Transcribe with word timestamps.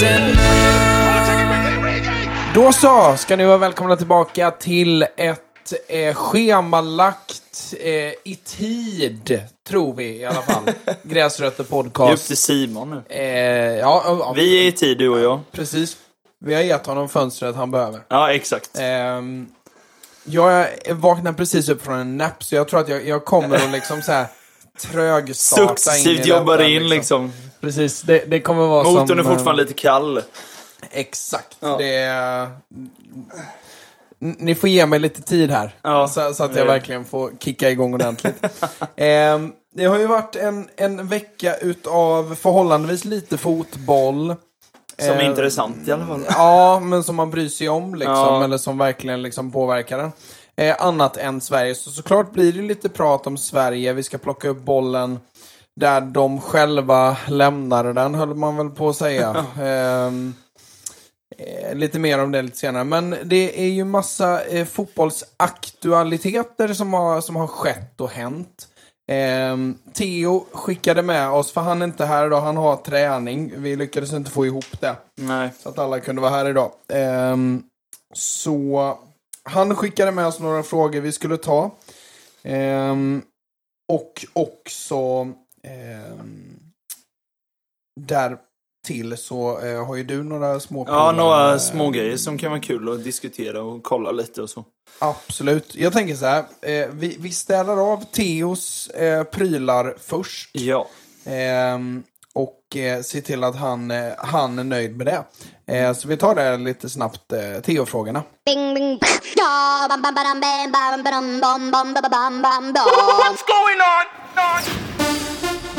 Gräsrötterna 0.00 0.34
Då 2.54 2.72
så, 2.72 3.16
ska 3.16 3.36
ni 3.36 3.44
vara 3.44 3.58
välkomna 3.58 3.96
tillbaka 3.96 4.50
till 4.50 5.02
ett 5.02 5.40
eh, 5.88 6.14
schemalagt 6.14 7.74
eh, 7.80 7.90
i 8.24 8.38
tid, 8.44 9.42
tror 9.68 9.94
vi 9.94 10.16
i 10.16 10.24
alla 10.24 10.42
fall. 10.42 10.62
Gräsrötter 11.02 11.60
är 11.60 11.64
upp 11.64 11.70
podcast. 11.70 12.26
till 12.26 12.36
Simon 12.36 12.90
nu. 12.90 13.02
Eh, 13.16 13.78
ja, 13.78 14.02
ja, 14.06 14.32
Vi 14.36 14.64
är 14.64 14.68
i 14.68 14.72
tid, 14.72 14.98
du 14.98 15.08
och 15.08 15.20
jag. 15.20 15.40
precis. 15.52 15.96
Vi 16.44 16.54
har 16.54 16.62
gett 16.62 16.86
honom 16.86 17.08
fönstret 17.08 17.56
han 17.56 17.70
behöver. 17.70 18.00
Ja, 18.08 18.32
exakt. 18.32 18.70
Ehm, 18.78 19.46
jag 20.24 20.66
vaknade 20.90 21.36
precis 21.36 21.68
upp 21.68 21.84
från 21.84 21.98
en 21.98 22.16
nap, 22.16 22.44
så 22.44 22.54
jag 22.54 22.68
tror 22.68 22.80
att 22.80 22.88
jag, 22.88 23.06
jag 23.08 23.24
kommer 23.24 23.56
att 23.56 23.70
liksom 23.72 24.02
så 24.02 24.12
här 24.12 24.26
trögstarta 24.80 25.62
in 25.62 25.68
i 25.68 25.68
Successivt 25.68 26.26
jobbar 26.26 26.58
in 26.62 26.88
liksom. 26.88 27.32
Precis, 27.60 28.02
det, 28.02 28.24
det 28.30 28.40
kommer 28.40 28.66
vara 28.66 28.84
som... 28.84 28.94
Motorn 28.94 29.18
är 29.18 29.22
eh, 29.22 29.28
fortfarande 29.30 29.62
lite 29.62 29.74
kall. 29.74 30.22
Exakt. 30.90 31.56
Ja. 31.60 31.76
Det 31.78 32.48
Ni 34.18 34.54
får 34.54 34.68
ge 34.68 34.86
mig 34.86 34.98
lite 34.98 35.22
tid 35.22 35.50
här. 35.50 35.74
Ja. 35.82 36.08
Så, 36.08 36.34
så 36.34 36.44
att 36.44 36.56
jag 36.56 36.66
Ja. 36.66 36.72
verkligen 36.72 37.04
får 37.04 37.30
kicka 37.40 37.70
igång 37.70 37.94
ordentligt. 37.94 38.44
Ehm, 38.96 39.52
det 39.74 39.84
har 39.84 39.98
ju 39.98 40.06
varit 40.06 40.36
en, 40.36 40.68
en 40.76 41.08
vecka 41.08 41.56
utav 41.56 42.34
förhållandevis 42.34 43.04
lite 43.04 43.38
fotboll. 43.38 44.34
Som 44.98 45.08
är 45.08 45.20
Eh, 45.20 45.26
intressant 45.26 45.88
i 45.88 45.92
alla 45.92 46.06
fall. 46.06 46.24
Ja, 46.28 46.80
men 46.80 47.04
som 47.04 47.16
man 47.16 47.30
bryr 47.30 47.48
sig 47.48 47.68
om 47.68 47.94
liksom. 47.94 48.14
Ja. 48.14 48.44
Eller 48.44 48.58
som 48.58 48.78
verkligen 48.78 49.22
liksom 49.22 49.52
påverkar 49.52 49.98
den. 49.98 50.12
Eh, 50.56 50.76
annat 50.78 51.16
än 51.16 51.40
Sverige. 51.40 51.74
Så 51.74 51.90
såklart 51.90 52.32
blir 52.32 52.52
det 52.52 52.62
lite 52.62 52.88
prat 52.88 53.26
om 53.26 53.36
Sverige. 53.36 53.92
Vi 53.92 54.02
ska 54.02 54.18
plocka 54.18 54.48
upp 54.48 54.58
bollen 54.58 55.20
där 55.78 56.00
de 56.00 56.40
själva 56.40 57.16
lämnade 57.28 57.92
den, 57.92 58.14
höll 58.14 58.34
man 58.34 58.56
väl 58.56 58.70
på 58.70 58.88
att 58.88 58.96
säga. 58.96 59.46
Ehm, 59.62 60.34
eh, 61.36 61.74
lite 61.74 61.98
mer 61.98 62.22
om 62.22 62.32
det 62.32 62.42
lite 62.42 62.56
senare. 62.56 62.84
Men 62.84 63.16
det 63.24 63.60
är 63.60 63.68
ju 63.68 63.84
massa 63.84 64.44
eh, 64.44 64.66
fotbollsaktualiteter 64.66 66.74
som 66.74 66.94
har, 66.94 67.20
som 67.20 67.36
har 67.36 67.46
skett 67.46 68.00
och 68.00 68.10
hänt. 68.10 68.68
Ehm, 69.10 69.78
Theo 69.92 70.46
skickade 70.52 71.02
med 71.02 71.30
oss, 71.30 71.52
för 71.52 71.60
han 71.60 71.82
är 71.82 71.86
inte 71.86 72.04
här 72.04 72.26
idag, 72.26 72.40
han 72.40 72.56
har 72.56 72.76
träning. 72.76 73.52
Vi 73.56 73.76
lyckades 73.76 74.12
inte 74.12 74.30
få 74.30 74.46
ihop 74.46 74.80
det. 74.80 74.96
Nej. 75.16 75.50
Så 75.62 75.68
att 75.68 75.78
alla 75.78 76.00
kunde 76.00 76.22
vara 76.22 76.30
här 76.30 76.48
idag. 76.48 76.70
Ehm, 76.88 77.62
så 78.14 78.98
han 79.42 79.76
skickade 79.76 80.12
med 80.12 80.26
oss 80.26 80.40
några 80.40 80.62
frågor 80.62 81.00
vi 81.00 81.12
skulle 81.12 81.36
ta. 81.36 81.70
Ehm, 82.42 83.22
och 83.92 84.26
också 84.32 85.28
ehm, 85.68 86.58
där 88.00 88.36
till 88.86 89.16
så 89.16 89.60
eh, 89.60 89.86
har 89.86 89.96
ju 89.96 90.04
du 90.04 90.22
några 90.22 90.60
små 90.60 90.84
Ja, 90.88 91.12
några 91.12 91.52
eh, 91.52 91.58
små 91.58 91.90
grejer 91.90 92.16
som 92.16 92.38
kan 92.38 92.50
vara 92.50 92.60
kul 92.60 92.92
att 92.92 93.04
diskutera 93.04 93.62
och 93.62 93.82
kolla 93.82 94.10
lite 94.10 94.42
och 94.42 94.50
så. 94.50 94.64
Absolut. 94.98 95.74
Jag 95.74 95.92
tänker 95.92 96.14
så 96.14 96.26
här. 96.26 96.44
Eh, 96.62 96.88
vi, 96.92 97.16
vi 97.20 97.32
städar 97.32 97.92
av 97.92 98.04
Theos 98.04 98.88
eh, 98.88 99.24
prylar 99.24 99.94
först. 99.98 100.50
Ja. 100.52 100.88
Ehm, 101.24 102.02
och 102.34 102.76
eh, 102.76 103.02
se 103.02 103.20
till 103.20 103.44
att 103.44 103.56
han, 103.56 103.90
eh, 103.90 104.12
han 104.18 104.58
är 104.58 104.64
nöjd 104.64 104.96
med 104.96 105.06
det. 105.06 105.24
Eh, 105.74 105.94
så 105.94 106.08
vi 106.08 106.16
tar 106.16 106.34
det 106.34 106.56
lite 106.56 106.88
snabbt, 106.88 107.32
eh, 107.32 107.60
Theo-frågorna. 107.62 108.22
Bing 108.46 108.74
bing 108.74 108.98
da 109.36 109.86
bam 109.88 110.02
bam 110.02 110.40
bam 110.40 111.02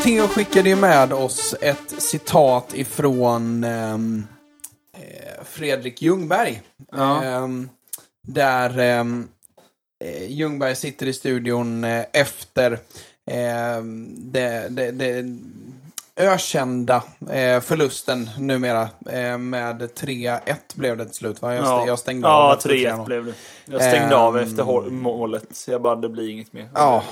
Theo 0.03 0.27
skickade 0.27 0.69
ju 0.69 0.75
med 0.75 1.13
oss 1.13 1.55
ett 1.61 2.01
citat 2.01 2.73
ifrån 2.73 3.63
ehm, 3.63 4.27
eh, 4.93 5.43
Fredrik 5.45 6.01
Ljungberg. 6.01 6.61
Ja. 6.91 7.23
Eh, 7.23 7.47
där 8.27 8.79
ehm, 8.79 9.27
eh, 10.03 10.31
Ljungberg 10.31 10.75
sitter 10.75 11.05
i 11.05 11.13
studion 11.13 11.83
eh, 11.83 12.05
efter 12.13 12.79
ehm, 13.31 14.07
det, 14.31 14.67
det, 14.69 14.91
det 14.91 15.25
ökända 16.19 17.03
eh, 17.29 17.61
förlusten 17.61 18.29
numera. 18.37 18.89
Eh, 19.09 19.37
med 19.37 19.81
3-1 19.81 20.55
blev 20.73 20.97
det 20.97 21.05
till 21.05 21.15
slut 21.15 21.41
va? 21.41 21.55
Jag, 21.55 21.65
ja. 21.65 21.87
jag 21.87 21.99
stängde 21.99 22.27
ja, 22.27 22.33
av. 22.33 22.59
Ja, 22.63 22.95
3-1 22.95 23.05
blev 23.05 23.25
det. 23.25 23.33
Jag 23.65 23.81
stängde 23.81 24.15
um, 24.15 24.21
av 24.21 24.37
efter 24.37 24.89
målet. 24.89 25.45
Så 25.51 25.71
jag 25.71 25.81
bara, 25.81 25.95
det 25.95 26.09
blir 26.09 26.29
inget 26.29 26.53
mer. 26.53 26.69
Ja. 26.73 27.03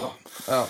ja. 0.48 0.66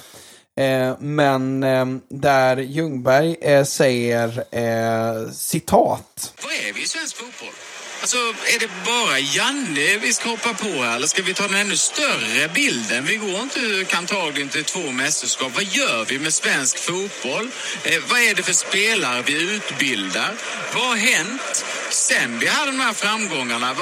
Eh, 0.58 0.96
men 1.00 1.64
eh, 1.64 1.86
där 2.10 2.58
Ljungberg 2.58 3.36
eh, 3.42 3.64
säger 3.64 4.28
eh, 4.52 5.32
citat. 5.32 6.34
Vad 6.44 6.54
är 6.54 6.74
vi 6.74 6.82
i 6.82 6.88
svensk 6.88 7.16
fotboll? 7.16 7.54
Alltså, 8.02 8.18
är 8.56 8.60
det 8.60 8.70
bara 8.86 9.20
Janne 9.20 9.98
vi 10.02 10.14
ska 10.14 10.30
hoppa 10.30 10.54
på 10.54 10.68
här? 10.68 10.96
Eller 10.96 11.08
ska 11.08 11.22
vi 11.22 11.34
ta 11.34 11.48
den 11.48 11.56
ännu 11.56 11.78
större 11.78 12.50
bilden? 12.54 13.06
Vi 13.06 13.16
går 13.16 13.40
inte 13.42 13.86
antagligen 13.98 14.50
till 14.50 14.64
två 14.64 14.92
mästerskap. 14.92 15.52
Vad 15.56 15.64
gör 15.64 16.06
vi 16.06 16.20
med 16.20 16.34
svensk 16.34 16.78
fotboll? 16.78 17.50
Eh, 17.84 18.02
vad 18.10 18.20
är 18.20 18.36
det 18.36 18.44
för 18.44 18.54
spelare 18.54 19.24
vi 19.26 19.56
utbildar? 19.56 20.34
Vad 20.74 20.84
har 20.84 20.96
hänt 20.96 21.66
sen 21.90 22.40
vi 22.40 22.48
hade 22.48 22.72
de 22.72 22.80
här 22.80 22.94
framgångarna? 22.94 23.76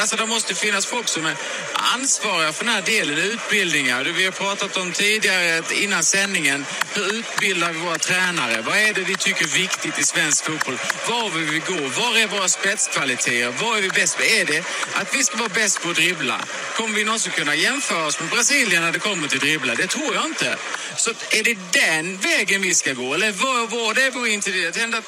Alltså, 0.00 0.16
det 0.16 0.26
måste 0.26 0.54
finnas 0.54 0.86
folk 0.86 1.08
som 1.08 1.26
är 1.26 1.36
ansvariga 1.94 2.52
för 2.52 2.64
den 2.64 2.74
här 2.74 2.82
delen, 2.82 3.18
utbildningar. 3.18 4.04
Vi 4.04 4.24
har 4.24 4.32
pratat 4.32 4.76
om 4.76 4.92
tidigare, 4.92 5.62
innan 5.82 6.04
sändningen, 6.04 6.64
hur 6.94 7.14
utbildar 7.14 7.72
vi 7.72 7.78
våra 7.78 7.98
tränare? 7.98 8.62
Vad 8.62 8.76
är 8.76 8.94
det 8.94 9.00
vi 9.00 9.16
tycker 9.16 9.44
är 9.44 9.48
viktigt 9.48 9.98
i 9.98 10.04
svensk 10.04 10.44
fotboll? 10.44 10.78
Var 11.08 11.30
vill 11.30 11.44
vi 11.44 11.58
gå? 11.58 11.88
Var 12.02 12.18
är 12.18 12.26
våra 12.26 12.48
spetskvaliteter? 12.48 13.64
Var 13.64 13.76
är 13.76 13.82
vi 13.82 13.88
bäst? 13.88 14.20
Är 14.20 14.44
det 14.44 14.64
att 14.94 15.14
vi 15.14 15.24
ska 15.24 15.36
vara 15.36 15.48
bäst 15.48 15.82
på 15.82 15.90
att 15.90 15.96
dribbla? 15.96 16.40
Kommer 16.76 16.94
vi 16.94 17.04
någonsin 17.04 17.32
kunna 17.32 17.54
jämföra 17.54 18.06
oss 18.06 18.20
med 18.20 18.28
Brasilien 18.28 18.82
när 18.82 18.92
det 18.92 18.98
kommer 18.98 19.28
till 19.28 19.38
dribbla? 19.38 19.74
Det 19.74 19.86
tror 19.86 20.14
jag 20.14 20.26
inte. 20.26 20.56
Så 20.96 21.10
är 21.10 21.42
det 21.42 21.56
den 21.72 22.16
vägen 22.16 22.62
vi 22.62 22.74
ska 22.74 22.92
gå? 22.92 23.14
Eller 23.14 23.32
vad 23.32 23.70
var 23.70 24.10
vår 24.10 24.28
integritet? 24.28 25.04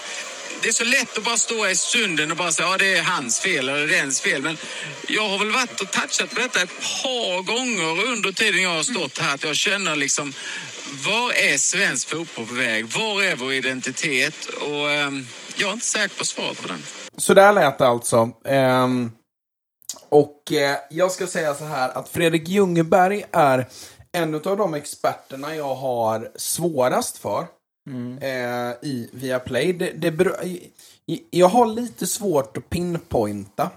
Det 0.62 0.68
är 0.68 0.72
så 0.72 0.84
lätt 0.84 1.18
att 1.18 1.24
bara 1.24 1.36
stå 1.36 1.68
i 1.68 1.76
stunden 1.76 2.30
och 2.30 2.36
bara 2.36 2.52
säga 2.52 2.68
ja 2.68 2.76
det 2.78 2.96
är 2.96 3.02
hans 3.02 3.40
fel 3.40 3.68
eller 3.68 3.86
det 3.86 3.94
är 3.94 3.98
ens 3.98 4.20
fel. 4.20 4.42
Men 4.42 4.56
jag 5.08 5.28
har 5.28 5.38
väl 5.38 5.52
varit 5.52 5.80
och 5.80 5.90
touchat 5.90 6.30
på 6.34 6.40
detta 6.40 6.62
ett 6.62 6.76
par 7.02 7.42
gånger 7.42 8.12
under 8.12 8.32
tiden 8.32 8.62
jag 8.62 8.70
har 8.70 8.82
stått 8.82 9.18
här. 9.18 9.34
Att 9.34 9.44
jag 9.44 9.56
känner 9.56 9.96
liksom, 9.96 10.32
var 11.06 11.32
är 11.32 11.56
svensk 11.56 12.08
fotboll 12.08 12.46
på 12.46 12.54
väg? 12.54 12.84
Var 12.86 13.22
är 13.22 13.36
vår 13.36 13.52
identitet? 13.52 14.46
Och 14.46 14.90
ehm, 14.90 15.26
jag 15.56 15.68
är 15.68 15.72
inte 15.72 15.86
säker 15.86 16.18
på 16.18 16.24
svaret 16.24 16.62
på 16.62 16.68
den. 16.68 16.82
Så 17.16 17.34
där 17.34 17.52
lät 17.52 17.78
det 17.78 17.86
alltså. 17.86 18.30
Um... 18.44 19.12
och 20.08 20.52
eh, 20.52 20.76
jag 20.90 21.10
ska 21.10 21.26
säga 21.26 21.54
så 21.54 21.64
här 21.64 21.88
att 21.88 22.08
Fredrik 22.08 22.48
Ljungberg 22.48 23.24
är 23.32 23.68
en 24.12 24.34
av 24.34 24.56
de 24.56 24.74
experterna 24.74 25.56
jag 25.56 25.74
har 25.74 26.30
svårast 26.36 27.18
för. 27.18 27.46
Eh, 28.20 28.70
I 28.82 29.08
Viaplay. 29.12 29.72
Det, 29.72 29.90
det 29.90 30.10
beror, 30.10 30.36
jag 31.30 31.48
har 31.48 31.66
lite 31.66 32.06
svårt 32.06 32.56
att 32.56 32.70
pinpointa 32.70 33.70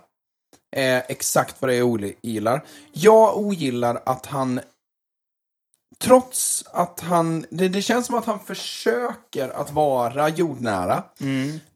eh, 0.76 0.98
exakt 0.98 1.56
vad 1.60 1.70
det 1.70 1.76
är 1.76 1.78
jag 1.78 1.88
ogillar. 1.88 2.66
Jag 2.92 3.38
ogillar 3.38 4.02
att 4.06 4.26
han 4.26 4.60
trots 6.00 6.66
att 6.72 7.00
han, 7.00 7.46
det, 7.50 7.68
det 7.68 7.82
känns 7.82 8.06
som 8.06 8.16
att 8.16 8.26
han 8.26 8.40
försöker 8.40 9.50
att 9.50 9.72
vara 9.72 10.30
jordnära. 10.30 11.04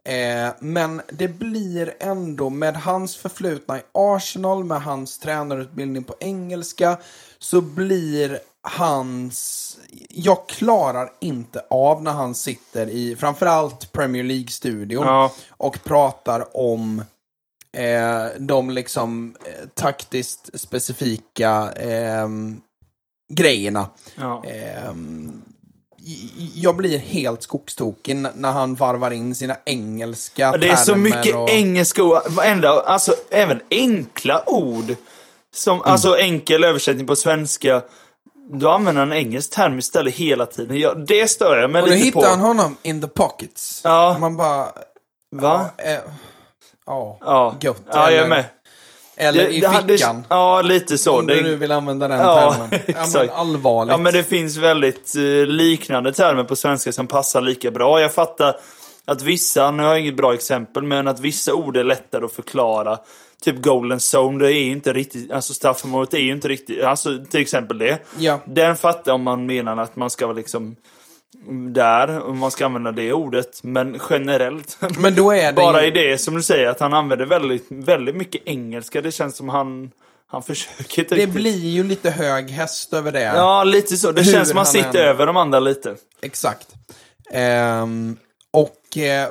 Eh, 0.03 0.53
men 0.59 1.01
det 1.09 1.27
blir 1.27 1.93
ändå 1.99 2.49
med 2.49 2.75
hans 2.75 3.15
förflutna 3.15 3.77
i 3.77 3.81
Arsenal, 3.91 4.63
med 4.63 4.81
hans 4.81 5.19
tränarutbildning 5.19 6.03
på 6.03 6.15
engelska, 6.19 6.97
så 7.39 7.61
blir 7.61 8.39
hans... 8.69 9.77
Jag 10.09 10.47
klarar 10.49 11.09
inte 11.19 11.63
av 11.69 12.03
när 12.03 12.11
han 12.11 12.35
sitter 12.35 12.89
i 12.89 13.15
framförallt 13.15 13.91
Premier 13.91 14.23
League-studion 14.23 15.05
Ja. 15.05 15.31
och 15.49 15.83
pratar 15.83 16.57
om 16.57 17.03
eh, 17.77 18.25
de 18.39 18.69
liksom 18.69 19.35
eh, 19.45 19.67
taktiskt 19.73 20.59
specifika 20.59 21.71
ehm, 21.75 22.61
grejerna. 23.33 23.89
Ja. 24.15 24.43
Ehm, 24.45 25.41
jag 26.53 26.75
blir 26.75 26.97
helt 26.97 27.43
skogstokig 27.43 28.15
när 28.15 28.51
han 28.51 28.75
varvar 28.75 29.11
in 29.11 29.35
sina 29.35 29.57
engelska 29.65 30.57
Det 30.57 30.67
är 30.69 30.75
så 30.75 30.91
termer 30.91 31.03
mycket 31.03 31.35
och... 31.35 31.49
engelska 31.49 32.03
ord, 32.03 32.17
varenda, 32.29 32.69
alltså 32.69 33.15
även 33.29 33.61
enkla 33.71 34.49
ord. 34.49 34.95
Som, 35.55 35.77
Mm. 35.77 35.91
Alltså 35.91 36.17
enkel 36.17 36.63
översättning 36.63 37.07
på 37.07 37.15
svenska. 37.15 37.81
Då 38.53 38.69
använder 38.69 39.01
en 39.01 39.13
engelsk 39.13 39.51
term 39.55 39.79
istället 39.79 40.13
hela 40.13 40.45
tiden. 40.45 40.77
Ja, 40.79 40.93
det 40.93 41.27
stör 41.27 41.57
jag 41.57 41.69
mig 41.71 41.81
Och 41.81 41.87
då 41.87 41.93
lite 41.93 42.11
på. 42.11 42.19
hittar 42.19 42.29
han 42.29 42.39
honom 42.39 42.77
in 42.81 43.01
the 43.01 43.07
pockets. 43.07 43.81
Ja. 43.83 44.17
Man 44.19 44.37
bara... 44.37 44.67
Va? 45.35 45.65
Eh, 45.77 45.91
ja, 46.85 47.17
Ja, 47.21 47.55
gött. 47.61 47.81
ja 47.91 47.93
jag 47.93 48.13
är 48.13 48.17
Eller- 48.17 48.27
med. 48.29 48.45
Eller 49.19 49.47
i 49.47 49.59
det 49.59 49.69
fickan. 49.97 50.25
Ja, 50.29 50.61
lite 50.61 50.97
så. 50.97 51.19
Om 51.19 51.27
du 51.27 51.35
Det- 51.35 51.41
nu 51.41 51.55
vill 51.55 51.71
använda 51.71 52.07
den 52.07 52.19
Ja, 52.19 52.53
termen. 52.53 52.69
Ja, 52.87 53.05
men 53.19 53.29
allvarligt. 53.29 53.91
Ja, 53.91 53.97
men 53.97 54.13
det 54.13 54.23
finns 54.23 54.57
väldigt 54.57 55.15
eh, 55.15 55.21
liknande 55.45 56.13
termer 56.13 56.43
på 56.43 56.55
svenska 56.55 56.91
som 56.91 57.07
passar 57.07 57.41
lika 57.41 57.71
bra. 57.71 58.01
Jag 58.01 58.13
fattar 58.13 58.55
att 59.05 59.21
vissa, 59.21 59.71
nu 59.71 59.83
har 59.83 59.89
jag 59.89 59.99
inget 59.99 60.17
bra 60.17 60.33
exempel, 60.33 60.83
men 60.83 61.07
att 61.07 61.19
vissa 61.19 61.53
ord 61.53 61.77
är 61.77 61.83
lättare 61.83 62.25
att 62.25 62.31
förklara. 62.33 62.97
Typ 63.43 63.61
golden 63.61 63.99
zone, 64.15 64.43
det 64.45 64.53
är 64.53 64.63
ju 64.63 64.71
inte 64.71 64.93
riktigt, 64.93 65.31
alltså 65.31 65.53
straffområdet 65.53 66.13
är 66.13 66.17
ju 66.17 66.31
inte 66.31 66.47
riktigt, 66.47 66.83
alltså 66.83 67.25
till 67.29 67.41
exempel 67.41 67.77
det. 67.77 67.99
Ja. 68.17 68.39
Den 68.45 68.75
fattar 68.75 69.11
om 69.13 69.23
man 69.23 69.45
menar 69.45 69.77
att 69.77 69.95
man 69.95 70.09
ska 70.09 70.27
vara 70.27 70.37
liksom 70.37 70.75
där, 71.71 72.21
om 72.23 72.37
man 72.37 72.51
ska 72.51 72.65
använda 72.65 72.91
det 72.91 73.13
ordet. 73.13 73.63
Men 73.63 73.99
generellt, 74.09 74.77
Men 74.99 75.15
då 75.15 75.31
är 75.31 75.45
det 75.51 75.53
bara 75.53 75.81
ju- 75.81 75.87
i 75.87 75.91
det 75.91 76.17
som 76.17 76.33
du 76.35 76.43
säger, 76.43 76.67
att 76.67 76.79
han 76.79 76.93
använder 76.93 77.25
väldigt, 77.25 77.65
väldigt 77.69 78.15
mycket 78.15 78.41
engelska. 78.45 79.01
Det 79.01 79.11
känns 79.11 79.35
som 79.35 79.49
han, 79.49 79.91
han 80.27 80.43
försöker 80.43 80.99
inte 81.01 81.15
Det 81.15 81.21
riktigt. 81.21 81.33
blir 81.35 81.57
ju 81.65 81.83
lite 81.83 82.09
hög 82.09 82.49
häst 82.49 82.93
över 82.93 83.11
det. 83.11 83.21
Ja, 83.21 83.63
lite 83.63 83.97
så. 83.97 84.11
Det 84.11 84.21
Hur 84.23 84.31
känns 84.33 84.47
som 84.49 84.57
han 84.57 84.65
sitter 84.65 84.89
än- 85.03 85.09
över 85.09 85.25
de 85.25 85.37
andra 85.37 85.59
lite. 85.59 85.95
Exakt. 86.21 86.67
Eh, 87.31 87.85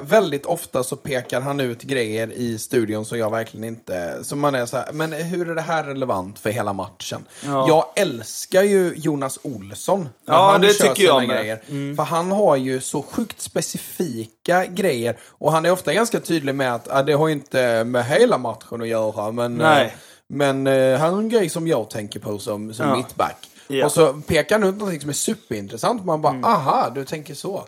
väldigt 0.01 0.47
ofta 0.47 0.85
så 0.85 0.97
pekar 0.97 1.41
han 1.41 1.61
ut 1.61 1.83
grejer 1.83 2.33
i 2.33 2.59
studion 2.59 3.05
som 3.05 3.19
jag 3.19 3.31
verkligen 3.31 3.65
inte... 3.65 4.25
Som 4.25 4.41
man 4.41 4.55
är 4.55 4.67
så 4.67 4.77
här, 4.77 4.93
men 4.93 5.13
hur 5.13 5.51
är 5.51 5.55
det 5.55 5.61
här 5.61 5.85
relevant 5.85 6.39
för 6.39 6.51
hela 6.51 6.73
matchen? 6.73 7.25
Ja. 7.45 7.69
Jag 7.69 7.85
älskar 7.97 8.63
ju 8.63 8.95
Jonas 8.97 9.39
Olsson. 9.43 10.09
Ja, 10.27 10.51
han 10.53 10.61
det 10.61 10.73
tycker 10.73 11.05
jag 11.05 11.29
med. 11.29 11.31
Mm. 11.31 11.43
Grejer. 11.43 11.95
För 11.97 12.03
han 12.03 12.33
har 12.33 12.57
ju 12.57 12.81
så 12.81 13.03
sjukt 13.03 13.41
specifika 13.41 14.67
grejer. 14.67 15.17
Och 15.29 15.53
han 15.53 15.67
är 15.67 15.71
ofta 15.71 15.95
ganska 15.95 16.21
tydlig 16.21 16.55
med 16.55 16.75
att 16.75 16.89
ah, 16.91 17.03
det 17.03 17.13
har 17.13 17.29
inte 17.29 17.85
med 17.85 18.05
hela 18.05 18.39
matchen 18.39 18.83
att 18.83 18.89
göra. 18.89 19.33
Men, 19.33 19.55
Nej. 19.55 19.85
eh, 19.87 19.93
men 20.29 20.67
eh, 20.67 20.73
här 20.73 21.09
är 21.09 21.19
en 21.19 21.29
grej 21.29 21.49
som 21.49 21.67
jag 21.69 21.91
tänker 21.91 22.21
på 22.21 22.39
som, 22.39 22.75
som 22.75 22.89
Ja. 22.89 22.97
mittback. 22.97 23.49
Ja. 23.69 23.85
Och 23.87 23.93
så 23.93 24.13
pekar 24.13 24.59
han 24.59 24.69
ut 24.69 24.77
någonting 24.77 25.01
som 25.01 25.11
är 25.11 25.15
superintressant. 25.15 26.05
Man 26.05 26.23
bara, 26.23 26.33
Mm. 26.33 26.45
aha, 26.45 26.91
du 26.95 27.05
tänker 27.05 27.35
så. 27.35 27.65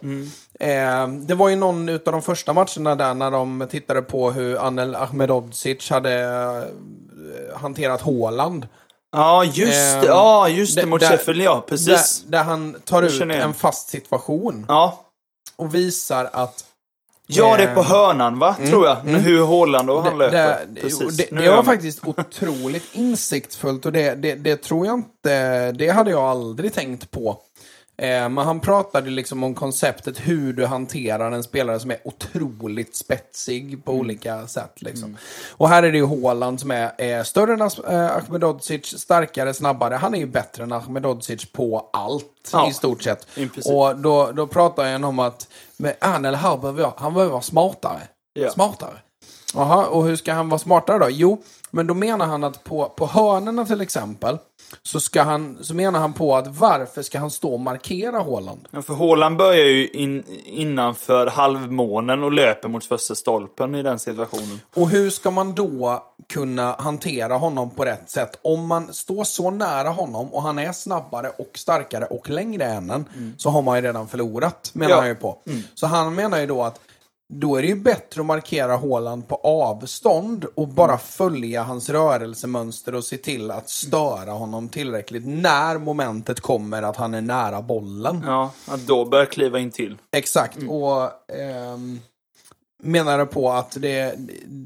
Eh, 0.61 1.09
det 1.09 1.35
var 1.35 1.49
ju 1.49 1.57
någon 1.57 1.89
av 1.89 1.99
de 2.05 2.23
första 2.23 2.53
matcherna 2.53 2.95
där 2.95 3.15
när 3.15 3.31
de 3.31 3.67
tittade 3.71 4.03
på 4.03 4.31
hur 4.31 4.59
Anel 4.59 4.95
Ahmedhodzic 4.95 5.91
hade 5.91 6.13
eh, 7.53 7.59
hanterat 7.61 8.03
Haaland. 8.03 8.69
Ja, 9.13 9.45
just 9.45 10.01
det. 10.01 10.07
Ja, 10.07 10.49
just 10.49 10.77
det. 10.77 10.87
Mot 10.87 11.03
Sheffield, 11.03 11.43
ja. 11.43 11.65
Precis. 11.69 12.23
Där, 12.27 12.31
där 12.39 12.45
han 12.45 12.77
tar 12.85 13.03
ut 13.03 13.21
en 13.21 13.55
fast 13.55 13.89
situation 13.89 14.65
Ja. 14.69 15.05
och 15.57 15.75
visar 15.75 16.31
att 16.33 16.65
Ja, 17.31 17.57
det 17.57 17.63
är 17.63 17.75
på 17.75 17.81
Ehm, 17.81 17.87
hörnan, 17.87 18.39
va? 18.39 18.57
Tror 18.69 18.87
jag. 18.87 18.95
Hur 18.97 19.41
Håland 19.43 19.91
och 19.91 20.03
han 20.03 20.19
löper. 20.19 20.59
det, 20.69 20.81
Precis. 20.81 21.17
det, 21.17 21.37
det 21.37 21.51
var 21.51 21.63
faktiskt 21.63 22.01
otroligt 22.07 22.85
insiktsfullt 22.93 23.87
och 23.87 23.93
det, 23.93 24.15
det, 24.15 24.35
det 24.35 24.57
tror 24.63 24.87
jag 24.87 24.95
inte, 24.95 25.73
det 25.73 25.89
hade 25.89 26.11
jag 26.11 26.23
aldrig 26.23 26.75
tänkt 26.75 27.11
på. 27.11 27.39
Eh, 28.03 28.29
men 28.29 28.39
han 28.39 28.61
pratade 28.61 29.11
liksom 29.11 29.45
om 29.45 29.55
konceptet 29.55 30.19
hur 30.21 30.53
du 30.53 30.67
hanterar 30.67 31.33
en 31.33 31.43
spelare 31.43 31.81
som 31.81 31.91
är 31.91 31.99
otroligt 32.05 32.97
spetsig 32.97 33.85
på 33.85 33.91
Mm. 33.93 34.01
olika 34.01 34.47
sätt. 34.47 34.73
Liksom. 34.83 35.17
Och 35.51 35.69
här 35.69 35.83
är 35.83 35.93
det 35.93 35.99
ju 35.99 36.07
Haaland 36.07 36.61
som 36.61 36.71
är, 36.71 36.93
är 36.99 37.23
större 37.23 37.53
än 37.53 37.61
eh, 37.61 38.17
Ahmedhodzic, 38.17 38.99
starkare, 39.01 39.55
snabbare. 39.55 39.95
Han 39.95 40.15
är 40.15 40.19
ju 40.19 40.27
bättre 40.27 40.63
än 40.63 40.73
Ahmedhodzic 40.73 41.53
på 41.53 41.91
allt 41.93 42.25
Ja, 42.53 42.69
i 42.71 42.73
stort 42.73 43.03
sett. 43.03 43.27
i. 43.35 43.49
Och 43.65 43.97
då, 43.99 44.33
då 44.33 44.47
pratar 44.47 44.87
jag 44.87 45.05
om 45.05 45.19
att 45.19 45.49
men 45.79 45.93
han 46.01 46.25
eller 46.25 46.39
här 46.39 46.57
behöver 46.57 46.83
jag, 46.83 46.93
han 46.97 47.15
behöver 47.15 47.33
vara 47.33 47.43
smartare. 47.43 48.01
Ja. 48.33 48.51
Smartare. 48.51 48.99
Jaha, 49.55 49.87
och 49.87 50.05
hur 50.05 50.17
ska 50.17 50.33
han 50.33 50.49
vara 50.49 50.59
smartare 50.59 50.99
då? 50.99 51.07
Jo, 51.11 51.43
men 51.71 51.87
då 51.87 51.95
menar 51.95 52.27
han 52.27 52.45
att 52.45 52.65
på, 52.65 52.89
på 52.89 53.07
hörnerna 53.07 53.65
till 53.65 53.81
exempel, 53.81 54.39
så, 54.83 55.01
ska 55.01 55.23
han, 55.23 55.59
så 55.61 55.75
menar 55.75 56.01
han 56.01 56.13
på 56.13 56.37
att 56.37 56.47
varför 56.47 57.03
ska 57.03 57.19
han 57.19 57.31
stå 57.31 57.53
och 57.53 57.61
markera 57.61 58.23
Haaland? 58.23 58.69
Ja, 58.71 58.83
för 58.83 58.95
Håland 58.95 59.37
börjar 59.37 59.65
ju 59.67 59.89
in, 59.89 60.25
innanför 60.45 61.27
halvmånen 61.27 62.23
och 62.25 62.33
löper 62.33 62.69
mot 62.69 62.85
första 62.85 63.15
stolpen 63.15 63.75
i 63.75 63.83
den 63.83 63.99
situationen. 63.99 64.61
Och 64.75 64.89
hur 64.91 65.11
ska 65.11 65.31
man 65.31 65.55
då 65.55 66.03
kunna 66.33 66.73
hantera 66.79 67.35
honom 67.35 67.71
på 67.71 67.85
rätt 67.85 68.11
sätt? 68.11 68.39
Om 68.43 68.67
man 68.67 68.95
står 68.95 69.25
så 69.25 69.51
nära 69.51 69.89
honom 69.89 70.35
och 70.35 70.43
han 70.43 70.59
är 70.59 70.73
snabbare 70.73 71.29
och 71.39 71.51
starkare 71.55 72.05
och 72.05 72.31
längre 72.31 72.65
än 72.65 72.91
en, 72.91 73.05
så 73.39 73.51
har 73.51 73.63
man 73.63 73.77
ju 73.77 73.83
redan 73.83 74.09
förlorat, 74.09 74.71
menar 74.73 74.91
Ja. 74.91 74.99
han 74.99 75.09
ju 75.09 75.15
på. 75.15 75.39
Så 75.75 75.87
han 75.87 76.15
menar 76.15 76.39
ju 76.41 76.47
då 76.47 76.63
att 76.63 76.81
då 77.33 77.57
är 77.57 77.63
det 77.63 77.69
ju 77.69 77.75
bättre 77.77 78.21
att 78.21 78.27
markera 78.27 78.77
Haaland 78.77 79.29
på 79.29 79.35
avstånd 79.37 80.45
och 80.55 80.69
bara 80.69 80.99
följa 80.99 81.63
hans 81.63 81.89
rörelsemönster 81.89 82.95
och 82.95 83.05
se 83.05 83.17
till 83.17 83.51
att 83.51 83.71
störa 83.71 84.31
honom 84.33 84.69
tillräckligt 84.69 85.27
när 85.27 85.79
momentet 85.79 86.41
kommer 86.41 86.83
att 86.83 86.97
han 86.97 87.15
är 87.15 87.21
nära 87.21 87.63
bollen. 87.63 88.23
Ja, 88.27 88.51
att 88.67 88.81
då 88.87 89.05
börjar 89.05 89.27
kliva 89.27 89.59
in 89.59 89.71
till. 89.71 89.97
Exakt. 90.13 90.59
Och 90.69 91.31
ehm, 91.39 92.01
menade 92.83 93.27
på 93.27 93.51
att 93.51 93.77
det, 93.81 94.15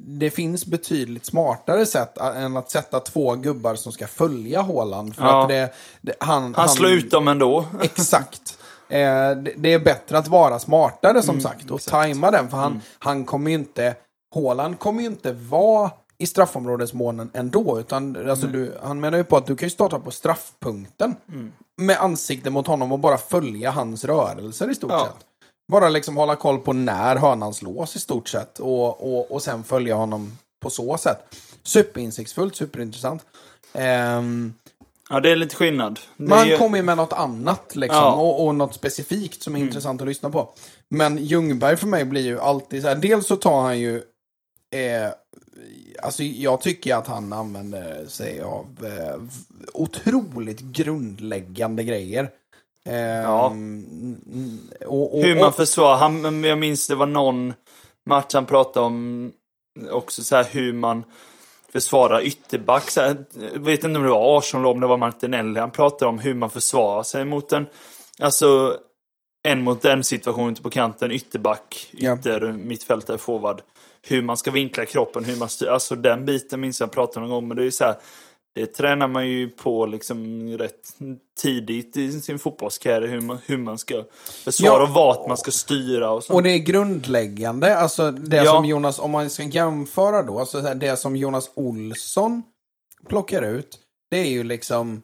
det 0.06 0.30
finns 0.30 0.66
betydligt 0.66 1.26
smartare 1.26 1.86
sätt 1.86 2.18
än 2.18 2.56
att 2.56 2.70
sätta 2.70 3.00
två 3.00 3.34
gubbar 3.34 3.74
som 3.74 3.92
ska 3.92 4.06
följa 4.06 4.62
Haaland. 4.62 5.16
För 5.16 5.22
Ja. 5.24 5.42
att 5.42 5.48
det, 5.48 5.72
det, 6.00 6.14
han, 6.20 6.54
Han 6.54 6.68
slår 6.68 6.90
ut 6.90 7.10
dem 7.10 7.28
ändå. 7.28 7.64
Exakt. 7.82 8.58
Eh, 8.92 9.36
det, 9.56 9.72
är 9.72 9.78
bättre 9.78 10.18
att 10.18 10.28
vara 10.28 10.58
smartare 10.58 11.10
Mm, 11.10 11.22
som 11.22 11.40
sagt 11.40 11.70
och 11.70 11.82
tajma 11.82 12.30
den. 12.30 12.48
För 12.48 12.56
han, 12.56 12.80
han 12.98 13.24
kommer 13.24 13.50
ju 13.50 13.54
inte, 13.56 13.94
Haaland 14.34 14.78
kommer 14.78 15.00
ju 15.00 15.06
inte 15.06 15.32
vara 15.32 15.90
i 16.18 16.26
straffområdesmånen 16.26 17.30
ändå. 17.34 17.80
Utan, 17.80 18.30
alltså, 18.30 18.46
du, 18.46 18.78
han 18.82 19.00
menar 19.00 19.18
ju 19.18 19.24
på 19.24 19.36
att 19.36 19.46
du 19.46 19.56
kan 19.56 19.66
ju 19.66 19.70
starta 19.70 19.98
på 19.98 20.10
straffpunkten. 20.10 21.16
Mm. 21.28 21.52
Med 21.80 21.96
ansiktet 22.00 22.52
mot 22.52 22.66
honom 22.66 22.92
och 22.92 22.98
bara 22.98 23.18
följa 23.18 23.70
hans 23.70 24.04
rörelser 24.04 24.70
i 24.70 24.74
stort 24.74 24.90
Ja. 24.90 25.04
sett. 25.06 25.26
Bara 25.72 25.88
liksom 25.88 26.16
hålla 26.16 26.36
koll 26.36 26.58
på 26.58 26.72
när 26.72 27.16
hörnan 27.16 27.54
slås 27.54 27.96
i 27.96 28.00
stort 28.00 28.28
sett. 28.28 28.58
Och, 28.58 29.14
och, 29.14 29.30
och 29.32 29.42
sen 29.42 29.64
följa 29.64 29.94
honom 29.94 30.38
på 30.62 30.70
så 30.70 30.96
sätt. 30.96 31.18
Superinsiktsfullt, 31.62 32.56
superintressant. 32.56 33.22
Ehm, 33.72 34.54
Ja, 35.12 35.20
det 35.20 35.30
är 35.30 35.36
lite 35.36 35.56
skillnad. 35.56 36.00
Det 36.16 36.34
han 36.34 36.48
är- 36.50 36.56
kommer 36.58 36.76
ju 36.78 36.82
med 36.84 36.96
något 36.96 37.12
annat 37.12 37.76
liksom. 37.76 37.98
Ja. 37.98 38.12
Och, 38.14 38.46
och 38.46 38.54
något 38.54 38.74
specifikt 38.74 39.42
som 39.42 39.56
är 39.56 39.60
intressant 39.60 40.00
att 40.02 40.08
lyssna 40.08 40.30
på. 40.30 40.54
Men 40.88 41.18
Ljungberg 41.18 41.76
för 41.76 41.86
mig 41.86 42.04
blir 42.04 42.22
ju 42.22 42.40
alltid 42.40 42.82
så 42.82 42.88
här. 42.88 42.94
Dels 42.96 43.26
så 43.26 43.36
tar 43.36 43.62
han 43.62 43.78
ju... 43.80 43.96
Eh, 44.74 45.08
alltså 46.02 46.22
jag 46.22 46.60
tycker 46.60 46.94
att 46.96 47.06
han 47.06 47.32
använder 47.32 48.06
sig 48.06 48.40
av 48.40 48.66
eh, 48.84 49.20
otroligt 49.74 50.60
grundläggande 50.60 51.84
grejer. 51.84 52.30
Eh, 52.86 52.96
Ja. 52.96 53.46
mm, 53.46 54.58
och, 54.86 55.18
och, 55.18 55.24
Hur 55.24 55.40
man 55.40 55.52
försvarar. 55.52 55.96
Han, 55.96 56.44
jag 56.44 56.58
minns 56.58 56.86
det 56.88 56.94
var 56.94 57.06
någon 57.06 57.54
match 58.06 58.34
han 58.34 58.46
pratade 58.46 58.86
om 58.86 59.32
också 59.90 60.24
så 60.24 60.36
här 60.36 60.46
hur 60.50 60.72
man 60.72 61.04
försvarar 61.72 62.20
ytterback. 62.22 62.90
Så 62.90 63.00
här, 63.00 63.24
jag 63.52 63.60
vet 63.60 63.84
inte 63.84 63.98
om 63.98 64.04
det 64.04 64.10
var 64.10 64.56
eller 64.56 64.66
om 64.66 64.80
det 64.80 64.86
var 64.86 64.96
Martinelli. 64.96 65.60
Han 65.60 65.70
pratade 65.70 66.08
om 66.08 66.18
hur 66.18 66.34
man 66.34 66.50
försvarar 66.50 67.02
sig 67.02 67.24
mot 67.24 67.52
en, 67.52 67.66
alltså 68.20 68.76
en 69.48 69.62
mot 69.62 69.84
en 69.84 70.04
situation 70.04 70.52
ute 70.52 70.62
på 70.62 70.70
kanten, 70.70 71.12
ytterback, 71.12 71.88
Ja. 71.92 72.18
ytter, 72.18 72.52
mittfältare, 72.52 73.18
forward. 73.18 73.62
Hur 74.02 74.22
man 74.22 74.36
ska 74.36 74.50
vinkla 74.50 74.84
kroppen, 74.84 75.24
hur 75.24 75.36
man 75.36 75.48
styr. 75.48 75.66
Alltså 75.68 75.94
den 75.96 76.24
biten 76.24 76.60
minns 76.60 76.80
jag 76.80 76.92
pratade 76.92 77.20
någon 77.20 77.30
gång. 77.30 77.48
Men 77.48 77.56
det 77.56 77.62
är 77.62 77.64
ju 77.64 77.70
så 77.70 77.84
här, 77.84 77.96
det 78.54 78.66
tränar 78.66 79.08
man 79.08 79.28
ju 79.28 79.48
på 79.48 79.86
liksom 79.86 80.48
rätt 80.58 80.96
tidigt 81.40 81.96
i 81.96 82.20
sin 82.20 82.38
fotbollskarriär. 82.38 83.08
Hur 83.08 83.20
man, 83.20 83.38
hur 83.46 83.56
man 83.58 83.78
ska 83.78 84.04
försvara 84.44 84.72
Ja. 84.78 84.82
och 84.82 84.88
vart 84.88 85.28
man 85.28 85.36
ska 85.36 85.50
styra 85.50 86.10
och 86.10 86.24
sånt. 86.24 86.34
Och 86.34 86.42
det 86.42 86.50
är 86.50 86.58
grundläggande, 86.58 87.76
alltså 87.76 88.10
det 88.10 88.36
Ja. 88.36 88.52
som 88.52 88.64
Jonas, 88.64 88.98
om 88.98 89.10
man 89.10 89.30
ska 89.30 89.42
jämföra 89.42 90.22
då, 90.22 90.38
alltså 90.38 90.60
det 90.60 90.96
som 90.96 91.16
Jonas 91.16 91.50
Olsson 91.54 92.42
plockar 93.08 93.42
ut, 93.42 93.78
det 94.10 94.18
är 94.18 94.28
ju 94.30 94.44
liksom, 94.44 95.02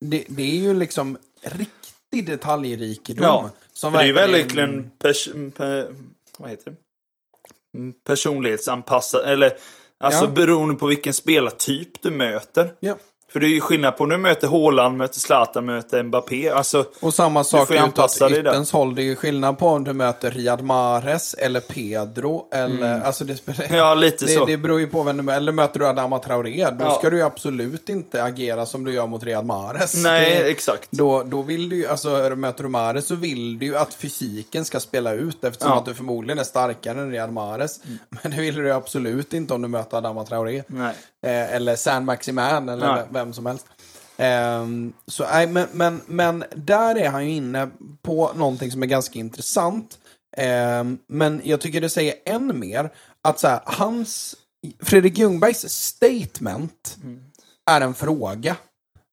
det, 0.00 0.24
det 0.28 0.42
är 0.42 0.56
ju 0.56 0.74
liksom 0.74 1.18
riktig 1.42 2.26
detaljrikedom. 2.26 3.24
Ja, 3.24 3.50
som 3.72 3.92
det 3.92 3.98
är 3.98 4.04
ju 4.04 4.12
verkligen- 4.12 4.90
pers- 4.98 5.50
per, 5.50 5.94
vad 6.38 6.50
heter 6.50 6.70
det? 6.70 6.76
Personlighetsanpassat. 8.04 9.22
Eller 9.24 9.52
alltså 10.02 10.24
Ja. 10.24 10.30
beroende 10.30 10.74
på 10.74 10.86
vilken 10.86 11.14
spelartyp 11.14 12.02
du 12.02 12.10
möter. 12.10 12.72
Ja. 12.80 12.96
För 13.32 13.40
det 13.40 13.46
är 13.46 13.48
ju 13.54 13.60
skillnad 13.60 13.96
på 13.96 14.06
när 14.06 14.16
du 14.16 14.22
möter 14.22 14.48
Haaland, 14.48 14.96
möter 14.96 15.20
Zlatan, 15.20 15.66
möter 15.66 16.02
Mbappé. 16.02 16.50
Alltså, 16.50 16.84
Och 17.00 17.14
samma 17.14 17.44
sak 17.44 17.70
utåt 17.70 18.18
yttens 18.30 18.72
håll. 18.72 18.94
Det 18.94 19.02
är 19.02 19.04
ju 19.04 19.16
skillnad 19.16 19.58
på 19.58 19.68
om 19.68 19.84
du 19.84 19.92
möter 19.92 20.30
Riyad 20.30 20.62
Mahrez 20.62 21.34
eller 21.34 21.60
Pedro. 21.60 22.48
Eller, 22.52 23.00
alltså 23.00 23.24
det, 23.24 23.36
spelar, 23.36 23.64
Mm. 23.64 23.76
Ja, 23.78 23.94
lite 23.94 24.24
det, 24.26 24.32
så. 24.32 24.44
det 24.44 24.56
beror 24.56 24.80
ju 24.80 24.86
på 24.86 25.02
vem 25.02 25.16
du 25.16 25.22
möter. 25.22 25.36
Eller 25.36 25.52
möter 25.52 25.80
du 25.80 25.86
Adama 25.86 26.18
Traoré, 26.18 26.66
då 26.70 26.84
Ja. 26.84 26.94
ska 26.98 27.10
du 27.10 27.16
ju 27.16 27.22
absolut 27.22 27.88
inte 27.88 28.24
agera 28.24 28.66
som 28.66 28.84
du 28.84 28.92
gör 28.92 29.06
mot 29.06 29.22
Riyad 29.24 29.46
Mahrez. 29.46 29.94
nej, 30.04 30.30
Det- 30.42 30.50
exakt. 30.50 30.88
Då, 30.90 31.22
då 31.22 31.42
vill 31.42 31.68
du 31.68 31.76
ju, 31.76 31.86
alltså 31.86 32.08
möter 32.36 32.62
du 32.62 32.68
Mahrez 32.68 33.06
så 33.06 33.14
vill 33.14 33.58
du 33.58 33.66
ju 33.66 33.76
att 33.76 33.94
fysiken 33.94 34.64
ska 34.64 34.80
spela 34.80 35.12
ut 35.12 35.44
eftersom 35.44 35.72
Ja. 35.72 35.78
att 35.78 35.84
du 35.86 35.94
förmodligen 35.94 36.38
är 36.38 36.44
starkare 36.44 37.00
än 37.00 37.10
Riyad 37.10 37.32
Mahrez. 37.32 37.80
Men 38.22 38.32
det 38.32 38.40
vill 38.40 38.54
du 38.54 38.64
ju 38.66 38.72
absolut 38.72 39.34
inte 39.34 39.54
om 39.54 39.62
du 39.62 39.68
möter 39.68 39.96
Adama 39.96 40.24
Traoré. 40.24 40.62
Nej. 40.66 40.94
Eh, 41.26 41.54
eller 41.54 41.76
San 41.76 42.04
Maximan 42.04 42.68
eller 42.68 42.86
Nej. 42.94 43.02
Ve- 43.22 43.24
vem 43.24 43.32
som 43.32 43.46
helst. 43.46 43.66
Ehm, 44.16 44.92
så, 45.06 45.24
nej, 45.32 45.46
men, 45.46 45.66
men, 45.72 46.00
men 46.06 46.44
där 46.56 46.94
är 46.96 47.08
han 47.10 47.24
ju 47.24 47.30
inne 47.32 47.68
på 48.02 48.30
någonting 48.36 48.70
som 48.70 48.82
är 48.82 48.86
ganska 48.86 49.18
intressant. 49.18 49.98
Ehm, 50.36 50.98
men 51.08 51.40
jag 51.44 51.60
tycker 51.60 51.80
det 51.80 51.90
säger 51.90 52.14
än 52.26 52.58
mer 52.60 52.90
att 53.28 53.40
så 53.40 53.48
här, 53.48 53.60
hans, 53.64 54.34
Fredrik 54.82 55.18
Ljungbergs 55.18 55.68
statement 55.68 56.96
är 57.70 57.80
en 57.80 57.94
fråga. 57.94 58.56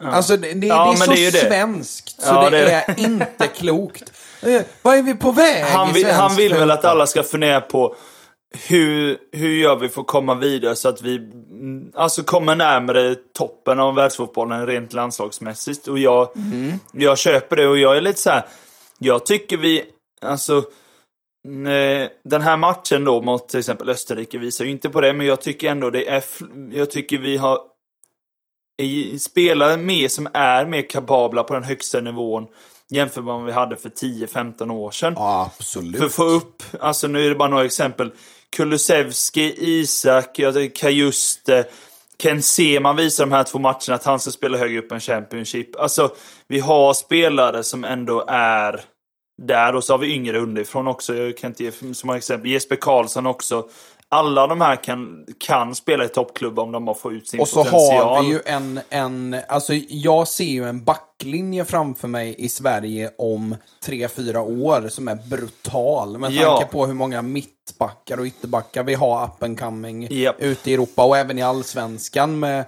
Alltså 0.04 0.38
det, 0.38 0.54
det, 0.54 0.68
Ja, 0.68 0.86
det 0.86 1.04
är 1.04 1.06
så 1.06 1.12
det 1.12 1.26
är 1.26 1.32
svenskt 1.32 2.22
så 2.22 2.28
Ja, 2.28 2.50
det, 2.50 2.58
det 2.62 2.72
är 2.72 3.00
inte 3.00 3.48
klokt. 3.48 4.12
Eh, 4.42 4.62
Vad 4.82 4.98
är 4.98 5.02
vi 5.04 5.14
på 5.16 5.32
väg 5.32 5.64
Han 5.64 5.94
vill, 5.94 6.08
han 6.08 6.36
vill 6.36 6.54
väl 6.54 6.72
att 6.72 6.86
alla 6.86 7.08
ska 7.08 7.24
fundera 7.24 7.62
på 7.62 7.96
hur, 8.68 9.18
hur 9.32 9.50
gör 9.50 9.76
vi 9.76 9.90
för 9.90 10.02
att 10.02 10.08
komma 10.08 10.36
vidare 10.36 10.76
så 10.76 10.90
att 10.90 11.02
vi 11.02 11.16
mm, 11.16 11.92
alltså 11.96 12.24
kommer 12.24 12.56
närmare 12.56 13.16
toppen 13.16 13.80
av 13.80 13.96
världsfotbollen 13.96 14.68
rent 14.68 14.94
landslagsmässigt. 14.94 15.88
Och 15.88 16.00
jag, 16.00 16.30
jag 16.92 17.18
köper 17.18 17.56
det 17.56 17.68
och 17.68 17.78
jag 17.78 17.98
är 17.98 18.02
lite 18.02 18.20
så 18.20 18.30
här. 18.30 18.46
Jag 18.98 19.26
tycker 19.26 19.58
vi, 19.58 19.84
alltså 20.22 20.64
den 22.24 22.42
här 22.42 22.58
matchen 22.58 23.04
då 23.04 23.22
mot 23.22 23.50
till 23.50 23.60
exempel 23.60 23.90
Österrike 23.90 24.38
visar 24.38 24.66
ju 24.66 24.72
inte 24.72 24.90
på 24.90 25.02
det, 25.02 25.14
men 25.14 25.26
jag 25.26 25.42
tycker 25.42 25.72
ändå 25.72 25.90
det 25.90 26.10
är, 26.10 26.24
jag 26.72 26.92
tycker 26.92 27.18
vi 27.18 27.38
har 27.38 27.60
spelare 29.20 29.78
med 29.78 30.12
som 30.12 30.28
är 30.34 30.66
mer 30.66 30.90
kapabla 30.90 31.44
på 31.44 31.54
den 31.54 31.64
högsta 31.64 32.02
nivån 32.02 32.48
jämfört 32.90 33.24
med 33.24 33.34
vad 33.34 33.46
vi 33.46 33.52
hade 33.52 33.76
för 33.76 33.90
10-15 33.90 34.72
år 34.72 34.92
sedan. 34.92 35.14
Ja, 35.18 35.52
absolut. 35.58 35.98
För 35.98 36.06
att 36.06 36.14
få 36.14 36.24
upp, 36.24 36.64
alltså 36.80 37.08
nu 37.08 37.26
är 37.26 37.30
det 37.30 37.36
bara 37.36 37.50
några 37.50 37.66
exempel. 37.66 38.12
Kulusevski, 38.56 39.54
Isak, 39.58 40.40
jag 40.40 40.76
Kajuste, 40.76 41.66
Ken 42.18 42.42
Seman 42.42 42.96
visar 42.96 43.26
de 43.26 43.32
här 43.32 43.44
två 43.44 43.60
matcherna 43.60 43.96
att 43.96 44.04
han 44.04 44.20
ska 44.20 44.32
spela 44.32 44.58
högre 44.58 44.80
upp 44.80 44.92
än 44.92 45.00
Championship. 45.00 45.76
Alltså, 45.76 46.12
vi 46.48 46.60
har 46.60 46.94
spelare 46.94 47.64
som 47.64 47.84
ändå 47.84 48.26
är 48.28 48.82
där 49.42 49.76
och 49.76 49.84
så 49.84 49.94
har 49.94 49.98
vi 49.98 50.14
yngre 50.14 50.40
underifrån 50.40 50.88
också. 50.88 51.16
Jag 51.16 51.38
kan 51.38 51.50
inte 51.52 51.64
ge 51.64 51.72
så 51.94 52.08
många 52.08 52.18
exempel. 52.18 52.52
Jesper 52.52 52.76
Karlsson 52.76 53.26
också. 53.26 53.70
Alla 54.12 54.48
de 54.48 54.62
här 54.62 54.84
kan, 54.84 55.26
kan 55.40 55.76
spela 55.76 56.06
i 56.06 56.08
toppklubb 56.08 56.60
om 56.60 56.72
de 56.72 56.86
bara 56.86 56.96
får 56.96 57.14
ut 57.14 57.28
sin 57.30 57.40
Och 57.40 57.48
så 57.48 57.64
potential. 57.64 58.08
har 58.16 58.24
vi 58.24 58.30
ju 58.30 58.40
en, 58.46 58.80
en, 58.90 59.36
alltså 59.48 59.74
jag 59.90 60.28
ser 60.28 60.44
ju 60.44 60.70
en 60.70 60.84
backlinje 60.84 61.66
framför 61.66 62.08
mig 62.08 62.36
i 62.38 62.50
Sverige 62.50 63.12
om 63.18 63.56
tre 63.84 64.08
fyra 64.08 64.42
år 64.42 64.88
som 64.90 65.08
är 65.08 65.16
brutal. 65.30 66.18
Med 66.18 66.32
Ja. 66.32 66.58
tanke 66.58 66.72
på 66.72 66.86
hur 66.86 66.94
många 66.94 67.22
mittbackar 67.22 68.18
och 68.20 68.26
ytterbackar 68.26 68.84
vi 68.84 68.94
har 68.96 69.26
up 69.26 69.44
and 69.44 69.60
coming 69.60 70.08
Japp. 70.12 70.36
ute 70.40 70.72
i 70.72 70.74
Europa 70.74 71.04
och 71.04 71.18
även 71.18 71.38
i 71.40 71.42
allsvenskan 71.42 72.40
med 72.40 72.66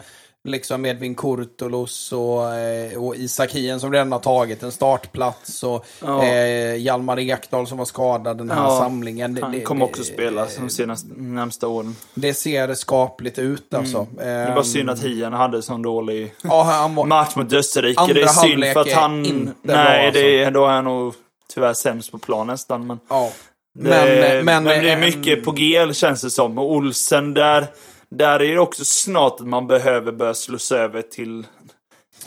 liksom 0.48 0.86
Edvin 0.86 1.16
Kurtulus 1.16 2.12
och, 2.12 2.54
eh, 2.56 3.04
och 3.04 3.16
Isak 3.16 3.52
Hien 3.52 3.80
som 3.80 3.92
redan 3.92 4.12
har 4.12 4.20
tagit 4.20 4.64
en 4.64 4.72
startplats 4.72 5.64
och 5.64 5.86
Ja. 6.02 6.24
eh, 6.26 6.76
Hjalmar 6.76 7.20
Ekdal 7.20 7.68
som 7.68 7.78
var 7.78 7.86
skadad 7.86 8.38
den 8.38 8.52
här 8.52 8.64
Ja, 8.64 8.80
samlingen. 8.80 9.34
Det, 9.36 9.42
Han 9.42 9.52
det- 9.52 9.62
kommer 9.62 9.86
också 9.86 10.04
spela 10.04 10.48
de 10.60 10.70
senaste, 10.70 11.08
närmsta 11.18 11.68
åren. 11.68 11.96
Det 12.14 12.34
ser 12.34 12.74
skapligt 12.74 13.40
ut 13.40 13.74
alltså. 13.74 13.98
Mm. 13.98 14.16
Det 14.16 14.24
är 14.24 14.56
bara 14.56 14.64
synd 14.64 14.90
Ehm, 14.90 14.94
att 14.96 15.04
Hien 15.04 15.34
hade 15.34 15.62
sån 15.62 15.82
dålig 15.82 16.34
Ja, 16.44 16.90
var, 16.96 17.06
match 17.06 17.36
mot 17.36 17.54
Österrike. 17.54 18.00
Andra 18.02 18.14
det 18.14 18.22
är 18.22 18.28
synd 18.28 18.64
för 18.66 18.80
att 18.80 18.92
han... 18.92 19.26
inte 19.26 19.54
bra, 19.64 19.76
nej, 19.76 20.06
alltså. 20.08 20.22
det 20.22 20.44
är, 20.44 20.52
då 20.52 20.66
är 20.66 20.72
han 20.72 20.84
nog 20.86 21.14
tyvärr 21.54 21.74
sämst 21.74 22.12
på 22.12 22.18
plan 22.18 22.48
nästan. 22.48 22.88
Men, 22.88 23.00
ja. 23.10 23.32
det, 23.80 23.90
Men, 23.90 24.46
men, 24.46 24.46
men, 24.46 24.64
det 24.64 24.90
är 24.90 24.94
ehm, 24.94 25.00
mycket 25.00 25.46
på 25.46 25.52
G 25.52 25.94
känns 25.94 26.22
det 26.22 26.30
som. 26.30 26.58
Och 26.58 26.72
Olsen 26.72 27.34
där, 27.34 27.68
där 28.16 28.42
är 28.42 28.54
det 28.54 28.60
också 28.60 28.86
snart 28.86 29.40
att 29.40 29.48
man 29.48 29.68
behöver 29.68 30.12
börja 30.12 30.34
slussa 30.34 30.78
över 30.78 31.02
till 31.02 31.46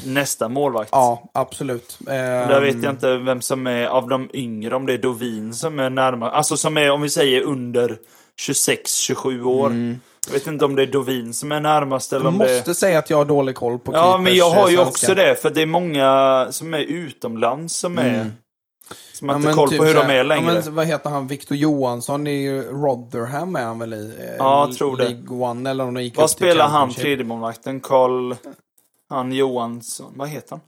nästa 0.04 0.48
målvakt. 0.48 0.88
Ja, 0.92 1.30
absolut. 1.34 1.98
Där 2.00 2.60
vet 2.60 2.82
jag 2.82 2.92
inte 2.92 3.16
vem 3.16 3.40
som 3.42 3.66
är 3.66 3.86
av 3.86 4.08
de 4.08 4.30
yngre, 4.32 4.74
om 4.74 4.86
det 4.86 4.92
är 4.92 4.98
Dovin 4.98 5.54
som 5.54 5.78
är 5.78 5.90
närmare. 5.90 6.30
Alltså 6.30 6.56
som 6.56 6.76
är, 6.76 6.90
om 6.90 7.02
vi 7.02 7.10
säger 7.10 7.40
under 7.42 7.96
26-27 8.48 9.42
år. 9.44 9.72
Jag 10.26 10.32
vet 10.32 10.46
inte 10.46 10.64
om 10.64 10.76
det 10.76 10.82
är 10.82 10.86
Dovin 10.86 11.34
som 11.34 11.52
är 11.52 11.60
närmast 11.60 12.12
eller 12.12 12.24
Jag 12.24 12.32
om 12.32 12.38
det 12.38 12.50
är... 12.52 12.56
måste 12.56 12.74
säga 12.74 12.98
att 12.98 13.10
jag 13.10 13.16
har 13.16 13.24
dålig 13.24 13.54
koll 13.54 13.78
på 13.78 13.92
Ja, 13.94 14.18
men 14.18 14.34
jag 14.34 14.50
har 14.50 14.68
ju 14.68 14.76
eh, 14.76 14.88
också 14.88 15.06
svenska. 15.06 15.24
det. 15.24 15.36
För 15.42 15.50
det 15.50 15.62
är 15.62 15.66
många 15.66 16.46
som 16.50 16.74
är 16.74 16.78
utomlands 16.78 17.76
som 17.76 17.98
är... 17.98 18.30
Som 19.14 19.28
Ja, 19.28 19.34
har 19.34 19.38
inte 19.38 19.46
men 19.48 19.54
koll 19.56 19.68
typ 19.68 19.78
på 19.78 19.84
hur 19.84 19.92
så 19.94 20.00
de 20.00 20.06
här- 20.06 20.14
är 20.14 20.24
längre. 20.24 20.52
Ja, 20.54 20.60
men 20.64 20.74
vad 20.74 20.86
heter 20.86 21.10
han? 21.10 21.26
Victor 21.26 21.56
Johansson? 21.56 22.24
Det 22.24 22.30
ju 22.30 22.62
Rotherham 22.62 23.56
är 23.56 23.64
han 23.64 23.78
väl 23.78 23.94
i? 23.94 24.16
eh, 24.20 24.34
Ja, 24.38 24.66
jag 24.68 24.76
tror 24.76 24.96
det. 24.96 25.04
League 25.08 25.36
One 25.50 25.70
eller 25.70 25.84
om 25.84 25.94
de 25.94 26.02
gick 26.02 26.16
Vad 26.16 26.30
spelar 26.30 26.68
han, 26.68 26.90
tredjemålvakten? 26.90 27.80
Karl... 27.80 28.34
Han 29.08 29.32
Johansson. 29.32 30.12
Vad 30.16 30.28
heter 30.28 30.50
han? 30.50 30.60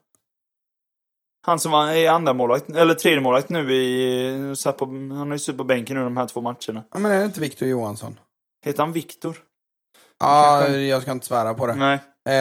Han 1.47 1.59
som 1.59 1.73
var 1.73 1.93
i 1.93 2.07
andra 2.07 2.33
målvakt, 2.33 2.71
eller 2.71 2.95
tredje 2.95 3.21
målvakt 3.21 3.49
nu 3.49 3.75
i... 3.75 4.55
Satt 4.57 4.77
på, 4.79 4.85
han 4.85 5.11
har 5.19 5.33
ju 5.33 5.39
suttit 5.39 5.59
på 5.59 5.65
bänken 5.65 5.97
nu 5.97 6.03
de 6.05 6.17
här 6.17 6.27
två 6.27 6.41
matcherna. 6.41 6.85
Ja, 6.93 6.99
men 6.99 7.13
är 7.13 7.19
det 7.19 7.25
inte 7.25 7.41
Victor 7.41 7.69
Johansson? 7.69 8.19
Heter 8.65 8.83
han 8.83 8.93
Viktor? 8.93 9.37
Ja, 10.21 10.59
Kanske. 10.63 10.81
jag 10.81 11.03
ska 11.03 11.13
inte 11.13 11.27
svära 11.27 11.55
på 11.55 11.67
det. 11.67 11.75
Nej, 11.75 11.99
Eh, 12.27 12.33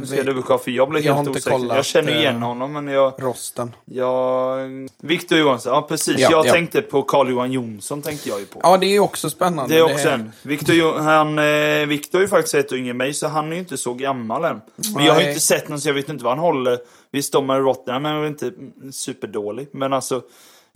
nu 0.00 0.06
ska 0.06 0.16
jag 0.16 0.26
dubbelkolla 0.26 0.58
för 0.58 0.70
jag 0.70 0.88
blev 0.88 1.02
Jag 1.04 1.14
helt 1.14 1.28
osäker. 1.28 1.50
kollat, 1.50 1.76
jag 1.76 1.84
känner 1.84 2.16
igen 2.18 2.36
eh, 2.36 2.48
honom 2.48 2.72
men 2.72 2.88
jag... 2.88 3.12
Rosten. 3.18 3.74
jag 3.84 4.58
Viktor 5.02 5.38
Johansson, 5.38 5.72
ja 5.72 5.82
precis. 5.82 6.18
Ja, 6.18 6.28
jag 6.30 6.46
ja. 6.46 6.52
tänkte 6.52 6.82
på 6.82 7.02
Carl-Johan 7.02 7.52
Jonsson 7.52 8.02
tänkte 8.02 8.28
jag 8.28 8.40
ju 8.40 8.46
på. 8.46 8.60
Ja, 8.62 8.76
det 8.76 8.86
är 8.96 9.00
också 9.00 9.30
spännande. 9.30 9.74
Det 9.74 9.78
är 9.80 9.92
också 9.94 10.08
en. 10.08 10.32
Victor, 10.42 10.74
Jo- 10.74 10.94
han, 10.98 11.38
eh, 11.38 11.86
Victor 11.86 12.18
är 12.18 12.22
ju 12.22 12.28
faktiskt 12.28 12.54
ett 12.54 12.72
yngre 12.72 12.90
än 12.90 12.96
mig, 12.96 13.14
så 13.14 13.28
han 13.28 13.48
är 13.48 13.52
ju 13.52 13.58
inte 13.58 13.76
så 13.76 13.94
gammal 13.94 14.44
än. 14.44 14.60
Men 14.94 15.04
jag 15.04 15.14
har 15.14 15.20
ju 15.20 15.28
inte 15.28 15.40
sett 15.40 15.68
någon, 15.68 15.80
så 15.80 15.88
jag 15.88 15.94
vet 15.94 16.08
inte 16.08 16.24
vad 16.24 16.32
han 16.32 16.44
håller. 16.44 16.78
Visst, 17.10 17.32
de 17.32 17.50
är 17.50 17.60
Rotterdam, 17.60 18.02
men 18.02 18.12
han 18.12 18.22
är 18.24 18.28
inte 18.28 18.52
superdålig. 18.92 19.68
Men 19.72 19.92
alltså, 19.92 20.22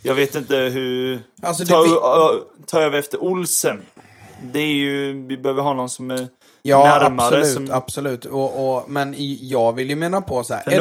jag 0.02 0.14
vet 0.14 0.34
inte 0.34 0.56
hur... 0.56 1.20
Alltså, 1.42 1.64
det 1.64 1.70
ta, 1.70 1.82
vi- 1.82 1.90
ö- 1.90 2.40
ta 2.66 2.80
över 2.80 2.98
efter 2.98 3.22
Olsen. 3.22 3.82
Det 4.52 4.58
är 4.60 4.66
ju, 4.74 5.26
vi 5.26 5.36
behöver 5.36 5.62
ha 5.62 5.74
någon 5.74 5.88
som 5.90 6.10
är 6.10 6.28
Ja, 6.66 6.84
närmare. 6.84 7.26
absolut. 7.26 7.52
som, 7.54 7.70
absolut. 7.72 8.24
Och, 8.24 8.76
och, 8.76 8.90
men 8.90 9.14
i, 9.14 9.38
jag 9.42 9.72
vill 9.72 9.90
ju 9.90 9.96
mena 9.96 10.20
på 10.20 10.44
så 10.44 10.54
här. 10.54 10.62
är 10.66 10.70
du- 10.70 10.76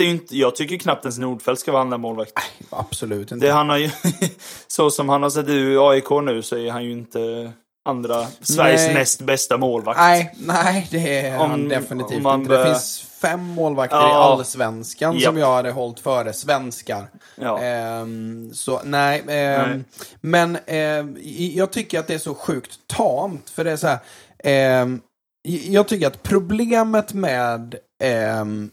är 0.00 0.04
ju 0.04 0.10
inte, 0.10 0.36
jag 0.38 0.56
tycker 0.56 0.76
knappt 0.76 1.04
ens 1.04 1.18
Nordfält 1.18 1.58
ska 1.60 1.72
vara 1.72 1.82
andra 1.82 1.98
målvakt. 1.98 2.32
Absolut 2.70 3.32
inte. 3.32 3.46
Det 3.46 3.52
han 3.52 3.68
har 3.68 3.76
ju, 3.76 3.90
så 4.68 4.90
som 4.90 5.08
han 5.08 5.22
har 5.22 5.30
sett 5.30 5.48
ut 5.48 5.74
i 5.74 5.78
AIK 5.78 6.10
nu 6.24 6.42
så 6.42 6.56
är 6.56 6.70
han 6.70 6.84
ju 6.84 6.92
inte 6.92 7.52
andra, 7.88 8.26
Sveriges 8.40 8.80
Nej. 8.86 8.94
näst 8.94 9.20
bästa 9.20 9.56
målvakt. 9.58 9.98
Nej, 10.00 10.34
nej, 10.38 10.88
det 10.90 11.18
är 11.26 11.38
Om- 11.40 11.50
han 11.50 11.68
definitivt 11.68 12.16
om 12.16 12.22
man 12.22 12.40
inte. 12.42 12.56
Det 12.58 12.64
finns 12.64 13.00
fem 13.22 13.44
målvakter 13.44 13.96
i 13.96 14.00
Ja. 14.00 14.06
allsvenskan 14.32 15.14
Japp. 15.14 15.22
som 15.22 15.38
jag 15.38 15.54
hade 15.54 15.70
hållit 15.70 16.00
före 16.00 16.32
svenskar. 16.32 17.10
Ja. 17.36 17.58
Ehm, 17.60 18.50
så 18.54 18.80
nej, 18.84 19.18
ehm, 19.28 19.68
Nej. 19.70 19.80
men 20.20 20.58
ehm, 20.66 21.16
i- 21.16 21.52
jag 21.58 21.70
tycker 21.72 22.00
att 22.00 22.06
det 22.06 22.14
är 22.14 22.18
så 22.18 22.34
sjukt 22.34 22.70
tamt. 22.96 23.50
För 23.50 23.64
det 23.64 23.70
är 23.72 23.76
så 23.76 23.86
här, 23.86 23.98
ehm, 24.44 24.96
i- 24.96 25.00
jag 25.42 25.88
tycker 25.88 26.06
att 26.06 26.22
problemet 26.22 27.14
med 27.14 27.74
ehm, 28.02 28.70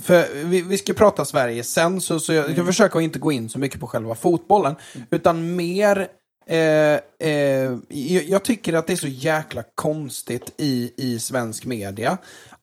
för 0.00 0.44
vi, 0.44 0.62
vi 0.62 0.78
ska 0.78 0.92
prata 0.92 1.24
Sverige 1.24 1.64
sen, 1.64 2.00
så, 2.00 2.20
så 2.20 2.32
jag 2.32 2.44
ska 2.44 2.54
Mm. 2.54 2.66
försöka 2.66 2.98
att 2.98 3.04
inte 3.04 3.18
gå 3.18 3.32
in 3.32 3.48
så 3.48 3.58
mycket 3.58 3.80
på 3.80 3.86
själva 3.86 4.14
fotbollen. 4.14 4.74
Utan 5.10 5.56
mer, 5.56 6.08
eh, 6.46 7.28
eh, 7.28 7.72
jag, 8.28 8.42
tycker 8.42 8.72
att 8.72 8.86
det 8.86 8.92
är 8.92 8.96
så 8.96 9.08
jäkla 9.08 9.62
konstigt 9.74 10.52
i, 10.56 10.92
i 10.96 11.18
svensk 11.18 11.64
media 11.64 12.18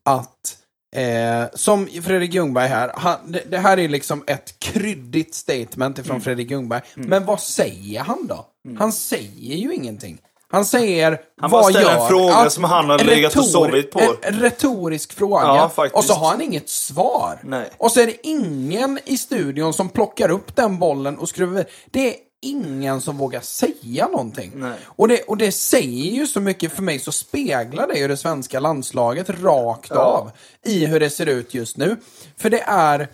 att 0.05 0.57
Eh, 0.95 1.45
som 1.53 1.87
Fredrik 1.87 2.33
Ljungberg 2.33 2.67
här, 2.67 2.91
han, 2.95 3.31
det, 3.31 3.43
det 3.49 3.57
här 3.57 3.79
är 3.79 3.89
liksom 3.89 4.23
ett 4.27 4.59
kryddigt 4.59 5.35
statement 5.35 5.99
ifrån 5.99 6.11
Mm. 6.11 6.21
Fredrik 6.21 6.51
Ljungberg. 6.51 6.81
Men 6.95 7.25
vad 7.25 7.41
säger 7.41 7.99
han 7.99 8.27
då? 8.27 8.45
Han 8.77 8.93
säger 8.93 9.55
ju 9.55 9.73
ingenting. 9.73 10.17
Han 10.51 10.65
säger, 10.65 11.21
Han 11.41 11.51
vad 11.51 11.65
ställer 11.65 11.91
en 11.91 11.97
gör... 11.97 12.07
fråga 12.07 12.49
som 12.49 12.63
han 12.63 12.89
har 12.89 12.99
en 12.99 13.05
legat 13.05 13.35
och 13.35 13.45
sovit 13.45 13.91
på. 13.91 13.99
En, 13.99 14.15
en 14.21 14.39
retorisk 14.39 15.13
fråga. 15.13 15.41
Ja, 15.41 15.89
och 15.93 16.03
så 16.03 16.13
har 16.13 16.29
han 16.29 16.41
inget 16.41 16.69
svar. 16.69 17.39
Nej. 17.43 17.69
Och 17.77 17.91
så 17.91 17.99
är 17.99 18.05
det 18.05 18.27
ingen 18.27 18.99
i 19.05 19.17
studion 19.17 19.73
som 19.73 19.89
plockar 19.89 20.31
upp 20.31 20.55
den 20.55 20.79
bollen 20.79 21.17
och 21.17 21.29
skruvar. 21.29 21.65
Det 21.91 22.09
är 22.09 22.15
ingen 22.41 23.01
som 23.01 23.17
vågar 23.17 23.41
säga 23.41 24.07
någonting. 24.07 24.51
Nej. 24.55 24.77
Och, 24.85 25.07
det, 25.07 25.21
och 25.21 25.37
det 25.37 25.51
säger 25.51 26.11
ju 26.11 26.27
så 26.27 26.39
mycket 26.39 26.71
för 26.71 26.81
mig, 26.81 26.99
så 26.99 27.11
speglar 27.11 27.87
det 27.87 27.99
ju 27.99 28.07
det 28.07 28.17
svenska 28.17 28.59
landslaget 28.59 29.29
rakt 29.29 29.91
av 29.91 30.31
i 30.65 30.85
hur 30.85 30.99
det 30.99 31.09
ser 31.09 31.25
ut 31.25 31.53
just 31.53 31.77
nu. 31.77 31.97
För 32.37 32.49
det 32.49 32.63
är... 32.67 33.07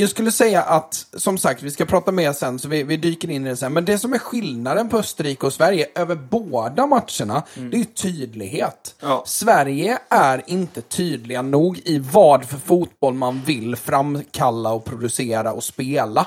Jag 0.00 0.10
skulle 0.10 0.32
säga 0.32 0.62
att, 0.62 1.06
som 1.16 1.38
sagt, 1.38 1.62
vi 1.62 1.70
ska 1.70 1.84
prata 1.84 2.12
mer 2.12 2.32
sen, 2.32 2.58
så 2.58 2.68
vi, 2.68 2.82
vi 2.82 2.96
dyker 2.96 3.30
in 3.30 3.46
i 3.46 3.50
det 3.50 3.56
sen. 3.56 3.72
Men 3.72 3.84
det 3.84 3.98
som 3.98 4.12
är 4.12 4.18
skillnaden 4.18 4.88
på 4.88 4.98
Österrike 4.98 5.46
och 5.46 5.52
Sverige 5.52 5.86
över 5.94 6.14
båda 6.14 6.86
matcherna, 6.86 7.42
det 7.70 7.80
är 7.80 7.84
tydlighet. 7.84 8.94
Ja. 9.00 9.22
Sverige 9.26 9.98
är 10.08 10.42
inte 10.46 10.80
tydliga 10.82 11.42
nog 11.42 11.78
i 11.84 11.98
vad 11.98 12.44
för 12.44 12.56
fotboll 12.58 13.14
man 13.14 13.42
vill 13.46 13.76
framkalla 13.76 14.72
och 14.72 14.84
producera 14.84 15.52
och 15.52 15.64
spela. 15.64 16.26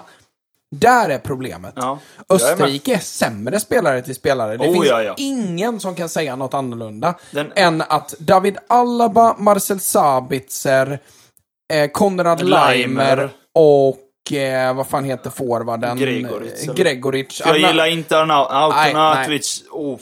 Där 0.75 1.09
är 1.09 1.17
problemet. 1.19 1.73
Ja. 1.75 1.99
Österrike 2.29 2.93
är 2.95 2.99
sämre 2.99 3.59
spelare 3.59 4.01
till 4.01 4.15
spelare. 4.15 4.57
Det 4.57 4.67
Oh, 4.67 4.73
finns 4.73 4.85
ja, 4.87 5.03
ja. 5.03 5.13
ingen 5.17 5.79
som 5.79 5.95
kan 5.95 6.09
säga 6.09 6.35
något 6.35 6.53
annorlunda 6.53 7.15
Den- 7.31 7.51
än 7.55 7.81
att 7.81 8.13
David 8.19 8.57
Alaba, 8.67 9.35
Marcel 9.37 9.79
Sabitzer, 9.79 10.99
eh, 11.73 11.89
Konrad 11.91 12.41
Leimer 12.49 13.29
och 13.53 14.33
eh, 14.33 14.75
vad 14.75 14.87
fan 14.87 15.03
heter 15.05 15.29
forwarden? 15.29 15.97
Gregoric? 15.97 16.65
Gregoric. 16.75 17.41
Jag 17.45 17.57
gillar 17.59 17.85
inte 17.85 18.15
Arnau- 18.15 18.47
Nej, 18.71 18.85
Autonatovic. 18.93 19.63
Oh. 19.71 19.99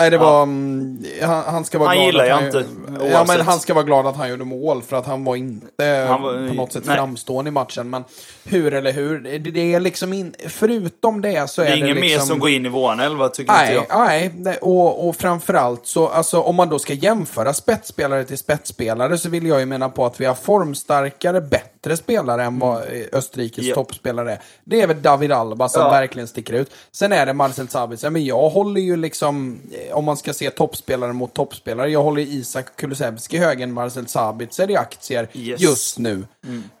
Nej, 0.00 0.10
det 0.10 0.18
var... 0.18 0.42
mm, 0.42 1.04
Han, 1.22 1.44
han 1.46 1.64
ska 1.64 1.78
vara 1.78 1.88
Han 1.88 1.96
glad 1.96 2.06
gillar 2.06 2.22
att 2.24 2.28
jag 2.28 2.36
han, 2.36 2.44
inte, 2.44 2.64
Ja, 3.12 3.24
men 3.28 3.40
han 3.40 3.60
ska 3.60 3.74
vara 3.74 3.84
glad 3.84 4.06
att 4.06 4.16
han 4.16 4.30
gjorde 4.30 4.44
mål, 4.44 4.82
för 4.82 4.96
att 4.96 5.06
han 5.06 5.24
var 5.24 5.36
inte 5.36 5.84
Han 6.08 6.22
var- 6.22 6.48
på 6.48 6.54
något 6.54 6.72
sätt 6.72 6.82
nej. 6.86 6.96
framstående 6.96 7.48
i 7.48 7.52
matchen. 7.52 7.90
Men 7.90 8.04
hur 8.44 8.74
eller 8.74 8.92
hur, 8.92 9.18
det, 9.18 9.38
det 9.38 9.74
är 9.74 9.80
liksom 9.80 10.12
in, 10.12 10.34
förutom 10.48 11.20
det 11.20 11.50
så 11.50 11.62
är 11.62 11.64
Det 11.66 11.70
det, 11.70 11.76
är 11.76 11.84
ingen 11.84 11.96
liksom... 11.96 12.10
mer 12.10 12.18
som 12.18 12.38
går 12.38 12.50
in 12.50 12.66
i 12.66 12.68
våran 12.68 13.00
elva, 13.00 13.28
tycker 13.28 13.52
inte 13.52 13.64
Nej, 13.64 13.74
jag. 13.88 13.98
nej. 13.98 14.30
nej, 14.36 14.56
Och, 14.56 15.08
och 15.08 15.16
framförallt 15.16 15.86
så, 15.86 16.08
alltså 16.08 16.40
om 16.40 16.56
man 16.56 16.68
då 16.68 16.78
ska 16.78 16.92
jämföra 16.92 17.52
spetsspelare 17.54 18.24
till 18.24 18.38
spetsspelare 18.38 19.18
så 19.18 19.28
vill 19.28 19.46
jag 19.46 19.60
ju 19.60 19.66
mena 19.66 19.88
på 19.88 20.06
att 20.06 20.20
vi 20.20 20.24
har 20.24 20.34
formstarkare, 20.34 21.40
bättre 21.40 21.64
spelare 21.96 22.44
än 22.44 22.58
vad 22.58 22.76
eh, 22.82 22.86
Österrikes 23.12 23.64
Ja. 23.64 23.74
toppspelare 23.74 24.32
är. 24.32 24.42
Det 24.64 24.80
är 24.80 24.86
väl 24.86 25.02
David 25.02 25.32
Alba 25.32 25.68
som 25.68 25.82
Ja. 25.82 25.90
verkligen 25.90 26.28
sticker 26.28 26.52
ut. 26.52 26.70
Sen 26.92 27.12
är 27.12 27.26
det 27.26 27.32
Marcel 27.34 27.68
Sabitzer, 27.68 28.10
men 28.10 28.24
jag 28.24 28.48
håller 28.50 28.80
ju 28.80 28.96
liksom, 28.96 29.60
eh, 29.72 29.96
om 29.96 30.04
man 30.04 30.16
ska 30.16 30.32
se 30.32 30.50
toppspelare 30.50 31.12
mot 31.12 31.34
toppspelare, 31.34 31.90
jag 31.90 32.02
håller 32.02 32.22
Isak 32.22 32.76
Kulusevski 32.76 33.38
högre 33.38 33.62
än 33.64 33.72
Marcel 33.72 34.06
Sabitzer 34.08 34.70
i 34.70 34.76
aktier 34.76 35.28
Yes. 35.32 35.60
just 35.60 35.98
nu. 35.98 36.24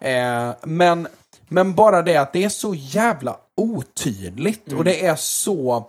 Eh, 0.00 0.50
men, 0.62 1.08
men 1.48 1.74
bara 1.74 2.02
det 2.02 2.16
att 2.16 2.32
det 2.32 2.44
är 2.44 2.48
så 2.48 2.74
jävla 2.74 3.36
otydligt 3.56 4.72
och 4.72 4.84
det 4.84 5.06
är 5.06 5.16
så 5.16 5.86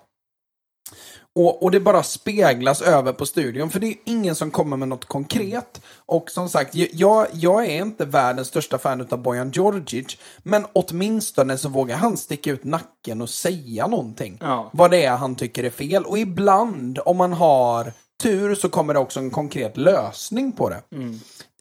och, 1.36 1.64
och 1.64 1.72
det 1.72 1.80
bara 1.80 2.04
speglas 2.04 2.82
över 2.82 3.14
på 3.14 3.26
studion, 3.26 3.70
för 3.70 3.80
det 3.80 3.88
är 3.88 3.96
ingen 4.06 4.36
som 4.36 4.52
kommer 4.52 4.78
med 4.78 4.88
något 4.88 5.06
konkret. 5.06 5.82
Och 6.06 6.30
som 6.30 6.50
sagt, 6.50 6.76
jag, 6.76 7.28
jag 7.34 7.66
är 7.66 7.82
inte 7.82 8.06
världens 8.06 8.48
största 8.48 8.78
fan 8.78 9.08
av 9.12 9.22
Bojan 9.22 9.52
Djordjic, 9.52 10.18
men 10.44 10.66
åtminstone 10.74 11.58
så 11.58 11.70
vågar 11.70 11.98
han 11.98 12.18
sticka 12.18 12.52
ut 12.52 12.64
nacken 12.64 13.22
och 13.22 13.30
säga 13.30 13.88
någonting. 13.88 14.38
Ja. 14.42 14.70
Vad 14.74 14.92
det 14.92 15.06
är 15.06 15.16
han 15.16 15.36
tycker 15.36 15.64
är 15.64 15.70
fel. 15.70 16.06
Och 16.06 16.20
ibland, 16.20 17.00
om 17.06 17.18
man 17.18 17.34
har 17.34 17.94
tur, 18.22 18.56
så 18.56 18.70
kommer 18.70 18.94
det 18.94 19.00
också 19.00 19.20
en 19.20 19.32
konkret 19.32 19.78
lösning 19.78 20.52
på 20.52 20.70
det. 20.70 20.82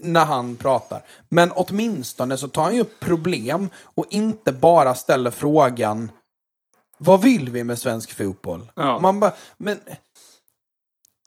När 0.02 0.24
han 0.24 0.56
pratar. 0.56 1.02
Men 1.28 1.52
åtminstone 1.52 2.36
så 2.36 2.48
tar 2.48 2.62
han 2.62 2.74
ju 2.74 2.80
upp 2.80 3.00
problem 3.00 3.68
och 3.82 4.06
inte 4.10 4.52
bara 4.52 4.94
ställer 4.94 5.30
frågan 5.30 6.10
vad 7.02 7.22
vill 7.22 7.50
vi 7.50 7.64
med 7.64 7.78
svensk 7.78 8.16
fotboll? 8.16 8.72
Ja. 8.76 8.98
Man 8.98 9.20
bara, 9.20 9.32
men... 9.56 9.78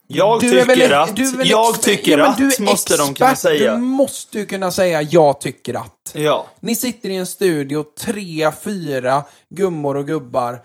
Jag 0.07 0.39
du 0.39 0.59
är 0.59 0.65
tycker 0.65 0.87
väl- 0.87 0.93
att, 0.93 1.15
du 1.15 1.27
är 1.27 1.37
väl 1.37 1.49
jag 1.49 1.81
tycker 1.81 2.17
ja, 2.17 2.27
att, 2.27 2.59
måste 2.59 2.97
de 2.97 3.13
kunna 3.13 3.31
expert, 3.31 3.39
säga. 3.39 3.75
Du 3.75 3.81
måste 3.81 4.39
ju 4.39 4.45
kunna 4.45 4.71
säga 4.71 5.01
jag 5.01 5.41
tycker 5.41 5.73
att. 5.73 6.11
Ja. 6.13 6.45
Ni 6.59 6.75
sitter 6.75 7.09
i 7.09 7.15
en 7.15 7.25
studio, 7.25 7.85
tre, 7.99 8.51
fyra 8.51 9.23
gummor 9.49 9.97
och 9.97 10.07
gubbar 10.07 10.61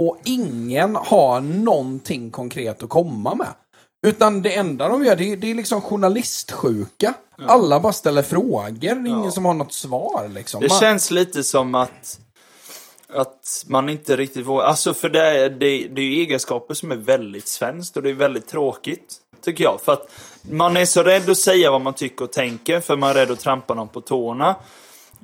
och 0.00 0.18
ingen 0.24 0.96
har 0.96 1.40
någonting 1.40 2.30
konkret 2.30 2.82
att 2.82 2.88
komma 2.88 3.34
med. 3.34 3.54
Utan 4.06 4.42
det 4.42 4.54
enda 4.54 4.88
de 4.88 5.04
gör, 5.04 5.16
det 5.16 5.32
är, 5.32 5.36
det 5.36 5.50
är 5.50 5.54
liksom 5.54 5.80
journalistsjuka. 5.80 7.14
Alla 7.46 7.80
bara 7.80 7.92
ställer 7.92 8.22
frågor, 8.22 8.70
det 8.70 8.88
är 8.88 9.06
ingen 9.06 9.32
som 9.32 9.44
har 9.44 9.54
något 9.54 9.72
svar 9.72 10.30
liksom. 10.34 10.60
Det 10.60 10.72
känns 10.80 11.10
lite 11.10 11.44
som 11.44 11.74
att, 11.74 12.20
att 13.12 13.64
man 13.68 13.88
inte 13.88 14.16
riktigt 14.16 14.46
vågar. 14.46 14.64
Alltså 14.64 14.94
för 14.94 15.08
det 15.08 15.22
är, 15.22 15.50
det, 15.50 15.88
det 15.88 16.00
är 16.00 16.04
ju 16.04 16.20
egenskaper 16.20 16.74
som 16.74 16.92
är 16.92 16.96
väldigt 16.96 17.48
svenskt 17.48 17.96
och 17.96 18.02
det 18.02 18.10
är 18.10 18.14
väldigt 18.14 18.48
tråkigt. 18.48 19.16
Tycker 19.40 19.64
jag. 19.64 19.80
För 19.80 19.92
att 19.92 20.10
man 20.50 20.76
är 20.76 20.84
så 20.84 21.02
rädd 21.02 21.30
att 21.30 21.38
säga 21.38 21.70
vad 21.70 21.80
man 21.80 21.94
tycker 21.94 22.24
och 22.24 22.32
tänker 22.32 22.80
för 22.80 22.96
man 22.96 23.10
är 23.10 23.14
rädd 23.14 23.30
att 23.30 23.40
trampa 23.40 23.74
någon 23.74 23.88
på 23.88 24.00
tårna. 24.00 24.56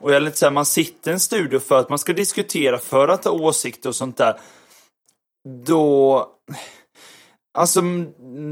Och 0.01 0.11
jag 0.11 0.16
är 0.16 0.20
lite 0.20 0.37
så 0.37 0.47
här, 0.47 0.53
man 0.53 0.66
sitter 0.66 1.11
i 1.11 1.14
en 1.14 1.20
studio 1.20 1.59
för 1.59 1.79
att 1.79 1.88
man 1.88 1.99
ska 1.99 2.12
diskutera, 2.12 2.79
för 2.79 3.09
att 3.09 3.25
ha 3.25 3.33
åsikter 3.33 3.88
och 3.88 3.97
sånt 3.97 4.16
där. 4.16 4.40
Då... 5.66 6.27
Alltså, 7.57 7.81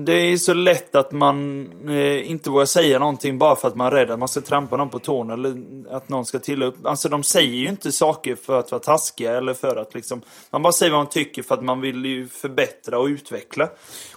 det 0.05 0.13
är 0.13 0.37
så 0.37 0.55
lätt 0.55 0.95
att 0.95 1.13
man 1.13 1.67
eh, 1.89 2.31
inte 2.31 2.51
vågar 2.51 2.67
säga 2.67 2.99
någonting 2.99 3.39
bara 3.39 3.57
för 3.57 3.69
att 3.69 3.77
man 3.77 3.87
är 3.87 3.91
rädd 3.91 4.11
att 4.11 4.19
man 4.19 4.29
ska 4.29 4.41
trampa 4.41 4.77
någon 4.77 4.89
på 4.91 4.99
tårna 4.99 5.35
eller 5.35 5.63
att 5.91 6.09
någon 6.09 6.27
ska 6.27 6.39
till 6.39 6.63
upp. 6.63 6.87
Alltså 6.87 7.09
de 7.09 7.23
säger 7.23 7.55
ju 7.55 7.69
inte 7.69 7.93
saker 7.93 8.37
för 8.37 8.59
att 8.59 8.71
vara 8.71 8.83
taskiga 8.83 9.37
eller 9.37 9.55
för 9.55 9.77
att 9.77 9.95
liksom... 9.95 10.23
Man 10.51 10.63
bara 10.63 10.73
säger 10.73 10.93
vad 10.93 10.99
man 11.01 11.09
tycker 11.09 11.43
för 11.43 11.55
att 11.55 11.65
man 11.65 11.81
vill 11.81 12.05
ju 12.05 12.29
förbättra 12.29 12.99
och 12.99 13.07
utveckla. 13.07 13.69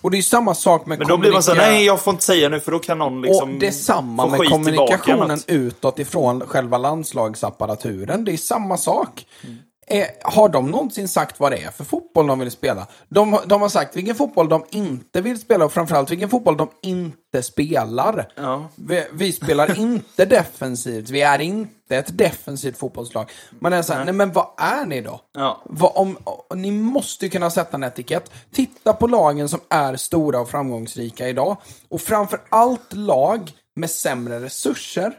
Och 0.01 0.11
det 0.11 0.17
är 0.17 0.21
samma 0.21 0.55
sak 0.55 0.85
med 0.85 0.99
Men 0.99 1.07
då 1.07 1.17
blir 1.17 1.31
man 1.31 1.43
så 1.43 1.51
här, 1.51 1.57
kommunika- 1.57 1.71
nej 1.71 1.85
jag 1.85 2.01
får 2.01 2.11
inte 2.11 2.23
säga 2.23 2.49
nu 2.49 2.59
för 2.59 2.71
då 2.71 2.79
kan 2.79 2.97
någon 2.99 3.21
liksom 3.21 3.53
och 3.53 3.59
det 3.59 3.67
är 3.67 3.71
samma 3.71 4.27
med 4.27 4.49
kommunikationen 4.49 5.39
tillbaka 5.39 5.53
utåt 5.53 5.99
ifrån 5.99 6.41
själva 6.47 6.77
landslagsapparaturen. 6.77 8.25
Det 8.25 8.31
är 8.33 8.37
samma 8.37 8.77
sak. 8.77 9.25
Mm. 9.43 9.57
Eh, 9.87 10.07
har 10.21 10.49
de 10.49 10.71
någonsin 10.71 11.07
sagt 11.07 11.39
vad 11.39 11.51
det 11.51 11.57
är 11.57 11.71
för 11.71 11.83
fotboll 11.83 12.27
de 12.27 12.39
vill 12.39 12.51
spela? 12.51 12.87
De, 13.09 13.39
de 13.45 13.61
har 13.61 13.69
sagt 13.69 13.95
vilken 13.95 14.15
fotboll 14.15 14.49
de 14.49 14.65
inte 14.69 15.21
vill 15.21 15.39
spela 15.39 15.65
och 15.65 15.73
framförallt 15.73 16.11
vilken 16.11 16.29
fotboll 16.29 16.57
de 16.57 16.69
inte 16.81 17.43
spelar. 17.43 18.31
Ja. 18.35 18.67
Vi, 18.75 19.05
vi 19.11 19.33
spelar 19.33 19.79
inte 19.79 20.25
defensivt, 20.25 21.09
vi 21.09 21.21
är 21.21 21.39
inte 21.41 21.97
ett 21.97 22.17
defensivt 22.17 22.77
fotbollslag. 22.77 23.31
Man 23.59 23.73
är 23.73 23.81
såhär, 23.81 24.05
nej 24.05 24.13
men 24.13 24.31
vad 24.31 24.47
är 24.57 24.85
ni 24.85 25.01
då? 25.01 25.21
Ja. 25.33 25.61
Vad, 25.65 25.91
om, 25.95 26.17
om, 26.23 26.61
ni 26.61 26.71
måste 26.71 27.25
ju 27.25 27.31
kunna 27.31 27.49
sätta 27.49 27.77
en 27.77 27.83
etikett. 27.83 28.31
Titta 28.51 28.93
på 28.93 29.07
lagen 29.07 29.49
som 29.49 29.59
är 29.69 29.95
stora 29.95 30.39
och 30.39 30.49
framgångsrika 30.49 31.29
idag. 31.29 31.57
Och 31.89 32.01
framför 32.01 32.41
allt 32.49 32.93
lag 32.93 33.51
med 33.75 33.89
sämre 33.89 34.39
resurser. 34.39 35.13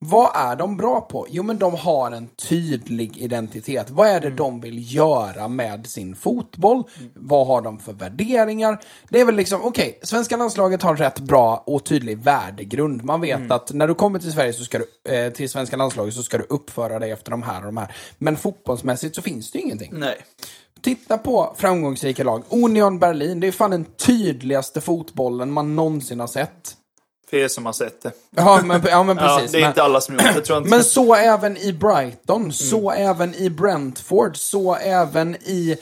Vad 0.00 0.30
är 0.34 0.56
de 0.56 0.76
bra 0.76 1.00
på? 1.00 1.26
Jo, 1.30 1.42
men 1.42 1.58
de 1.58 1.74
har 1.74 2.10
en 2.10 2.28
tydlig 2.28 3.18
identitet. 3.18 3.90
Vad 3.90 4.08
är 4.08 4.20
det 4.20 4.30
de 4.30 4.60
vill 4.60 4.94
göra 4.94 5.48
med 5.48 5.86
sin 5.86 6.16
fotboll? 6.16 6.82
Vad 7.14 7.46
har 7.46 7.62
de 7.62 7.78
för 7.78 7.92
värderingar? 7.92 8.80
Det 9.08 9.20
är 9.20 9.24
väl 9.24 9.34
liksom, 9.34 9.60
okej, 9.64 9.98
svenska 10.02 10.36
landslaget 10.36 10.82
har 10.82 10.96
rätt 10.96 11.20
bra 11.20 11.62
och 11.66 11.84
tydlig 11.84 12.18
värdegrund. 12.18 13.04
Man 13.04 13.20
vet 13.20 13.50
att 13.50 13.72
när 13.72 13.88
du 13.88 13.94
kommer 13.94 14.18
till 14.18 14.32
Sverige 14.32 14.52
så 14.52 14.64
ska 14.64 14.78
du, 14.78 15.12
eh, 15.14 15.32
till 15.32 15.50
svenska 15.50 15.76
landslaget 15.76 16.14
så 16.14 16.22
ska 16.22 16.38
du 16.38 16.46
uppföra 16.48 16.98
dig 16.98 17.10
efter 17.10 17.30
de 17.30 17.42
här 17.42 17.60
och 17.60 17.66
de 17.66 17.76
här. 17.76 17.94
Men 18.18 18.36
fotbollsmässigt 18.36 19.14
så 19.14 19.22
finns 19.22 19.50
det 19.50 19.58
ju 19.58 19.64
ingenting. 19.64 19.90
Nej. 19.92 20.16
Titta 20.80 21.18
på 21.18 21.54
framgångsrika 21.56 22.24
lag. 22.24 22.42
Union 22.48 22.98
Berlin, 22.98 23.40
det 23.40 23.46
är 23.46 23.52
fan 23.52 23.70
den 23.70 23.84
tydligaste 23.84 24.80
fotbollen 24.80 25.50
man 25.52 25.76
någonsin 25.76 26.20
har 26.20 26.26
sett. 26.26 26.77
För 27.30 27.36
er 27.36 27.48
som 27.48 27.66
har 27.66 27.72
sett 27.72 28.02
det. 28.02 28.12
Ja, 28.30 28.60
men, 28.64 28.82
ja, 28.90 29.02
men 29.02 29.16
Ja, 29.20 29.36
precis. 29.36 29.52
det 29.52 29.58
är 29.58 29.60
men, 29.60 29.70
inte 29.70 29.82
alla 29.82 30.00
som 30.00 30.14
gjort 30.14 30.22
det. 30.24 30.32
Jag 30.34 30.44
tror 30.44 30.58
inte. 30.58 30.70
men 30.70 30.84
så 30.84 31.14
även 31.14 31.56
i 31.56 31.72
Brighton, 31.72 32.52
så 32.52 32.90
även 32.90 33.34
i 33.34 33.50
Brentford, 33.50 34.36
så 34.36 34.74
även 34.74 35.34
i 35.36 35.76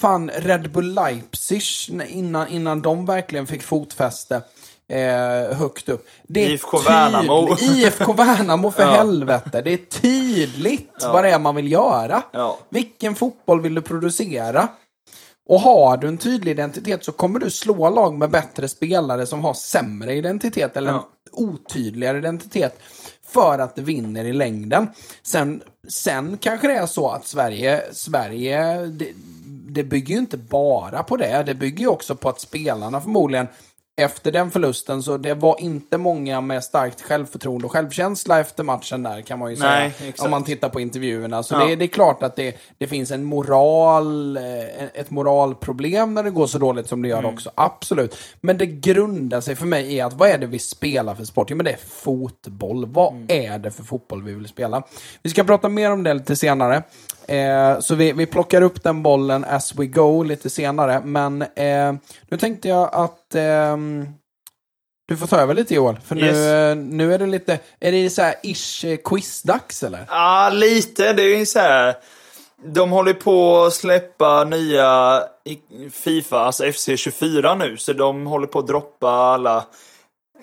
fan 0.00 0.30
Red 0.36 0.70
Bull 0.72 0.94
Leipzig 0.94 1.62
innan, 2.08 2.48
innan 2.48 2.82
de 2.82 3.06
verkligen 3.06 3.46
fick 3.46 3.62
fotfäste 3.62 4.42
eh, 4.88 5.56
högt 5.56 5.88
upp. 5.88 6.06
Det 6.22 6.44
är 6.44 6.50
IFK 6.50 6.78
Värnamo. 6.78 7.56
IFK 7.60 8.12
Värnamo 8.16 8.70
för 8.70 8.82
Ja. 8.82 8.90
helvete. 8.90 9.62
Det 9.62 9.72
är 9.72 9.76
tydligt 10.00 10.90
vad 11.00 11.24
det 11.24 11.30
är 11.30 11.38
man 11.38 11.54
vill 11.54 11.72
göra. 11.72 12.22
Ja. 12.32 12.58
Vilken 12.68 13.14
fotboll 13.14 13.60
vill 13.60 13.74
du 13.74 13.82
producera? 13.82 14.68
Och 15.46 15.60
har 15.60 15.96
du 15.96 16.08
en 16.08 16.18
tydlig 16.18 16.52
identitet 16.52 17.04
så 17.04 17.12
kommer 17.12 17.38
du 17.40 17.50
slå 17.50 17.90
lag 17.90 18.14
med 18.18 18.30
bättre 18.30 18.68
spelare 18.68 19.26
som 19.26 19.44
har 19.44 19.54
sämre 19.54 20.14
identitet 20.14 20.76
eller 20.76 20.90
Ja. 20.90 21.08
otydligare 21.32 22.18
identitet 22.18 22.78
för 23.26 23.58
att 23.58 23.76
det 23.76 23.82
vinner 23.82 24.24
i 24.24 24.32
längden. 24.32 24.88
Sen, 25.22 25.62
sen 25.88 26.38
kanske 26.38 26.68
det 26.68 26.74
är 26.74 26.86
så 26.86 27.08
att 27.10 27.26
Sverige, 27.26 27.82
Sverige 27.92 28.86
det, 28.86 29.12
det 29.68 29.84
bygger 29.84 30.14
ju 30.14 30.20
inte 30.20 30.36
bara 30.36 31.02
på 31.02 31.16
det. 31.16 31.42
Det 31.46 31.54
bygger 31.54 31.80
ju 31.80 31.88
också 31.88 32.16
på 32.16 32.28
att 32.28 32.40
spelarna 32.40 33.00
förmodligen 33.00 33.46
efter 33.96 34.32
den 34.32 34.50
förlusten 34.50 35.02
så 35.02 35.16
det 35.16 35.34
var 35.34 35.60
inte 35.60 35.98
många 35.98 36.40
med 36.40 36.64
starkt 36.64 37.02
självförtroende 37.02 37.66
och 37.66 37.72
självkänsla 37.72 38.40
efter 38.40 38.62
matchen 38.64 39.02
där 39.02 39.20
kan 39.20 39.38
man 39.38 39.50
ju 39.50 39.56
Nej, 39.58 39.90
säga. 39.90 40.08
exakt. 40.08 40.24
Om 40.24 40.30
man 40.30 40.44
tittar 40.44 40.68
på 40.68 40.80
intervjuerna. 40.80 41.42
Så 41.42 41.54
Ja. 41.54 41.64
det, 41.66 41.76
det 41.76 41.84
är 41.84 41.88
klart 41.88 42.22
att 42.22 42.36
det, 42.36 42.56
det 42.78 42.86
finns 42.86 43.10
en 43.10 43.24
moral, 43.24 44.36
eh, 44.36 44.42
ett 44.94 45.10
moralproblem 45.10 46.14
när 46.14 46.22
det 46.22 46.30
går 46.30 46.46
så 46.46 46.58
dåligt 46.58 46.88
som 46.88 47.02
det 47.02 47.08
gör 47.08 47.18
Mm. 47.18 47.34
också. 47.34 47.50
Absolut. 47.54 48.16
Men 48.40 48.58
det 48.58 48.66
grundar 48.66 49.40
sig 49.40 49.56
för 49.56 49.66
mig 49.66 49.94
i 49.94 50.00
att 50.00 50.12
vad 50.12 50.28
är 50.28 50.38
det 50.38 50.46
vi 50.46 50.58
spelar 50.58 51.14
för 51.14 51.24
sport? 51.24 51.50
Jo 51.50 51.56
men 51.56 51.64
det 51.64 51.72
är 51.72 51.78
fotboll. 51.88 52.86
Vad 52.86 53.12
Mm. 53.12 53.26
är 53.28 53.58
det 53.58 53.70
för 53.70 53.82
fotboll 53.82 54.22
vi 54.22 54.32
vill 54.32 54.48
spela? 54.48 54.82
Vi 55.22 55.30
ska 55.30 55.44
prata 55.44 55.68
mer 55.68 55.90
om 55.92 56.02
det 56.02 56.14
lite 56.14 56.36
senare. 56.36 56.82
Eh, 57.28 57.80
så 57.80 57.94
vi, 57.94 58.12
vi 58.12 58.26
plockar 58.26 58.62
upp 58.62 58.82
den 58.82 59.02
bollen 59.02 59.44
as 59.44 59.74
we 59.74 59.86
go 59.86 60.22
lite 60.22 60.50
senare. 60.50 61.00
Men 61.04 61.42
eh, 61.42 61.92
nu 62.28 62.36
tänkte 62.38 62.68
jag 62.68 62.90
att 62.94 63.34
ehm, 63.34 64.06
du 65.08 65.16
får 65.16 65.26
ta 65.26 65.36
över 65.40 65.54
lite 65.54 65.74
Joel. 65.74 65.96
För 66.04 66.14
nu, 66.14 66.26
Yes. 66.26 66.36
eh, 66.36 66.76
nu 66.76 67.14
är 67.14 67.18
det 67.18 67.26
lite, 67.26 67.58
är 67.80 67.92
det 67.92 68.10
så 68.10 68.22
här 68.22 68.34
ish 68.42 68.84
eh, 68.84 68.96
quizdags 69.04 69.82
eller? 69.82 70.04
Ja, 70.08 70.50
lite. 70.52 71.12
Det 71.12 71.22
är 71.22 71.38
ju 71.38 71.46
så 71.46 71.58
här. 71.58 71.94
De 72.66 72.90
håller 72.90 73.12
på 73.14 73.62
att 73.64 73.74
släppa 73.74 74.44
nya 74.44 75.22
Fifa, 75.92 76.38
alltså 76.40 76.64
FC24 76.64 77.58
nu. 77.58 77.76
Så 77.76 77.92
de 77.92 78.26
håller 78.26 78.46
på 78.46 78.58
att 78.58 78.66
droppa 78.66 79.08
alla 79.10 79.64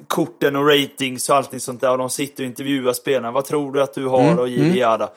korten 0.08 0.56
och 0.56 0.68
ratings 0.68 1.30
och 1.30 1.36
allting 1.36 1.60
sånt 1.60 1.82
där. 1.82 1.92
Och 1.92 1.98
de 1.98 2.10
sitter 2.10 2.44
och 2.44 2.48
intervjuar 2.48 2.94
spelarna. 2.94 3.32
Vad 3.32 3.46
tror 3.46 3.72
du 3.72 3.82
att 3.82 3.94
du 3.94 4.06
har? 4.08 4.38
och 4.40 4.50
jada 4.50 4.76
jada. 4.76 5.10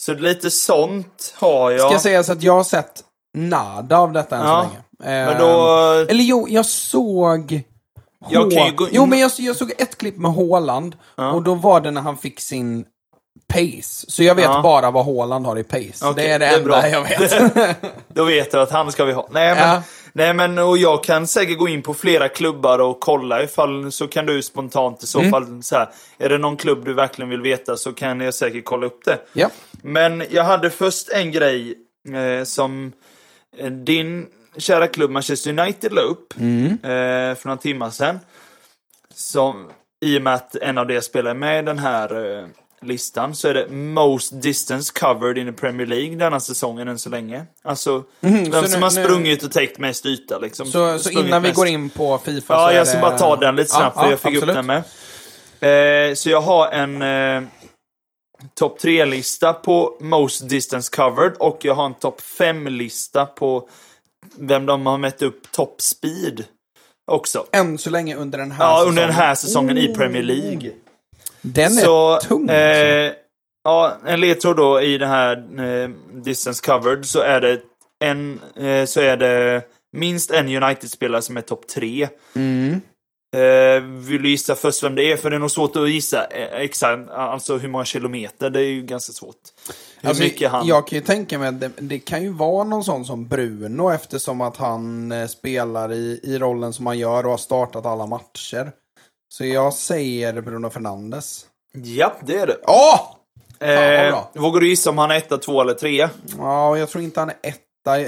Så 0.00 0.14
lite 0.14 0.50
sånt 0.50 1.34
har 1.36 1.70
jag. 1.70 1.80
Ska 1.80 1.92
jag 1.92 2.00
säga 2.00 2.22
så 2.22 2.32
att 2.32 2.42
jag 2.42 2.52
har 2.52 2.64
sett 2.64 3.02
nada 3.34 3.98
av 3.98 4.12
detta 4.12 4.36
än 4.36 4.46
Ja, 4.46 4.62
så 4.62 4.68
länge. 4.68 4.82
Men 4.98 5.28
Ehm, 5.32 5.38
då... 5.38 5.70
Eller 6.08 6.24
jo, 6.24 6.46
jag 6.48 6.66
såg... 6.66 7.62
Jag 8.28 8.52
Hå- 8.52 8.74
gå 8.74 8.88
Jo, 8.92 9.06
men 9.06 9.18
jag, 9.18 9.30
jag 9.38 9.56
såg 9.56 9.72
ett 9.78 9.98
klipp 9.98 10.16
med 10.16 10.34
Haaland. 10.34 10.96
Och 11.34 11.42
då 11.42 11.54
var 11.54 11.80
det 11.80 11.90
när 11.90 12.00
han 12.00 12.16
fick 12.16 12.40
sin 12.40 12.84
pace. 13.52 14.04
Så 14.10 14.22
jag 14.22 14.34
vet 14.34 14.44
Ja. 14.44 14.60
bara 14.62 14.90
vad 14.90 15.04
Haaland 15.04 15.46
har 15.46 15.58
i 15.58 15.64
pace. 15.64 16.06
Okej, 16.06 16.14
det 16.14 16.30
är 16.30 16.38
det, 16.38 16.46
det 16.46 16.46
är 16.46 16.56
enda 16.58 16.64
bra. 16.68 16.88
jag 16.88 17.02
vet. 17.02 17.76
Då 18.14 18.24
vet 18.24 18.52
jag 18.52 18.62
att 18.62 18.70
han 18.70 18.92
ska 18.92 19.04
vi 19.04 19.12
ha. 19.12 19.28
Nej 19.30 19.54
men, 19.54 19.68
Ja. 19.68 19.82
Nej, 20.12 20.34
men 20.34 20.58
och 20.58 20.78
jag 20.78 21.04
kan 21.04 21.26
säkert 21.26 21.58
gå 21.58 21.68
in 21.68 21.82
på 21.82 21.94
flera 21.94 22.28
klubbar 22.28 22.78
och 22.78 23.00
kolla 23.00 23.42
ifall 23.42 23.92
så 23.92 24.08
kan 24.08 24.26
du 24.26 24.42
spontant 24.42 25.02
i 25.02 25.06
så 25.06 25.18
Mm. 25.18 25.30
fall 25.30 25.62
så 25.62 25.76
här. 25.76 25.88
Är 26.18 26.28
det 26.28 26.38
någon 26.38 26.56
klubb 26.56 26.84
du 26.84 26.94
verkligen 26.94 27.28
vill 27.28 27.40
veta 27.40 27.76
så 27.76 27.92
kan 27.92 28.20
jag 28.20 28.34
säkert 28.34 28.64
kolla 28.64 28.86
upp 28.86 29.04
det. 29.04 29.18
ja. 29.32 29.50
Men 29.82 30.24
jag 30.30 30.44
hade 30.44 30.70
först 30.70 31.08
en 31.08 31.32
grej 31.32 31.74
eh, 32.14 32.44
som 32.44 32.92
eh, 33.58 33.70
din 33.70 34.26
kära 34.56 34.86
klubb 34.86 35.10
Manchester 35.10 35.58
United 35.58 35.92
la 35.92 36.00
upp 36.00 36.34
Mm. 36.40 36.66
eh, 36.72 37.36
för 37.36 37.40
några 37.44 37.56
timmar 37.56 37.90
sedan. 37.90 38.18
Som, 39.14 39.70
I 40.04 40.18
och 40.18 40.22
med 40.22 40.34
att 40.34 40.56
en 40.56 40.78
av 40.78 40.86
deras 40.86 41.04
spelare 41.04 41.30
är 41.32 41.34
med 41.38 41.62
i 41.62 41.66
den 41.66 41.78
här 41.78 42.38
eh, 42.38 42.46
listan 42.84 43.34
så 43.34 43.48
är 43.48 43.54
det 43.54 43.68
most 43.70 44.42
distance 44.42 44.92
covered 45.00 45.38
in 45.38 45.46
the 45.46 45.52
Premier 45.52 45.86
League 45.86 46.16
denna 46.16 46.40
säsongen 46.40 46.88
än 46.88 46.98
så 46.98 47.08
länge. 47.10 47.46
Alltså, 47.64 48.04
vem 48.20 48.32
Mhm, 48.32 48.52
så 48.52 48.62
som 48.62 48.70
nu- 48.80 48.86
har 48.86 48.94
nu- 48.94 49.04
sprungit 49.04 49.42
och 49.42 49.52
täckt 49.52 49.78
mest 49.78 50.06
yta 50.06 50.38
liksom. 50.38 50.66
Så, 50.66 50.98
så 50.98 51.10
innan 51.10 51.42
vi 51.42 51.48
mest. 51.48 51.56
går 51.56 51.66
in 51.66 51.90
på 51.90 52.18
Fifa 52.18 52.54
så 52.54 52.60
Ja, 52.60 52.70
är 52.70 52.76
jag 52.76 52.86
ska 52.88 52.96
det... 52.96 53.02
bara 53.02 53.18
ta 53.18 53.36
den 53.36 53.56
lite 53.56 53.70
snabbt 53.70 53.96
Ja, 53.96 54.00
för 54.02 54.06
ja, 54.06 54.10
jag 54.10 54.20
fick 54.20 54.34
absolut. 54.36 54.48
upp 54.48 54.54
den 54.54 54.66
med. 54.66 56.08
Eh, 56.10 56.14
så 56.14 56.30
jag 56.30 56.40
har 56.40 56.68
en 56.70 57.02
eh, 57.02 57.48
topp 58.54 58.78
3-lista 58.82 59.52
på 59.52 59.96
most 60.00 60.48
distance 60.48 60.90
covered 60.96 61.32
och 61.38 61.58
jag 61.64 61.74
har 61.74 61.86
en 61.86 61.94
topp 61.94 62.20
5-lista 62.38 63.26
på 63.26 63.68
vem 64.38 64.66
de 64.66 64.86
har 64.86 64.98
mätt 64.98 65.22
upp 65.22 65.52
top 65.52 65.80
speed 65.80 66.44
också. 67.12 67.46
Än 67.52 67.78
så 67.78 67.90
länge 67.90 68.16
under 68.16 68.38
den 68.38 68.50
här 68.52 68.64
Ja, 68.64 68.84
under 68.86 69.02
den 69.02 69.10
säsongen. 69.10 69.26
här 69.28 69.34
säsongen 69.34 69.78
i 69.78 69.94
Premier 69.94 70.22
League. 70.22 70.70
Den 71.42 71.78
är 71.78 71.82
Så, 71.82 72.18
tung. 72.22 72.42
alltså. 72.42 72.54
eh, 72.54 73.12
ja, 73.64 73.96
en 74.06 74.20
ledtråd 74.20 74.56
då 74.56 74.80
i 74.80 74.98
den 74.98 75.08
här 75.08 75.36
eh, 75.60 75.90
distance 76.12 76.62
covered 76.66 77.06
så 77.06 77.20
är 77.20 77.40
det 77.40 77.60
en, 78.04 78.40
eh, 78.56 78.84
så 78.84 79.00
är 79.00 79.16
det 79.16 79.62
minst 79.92 80.30
en 80.30 80.62
United-spelare 80.62 81.22
som 81.22 81.36
är 81.36 81.40
topp 81.40 81.68
3. 81.68 82.08
Mm. 82.34 82.80
Eh, 83.36 83.82
vill 83.82 84.22
du 84.22 84.30
gissa 84.30 84.54
först 84.54 84.82
vem 84.82 84.94
det 84.94 85.12
är? 85.12 85.16
För 85.16 85.30
det 85.30 85.36
är 85.36 85.40
nog 85.40 85.50
svårt 85.50 85.76
att 85.76 85.90
gissa 85.90 86.24
eh, 86.24 86.60
exakt, 86.60 87.10
alltså 87.10 87.56
hur 87.56 87.68
många 87.68 87.84
kilometer. 87.84 88.50
Det 88.50 88.60
är 88.60 88.64
ju 88.70 88.82
ganska 88.82 89.12
svårt. 89.12 89.36
Hur 90.00 90.08
Alltså, 90.08 90.22
mycket 90.24 90.50
han... 90.50 90.66
Jag 90.66 90.86
kan 90.86 90.98
ju 90.98 91.04
tänka 91.04 91.38
mig 91.38 91.48
att 91.48 91.60
det, 91.60 91.70
det 91.78 91.98
kan 91.98 92.22
ju 92.22 92.32
vara 92.32 92.64
någon 92.64 92.84
sån 92.84 93.04
som 93.04 93.28
Bruno 93.28 93.90
eftersom 93.90 94.40
att 94.40 94.56
han 94.56 95.12
eh, 95.12 95.26
spelar 95.26 95.92
i, 95.92 96.20
i 96.22 96.38
rollen 96.38 96.72
som 96.72 96.86
han 96.86 96.98
gör 96.98 97.24
och 97.24 97.30
har 97.30 97.38
startat 97.38 97.86
alla 97.86 98.06
matcher. 98.06 98.72
Så 99.32 99.44
jag 99.44 99.74
säger 99.74 100.40
Bruno 100.40 100.70
Fernandes. 100.70 101.46
Ja, 101.72 102.12
det 102.26 102.36
är 102.38 102.46
det. 102.46 102.56
Åh! 102.66 103.00
Eh, 103.68 104.24
vågar 104.34 104.60
du 104.60 104.68
gissa 104.68 104.90
om 104.90 104.98
han 104.98 105.10
är 105.10 105.16
etta, 105.16 105.38
två 105.38 105.60
eller 105.60 105.74
trea? 105.74 106.10
Ja, 106.38 106.76
jag 106.78 106.88
tror 106.90 107.04
inte 107.04 107.20
han 107.20 107.28
är 107.30 107.36
etta. 107.42 107.60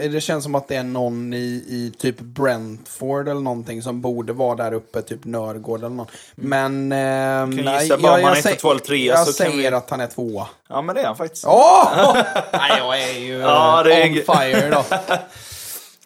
Det 0.08 0.20
känns 0.20 0.44
som 0.44 0.54
att 0.54 0.68
det 0.68 0.76
är 0.76 0.82
någon 0.82 1.32
i, 1.34 1.64
i 1.68 1.92
typ 1.98 2.20
Brentford 2.20 3.28
eller 3.28 3.40
någonting 3.40 3.82
som 3.82 4.00
borde 4.00 4.32
vara 4.32 4.54
där 4.54 4.72
uppe, 4.72 5.02
typ 5.02 5.24
Nörgård 5.24 5.78
eller 5.78 5.88
någon. 5.88 6.06
Men... 6.34 6.92
Eh, 6.92 6.98
Kan 6.98 7.50
nej, 7.64 7.82
gissa 7.82 7.98
bara 7.98 8.14
om 8.14 8.24
han 8.24 8.32
är 8.32 8.38
etta, 8.38 8.50
två 8.50 8.70
eller 8.70 8.80
trea, 8.80 9.14
Jag 9.14 9.26
så 9.26 9.32
säger 9.32 9.56
vi- 9.70 9.76
att 9.76 9.90
han 9.90 10.00
är 10.00 10.06
tvåa. 10.06 10.48
Ja, 10.68 10.82
men 10.82 10.94
det 10.94 11.00
är 11.00 11.06
han 11.06 11.16
faktiskt. 11.16 11.44
Åh! 11.46 12.14
nej, 12.52 12.72
jag 12.78 13.02
är 13.02 13.18
ju 13.18 13.38
Ja, 13.38 13.78
eh, 13.80 13.84
det 13.84 13.94
är 14.02 14.06
on 14.08 14.14
g- 14.14 14.22
fire 14.26 14.70
då. 14.70 14.84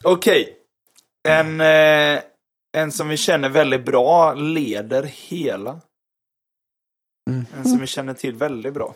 Okej. 0.11 0.53
En, 1.29 1.61
eh, 1.61 2.21
en 2.77 2.93
som 2.93 3.09
vi 3.09 3.17
känner 3.17 3.49
väldigt 3.49 3.85
bra 3.85 4.35
leder 4.35 5.03
hela. 5.03 5.81
Mm. 7.31 7.47
En 7.57 7.65
som 7.65 7.79
vi 7.79 7.87
känner 7.87 8.15
till 8.15 8.35
väldigt 8.35 8.75
bra. 8.75 8.95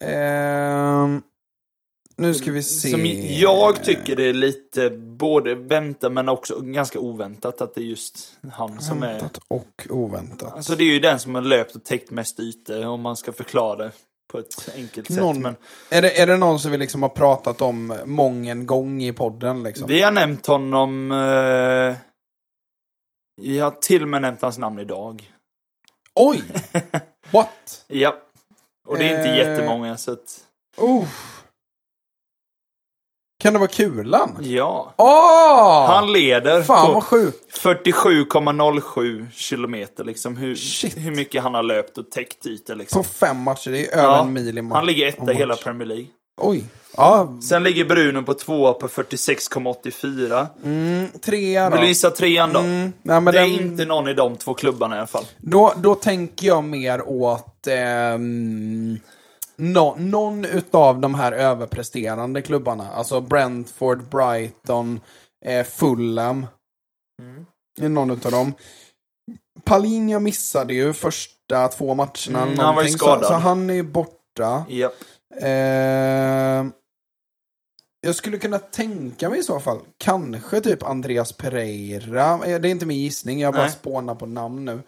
Ehm, 0.00 1.22
nu 2.16 2.34
ska 2.34 2.52
vi 2.52 2.62
se. 2.62 2.90
Som 2.90 3.06
jag 3.40 3.84
tycker 3.84 4.16
det 4.16 4.24
är 4.24 4.32
lite 4.32 4.90
både 4.90 5.54
väntat 5.54 6.12
men 6.12 6.28
också 6.28 6.60
ganska 6.60 6.98
oväntat 6.98 7.60
att 7.60 7.74
det 7.74 7.80
är 7.80 7.84
just 7.84 8.38
han 8.52 8.80
som 8.80 9.02
är... 9.02 9.12
Väntat 9.12 9.40
och 9.48 9.86
oväntat. 9.90 10.52
Alltså 10.52 10.76
det 10.76 10.84
är 10.84 10.92
ju 10.92 11.00
den 11.00 11.20
som 11.20 11.34
har 11.34 11.42
löpt 11.42 11.76
och 11.76 11.84
täckt 11.84 12.10
mest 12.10 12.40
ytor 12.40 12.86
om 12.86 13.00
man 13.00 13.16
ska 13.16 13.32
förklara 13.32 13.76
det 13.76 13.92
på 14.34 14.38
ett 14.40 14.68
enkelt 14.74 15.06
sätt. 15.06 15.16
Någon, 15.16 15.42
Men 15.42 15.56
är, 15.90 16.02
det, 16.02 16.20
är 16.20 16.26
det 16.26 16.36
någon 16.36 16.60
som 16.60 16.70
vi 16.70 16.78
liksom 16.78 17.02
har 17.02 17.08
pratat 17.08 17.62
om 17.62 17.98
mången 18.04 18.66
gång 18.66 19.02
i 19.02 19.12
podden? 19.12 19.62
Liksom? 19.62 19.88
vi 19.88 20.02
har 20.02 20.10
nämnt 20.10 20.46
honom... 20.46 21.12
Eh, 21.12 21.96
jag 23.42 23.64
har 23.64 23.70
till 23.70 24.02
och 24.02 24.08
med 24.08 24.22
nämnt 24.22 24.42
hans 24.42 24.58
namn 24.58 24.78
idag. 24.78 25.32
Oj! 26.14 26.42
What? 27.30 27.84
Ja. 27.86 28.16
Och 28.88 28.98
det 28.98 29.08
är 29.08 29.18
inte 29.18 29.30
Eh. 29.30 29.36
jättemånga 29.36 29.96
så 29.96 30.12
att... 30.12 30.40
Uh. 30.82 31.04
Kan 33.44 33.52
det 33.52 33.58
vara 33.58 33.68
Kulan? 33.68 34.36
Ja. 34.40 34.94
Åh! 34.96 35.86
Han 35.86 36.12
leder 36.12 36.62
Fan 36.62 36.86
på 36.86 36.92
vad 36.92 37.02
sjukt. 37.04 37.58
47,07 37.58 39.26
kilometer 39.32 40.04
liksom. 40.04 40.36
Hur, 40.36 40.54
Shit. 40.56 40.96
hur 40.96 41.10
mycket 41.10 41.42
han 41.42 41.54
har 41.54 41.62
löpt 41.62 41.98
och 41.98 42.10
täckt 42.10 42.46
ytor 42.46 42.74
liksom. 42.74 43.02
På 43.02 43.08
fem 43.08 43.40
matcher, 43.40 43.70
det 43.70 43.86
är 43.86 43.98
över 43.98 44.08
Ja, 44.08 44.22
en 44.22 44.32
mil 44.32 44.58
i 44.58 44.62
match. 44.62 44.76
Han 44.76 44.86
ligger 44.86 45.06
etta 45.08 45.32
i 45.32 45.34
hela 45.34 45.52
match. 45.54 45.62
Premier 45.62 45.88
League. 45.88 46.06
Oj. 46.40 46.64
Ja, 46.96 47.38
Sen 47.48 47.62
ligger 47.62 47.84
Bruno 47.84 48.22
på 48.22 48.34
tvåa 48.34 48.72
på 48.72 48.88
46,84. 48.88 50.46
mm, 50.64 51.06
trea 51.24 51.70
då. 51.70 51.76
Vill 51.76 51.80
du 51.82 51.88
gissa 51.88 52.10
trean 52.10 52.52
då? 52.52 52.60
Mm, 52.60 52.92
nej, 53.02 53.20
men 53.20 53.34
det 53.34 53.40
är 53.40 53.44
den, 53.44 53.52
inte 53.52 53.84
någon 53.84 54.08
i 54.08 54.14
de 54.14 54.36
två 54.36 54.54
klubbarna 54.54 54.94
i 54.96 54.98
alla 54.98 55.06
fall. 55.06 55.24
då, 55.38 55.72
då 55.76 55.94
tänker 55.94 56.46
jag 56.46 56.64
mer 56.64 57.08
åt 57.08 57.66
ehm, 57.66 58.98
nå- 59.56 59.96
någon 59.98 60.44
utav 60.44 61.00
de 61.00 61.14
här 61.14 61.32
överpresterande 61.32 62.42
klubbarna. 62.42 62.90
Alltså 62.92 63.20
Brentford, 63.20 64.02
Brighton, 64.08 65.00
eh, 65.44 65.64
Fulham. 65.66 66.46
Är 67.80 67.88
någon 67.88 68.10
utav 68.10 68.32
dem. 68.32 68.52
Palinja 69.64 70.18
missade 70.20 70.74
ju 70.74 70.92
första 70.92 71.68
två 71.68 71.94
matcherna. 71.94 72.42
Mm, 72.42 72.58
han 72.58 72.74
var 72.74 72.82
ju 72.82 72.88
någonting, 72.88 72.92
så, 72.92 72.98
skadad. 73.04 73.26
så 73.26 73.32
han 73.34 73.70
är 73.70 73.74
ju 73.74 73.82
borta. 73.82 74.64
Japp. 74.68 74.92
Eh, 75.40 76.66
jag 78.00 78.14
skulle 78.14 78.38
kunna 78.38 78.58
tänka 78.58 79.30
mig 79.30 79.38
i 79.38 79.42
så 79.42 79.60
fall, 79.60 79.78
kanske 79.98 80.60
typ 80.60 80.82
Andreas 80.82 81.32
Pereira. 81.32 82.32
Eh, 82.46 82.60
Det 82.60 82.68
är 82.68 82.70
inte 82.70 82.86
min 82.86 82.98
gissning, 82.98 83.40
jag 83.40 83.52
bara 83.54 83.62
Nej. 83.62 83.72
spånar 83.72 84.14
på 84.14 84.26
namn 84.26 84.64
nu. 84.64 84.82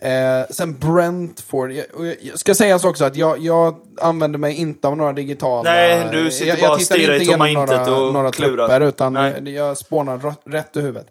Eh, 0.00 0.46
sen 0.50 0.78
Brentford. 0.78 1.70
Jag, 1.72 1.86
jag 2.22 2.38
ska 2.38 2.54
sägas 2.54 2.84
också 2.84 3.04
att 3.04 3.16
jag, 3.16 3.38
jag 3.38 3.76
använder 4.00 4.38
mig 4.38 4.54
inte 4.54 4.88
av 4.88 4.96
några 4.96 5.12
digitala... 5.12 5.70
Nej, 5.70 6.08
du 6.12 6.30
sitter 6.30 6.46
jag, 6.48 6.58
bara 6.60 6.72
och 6.74 6.80
stirrar 6.82 7.14
i 7.22 7.26
tomma 7.26 7.48
intet 7.48 7.68
några, 7.86 8.00
och 8.06 8.12
några 8.12 8.30
klurar. 8.30 8.68
trupper, 8.68 8.80
utan 8.88 9.12
Nej. 9.12 9.54
jag, 9.54 9.76
spånar 9.78 10.34
rätt- 10.44 10.76
i 10.76 10.80
huvudet. 10.80 11.06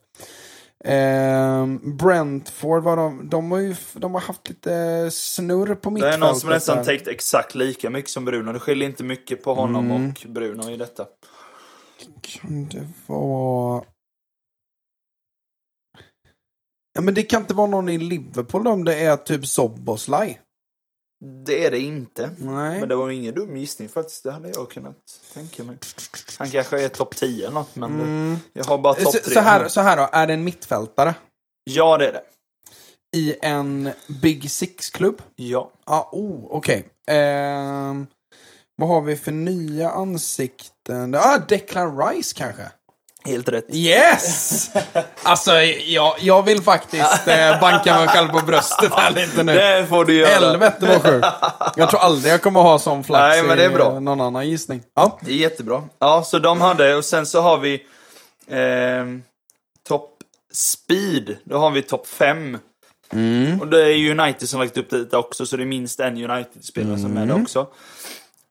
Ehm, 0.86 1.97
Brentford, 1.97 2.84
var 2.84 2.97
de, 2.97 3.30
de, 3.30 3.52
har 3.52 3.60
ju, 3.60 3.76
de 3.93 4.13
har 4.13 4.21
haft 4.21 4.50
lite 4.50 5.10
snurr 5.12 5.76
på 5.76 5.89
Det 5.89 5.93
mittfältet. 5.93 6.17
är 6.21 6.26
någon 6.28 6.36
som 6.39 6.50
nästan 6.50 6.84
täckt 6.84 7.08
exakt 7.08 7.56
lika 7.56 7.89
mycket 7.89 8.12
som 8.12 8.26
Bruno. 8.26 8.54
Det 8.54 8.60
skiljer 8.60 8.89
inte 8.89 9.04
mycket 9.04 9.43
på 9.43 9.54
honom 9.54 9.91
Mm. 9.91 10.08
och 10.10 10.26
Bruno 10.30 10.69
i 10.71 10.78
detta. 10.78 11.06
Kan 12.21 12.67
det 12.67 12.88
vara... 13.08 13.84
Ja, 16.98 17.02
men 17.02 17.14
det 17.14 17.24
kan 17.24 17.42
inte 17.42 17.54
vara 17.54 17.68
någon 17.68 17.90
i 17.90 17.98
Liverpool 17.98 18.68
om 18.68 18.84
det 18.86 18.96
är 18.96 19.18
typ 19.18 19.48
Soboslaj. 19.48 20.42
Det 21.46 21.66
är 21.66 21.72
det 21.72 21.80
inte. 21.80 22.30
Nej. 22.38 22.80
Men 22.80 22.90
det 22.90 22.96
var 22.96 23.10
ingen 23.10 23.36
dum 23.36 23.58
gissning 23.58 23.90
faktiskt. 23.90 24.24
Det 24.24 24.32
hade 24.32 24.50
jag 24.50 24.70
kunnat 24.72 24.96
tänka 25.34 25.64
mig. 25.64 25.78
Han 26.38 26.50
kanske 26.50 26.84
är 26.84 26.90
topp 26.90 27.16
10 27.16 27.46
eller 27.48 27.54
något, 27.54 27.76
men 27.76 27.98
det, 27.98 28.40
jag 28.60 28.64
har 28.66 28.78
bara 28.78 28.94
topp 28.94 29.14
Så, 29.14 29.20
3. 29.20 29.34
så, 29.34 29.40
här, 29.40 29.68
så 29.68 29.82
här 29.82 29.98
då, 29.98 30.10
är 30.12 30.28
det 30.28 30.34
en 30.34 30.44
mittfältare 30.44 31.16
Ja, 31.64 31.98
det 31.98 32.08
är 32.08 32.14
det. 32.14 32.22
i 33.18 33.36
en 33.42 33.90
Big 34.22 34.52
Six-klubb? 34.52 35.22
Ja. 35.36 35.72
Ja, 35.86 36.10
oh, 36.12 36.46
okej. 36.50 36.88
Ehm, 37.08 38.08
vad 38.76 38.90
har 38.90 39.02
vi 39.02 39.16
för 39.16 39.32
nya 39.32 39.90
ansikten? 39.92 41.16
Ah, 41.16 41.38
Declan 41.38 41.98
Rice 42.08 42.34
kanske? 42.38 42.72
Helt 43.28 43.50
rätt. 43.50 43.66
Yes! 43.70 44.70
alltså, 45.24 45.52
jag, 45.86 46.16
jag 46.20 46.44
vill 46.44 46.62
faktiskt 46.62 47.28
eh, 47.28 47.60
banka 47.62 47.98
mig 48.00 48.08
själv 48.08 48.28
på 48.28 48.46
bröstet 48.46 48.94
här 48.94 49.12
lite 49.12 49.44
nu. 49.44 49.54
Det 49.54 49.86
får 49.90 50.06
du 50.06 50.13
göra. 50.13 50.30
Helvete 50.30 50.86
vad 50.88 51.04
sjukt. 51.04 51.28
Jag 51.76 51.90
tror 51.90 52.00
aldrig 52.00 52.34
jag 52.34 52.42
kommer 52.42 52.62
ha 52.62 52.80
sån 52.80 53.04
flax 53.04 53.22
Nej, 53.22 53.44
men 53.44 53.58
det 53.58 53.63
är 53.63 53.70
i 53.70 53.74
bra. 53.74 53.94
eh, 53.94 54.00
någon 54.00 54.22
annan 54.22 54.50
gissning. 54.50 54.82
Ja. 54.96 55.20
Det 55.22 55.32
är 55.32 55.36
jättebra. 55.36 55.84
Ja, 56.00 56.24
så 56.24 56.40
de 56.40 56.62
hade, 56.62 56.96
och 56.96 57.06
sen 57.06 57.26
så 57.26 57.42
har 57.42 57.58
vi 57.58 57.84
ehm, 58.50 59.24
topp 59.88 60.10
speed. 60.54 61.38
Då 61.44 61.58
har 61.58 61.72
vi 61.72 61.82
topp 61.82 62.08
5. 62.08 62.58
Och 63.62 63.68
det 63.68 63.94
är 63.94 64.20
United 64.20 64.50
som 64.50 64.60
lagt 64.60 64.78
upp 64.78 64.90
det 64.90 65.18
också, 65.18 65.46
så 65.46 65.58
det 65.58 65.63
är 65.63 65.68
minst 65.68 66.00
en 66.00 66.32
United-spelare 66.32 66.98
som 66.98 67.18
är 67.18 67.26
där 67.26 67.42
också. 67.42 67.68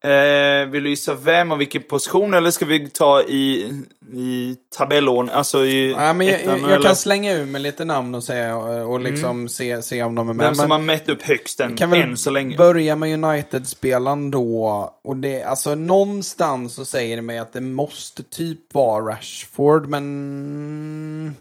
Eh, 0.07 0.67
vill 0.67 0.85
du 0.85 0.91
gissa 0.91 1.15
vem 1.15 1.53
och 1.53 1.61
vilken 1.61 1.83
position 1.83 2.35
eller 2.35 2.51
ska 2.51 2.65
vi 2.65 2.89
ta 2.89 3.23
i, 3.23 3.73
i 4.13 4.57
tabellordning? 4.77 5.35
Alltså 5.35 5.65
i 5.65 5.91
Ja, 5.91 6.13
men 6.13 6.27
jag, 6.27 6.41
ettan, 6.41 6.61
jag, 6.61 6.71
jag 6.71 6.83
kan 6.83 6.97
slänga 6.97 7.33
ur 7.33 7.47
med 7.47 7.61
lite 7.61 7.85
namn 7.85 8.15
och 8.15 8.25
säga 8.25 8.57
och, 8.57 8.93
och 8.93 9.01
liksom 9.01 9.49
se, 9.49 9.83
se 9.83 10.03
om 10.03 10.15
de 10.15 10.29
är 10.29 10.35
med. 10.35 10.47
Vem 10.47 10.55
som 10.55 10.71
har 10.71 10.79
mätt 10.79 11.09
upp 11.09 11.23
högst 11.23 11.61
än, 11.61 11.77
kan 11.77 11.93
än 11.93 12.17
så 12.17 12.31
länge. 12.31 12.57
börja 12.57 12.97
med 12.97 13.25
United-spelaren 13.25 14.31
då. 14.31 14.95
Och 15.05 15.17
det, 15.17 15.43
alltså 15.43 15.75
någonstans 15.75 16.75
så 16.75 16.85
säger 16.85 17.17
det 17.17 17.23
mig 17.23 17.39
att 17.39 17.53
det 17.53 17.61
måste 17.61 18.23
typ 18.23 18.75
vara 18.75 19.13
Rashford, 19.13 19.89
men... 19.89 21.37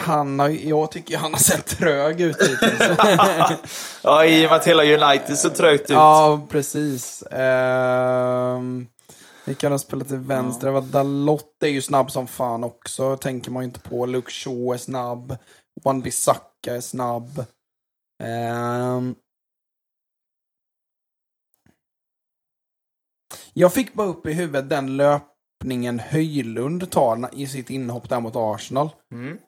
Han 0.00 0.38
har, 0.38 0.48
jag 0.48 0.90
tycker 0.90 1.18
han 1.18 1.32
har 1.32 1.40
sett 1.40 1.66
trög 1.66 2.20
ut 2.20 2.42
hittills. 2.42 2.80
Ja, 4.02 4.24
i 4.24 4.46
och 4.46 4.50
med 4.50 4.56
att 4.58 4.66
hela 4.66 4.82
United 4.84 5.38
så 5.38 5.50
trögt 5.50 5.82
ut. 5.82 5.90
ja, 5.90 6.46
precis. 6.50 7.22
Ehm, 7.22 8.86
Vilka 9.44 9.70
har 9.70 9.78
spelat 9.78 10.08
till 10.08 10.16
vänster? 10.16 10.70
Var 10.70 10.80
Dalot 10.82 11.62
är 11.62 11.68
ju 11.68 11.82
snabb 11.82 12.10
som 12.10 12.26
fan 12.26 12.64
också. 12.64 13.16
Tänker 13.16 13.50
man 13.50 13.62
ju 13.62 13.64
inte 13.64 13.80
på. 13.80 14.06
Luke 14.06 14.30
Shaw 14.30 14.74
är 14.74 14.78
snabb. 14.78 15.36
Wan 15.84 16.00
Bissaka 16.00 16.76
är 16.76 16.80
snabb. 16.80 17.44
Ehm. 18.22 19.14
Jag 23.52 23.72
fick 23.72 23.94
bara 23.94 24.06
upp 24.08 24.26
i 24.26 24.32
huvudet 24.32 24.68
den 24.70 24.96
löpningen 24.96 25.98
Höjlund 25.98 26.90
tar 26.90 27.28
i 27.32 27.46
sitt 27.46 27.70
inhopp 27.70 28.08
där 28.08 28.20
mot 28.20 28.36
Arsenal. 28.36 28.90
Mm. 29.12 29.38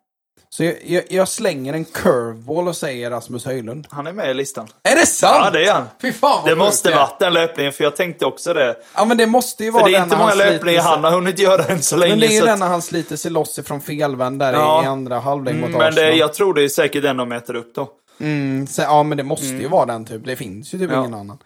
Så 0.55 0.65
jag, 0.65 0.75
jag, 0.85 1.05
jag 1.11 1.29
slänger 1.29 1.75
en 1.75 1.85
curveball 1.85 2.69
och 2.69 2.77
säger 2.77 3.11
Rasmus 3.11 3.45
Höjlund. 3.45 3.87
Han 3.91 4.07
är 4.07 4.13
med 4.13 4.31
i 4.31 4.35
listan. 4.35 4.69
Är 4.83 4.97
det 4.97 5.07
sant? 5.07 5.37
Ja, 5.45 5.51
det 5.51 5.65
är 5.67 5.73
han. 5.73 5.85
Fy 6.03 6.13
fan 6.13 6.41
vad 6.43 6.51
Det 6.53 6.57
måste 6.57 6.93
är. 6.93 6.97
varit 6.97 7.19
den 7.21 7.33
löpningen, 7.33 7.73
för 7.73 7.85
jag 7.85 7.97
tänkte 7.97 8.27
också 8.27 8.55
det. 8.55 8.77
Ja 8.95 9.05
men 9.05 9.17
det 9.17 9.27
måste 9.27 9.65
ju 9.65 9.71
vara 9.71 9.83
För 9.85 9.91
det 9.91 9.97
är 9.97 10.03
inte 10.03 10.17
många 10.17 10.35
löpningar 10.35 10.83
han 10.83 11.05
har 11.05 11.11
hunnit 11.11 11.39
göra 11.39 11.65
än 11.65 11.83
så 11.83 11.97
länge. 11.97 12.13
Men 12.13 12.21
det 12.21 12.27
är 12.27 12.41
ju 12.41 12.47
den 12.47 12.59
när 12.59 12.67
han 12.69 12.83
sliter 12.83 13.17
sig 13.17 13.31
loss 13.31 13.59
ifrån 13.59 13.81
felvänd 13.81 14.39
där 14.39 14.53
Ja. 14.53 14.83
i 14.85 14.87
andra 14.87 15.19
halvlek 15.21 15.55
mot 15.55 15.69
Mm, 15.69 15.79
men 15.79 15.95
det, 15.95 16.13
jag 16.15 16.35
tror 16.35 16.55
det 16.55 16.63
är 16.63 16.69
säkert 16.69 17.03
den 17.03 17.17
de 17.17 17.29
mäter 17.29 17.55
upp 17.57 17.75
då. 17.75 17.89
Mm, 18.21 18.67
så, 18.67 18.83
ja 18.83 19.03
men 19.03 19.19
det 19.19 19.25
måste 19.25 19.47
ju 19.47 19.69
vara 19.69 19.87
den 19.87 20.05
typ. 20.05 20.25
Det 20.25 20.37
finns 20.37 20.75
ju 20.75 20.79
typ 20.79 20.91
Ja. 20.91 21.01
ingen 21.01 21.15
annan. 21.15 21.39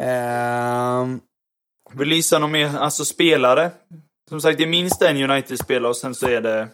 Ehm, 0.00 1.20
Vill 1.92 2.08
du 2.08 2.14
gissa 2.16 2.38
någon 2.38 2.50
mer, 2.50 2.76
alltså 2.78 3.04
spelare? 3.04 3.70
Som 4.28 4.40
sagt, 4.40 4.58
det 4.58 4.64
är 4.64 4.68
minst 4.68 5.02
en 5.02 5.30
United-spelare 5.30 5.88
och 5.90 5.96
sen 5.96 6.14
så 6.14 6.26
är 6.28 6.40
det... 6.40 6.68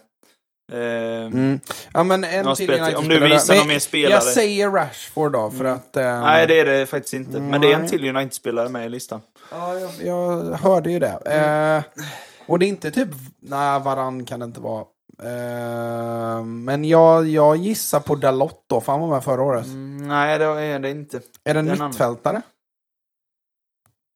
Eh, 0.71 1.25
mm. 1.25 1.59
Ja 1.93 2.03
men 2.03 2.23
en 2.23 2.55
till 2.55 2.65
spelat- 2.67 2.79
United 2.81 2.97
om 2.97 3.07
du 3.07 3.29
gissa 3.33 3.55
någon 3.55 3.67
mer 3.67 3.79
spelare. 3.79 4.13
Jag 4.13 4.23
säger 4.23 4.69
Rashford 4.69 5.31
då 5.31 5.51
för 5.51 5.65
att... 5.65 5.97
ehm, 5.97 6.21
Nej, 6.21 6.47
det 6.47 6.59
är 6.59 6.65
det 6.65 6.85
faktiskt 6.85 7.13
inte. 7.13 7.39
Men 7.39 7.61
det 7.61 7.71
är 7.73 7.75
en 7.79 7.87
till 7.87 8.09
United-spelare 8.15 8.69
med 8.69 8.85
i 8.85 8.89
listan. 8.89 9.21
Ja, 9.51 9.79
jag, 9.79 9.91
jag 10.05 10.43
hörde 10.57 10.91
ju 10.91 10.99
det. 10.99 11.17
Eh, 11.25 12.03
och 12.47 12.59
det 12.59 12.65
är 12.65 12.67
inte 12.67 12.91
typ... 12.91 13.09
Nej, 13.39 13.79
Varann 13.79 14.25
kan 14.25 14.39
det 14.39 14.43
inte 14.45 14.59
vara. 14.59 14.85
Eh, 15.23 16.43
men 16.43 16.85
jag, 16.85 17.27
jag 17.27 17.55
gissar 17.57 17.99
på 17.99 18.15
Dalot 18.15 18.63
då, 18.67 18.81
för 18.81 18.91
han 18.91 19.01
var 19.01 19.07
med 19.07 19.23
förra 19.23 19.41
året. 19.41 19.65
Mm, 19.65 20.07
nej, 20.07 20.39
det 20.39 20.45
är 20.45 20.79
det 20.79 20.89
inte. 20.89 21.21
Är 21.43 21.53
det 21.53 21.59
en 21.59 21.65
det 21.65 21.71
är 21.71 21.75
en 21.75 21.81
annan. 21.81 21.89
mittfältare? 21.89 22.41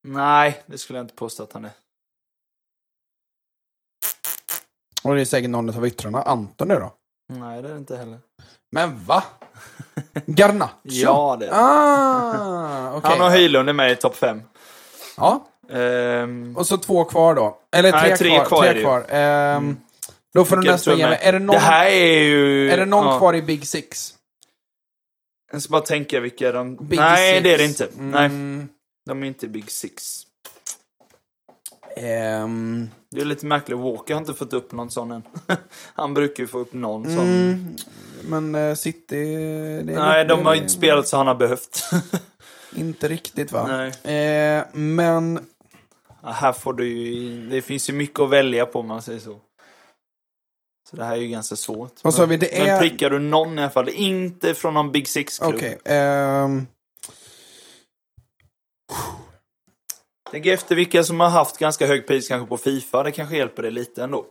Nej, 0.08 0.64
det 0.66 0.78
skulle 0.78 1.00
jag 1.00 1.04
inte 1.04 1.16
påstå 1.16 1.44
att 1.44 1.54
han 1.54 1.66
är. 1.66 1.72
Och 5.04 5.16
det 5.16 5.22
är 5.22 5.26
säkert 5.26 5.50
någon 5.50 5.70
av 5.78 5.88
yttrarna. 5.88 6.22
Antoni 6.22 6.76
då? 6.76 6.94
Nej, 7.34 7.62
det 7.62 7.68
är 7.70 7.74
det 7.74 7.78
inte 7.78 7.98
heller. 7.98 8.20
Men 8.72 9.04
va? 9.06 9.24
Garnacho? 10.26 10.72
Ja, 10.84 11.38
det 11.40 11.46
är 11.46 11.50
det. 11.52 11.56
Ah, 11.58 12.94
okej. 12.98 13.12
Han 13.12 13.22
och 13.22 13.32
Höjlund 13.32 13.70
är 13.70 13.74
med 13.74 13.92
i 13.92 13.96
topp 13.96 14.16
5. 14.16 14.42
Ja, 15.18 15.48
Ehm, 15.70 16.58
och 16.58 16.68
så 16.68 16.78
två 16.78 17.04
kvar 17.06 17.36
då. 17.36 17.58
Eller 17.72 17.92
tre, 17.92 18.02
Nej, 18.02 18.18
tre 18.18 18.30
kvar. 18.36 18.46
kvar 18.46 18.64
tre 18.64 18.82
kvar. 18.82 19.06
Ehm, 19.10 19.78
Då 20.34 20.46
får 20.46 20.58
du 20.58 20.72
nästan 20.72 20.98
ge 20.98 21.08
mig. 21.08 21.20
Är 21.22 21.32
det 21.34 21.40
någon, 21.40 21.54
Det 21.54 21.60
här 21.60 21.86
är 21.86 22.24
ju... 22.24 22.72
är 22.72 22.78
det 22.78 22.86
någon 22.86 23.06
ja. 23.06 23.18
kvar 23.20 23.36
i 23.36 23.42
Big 23.42 23.68
Six? 23.68 24.14
Jag 25.52 25.62
ska 25.62 25.72
bara 25.72 25.82
tänka 25.82 26.20
vilka 26.20 26.52
de... 26.52 26.76
Big 26.76 27.00
Nej, 27.00 27.34
Six. 27.36 27.44
det 27.44 27.54
är 27.54 27.58
det 27.58 27.66
inte. 27.66 27.90
Nej, 27.98 28.26
Mm, 28.26 28.70
de 29.06 29.24
är 29.24 29.28
inte 29.28 29.48
Big 29.48 29.72
Six. 29.72 30.24
ehm, 31.98 32.90
Det 33.16 33.22
är 33.22 33.26
lite 33.26 33.46
märkligt. 33.46 33.78
Walker 33.80 34.14
har 34.14 34.22
inte 34.22 34.34
fått 34.34 34.54
upp 34.54 34.72
någon 34.72 34.92
sån 34.92 35.12
än. 35.12 35.24
Han 35.94 36.14
brukar 36.14 36.44
ju 36.44 36.48
få 36.48 36.60
upp 36.60 36.74
någon 36.74 37.04
sån. 37.06 37.20
mm, 37.20 37.76
men 38.24 38.56
eh, 38.56 38.76
City... 38.76 39.26
Nej, 39.86 40.26
de 40.26 40.46
har 40.46 40.54
ju 40.54 40.60
inte 40.62 40.74
spelat 40.74 41.08
så 41.08 41.18
han 41.18 41.28
har 41.28 41.36
behövt. 41.36 41.84
Inte 42.76 43.08
riktigt 43.08 43.52
va? 43.52 43.68
Nej. 44.04 44.16
Eh, 44.58 44.64
men... 44.74 45.46
Ja, 46.24 46.30
här 46.30 46.54
får 46.54 46.74
du 46.74 46.88
ju... 46.88 47.50
Det 47.50 47.62
finns 47.62 47.90
ju 47.90 47.94
mycket 47.94 48.20
att 48.20 48.30
välja 48.30 48.66
på 48.66 48.80
om 48.80 48.88
man 48.88 49.02
säger 49.02 49.20
så. 49.20 49.40
Så 50.90 50.96
det 50.96 51.04
här 51.04 51.12
är 51.14 51.22
ju 51.22 51.28
ganska 51.28 51.56
svårt. 51.56 51.94
Vad 52.04 52.14
sa 52.14 52.22
Men- 52.22 52.30
vi? 52.30 52.38
Det 52.38 52.50
Men 52.60 52.68
är- 52.70 52.80
prickar 52.80 53.10
du 53.10 53.20
någon 53.20 53.60
i 53.60 53.62
alla 53.62 53.72
fall. 53.72 53.90
Inte 53.90 54.54
från 54.54 54.74
någon 54.74 54.92
Big 54.92 55.08
Six-klubb. 55.08 55.56
Okej. 55.56 55.80
ehm, 55.86 56.68
Tänk 60.32 60.46
efter 60.46 60.76
vilka 60.76 61.04
som 61.04 61.20
har 61.20 61.30
haft 61.30 61.58
ganska 61.58 61.88
hög 61.88 62.08
pris 62.08 62.28
kanske 62.28 62.48
på 62.48 62.58
Fifa. 62.58 63.04
Det 63.04 63.12
kanske 63.12 63.38
hjälper 63.38 63.62
dig 63.62 63.72
lite 63.72 64.04
ändå. 64.04 64.26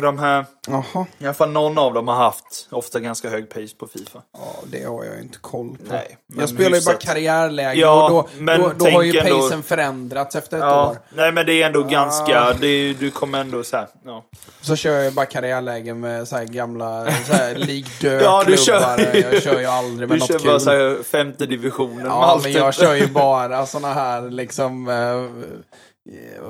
De 0.00 0.18
här, 0.18 0.44
Jaha. 0.68 1.06
i 1.18 1.24
alla 1.24 1.34
fall 1.34 1.50
någon 1.50 1.78
av 1.78 1.94
dem 1.94 2.08
har 2.08 2.14
haft 2.14 2.68
ofta 2.70 3.00
ganska 3.00 3.30
hög 3.30 3.50
pris 3.50 3.78
på 3.78 3.86
Fifa. 3.86 4.22
Ja, 4.32 4.54
det 4.66 4.82
har 4.84 5.04
jag 5.04 5.20
inte 5.20 5.38
koll 5.38 5.68
på. 5.68 5.76
Nej, 5.92 6.16
jag 6.36 6.48
spelar 6.48 6.78
ju 6.78 6.84
bara 6.84 6.96
karriärläge 6.96 7.80
Ja, 7.80 8.04
och 8.04 8.10
då, 8.10 8.28
men 8.38 8.60
då, 8.60 8.72
då 8.78 8.90
har 8.90 9.02
ju 9.02 9.18
ändå- 9.18 9.40
pacen 9.42 9.62
förändrats 9.62 10.36
efter 10.36 10.56
ett 10.56 10.62
Ja, 10.62 10.90
år. 10.90 10.96
nej 11.14 11.32
men 11.32 11.46
det 11.46 11.62
är 11.62 11.66
ändå 11.66 11.80
Ah. 11.80 11.88
ganska, 11.88 12.52
det 12.60 12.92
du 12.92 13.10
kommer 13.10 13.40
ändå 13.40 13.64
så 13.64 13.76
här, 13.76 13.86
ja. 14.04 14.24
Så 14.60 14.76
kör 14.76 15.00
jag 15.02 15.12
bara 15.12 15.26
karriärläge 15.26 15.94
med 15.94 16.28
så 16.28 16.36
här 16.36 16.44
gamla 16.44 17.04
så 17.26 17.32
här 17.32 17.54
League 17.56 18.22
Ja, 18.22 18.44
du 18.46 18.56
klubbar 18.56 18.96
kör- 18.96 19.32
Jag 19.32 19.42
kör 19.42 19.60
ju 19.60 19.66
aldrig 19.80 20.08
med 20.08 20.16
Du 20.16 20.20
något 20.20 20.28
kör 20.28 20.38
kul. 20.38 20.46
bara 20.46 20.60
så 20.60 20.70
här 20.70 21.02
femte 21.02 21.46
divisionen 21.46 22.06
ja, 22.06 22.40
men 22.42 22.52
jag 22.52 22.74
kör 22.74 22.94
ju 22.94 23.06
bara 23.06 23.66
såna 23.66 23.94
här 23.94 24.30
liksom... 24.30 24.88
Eh, 24.88 25.46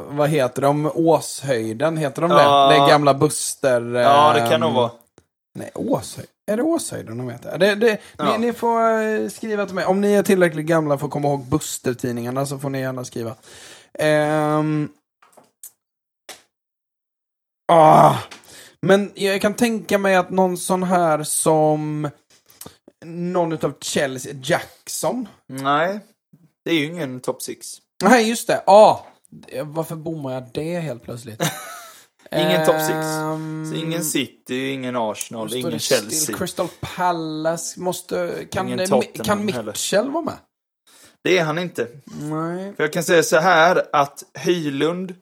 vad 0.08 0.28
heter 0.28 0.62
de? 0.62 0.90
Åshöjden, 0.94 1.96
heter 1.96 2.22
de 2.22 2.30
Ja. 2.30 2.68
det? 2.68 2.74
Det 2.74 2.80
är 2.84 2.88
gamla 2.88 3.14
Buster. 3.14 3.94
Ja, 3.94 4.32
det 4.32 4.40
ehm, 4.40 4.50
kan 4.50 4.60
nog 4.60 4.72
vara. 4.74 4.90
Nej, 5.54 5.70
Åshöjden. 5.74 6.30
Är 6.50 6.56
det 6.56 6.62
Åshöjden 6.62 7.18
de 7.18 7.30
heter? 7.30 7.58
Det, 7.58 7.74
det, 7.74 7.98
Ja. 8.18 8.32
ni, 8.38 8.46
ni 8.46 8.52
får 8.52 9.02
eh, 9.02 9.28
skriva 9.28 9.66
till 9.66 9.74
mig. 9.74 9.84
Om 9.84 10.00
ni 10.00 10.12
är 10.12 10.22
tillräckligt 10.22 10.66
gamla 10.66 10.98
för 10.98 11.06
att 11.06 11.12
komma 11.12 11.28
ihåg 11.28 11.44
Buster-tidningarna 11.44 12.46
så 12.46 12.58
får 12.58 12.70
ni 12.70 12.80
gärna 12.80 13.04
skriva. 13.04 13.34
Ehm. 13.98 14.88
Ah. 17.72 18.14
Men 18.82 19.12
jag 19.14 19.40
kan 19.40 19.54
tänka 19.54 19.98
mig 19.98 20.16
att 20.16 20.30
någon 20.30 20.56
sån 20.56 20.82
här 20.82 21.22
som 21.22 22.10
någon 23.04 23.52
utav 23.52 23.74
Chelsea, 23.80 24.34
Jackson. 24.42 25.28
Nej, 25.46 26.00
det 26.64 26.70
är 26.70 26.74
ju 26.74 26.84
ingen 26.84 27.20
top 27.20 27.42
six. 27.42 27.66
Nej, 28.04 28.28
just 28.28 28.46
det. 28.46 28.62
Ah. 28.66 29.06
Varför 29.64 29.96
bommar 29.96 30.32
jag 30.32 30.50
det 30.54 30.78
helt 30.80 31.02
plötsligt? 31.02 31.42
Ingen 32.32 32.66
top 32.66 32.80
six. 32.80 32.92
Ehm, 32.92 33.72
ingen 33.76 34.04
City, 34.04 34.68
ingen 34.68 34.96
Arsenal, 34.96 35.54
ingen 35.54 35.70
det 35.70 35.78
Chelsea. 35.78 36.10
Still, 36.10 36.34
Crystal 36.34 36.68
Palace 36.96 37.80
måste... 37.80 38.46
Kan, 38.50 38.66
Ingen 38.66 38.80
eh, 38.80 38.86
Tottenham 38.86 39.24
kan 39.24 39.48
heller. 39.48 39.72
Mitchell 39.72 40.10
vara 40.10 40.24
med? 40.24 40.36
Det 41.24 41.38
är 41.38 41.44
han 41.44 41.58
inte. 41.58 41.88
Nej. 42.04 42.74
För 42.76 42.84
jag 42.84 42.92
kan 42.92 43.04
säga 43.04 43.22
så 43.22 43.36
här 43.36 43.82
att 43.92 44.22
Höjlund 44.34 45.14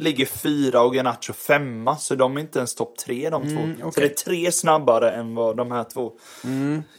ligger 0.00 0.26
fyra 0.26 0.82
och 0.82 0.94
Garnacho 0.94 1.32
femma, 1.32 1.96
så 1.96 2.14
de 2.14 2.36
är 2.36 2.40
inte 2.40 2.58
ens 2.58 2.74
topp 2.74 2.98
tre 2.98 3.30
de 3.30 3.42
två. 3.42 3.60
Mm, 3.60 3.92
Så 3.92 4.00
det 4.00 4.06
är 4.06 4.14
tre 4.24 4.52
snabbare 4.52 5.10
än 5.10 5.34
vad 5.34 5.56
de 5.56 5.72
här 5.72 5.84
två 5.84 6.12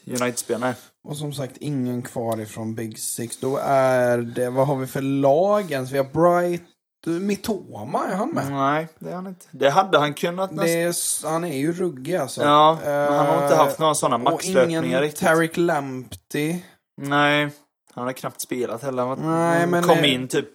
United-spelarna 0.07 0.67
är. 0.67 0.75
Och 1.03 1.17
som 1.17 1.33
sagt, 1.33 1.57
ingen 1.57 2.01
kvar 2.01 2.41
ifrån 2.41 2.75
Big 2.75 2.99
Six. 2.99 3.37
Då 3.37 3.59
är 3.63 4.17
det, 4.17 4.49
vad 4.49 4.67
har 4.67 4.75
vi 4.75 4.87
för 4.87 5.01
lag 5.01 5.71
ens? 5.71 5.91
Vi 5.91 5.97
har 5.97 6.05
Bright, 6.05 6.63
Mitoma, 7.05 8.07
är 8.07 8.15
han 8.15 8.29
med? 8.29 8.51
Nej, 8.51 8.87
det 8.99 9.09
är 9.09 9.15
han 9.15 9.27
inte. 9.27 9.45
Det 9.51 9.69
hade 9.69 9.99
han 9.99 10.13
kunnat 10.13 10.51
nästan. 10.51 11.33
Han 11.33 11.43
är 11.43 11.57
ju 11.57 11.73
ruggig 11.73 12.15
alltså. 12.15 12.41
Ja, 12.41 12.77
men 12.83 13.13
han 13.13 13.25
har 13.25 13.43
inte 13.43 13.55
haft 13.55 13.79
några 13.79 13.95
sådana 13.95 14.15
Och 14.15 14.31
maxlöpningar 14.31 14.83
ingen 14.83 15.01
riktigt. 15.01 15.19
Tarek 15.19 15.57
Lamptey. 15.57 16.59
Nej, 17.01 17.49
han 17.93 18.03
har 18.03 18.13
knappt 18.13 18.41
spelat 18.41 18.83
heller. 18.83 19.05
Han 19.05 19.19
Nej, 19.19 19.67
men 19.67 19.83
kom 19.83 20.05
in 20.05 20.27
typ. 20.27 20.49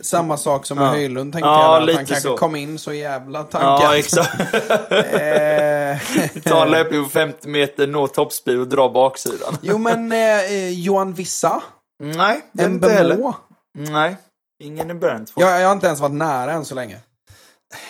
Samma 0.00 0.36
sak 0.36 0.66
som 0.66 0.78
med 0.78 0.86
Ja. 0.86 0.90
Höjlund 0.90 1.32
tänkte 1.32 1.48
Ja, 1.48 1.80
jag. 1.80 1.90
Att 1.90 1.96
han 1.96 2.06
kanske 2.06 2.28
så. 2.28 2.36
kom 2.36 2.56
in 2.56 2.78
så 2.78 2.92
jävla 2.92 3.38
Ja, 3.38 3.44
taggad. 3.44 3.94
exakt. 3.94 4.40
Eh, 4.40 6.42
Ta 6.44 6.62
en 6.64 6.70
löpning 6.70 7.04
på 7.04 7.10
50 7.10 7.48
meter, 7.48 7.86
nå 7.86 8.06
toppspeed 8.06 8.58
och 8.58 8.68
dra 8.68 8.88
baksidan. 8.88 9.56
jo 9.62 9.78
men 9.78 10.12
eh, 10.42 10.68
Johan 10.70 11.12
Vissa. 11.12 11.62
Nej, 12.02 12.40
inte 12.60 12.90
heller. 12.90 13.34
Nej, 13.78 14.16
ingen 14.64 14.90
i 14.90 14.94
Brentford. 14.94 15.42
Jag, 15.42 15.60
jag 15.60 15.66
har 15.66 15.72
inte 15.72 15.86
ens 15.86 16.00
varit 16.00 16.12
nära 16.14 16.52
än 16.52 16.64
så 16.64 16.74
länge. 16.74 16.98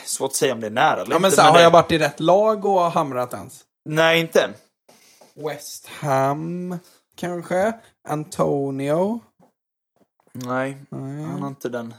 Svårt 0.04 0.30
att 0.30 0.36
säga 0.36 0.52
om 0.52 0.60
det 0.60 0.66
är 0.66 0.70
nära 0.70 1.02
eller 1.02 1.12
Ja, 1.14 1.18
men 1.18 1.24
inte. 1.28 1.36
så 1.36 1.42
här, 1.42 1.50
har 1.50 1.56
det- 1.58 1.62
jag 1.62 1.70
varit 1.70 1.92
i 1.92 1.98
rätt 1.98 2.20
lag 2.20 2.64
och 2.64 2.92
hamrat 2.92 3.34
ens? 3.34 3.60
Nej, 3.88 4.20
inte 4.20 4.40
än. 4.42 4.50
West 5.46 5.86
Ham, 6.00 6.78
kanske? 7.16 7.72
Antonio? 8.08 9.20
Nej, 10.46 10.76
Nej. 10.90 11.24
han 11.24 11.40
har 11.42 11.48
inte 11.48 11.68
den... 11.68 11.94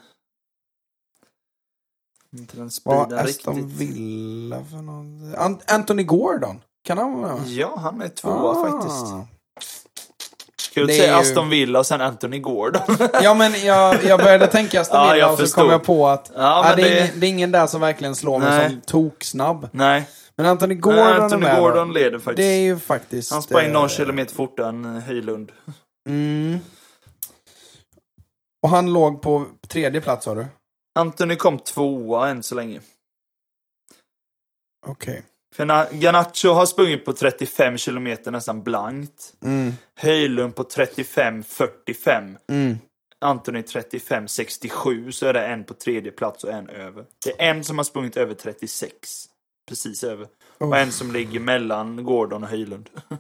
Inte 2.38 2.58
den 2.58 2.72
speeden 2.72 3.20
Aston 3.20 3.56
riktigt. 3.56 3.66
Villa 3.80 4.64
för 4.72 4.78
någon? 4.78 5.36
An- 5.38 5.62
Anthony 5.68 6.04
Gordon? 6.04 6.62
Kan 6.84 6.98
han 6.98 7.22
vara? 7.22 7.40
Ja, 7.46 7.78
han 7.78 8.02
är 8.02 8.08
tvåa 8.08 8.52
Ah. 8.52 8.66
faktiskt. 8.72 9.14
Det 10.76 10.82
är 10.82 10.88
säga 10.88 11.06
ju- 11.14 11.20
Aston 11.20 11.50
Villa 11.50 11.80
och 11.80 11.86
sen 11.86 12.02
Anthony 12.02 12.40
Gordon? 12.40 12.82
Ja 13.24 13.34
men 13.34 13.52
jag, 13.66 14.04
jag 14.04 14.20
började 14.20 14.48
tänka 14.48 14.82
Aston 14.82 14.98
Ja, 15.02 15.04
Villa 15.14 15.18
jag 15.26 15.34
och 15.34 15.40
så 15.50 15.56
kom 15.56 15.70
jag 15.70 15.84
på 15.84 16.08
att 16.08 16.32
Ja, 16.36 16.70
ja, 16.70 16.76
det, 16.76 16.82
är 16.82 16.90
det- 16.90 17.00
ingen, 17.06 17.20
det 17.20 17.28
är 17.28 17.30
ingen 17.30 17.52
där 17.52 17.68
som 17.68 17.82
verkligen 17.82 18.16
slår 18.16 18.40
mig 18.40 18.50
Nej. 18.50 18.70
som 18.70 18.82
toksnabb. 18.82 19.70
Nej, 19.72 20.10
Men 20.36 20.46
Anthony 20.46 20.76
Gordon 20.76 21.00
Nej, 21.00 21.14
är 21.14 21.20
Anthony 21.20 21.42
med 21.44 21.60
Gordon 21.60 21.94
leder 21.94 22.20
faktiskt. 22.20 22.38
Det 22.38 22.44
är 22.44 22.62
ju 22.62 22.80
faktiskt... 22.80 23.32
Han 23.32 23.42
sprang 23.42 23.66
eh, 23.66 23.72
någon 23.72 23.90
kilometer 23.90 24.36
fortare 24.36 24.68
än 24.70 24.86
Höjlund. 24.86 25.52
Mm. 26.10 26.60
Och 28.64 28.70
han 28.70 28.94
låg 28.94 29.22
på 29.22 29.46
tredje 29.68 30.02
plats 30.02 30.26
sa 30.26 30.36
du? 30.36 30.46
Anthony 31.00 31.36
kom 31.36 31.60
tvåa 31.60 32.30
än 32.30 32.44
så 32.44 32.56
länge. 32.56 32.82
Okej. 34.88 35.24
För 35.56 35.66
när 35.66 35.94
Garnacho 35.94 36.50
har 36.50 36.66
sprungit 36.66 37.06
på 37.06 37.14
35 37.14 37.78
kilometer 37.78 38.32
nästan 38.32 38.64
blankt. 38.64 39.34
Mm. 39.44 39.74
Höjlund 39.96 40.56
på 40.56 40.64
35-45. 40.64 42.38
Mm. 42.50 42.78
Anthony 43.22 43.62
35-67 43.62 45.12
så 45.12 45.26
är 45.26 45.34
det 45.34 45.46
en 45.46 45.64
på 45.64 45.74
tredje 45.74 46.12
plats 46.12 46.44
och 46.44 46.52
en 46.52 46.70
över. 46.70 47.06
Det 47.26 47.42
är 47.42 47.50
en 47.50 47.64
som 47.64 47.78
har 47.78 47.84
sprungit 47.84 48.18
över 48.18 48.34
36. 48.34 49.26
Precis 49.68 50.04
över. 50.04 50.28
Oh. 50.60 50.70
Och 50.70 50.78
en 50.78 50.92
som 50.92 51.12
ligger 51.12 51.40
mellan 51.40 52.04
Gordon 52.04 52.44
och 52.44 52.50
Höjlund. 52.50 52.90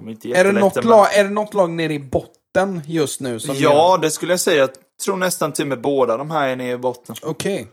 De 0.00 0.08
är 0.08 0.12
inte 0.12 0.28
Är, 0.28 0.44
det 0.44 0.52
något 0.52 0.74
men- 0.74 0.86
lag, 0.86 1.14
är 1.14 1.24
det 1.24 1.30
något 1.30 1.54
lag 1.54 1.70
nere 1.70 1.92
i 1.94 1.98
botten 1.98 2.82
just 2.86 3.20
nu? 3.20 3.40
Som 3.40 3.54
Ja, 3.58 3.98
det 4.02 4.10
skulle 4.10 4.32
jag 4.32 4.40
säga. 4.40 4.58
Jag 4.60 4.70
tror 5.04 5.16
nästan 5.16 5.52
till 5.52 5.64
och 5.64 5.68
med 5.68 5.80
båda 5.80 6.16
de 6.16 6.30
här 6.30 6.48
är 6.48 6.56
nere 6.56 6.72
i 6.72 6.76
botten. 6.78 7.16
Okej. 7.22 7.66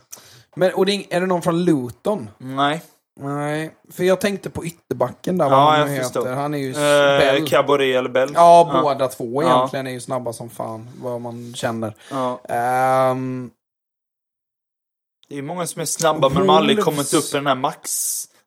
Men 0.55 0.73
och 0.73 0.85
det 0.85 0.91
är, 0.91 1.05
är 1.15 1.21
det 1.21 1.27
någon 1.27 1.41
från 1.41 1.65
Luton? 1.65 2.29
Nej. 2.37 2.81
Nej, 3.19 3.71
för 3.91 4.03
jag 4.03 4.21
tänkte 4.21 4.49
på 4.49 4.65
ytterbacken 4.65 5.37
där. 5.37 5.45
Ja, 5.45 5.65
vad 5.65 5.79
jag 5.79 5.89
nu 5.89 5.97
förstår. 6.03 6.21
heter. 6.21 6.35
Han 6.35 6.53
är 6.53 6.57
ju 6.57 6.69
Eh, 6.69 7.19
Bell. 7.19 7.47
Caboret 7.49 7.95
eller 7.97 8.09
Bell? 8.09 8.31
Ja, 8.33 8.79
båda 8.83 9.07
två 9.07 9.43
Ja. 9.43 9.55
egentligen 9.57 9.87
är 9.87 9.91
ju 9.91 9.99
snabba 9.99 10.33
som 10.33 10.49
fan, 10.49 10.89
vad 11.01 11.21
man 11.21 11.53
känner. 11.55 11.95
Ja. 12.11 12.41
Ehm, 12.49 13.51
Det 15.29 15.37
är 15.37 15.41
många 15.41 15.67
som 15.67 15.81
är 15.81 15.85
snabba 15.85 16.29
men 16.29 16.37
de 16.39 16.49
har 16.49 16.57
aldrig 16.57 16.77
Wolves. 16.77 16.95
kommit 16.95 17.13
upp 17.13 17.33
i 17.33 17.37
den 17.37 17.47
här 17.47 17.55
max... 17.55 17.89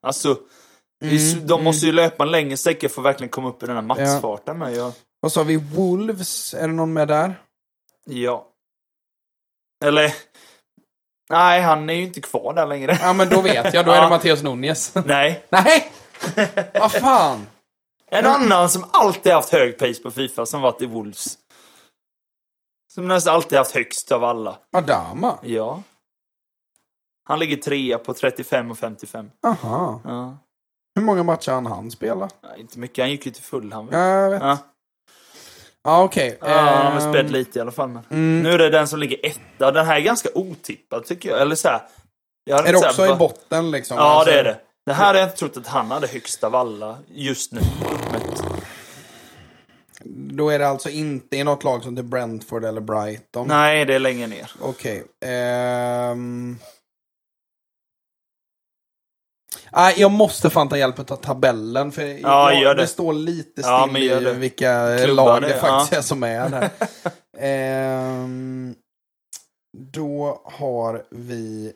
Alltså, 0.03 0.31
är 0.31 0.37
Mm, 1.03 1.47
de 1.47 1.65
måste 1.65 1.87
ju 1.87 1.93
löpa 1.93 2.25
en 2.25 2.31
längre 2.31 2.57
sträcka 2.57 2.89
för 2.89 3.01
att 3.03 3.07
verkligen 3.07 3.31
komma 3.31 3.49
upp 3.49 3.63
i 3.63 3.67
den 3.67 3.75
här 3.75 3.83
maxfarten 3.83 4.59
med. 4.59 4.75
Ja. 4.75 4.93
vad 5.21 5.33
sa 5.33 5.43
vi? 5.43 5.57
Wolves? 5.57 6.55
Är 6.55 6.69
det 6.69 6.75
någon 6.75 6.93
med 6.93 7.09
där? 7.09 7.35
ja. 8.07 8.47
Eller... 9.85 10.15
Nej, 11.31 11.61
han 11.61 11.91
är 11.91 11.95
ju 11.95 12.03
inte 12.03 12.21
kvar 12.21 12.55
där 12.55 12.67
längre. 12.67 12.99
Ja, 13.03 13.13
men 13.13 13.29
då 13.29 13.41
vet 13.41 13.75
jag. 13.75 13.87
Då 13.87 13.93
är 13.93 13.97
det 13.97 14.03
Ja. 14.03 14.09
Mattias 14.09 14.43
Nunez. 14.43 14.95
Nej. 15.05 15.45
Nej! 15.51 15.93
Vad 16.75 16.93
fan? 16.93 17.47
En 18.13 18.27
annan 18.27 18.71
som 18.71 18.85
alltid 18.91 19.33
haft 19.33 19.53
hög 19.53 19.79
pace 19.79 20.03
på 20.03 20.11
Fifa 20.11 20.47
som 20.47 20.61
varit 20.61 20.83
i 20.83 20.87
Wolves. 20.87 21.39
Som 22.93 23.09
nästan 23.09 23.35
alltid 23.35 23.59
haft 23.59 23.75
högst 23.75 24.13
av 24.13 24.25
alla. 24.25 24.59
Adama? 24.73 25.39
Ja. 25.43 25.83
Han 27.25 27.39
ligger 27.39 27.57
trea 27.57 27.99
på 27.99 28.15
35 28.15 28.71
och 28.71 28.79
55. 28.79 29.31
Aha. 29.47 30.01
Ja. 30.05 30.39
Hur 30.95 31.03
många 31.03 31.23
matcher 31.23 31.53
han 31.53 31.67
han 31.67 31.91
spela? 31.91 32.29
Nej, 32.43 32.61
inte 32.61 32.79
mycket, 32.79 33.03
han 33.03 33.11
gick 33.11 33.27
ju 33.27 33.33
till 33.33 33.43
Fulham. 33.43 33.89
Ja, 33.93 33.99
jag 33.99 34.31
vet. 34.31 34.43
Ja. 34.43 34.59
Ja, 35.85 36.03
okej. 36.03 36.39
Ja, 36.41 36.47
han 36.49 36.93
har 36.93 37.01
Ehm, 37.07 37.13
spädd 37.13 37.31
lite 37.31 37.59
i 37.59 37.63
alla 37.63 37.71
fall. 37.73 37.89
Men. 37.89 38.03
mm. 38.11 38.43
Nu 38.43 38.51
är 38.53 38.59
det 38.59 38.71
den 38.71 38.89
som 38.89 38.99
ligger 38.99 39.27
etta. 39.27 39.71
Den 39.73 39.87
här 39.87 39.97
är 39.97 40.01
ganska 40.01 40.29
otippad 40.35 41.05
tycker 41.05 41.29
jag. 41.31 41.41
Eller 41.41 41.55
så 41.55 41.69
här. 41.69 41.81
Jag 42.45 42.57
hade 42.57 42.69
Är 42.69 42.73
det 42.73 42.79
så 42.79 42.85
här, 42.85 42.91
också 42.91 43.07
i 43.07 43.15
botten 43.17 43.71
liksom? 43.71 43.97
Ja, 43.97 44.03
Alltså, 44.03 44.33
det 44.35 44.41
är 44.41 44.45
det. 44.45 44.61
Det 44.87 44.93
här 44.93 45.07
har 45.07 45.15
jag 45.15 45.25
inte 45.27 45.37
trott 45.37 45.57
att 45.57 45.67
han 45.67 45.91
hade 45.91 46.07
högst 46.07 46.45
av 46.45 46.55
alla 46.55 46.99
just 47.09 47.53
nu. 47.53 47.61
uppmätt. 47.61 48.43
Då 50.05 50.51
är 50.51 50.59
det 50.59 50.69
alltså 50.69 50.89
inte 50.91 51.37
i 51.37 51.45
något 51.45 51.65
lag 51.65 51.83
som 51.83 51.97
till 51.97 52.05
Brentford 52.05 52.65
eller 52.65 52.81
Brighton? 52.81 53.47
Nej, 53.49 53.85
det 53.85 53.95
är 53.95 53.99
längre 53.99 54.27
ner. 54.27 54.51
Okej. 54.61 55.05
ehm. 55.25 56.59
Nej, 59.73 59.95
jag 59.99 60.11
måste 60.11 60.51
fan 60.51 60.69
ta 60.69 60.79
hjälp 60.79 60.99
av 61.11 61.17
tabellen. 61.17 61.93
För 61.93 62.03
Ja, 62.03 62.53
jag, 62.53 62.63
gör 62.63 62.75
det. 62.75 62.87
står 62.87 63.13
lite 63.13 63.63
still 63.63 63.65
Ja, 63.65 63.99
i 63.99 64.09
det. 64.09 64.33
vilka 64.33 64.99
Klubbar 65.05 65.25
lag 65.25 65.43
det, 65.43 65.49
det 65.49 65.59
faktiskt 65.61 65.93
ja. 65.93 65.99
är 65.99 66.03
som 66.03 66.23
är 66.23 66.49
där. 66.49 66.71
Ehm, 67.39 68.75
då 69.79 70.41
har 70.45 71.05
vi... 71.11 71.73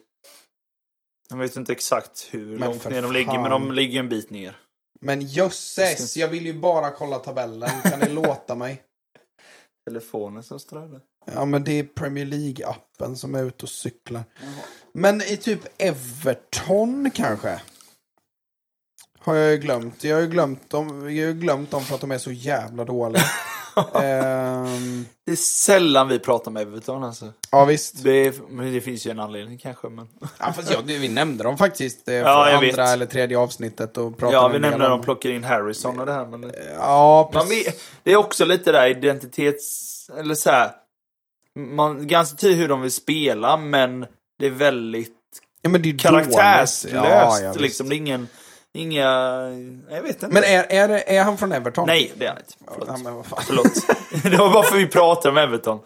Jag 1.30 1.36
vet 1.36 1.56
inte 1.56 1.72
exakt 1.72 2.28
hur 2.30 2.58
Men 2.58 2.70
långt 2.70 2.90
ner 2.90 3.02
de 3.02 3.12
ligger, 3.12 3.38
men 3.38 3.50
de 3.50 3.72
ligger 3.72 4.00
en 4.00 4.08
bit 4.08 4.30
ner. 4.30 4.56
Men 5.00 5.20
jösses, 5.20 6.16
jag 6.16 6.28
vill 6.28 6.46
ju 6.46 6.54
bara 6.60 6.90
kolla 6.90 7.18
tabellen. 7.18 7.70
Kan 7.82 8.00
ni 8.00 8.08
låta 8.08 8.54
mig? 8.54 8.82
Telefonen 9.88 10.42
som 10.42 10.60
strölar. 10.60 11.00
Ja, 11.34 11.44
men 11.44 11.64
det 11.64 11.72
är 11.78 11.84
Premier 11.84 12.26
League-appen 12.26 13.14
som 13.14 13.34
är 13.34 13.44
ute 13.44 13.62
och 13.62 13.68
cyklar. 13.68 14.24
Men 14.92 15.22
i 15.22 15.36
typ 15.36 15.60
Everton 15.78 17.10
kanske? 17.14 17.60
Har 19.24 19.34
jag 19.34 19.50
ju 19.52 19.58
glömt. 19.58 20.04
Jag 20.04 20.16
har 20.16 20.20
ju 20.22 20.28
glömt 20.28 20.70
dem, 20.70 20.88
jag 20.88 21.04
har 21.04 21.10
ju 21.10 21.32
glömt 21.34 21.70
dem 21.70 21.84
för 21.84 21.94
att 21.94 22.00
de 22.00 22.10
är 22.10 22.18
så 22.18 22.32
jävla 22.32 22.84
dåliga. 22.84 23.22
Ehm, 24.02 25.06
Det 25.26 25.32
är 25.32 25.36
sällan 25.36 26.08
vi 26.08 26.18
pratar 26.18 26.50
om 26.50 26.56
Everton 26.56 27.04
alltså. 27.04 27.32
ja, 27.50 27.64
visst. 27.64 28.02
Det, 28.04 28.10
är, 28.26 28.34
men 28.48 28.72
det 28.72 28.80
finns 28.80 29.06
ju 29.06 29.10
en 29.10 29.20
anledning 29.20 29.58
kanske. 29.58 29.88
Men... 29.88 30.08
Ja, 30.38 30.52
fast 30.52 30.70
ja, 30.72 30.78
det- 30.86 30.98
vi 30.98 31.08
nämnde 31.08 31.44
dem 31.44 31.58
faktiskt 31.58 32.08
eh, 32.08 32.14
Ja, 32.14 32.46
jag 32.48 32.54
andra 32.54 32.60
vet. 32.66 32.78
eller 32.78 33.06
tredje 33.06 33.38
avsnittet. 33.38 33.96
Och 33.96 34.18
pratade 34.18 34.36
Ja, 34.36 34.48
vi 34.48 34.58
nämnde 34.58 34.86
om 34.86 34.92
att 34.92 34.98
de 34.98 35.04
plockar 35.04 35.30
in 35.30 35.44
Harrison 35.44 36.00
och 36.00 36.06
det 36.06 36.12
här. 36.12 36.26
Men... 36.26 36.52
Ja, 36.78 37.30
Man 37.34 37.46
precis. 37.46 37.66
vet, 37.66 37.80
det 38.02 38.12
är 38.12 38.16
också 38.16 38.44
lite 38.44 38.72
där 38.72 38.86
identitets... 38.88 40.10
Eller 40.18 40.34
så 40.34 40.50
här. 40.50 40.70
Man, 41.58 42.06
ganska 42.06 42.36
tydligt 42.36 42.60
hur 42.60 42.68
de 42.68 42.82
vill 42.82 42.92
spela, 42.92 43.56
men 43.56 44.06
det 44.38 44.46
är 44.46 44.50
väldigt 44.50 45.12
Ja, 45.62 45.70
men 45.70 45.82
det 45.82 45.88
är 45.90 45.98
karaktärslöst. 45.98 46.86
Ja, 46.94 47.40
ja, 47.40 47.52
liksom. 47.52 47.88
Det 47.88 47.94
är 47.94 47.96
ingen... 47.96 48.28
Inga... 48.76 49.08
Jag 49.90 50.02
vet 50.02 50.22
inte. 50.22 50.28
Men 50.28 50.44
är, 50.44 50.64
är, 50.72 50.88
är 50.88 51.24
han 51.24 51.38
från 51.38 51.52
Everton? 51.52 51.86
Nej, 51.86 52.12
det 52.16 52.24
är 52.24 52.28
han 52.28 52.38
inte. 52.38 52.52
Förlåt. 52.72 52.88
Ja, 52.88 52.96
men 52.96 53.14
vad 53.14 53.26
fan. 53.26 53.42
Förlåt. 53.46 53.72
det 54.22 54.36
var 54.36 54.52
bara 54.52 54.62
för 54.62 54.74
att 54.76 54.80
vi 54.82 54.86
pratar 54.86 55.30
om 55.30 55.36
Everton. 55.38 55.80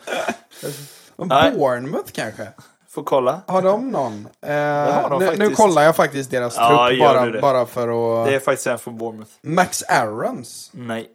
Bournemouth 1.17 2.13
kanske? 2.13 2.49
Får 2.89 3.03
kolla. 3.05 3.41
Har 3.47 3.63
de 3.63 3.91
någon? 3.91 4.29
Eh, 4.43 4.53
har 4.55 5.11
de 5.11 5.25
nu, 5.25 5.37
nu 5.37 5.55
kollar 5.55 5.83
jag 5.83 5.97
faktiskt 5.97 6.31
deras 6.31 6.57
Ja, 6.57 6.89
trupp 6.89 7.01
bara, 7.01 7.41
bara 7.41 7.67
för 7.67 7.89
att... 8.23 8.29
Det 8.29 8.35
är 8.35 8.41
faktiskt 8.41 8.67
en 8.67 8.79
från 8.79 8.99
Bournemouth. 8.99 9.31
Max 9.43 9.83
Aarons. 9.83 10.71
Nej. 10.75 11.09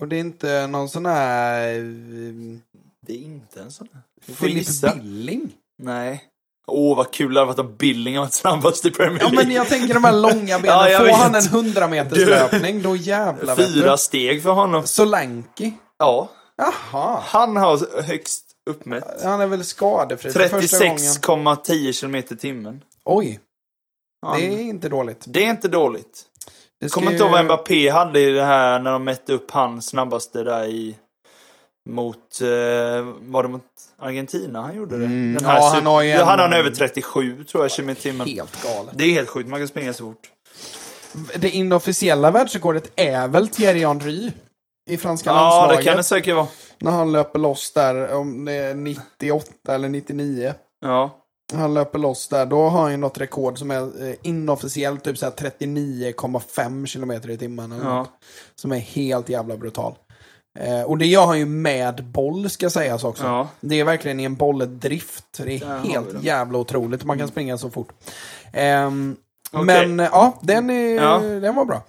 Och 0.00 0.08
det 0.08 0.16
är 0.16 0.20
inte 0.20 0.66
någon 0.66 0.88
sån 0.88 1.06
här... 1.06 1.74
eh, 1.74 1.82
Det 3.06 3.12
är 3.12 3.18
inte 3.18 3.60
en 3.60 3.70
sån. 3.72 3.88
Filip 4.22 4.56
gissa. 4.56 4.94
Billing? 4.94 5.52
Nej. 5.78 6.24
Åh, 6.66 6.96
vad 6.96 7.10
kul 7.10 7.34
det 7.34 7.40
hade 7.40 7.46
varit 7.52 7.58
om 7.58 7.76
Billing 7.76 8.18
var 8.18 8.26
snabbast 8.26 8.86
i 8.86 8.90
Premier 8.90 9.20
Ja 9.20 9.28
League. 9.28 9.44
men 9.46 9.54
jag 9.54 9.68
tänker 9.68 9.94
de 9.94 10.04
här 10.04 10.12
långa 10.12 10.58
benen. 10.58 10.90
Ja, 10.90 10.98
Får 10.98 11.04
vet. 11.04 11.16
han 11.16 11.34
en 11.34 11.44
100 11.44 11.88
meters 11.88 12.26
löpning, 12.28 12.82
då 12.82 12.96
jävlar 12.96 13.56
Fyra 13.56 13.96
steg 13.96 14.42
för 14.42 14.50
honom. 14.50 14.86
Solanke? 14.86 15.72
Ja. 15.98 16.28
Jaha. 16.56 17.20
Han 17.26 17.56
har 17.56 18.02
högst 18.02 18.44
uppmätt. 18.70 19.22
Han 19.24 19.40
är 19.40 19.46
väl 19.46 19.64
skadefri 19.64 20.30
för 20.32 20.48
första 20.48 20.78
gången. 20.78 20.98
36,10 20.98 22.00
km 22.00 22.14
i 22.14 22.22
timmen. 22.22 22.82
Oj, 23.04 23.40
Han, 24.26 24.40
det 24.40 24.46
är 24.46 24.60
inte 24.60 24.88
dåligt. 24.88 25.24
det 25.26 25.44
är 25.44 25.50
inte 25.50 25.68
dåligt. 25.68 26.22
Det 26.80 26.88
ska 26.88 26.94
Kommer 27.00 27.12
inte 27.12 27.22
ihåg 27.24 27.32
vad 27.32 27.44
Mbappé 27.44 27.88
hade 27.90 28.20
i 28.20 28.30
det 28.30 28.44
här 28.44 28.78
när 28.78 28.92
de 28.92 29.04
mätte 29.04 29.32
upp 29.32 29.50
hans 29.50 29.86
snabbaste 29.86 30.42
där 30.42 30.64
i 30.64 30.96
mot, 31.90 32.40
eh, 32.40 32.48
var 33.20 33.42
det 33.42 33.48
mot 33.48 33.62
Argentina 33.98 34.62
han 34.62 34.76
gjorde 34.76 34.98
det? 34.98 35.04
Mm, 35.04 35.34
Den 35.34 35.44
ja, 35.44 35.50
här 35.50 35.74
han 35.74 35.86
har 35.86 36.02
ju 36.02 36.10
en- 36.10 36.26
hade 36.26 36.42
han 36.42 36.52
över 36.52 36.70
37 36.70 37.44
tror 37.44 37.64
jag 37.64 37.70
km 37.70 37.90
i 37.90 37.94
timmen. 37.94 38.26
Helt 38.28 38.62
galet. 38.62 38.94
Det 38.98 39.04
är 39.04 39.10
helt 39.12 39.28
sjukt, 39.28 39.48
man 39.48 39.60
kan 39.60 39.68
springa 39.68 39.92
så 39.92 40.04
fort. 40.04 40.30
Det 41.36 41.50
inofficiella 41.50 42.30
världsrekordet 42.30 42.92
är 42.96 43.28
väl 43.28 43.48
Thierry 43.48 43.84
Henry 43.86 44.30
i 44.90 44.96
franska 44.96 45.30
Ja, 45.30 45.34
landslaget. 45.34 45.76
det 45.78 45.84
kan 45.90 45.96
det 45.96 46.02
säkert 46.04 46.34
vara. 46.34 46.46
När 46.78 46.90
han 46.90 47.12
löper 47.12 47.38
loss 47.38 47.72
där, 47.72 48.12
om 48.14 48.44
det 48.44 48.52
är 48.52 48.74
98 48.74 49.74
eller 49.74 49.88
99. 49.88 50.54
Ja. 50.80 51.20
Han 51.54 51.74
löper 51.74 51.98
loss 51.98 52.28
där, 52.28 52.46
då 52.46 52.68
har 52.68 52.82
han 52.82 52.90
ju 52.90 52.96
något 52.96 53.18
rekord 53.18 53.58
som 53.58 53.70
är 53.70 54.08
eh, 54.08 54.14
inofficiellt 54.22 55.04
typ 55.04 55.18
så 55.18 55.26
här 55.26 55.32
39,5 55.32 56.86
kilometer 56.86 57.30
i 57.30 57.36
timmen. 57.38 57.72
Eller 57.72 57.84
Ja. 57.84 57.94
något, 57.98 58.10
som 58.54 58.72
är 58.72 58.78
helt 58.78 59.28
jävla 59.28 59.56
brutal. 59.56 59.94
Eh, 60.58 60.82
och 60.82 60.98
det 60.98 61.06
gör 61.06 61.26
han 61.26 61.38
ju 61.38 61.46
med 61.46 62.04
boll 62.04 62.50
ska 62.50 62.70
sägas 62.70 63.04
också. 63.04 63.24
Ja. 63.24 63.48
Det 63.60 63.80
är 63.80 63.84
verkligen 63.84 64.20
i 64.20 64.24
en 64.24 64.34
bolldrift. 64.34 65.24
Det 65.36 65.54
är 65.54 65.60
Där 65.60 65.78
helt 65.78 66.22
jävla 66.22 66.58
otroligt. 66.58 67.04
Man 67.04 67.18
kan 67.18 67.28
springa 67.28 67.58
så 67.58 67.70
fort. 67.70 67.88
Ehm, 68.52 69.16
Okej. 69.52 69.64
Men 69.64 70.00
eh, 70.00 70.08
ja, 70.12 70.38
den, 70.42 70.70
är, 70.70 70.94
Ja. 70.94 71.18
den 71.18 71.54
var 71.54 71.64
bra. 71.64 71.82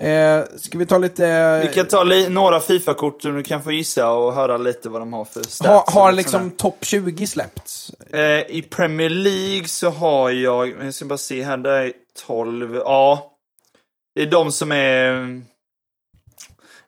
Eh, 0.00 0.44
ska 0.56 0.78
vi 0.78 0.86
ta 0.86 0.98
lite... 0.98 1.60
Vi 1.66 1.74
kan 1.74 1.86
ta 1.86 2.02
li- 2.04 2.28
några 2.28 2.60
Fifa-kort 2.60 3.22
som 3.22 3.36
du 3.36 3.42
kan 3.42 3.62
få 3.62 3.72
gissa 3.72 4.10
och 4.12 4.34
höra 4.34 4.56
lite 4.58 4.88
vad 4.88 5.00
de 5.02 5.12
har 5.12 5.24
för 5.24 5.42
stats. 5.42 5.66
ha, 5.68 5.84
har 6.02 6.12
liksom 6.12 6.50
topp 6.50 6.78
20 6.80 7.26
släppts? 7.26 7.90
Eh, 8.12 8.20
I 8.56 8.66
Premier 8.70 9.10
League 9.10 9.68
så 9.68 9.90
har 9.90 10.30
jag, 10.30 10.68
jag 10.84 10.94
ska 10.94 11.04
bara 11.04 11.18
se 11.18 11.42
här, 11.42 11.56
det 11.56 11.70
är 11.70 11.92
12, 12.26 12.76
ja. 12.76 13.26
Det 14.14 14.22
är 14.22 14.26
de 14.26 14.52
som 14.52 14.72
är, 14.72 15.42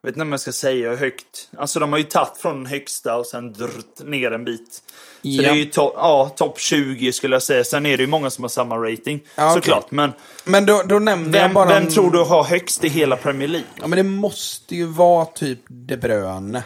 vet 0.03 0.15
inte 0.15 0.23
om 0.23 0.31
jag 0.33 0.41
ska 0.41 0.53
säga 0.53 0.91
hur 0.91 0.97
högt. 0.97 1.49
Alltså 1.57 1.81
de 1.81 1.93
har 1.93 1.99
ju 1.99 2.05
tagit 2.05 2.37
från 2.39 2.57
den 2.57 2.67
högsta 2.67 3.17
och 3.17 3.27
sen 3.27 3.53
drrt 3.53 4.05
ner 4.05 4.31
en 4.31 4.45
bit. 4.45 4.73
Så 4.75 4.83
Ja. 5.29 5.43
det 5.43 5.49
är 5.49 5.55
ju 5.55 5.65
to- 5.65 5.93
ja, 5.95 6.33
topp 6.37 6.59
20 6.61 7.13
skulle 7.13 7.35
jag 7.35 7.43
säga. 7.43 7.65
Sen 7.65 7.87
är 7.87 7.97
det 7.97 8.03
ju 8.03 8.07
många 8.09 8.31
som 8.31 8.45
har 8.45 8.49
samma 8.49 8.77
rating. 8.77 9.21
Ja, 9.35 9.51
okej. 9.51 9.55
såklart. 9.63 9.91
Men 9.91 10.13
Men 10.45 10.67
då, 10.67 10.83
då 10.87 10.99
nämnde 10.99 11.39
jag 11.39 11.45
vem, 11.45 11.55
bara... 11.55 11.69
vem 11.69 11.83
en- 11.83 11.91
tror 11.91 12.11
du 12.11 12.25
har 12.25 12.45
högst 12.45 12.85
i 12.85 12.89
hela 12.89 13.17
Premier 13.17 13.49
League? 13.49 13.69
Ja, 13.81 13.87
men 13.87 13.97
det 13.97 14.03
måste 14.03 14.75
ju 14.77 14.87
vara 14.87 15.25
typ 15.25 15.59
De 15.69 15.97
Bruyne. 15.97 16.63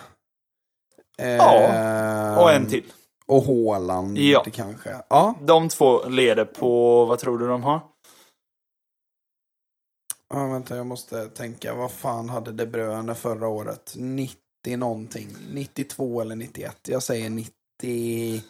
Eh, 1.22 1.28
Ja, 1.36 2.40
Och 2.40 2.52
en 2.52 2.66
till. 2.66 2.82
Och 3.26 3.44
Haaland 3.44 4.18
Ja. 4.18 4.44
kanske. 4.52 4.90
Ja. 5.08 5.34
De 5.42 5.68
två 5.68 6.08
leder 6.08 6.44
på, 6.44 7.04
vad 7.04 7.18
tror 7.18 7.38
du 7.38 7.46
de 7.48 7.62
har? 7.62 7.80
Ja, 10.34 10.46
vänta 10.46 10.76
jag 10.76 10.86
måste 10.86 11.24
tänka. 11.26 11.74
Vad 11.74 11.90
fan 11.90 12.28
hade 12.28 12.52
De 12.52 12.66
Bruyne 12.66 13.14
förra 13.14 13.48
året? 13.48 13.92
90 13.96 14.36
någonting. 14.76 15.28
92 15.52 16.20
eller 16.20 16.36
91. 16.36 16.76
Jag 16.88 17.02
säger 17.02 17.30
90. 17.30 18.42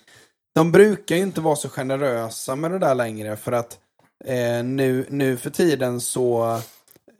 De 0.54 0.72
brukar 0.72 1.16
ju 1.16 1.22
inte 1.22 1.40
vara 1.40 1.56
så 1.56 1.68
generösa 1.68 2.56
med 2.56 2.70
det 2.70 2.78
där 2.78 2.94
längre 2.94 3.36
för 3.36 3.52
att 3.52 3.78
eh, 4.24 4.64
nu, 4.64 5.06
nu 5.10 5.36
för 5.36 5.50
tiden 5.50 6.00
så 6.00 6.60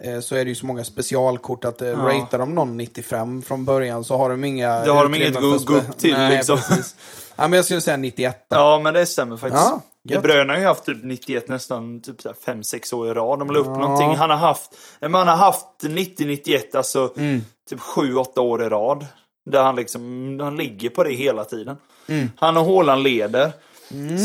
eh, 0.02 0.20
så 0.20 0.34
är 0.36 0.44
det 0.44 0.48
ju 0.48 0.54
så 0.54 0.66
många 0.66 0.84
specialkort 0.84 1.64
att 1.64 1.82
eh, 1.82 1.88
Ja. 1.88 1.96
ratear 1.96 2.38
de 2.38 2.54
någon 2.54 2.76
95 2.76 3.42
från 3.42 3.64
början 3.64 4.04
så 4.04 4.16
har 4.16 4.30
de 4.30 4.44
inga 4.44 4.84
Då 4.84 4.92
har 4.92 5.02
de 5.02 5.14
inget 5.14 5.34
spe- 5.36 5.64
gå 5.64 5.74
upp 5.76 5.98
till, 5.98 6.12
Nej, 6.12 6.36
liksom. 6.36 6.56
precis. 6.58 6.96
Ja, 7.36 7.48
men 7.48 7.56
jag 7.56 7.64
skulle 7.64 7.80
säga 7.80 7.96
91 7.96 8.46
då. 8.50 8.56
Ja, 8.56 8.80
men 8.84 8.94
det 8.94 9.06
stämmer 9.06 9.36
faktiskt. 9.36 9.64
Ja, 9.64 9.80
De. 10.14 10.20
Bruyne 10.20 10.52
har 10.52 10.60
ju 10.60 10.66
haft 10.66 10.84
typ 10.84 11.04
91 11.04 11.48
nästan 11.48 12.00
typ 12.00 12.20
5-6 12.20 12.94
år 12.94 13.08
i 13.08 13.14
rad. 13.14 13.38
De 13.38 13.50
la 13.50 13.58
upp 13.58 13.66
Ja. 13.66 13.78
någonting. 13.78 14.14
Han 14.16 14.30
har 14.30 14.36
haft, 14.36 14.76
han 15.00 15.14
har 15.14 15.24
haft 15.24 15.66
90-91, 15.82 16.74
alltså 16.74 17.12
Mm. 17.16 17.40
typ 17.68 17.80
7-8 17.80 18.40
år 18.40 18.62
i 18.62 18.68
rad. 18.68 19.06
Där 19.50 19.62
han 19.62 19.76
liksom, 19.76 20.38
han 20.42 20.56
ligger 20.56 20.90
på 20.90 21.04
det 21.04 21.12
hela 21.12 21.44
tiden. 21.44 21.76
Mm. 22.08 22.30
Han 22.36 22.56
och 22.56 22.64
Haaland 22.64 23.02
leder. 23.02 23.52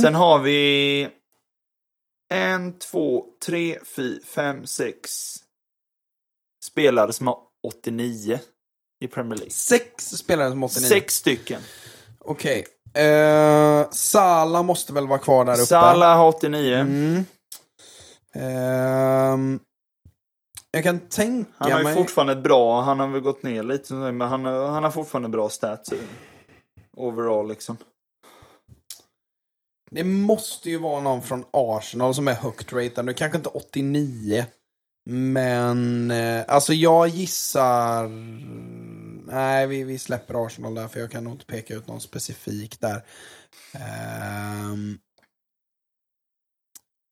Sen 0.01 0.15
har 0.15 0.39
vi 0.39 1.09
en, 2.33 2.79
två, 2.79 3.25
tre, 3.45 3.79
fyra, 3.95 4.19
fem, 4.25 4.65
sex 4.65 5.11
spelare 6.65 7.13
som 7.13 7.27
har 7.27 7.37
89 7.67 8.39
i 9.03 9.07
Premier 9.07 9.37
League. 9.37 9.51
Sex 9.51 10.03
spelare 10.05 10.49
som 10.49 10.63
89. 10.63 10.87
Sex 10.89 11.15
stycken. 11.15 11.61
Okej. 12.19 12.65
Eh, 12.93 13.89
Sala 13.91 14.63
måste 14.63 14.93
väl 14.93 15.07
vara 15.07 15.19
kvar 15.19 15.45
där 15.45 15.53
uppe. 15.53 15.65
Salah 15.65 16.17
har 16.17 16.27
89. 16.27 16.75
Mm. 16.75 17.25
Ehm, 18.33 19.59
jag 20.71 20.83
kan 20.83 20.99
tänka 20.99 21.51
Han 21.57 21.71
har 21.71 21.79
ju 21.79 21.83
mig... 21.83 21.95
fortfarande 21.95 22.35
bra, 22.35 22.81
han 22.81 22.99
har 22.99 23.07
väl 23.07 23.21
gått 23.21 23.43
ner 23.43 23.63
lite, 23.63 23.93
men 23.93 24.21
han 24.21 24.45
han 24.45 24.83
har 24.83 24.91
fortfarande 24.91 25.29
bra 25.29 25.49
stats. 25.49 25.93
Overall 26.97 27.47
liksom. 27.47 27.77
Det 29.91 30.03
måste 30.03 30.69
ju 30.69 30.77
vara 30.77 31.01
någon 31.01 31.21
från 31.21 31.45
Arsenal 31.51 32.15
som 32.15 32.27
är 32.27 32.33
högt 32.33 32.73
ratad. 32.73 33.05
Nu 33.05 33.13
kanske 33.13 33.37
inte 33.37 33.49
89. 33.49 34.45
Men 35.09 36.11
eh, 36.11 36.43
alltså 36.47 36.73
jag 36.73 37.07
gissar... 37.07 38.11
Nej, 39.31 39.67
vi, 39.67 39.83
vi 39.83 39.99
släpper 39.99 40.45
Arsenal 40.45 40.75
där 40.75 40.87
för 40.87 40.99
jag 40.99 41.11
kan 41.11 41.23
nog 41.23 41.33
inte 41.33 41.45
peka 41.45 41.73
ut 41.73 41.87
någon 41.87 42.01
specifik 42.01 42.79
där. 42.81 43.01
Ehm, 43.73 44.97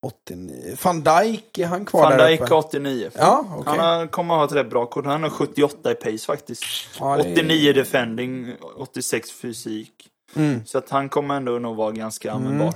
89. 0.06 0.78
Van 0.84 1.04
Dijk, 1.04 1.58
är 1.58 1.66
han 1.68 1.86
kvar 1.86 2.02
Van 2.02 2.18
där 2.18 2.28
Dijk 2.30 2.42
uppe? 2.42 2.54
har 2.54 2.60
89. 2.60 3.10
Ja, 3.16 3.46
okej. 3.58 3.78
Han 3.78 4.08
kommer 4.08 4.36
ha 4.36 4.46
ett 4.46 4.52
rätt 4.52 4.70
bra 4.70 4.86
kort. 4.86 5.06
Han 5.06 5.24
har 5.24 5.30
78 5.30 5.92
i 5.92 5.96
pace 5.96 6.26
faktiskt. 6.26 6.64
Ja, 7.00 7.18
det 7.18 7.24
är- 7.24 7.32
89 7.34 7.74
defending, 7.74 8.54
86 8.78 9.32
fysik. 9.32 9.92
Mm. 10.36 10.66
Så 10.66 10.78
att 10.78 10.90
han 10.90 11.10
kommer 11.10 11.36
ändå 11.36 11.52
nog 11.52 11.76
vara 11.76 11.92
ganska 11.92 12.32
användbar. 12.32 12.74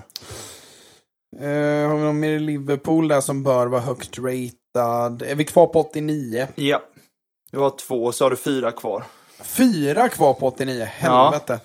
Eh, 1.40 1.90
har 1.90 1.96
vi 1.98 2.04
någon 2.04 2.20
mer 2.20 2.30
i 2.32 2.40
Liverpool 2.40 3.08
där 3.08 3.22
som 3.22 3.44
bör 3.44 3.68
vara 3.68 3.82
högt 3.82 4.18
ratad? 4.20 5.22
Är 5.22 5.36
vi 5.36 5.46
kvar 5.46 5.68
på 5.68 5.80
89? 5.80 6.48
Ja. 6.56 6.82
Du 7.52 7.60
har 7.60 7.70
två, 7.70 8.12
så 8.12 8.26
har 8.26 8.30
du 8.30 8.36
fyra 8.38 8.72
kvar. 8.72 9.04
Fyra 9.44 10.10
kvar 10.10 10.34
på 10.34 10.48
89, 10.48 10.84
helvete. 10.84 11.60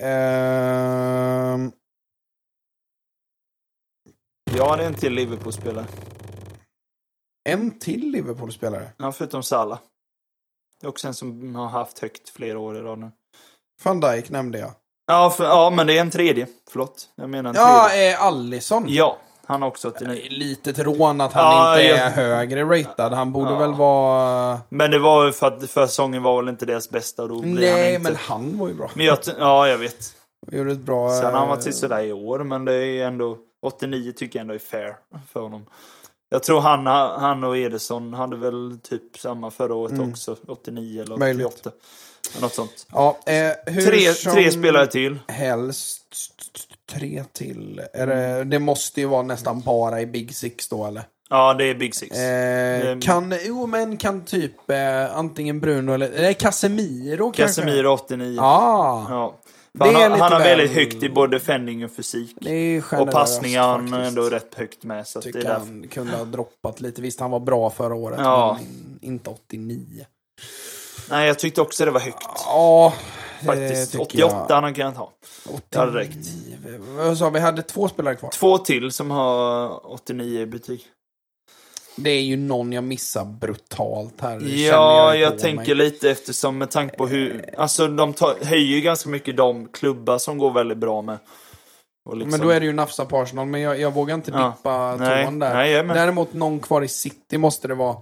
Ehm, 0.00 1.72
Ja, 4.56 4.76
det 4.76 4.82
är 4.82 4.86
en 4.86 4.94
till 4.94 5.12
Liverpool-spelare. 5.12 5.86
en 7.48 7.78
till 7.78 8.10
Liverpool-spelare. 8.10 8.92
Ja, 8.96 9.12
förutom 9.12 9.42
Salah. 9.42 9.78
Det 10.80 10.86
är 10.86 10.88
också 10.88 11.08
en 11.08 11.14
som 11.14 11.54
har 11.54 11.68
haft 11.68 11.98
högt 11.98 12.28
flera 12.28 12.58
år 12.58 12.76
i 12.76 12.80
rad 12.80 12.98
nu. 12.98 13.10
Van 13.84 14.00
Dijk 14.00 14.30
nämnde 14.30 14.58
jag. 14.58 14.72
Ja, 15.06 15.30
för, 15.30 15.44
ja, 15.44 15.70
men 15.70 15.86
det 15.86 15.96
är 15.96 16.00
en 16.00 16.10
tredje. 16.10 16.46
Förlåt. 16.70 17.08
Jag 17.14 17.30
menar 17.30 17.50
en 17.50 17.56
Ja, 17.56 17.88
tredje. 17.90 18.12
eh, 18.14 18.22
Allison. 18.22 18.84
Ja, 18.88 19.18
han 19.52 19.62
har 19.62 19.68
också 19.68 19.88
89. 19.88 20.22
Litet 20.30 20.78
rån 20.78 21.20
att 21.20 21.32
han 21.32 21.44
Ja, 21.44 21.80
inte 21.80 21.94
är 21.96 22.10
högre 22.10 22.64
ratad. 22.64 23.12
Han 23.12 23.32
borde 23.32 23.50
Ja. 23.50 23.58
väl 23.58 23.74
vara... 23.74 24.60
Men 24.68 24.90
det 24.90 24.98
var 24.98 25.26
ju 25.26 25.32
för 25.32 25.46
att 25.46 25.70
försäsongen 25.70 26.22
var 26.22 26.42
väl 26.42 26.48
inte 26.48 26.66
deras 26.66 26.90
bästa. 26.90 27.26
Då 27.26 27.40
blir 27.40 27.70
han 27.70 27.80
Nej, 27.80 27.94
inte. 27.94 28.02
men 28.10 28.16
han 28.16 28.58
var 28.58 28.68
ju 28.68 28.74
bra. 28.74 28.90
Men 28.94 29.06
jag, 29.06 29.18
ja, 29.38 29.68
jag 29.68 29.78
vet. 29.78 30.14
Gjorde 30.52 30.72
ett 30.72 30.78
bra... 30.78 31.10
Sen 31.10 31.24
har 31.24 31.40
han 31.40 31.48
varit 31.48 31.66
eh, 31.66 31.72
sådär 31.72 32.00
i 32.04 32.12
år, 32.12 32.38
men 32.38 32.64
det 32.64 32.74
är 32.74 33.06
ändå 33.06 33.38
89 33.62 34.12
tycker 34.16 34.38
jag 34.38 34.40
ändå 34.40 34.54
är 34.54 34.58
fair 34.58 34.96
för 35.32 35.40
honom. 35.40 35.66
Jag 36.30 36.42
tror 36.42 36.60
han, 36.60 36.86
han 37.20 37.44
och 37.44 37.56
Ederson 37.58 38.14
hade 38.14 38.36
väl 38.36 38.78
typ 38.82 39.18
samma 39.18 39.50
förra 39.50 39.74
året 39.74 40.00
också. 40.10 40.36
89 40.48 41.02
eller 41.02 41.16
Möjligt. 41.16 41.46
88. 41.46 41.70
Något 42.40 42.54
sånt. 42.54 42.86
Ja, 42.92 43.18
eh, 43.26 43.74
Tre, 43.84 44.12
som 44.14 44.32
tre 44.32 44.50
spelare 44.50 44.86
till. 44.86 45.18
Helst 45.28 46.02
tre 46.92 47.24
till. 47.32 47.80
Är 47.92 48.06
det, 48.06 48.44
det 48.44 48.58
måste 48.58 49.00
ju 49.00 49.06
vara 49.06 49.22
nästan 49.22 49.60
bara 49.60 50.00
i 50.00 50.06
Big 50.06 50.34
Six 50.34 50.68
då, 50.68 50.86
eller? 50.86 51.02
Ja, 51.30 51.54
det 51.54 51.64
är 51.64 51.74
Big 51.74 51.94
Six. 51.94 52.16
Eh, 52.18 52.88
Ehm. 52.90 53.00
kan, 53.00 53.34
jo 53.44 53.66
men 53.66 53.96
kan 53.96 54.24
typ 54.24 54.70
eh, 54.70 55.16
antingen 55.16 55.60
Bruno 55.60 55.92
eller, 55.92 56.10
nej 56.20 56.34
Casemiro 56.34 57.32
kanske? 57.32 57.62
Casemiro 57.62 57.88
89. 57.92 58.40
Ah, 58.40 59.06
Ja. 59.10 59.38
Han, 59.78 59.88
är 59.96 60.10
han 60.10 60.20
har 60.20 60.30
väl- 60.30 60.42
väldigt 60.42 60.70
högt 60.76 61.02
i 61.02 61.08
både 61.08 61.36
defending 61.38 61.84
och 61.84 61.90
fysik. 61.90 62.46
är 62.46 63.00
Och 63.00 63.10
passningar 63.10 63.62
har 63.62 63.68
han 63.68 63.92
ändå 63.94 64.22
rätt 64.22 64.54
högt 64.54 64.84
med. 64.84 65.06
Så 65.06 65.18
att 65.18 65.24
det 65.24 65.28
är 65.30 65.32
Tycker 65.32 65.48
han 65.50 65.88
kunde 65.90 66.16
ha 66.16 66.24
droppat 66.24 66.80
lite. 66.80 67.02
Visst, 67.02 67.20
han 67.20 67.30
var 67.30 67.40
bra 67.40 67.70
förra 67.70 67.94
året, 67.94 68.18
Ja. 68.22 68.58
men 68.60 68.66
in, 68.68 68.98
inte 69.12 69.30
89. 69.30 70.06
Nej, 71.10 71.26
jag 71.26 71.38
tyckte 71.38 71.60
också 71.60 71.84
det 71.84 71.90
var 71.90 72.00
högt. 72.00 72.26
Ja, 72.46 72.92
faktiskt. 73.46 73.92
tycker 73.92 74.04
88 74.04 74.46
jag. 74.48 74.54
han 74.54 74.64
har 74.64 74.72
kunnat 74.72 74.96
ha. 74.96 75.12
Det 75.68 75.78
hade 75.78 75.98
räckt. 75.98 76.18
Vad 76.96 77.18
sa 77.18 77.30
vi? 77.30 77.40
Hade 77.40 77.62
två 77.62 77.88
spelare 77.88 78.14
kvar. 78.16 78.30
Två 78.30 78.58
till 78.58 78.92
som 78.92 79.10
har 79.10 79.92
89 79.92 80.40
i 80.40 80.46
betyg. 80.46 80.82
Det 81.96 82.10
är 82.10 82.20
ju 82.22 82.36
någon 82.36 82.72
jag 82.72 82.84
missar 82.84 83.24
brutalt 83.24 84.20
här. 84.20 84.40
Ja, 84.68 85.14
jag 85.14 85.32
på 85.32 85.38
tänker 85.38 85.74
mig. 85.74 85.84
lite 85.84 86.10
eftersom 86.10 86.58
med 86.58 86.70
tanke 86.70 86.96
på 86.96 87.06
hur, 87.06 87.44
alltså 87.58 87.88
de 87.88 88.12
tar, 88.12 88.44
höjer 88.44 88.66
ju 88.66 88.80
ganska 88.80 89.08
mycket 89.10 89.36
de 89.36 89.68
klubbar 89.68 90.18
som 90.18 90.38
går 90.38 90.50
väldigt 90.52 90.78
bra 90.78 91.02
med. 91.02 91.18
Liksom- 92.12 92.30
Men 92.30 92.40
då 92.40 92.50
är 92.50 92.60
det 92.60 92.66
ju 92.66 92.72
Nafsa 92.72 93.04
på 93.04 93.18
Arsenal, 93.18 93.46
men 93.46 93.60
jag, 93.60 93.80
jag 93.80 93.94
vågar 93.94 94.14
inte 94.14 94.30
Ja. 94.30 94.54
dippa 94.56 94.96
Nej, 94.96 95.24
där. 95.24 95.54
nej, 95.54 95.70
jag. 95.72 95.88
Däremot 95.88 96.32
någon 96.32 96.60
kvar 96.60 96.82
i 96.82 96.88
City 96.88 97.38
måste 97.38 97.68
det 97.68 97.74
vara. 97.74 97.96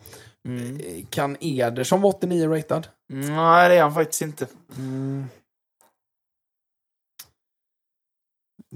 Mm. 0.48 0.76
Eh, 0.80 1.04
Kan 1.10 1.36
Ederson 1.40 2.00
vara 2.00 2.12
89 2.14 2.48
ratad? 2.48 2.86
Nej, 3.12 3.68
det 3.68 3.74
är 3.74 3.82
han 3.82 3.94
faktiskt 3.94 4.22
inte. 4.22 4.46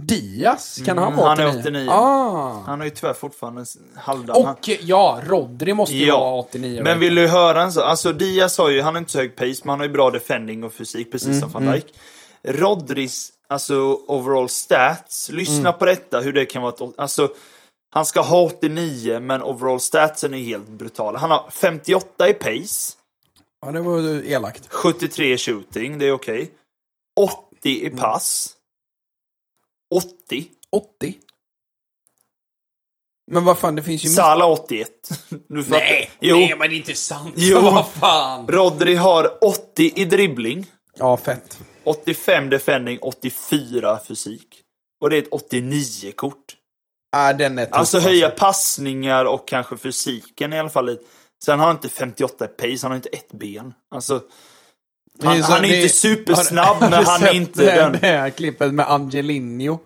Diaz, 0.01 0.77
kan 0.87 0.99
Mm, 0.99 1.05
han 1.05 1.17
vara 1.17 1.29
han 1.29 1.39
är 1.39 1.47
89? 1.47 1.61
89. 1.61 1.91
Ah. 1.91 2.63
Han 2.67 2.81
är 2.81 2.85
ju 2.85 2.91
tyvärr 2.91 3.13
fortfarande 3.15 3.65
halvdan. 3.97 4.37
Och 4.47 4.69
ja, 4.83 5.21
Rodri 5.25 5.75
måste 5.75 5.95
ju 5.95 6.07
Ja. 6.07 6.21
vara 6.21 6.35
89 6.35 6.81
Men 6.85 7.01
vill 7.01 7.15
du 7.15 7.29
höra 7.29 7.63
en 7.63 7.73
så? 7.73 7.83
Alltså 7.83 8.13
Diaz 8.13 8.59
har 8.59 8.69
ju, 8.71 8.83
han 8.83 8.95
har 8.95 8.99
inte 8.99 9.13
så 9.13 9.19
hög 9.19 9.37
pace, 9.37 9.61
men 9.63 9.71
han 9.71 9.79
har 9.81 9.87
ju 9.87 9.93
bra 9.93 10.11
defending 10.11 10.65
och 10.65 10.73
fysik, 10.73 11.13
precis 11.13 11.29
Mm, 11.29 11.41
som 11.41 11.51
van 11.51 11.73
Dijk. 11.73 11.95
Rodris, 12.43 13.33
alltså 13.49 13.75
overall 14.07 14.49
stats, 14.49 15.31
lyssna 15.31 15.69
Mm. 15.69 15.79
på 15.79 15.85
detta, 15.85 16.21
hur 16.21 16.33
det 16.33 16.47
kan 16.47 16.63
vara 16.63 16.73
ett, 16.73 16.99
alltså 16.99 17.29
han 17.91 18.07
ska 18.07 18.21
ha 18.21 18.43
89, 18.43 19.21
men 19.21 19.43
overall 19.43 19.81
statsen 19.81 20.35
är 20.35 20.39
helt 20.39 20.69
brutal. 20.69 21.17
Han 21.17 21.31
har 21.31 21.51
58 21.51 22.29
i 22.29 22.35
pace, 22.35 22.97
Ja, 23.65 23.73
det 23.73 23.81
var 23.81 24.25
elakt. 24.25 24.67
73 24.69 25.33
i 25.33 25.39
shooting, 25.39 25.99
det 25.99 26.07
är 26.07 26.13
okej. 26.13 26.51
80 27.21 27.81
Mm. 27.81 27.95
i 27.95 28.01
pass. 28.01 28.57
80. 29.95 30.47
80. 30.73 31.15
Men 33.31 33.45
vad 33.45 33.59
fan, 33.59 33.75
det 33.77 33.83
finns 33.83 34.05
ju... 34.05 34.09
Salah 34.09 34.51
81. 34.51 34.91
Du 35.49 35.65
fattar. 35.65 35.79
Nej, 35.79 36.11
jo. 36.21 36.37
nej, 36.37 36.57
men 36.59 36.69
det 36.69 36.75
är 36.75 36.77
inte 36.77 36.95
sant. 36.95 37.35
Jo. 37.37 37.61
Vad 37.63 37.89
fan. 37.89 38.49
Rodri 38.49 38.95
har 38.95 39.45
80 39.45 39.93
i 39.97 40.05
dribbling. 40.05 40.67
Ja, 40.95 41.17
fett. 41.17 41.59
85 41.85 42.51
defending, 42.51 42.99
84 43.03 43.99
fysik. 44.09 44.61
Och 45.01 45.11
det 45.11 45.17
är 45.17 45.23
ett 45.23 45.31
89-kort. 45.31 46.57
Ja, 47.13 47.33
den 47.33 47.59
är 47.59 47.67
tuff, 47.67 47.75
Alltså 47.75 47.99
höja 47.99 48.31
passningar 48.31 49.25
och 49.25 49.49
kanske 49.49 49.77
fysiken 49.77 50.53
i 50.53 50.59
alla 50.59 50.71
fall 50.71 50.87
lite. 50.87 51.05
Sen 51.45 51.59
har 51.59 51.67
han 51.67 51.77
inte 51.77 51.89
58 51.89 52.45
i 52.45 52.49
pace, 52.49 52.79
han 52.83 52.91
har 52.91 52.97
inte 52.97 53.09
ett 53.09 53.33
ben. 53.33 53.75
Alltså, 53.95 54.21
Det 55.19 55.27
är 55.27 55.31
han, 55.31 55.43
så- 55.43 55.53
han 55.53 55.65
är 55.65 55.69
det- 55.69 55.77
inte 55.83 55.95
supersnabb, 55.95 56.67
Har- 56.77 56.91
men 56.91 57.05
han 57.05 57.23
är 57.23 57.33
inte 57.35 57.65
det, 57.65 57.75
den. 57.75 57.93
Det 58.01 58.07
här 58.07 58.31
klippet 58.31 58.75
med 58.75 58.91
Angelino. 58.91 59.79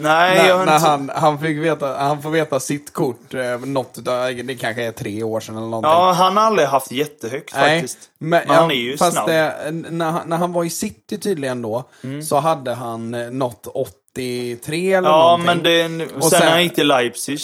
Nej, 0.00 0.36
jag 0.36 0.44
När, 0.46 0.52
har 0.58 0.66
när 0.66 0.76
inte... 0.76 0.88
han, 0.88 1.10
han, 1.14 1.38
fick 1.38 1.58
veta, 1.58 1.96
han 1.98 2.22
får 2.22 2.30
veta 2.30 2.60
sitt 2.60 2.92
kort, 2.92 3.34
eh, 3.34 3.58
något 3.60 3.98
utav, 3.98 4.34
det 4.44 4.54
kanske 4.54 4.82
är 4.84 4.92
tre 4.92 5.22
år 5.22 5.40
sedan 5.40 5.56
eller 5.56 5.66
någonting. 5.66 5.90
Ja, 5.90 6.12
han 6.12 6.36
har 6.36 6.44
aldrig 6.44 6.68
haft 6.68 6.92
jättehögt 6.92 7.50
faktiskt. 7.52 7.98
Men, 8.18 8.30
Men 8.46 8.56
han 8.56 8.70
är 8.70 8.74
ju 8.74 8.96
fast 8.96 9.12
snabb. 9.12 9.26
Det, 9.28 9.70
när, 9.90 10.10
han- 10.10 10.28
när 10.28 10.36
han 10.36 10.52
var 10.52 10.64
i 10.64 10.70
city 10.70 11.18
tydligen 11.18 11.62
då, 11.62 11.84
så 12.28 12.36
hade 12.38 12.74
han 12.74 13.14
eh, 13.14 13.30
nått 13.30 13.66
83 13.66 14.92
eller 14.94 15.08
Ja, 15.08 15.36
någonting. 15.36 15.46
men 15.46 15.98
det. 15.98 16.04
Och 16.14 16.22
sen, 16.22 16.30
sen- 16.30 16.40
när 16.40 16.50
han 16.50 16.62
gick 16.62 16.74
till 16.74 16.86
Leipzig. 16.88 17.40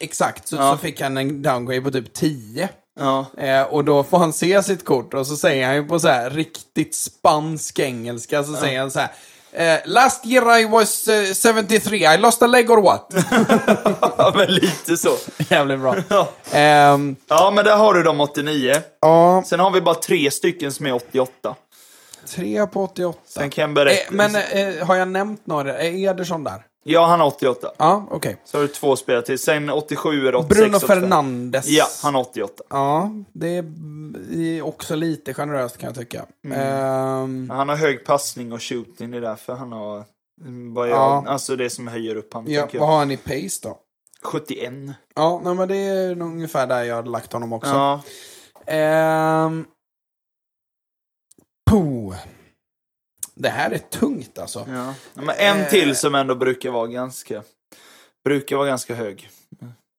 Exakt, 0.00 0.48
så, 0.48 0.56
Ja. 0.56 0.72
så 0.72 0.78
fick 0.78 1.00
han 1.00 1.16
en 1.16 1.42
downgrade 1.42 1.80
på 1.80 1.90
typ 1.90 2.12
10. 2.14 2.68
Ja. 3.00 3.26
Eh, 3.38 3.62
och 3.62 3.84
då 3.84 4.04
får 4.04 4.18
han 4.18 4.32
se 4.32 4.62
sitt 4.62 4.84
kort 4.84 5.14
och 5.14 5.26
så 5.26 5.36
säger 5.36 5.66
han 5.66 5.74
ju 5.76 5.84
på 5.84 5.98
så 6.00 6.08
här 6.08 6.30
riktigt 6.30 6.94
spansk 6.94 7.78
engelska, 7.78 8.44
så 8.44 8.52
säger 8.54 8.80
han 8.80 8.90
så 8.90 9.00
här. 9.00 9.10
Eh, 9.52 9.78
last 9.84 10.26
year 10.26 10.58
I 10.58 10.64
was 10.64 11.08
eh, 11.08 11.54
73, 11.54 12.14
I 12.14 12.18
lost 12.18 12.42
a 12.42 12.46
leg 12.46 12.70
or 12.70 12.82
what? 12.82 13.14
ja, 14.18 14.32
men 14.36 14.54
lite 14.54 14.96
så. 14.96 15.10
Jävligt 15.50 15.80
bra. 15.80 15.96
Ja. 16.08 16.28
Ehm, 16.52 17.16
ja, 17.28 17.50
men 17.54 17.64
där 17.64 17.76
har 17.76 17.94
du 17.94 18.02
de 18.02 18.20
89. 18.20 18.74
ja, 19.00 19.42
Sen 19.46 19.60
har 19.60 19.70
vi 19.70 19.80
bara 19.80 19.94
tre 19.94 20.30
stycken 20.30 20.72
som 20.72 20.86
är 20.86 20.92
88. 20.92 21.54
tre 22.28 22.66
på 22.66 22.82
88. 22.84 23.18
Sen 23.26 23.50
kan 23.50 23.62
jag 23.62 23.72
berätta. 23.74 24.02
Eh, 24.02 24.06
men 24.10 24.36
eh, 24.36 24.86
har 24.86 24.96
jag 24.96 25.08
nämnt 25.08 25.46
några? 25.46 25.78
Är 25.78 26.08
Ederson 26.10 26.44
där? 26.44 26.62
Ja, 26.88 27.06
han 27.06 27.20
har 27.20 27.26
88. 27.26 27.72
Ja, 27.78 28.06
okej. 28.10 28.36
Så 28.44 28.56
har 28.58 28.62
du 28.62 28.68
två 28.68 28.96
spelare 28.96 29.22
till. 29.22 29.38
Sen 29.38 29.70
87 29.70 30.28
är 30.28 30.32
det 30.32 30.38
86. 30.38 30.60
Bruno 30.60 30.76
85. 30.76 31.00
Fernandes. 31.00 31.66
Ja, 31.68 31.86
han 32.02 32.14
har 32.14 32.22
88. 32.22 32.62
Ja, 32.70 33.10
det 33.32 33.48
är 34.34 34.62
också 34.62 34.94
lite 34.94 35.34
generöst 35.34 35.78
kan 35.78 35.86
jag 35.86 35.96
tycka. 35.96 36.26
Mm. 36.44 36.58
Ehm, 36.60 37.50
Han 37.50 37.68
har 37.68 37.76
hög 37.76 38.04
passning 38.04 38.52
och 38.52 38.62
shooting, 38.62 39.10
det 39.10 39.16
är 39.16 39.20
därför 39.20 39.54
han 39.54 39.72
har... 39.72 40.04
Vad 40.74 40.88
jag, 40.88 40.96
Ja. 40.96 41.24
Alltså 41.26 41.56
det 41.56 41.70
som 41.70 41.88
höjer 41.88 42.16
upp 42.16 42.34
han, 42.34 42.44
ja, 42.50 42.60
tänker 42.60 42.78
vad 42.78 42.88
jag. 42.88 42.92
har 42.92 42.98
han 42.98 43.10
i 43.10 43.16
pace 43.16 43.60
då? 43.62 43.78
71. 44.22 44.72
Ja, 45.14 45.40
nej, 45.44 45.54
men 45.54 45.68
det 45.68 45.76
är 45.76 46.14
nog 46.14 46.28
ungefär 46.28 46.66
där 46.66 46.82
jag 46.84 46.96
hade 46.96 47.10
lagt 47.10 47.32
honom 47.32 47.52
också. 47.52 47.70
Ja. 47.70 48.00
Ehm, 48.66 49.64
puh. 51.70 52.14
Det 53.40 53.48
här 53.48 53.70
är 53.70 53.78
tungt 53.78 54.38
alltså. 54.38 54.66
ja. 54.68 54.94
Men 55.14 55.30
en 55.38 55.60
Eh. 55.60 55.68
till 55.68 55.96
som 55.96 56.14
ändå 56.14 56.34
brukar 56.34 56.70
vara 56.70 56.86
ganska... 56.86 57.42
Brukar 58.24 58.56
vara 58.56 58.66
ganska 58.68 58.94
hög. 58.94 59.28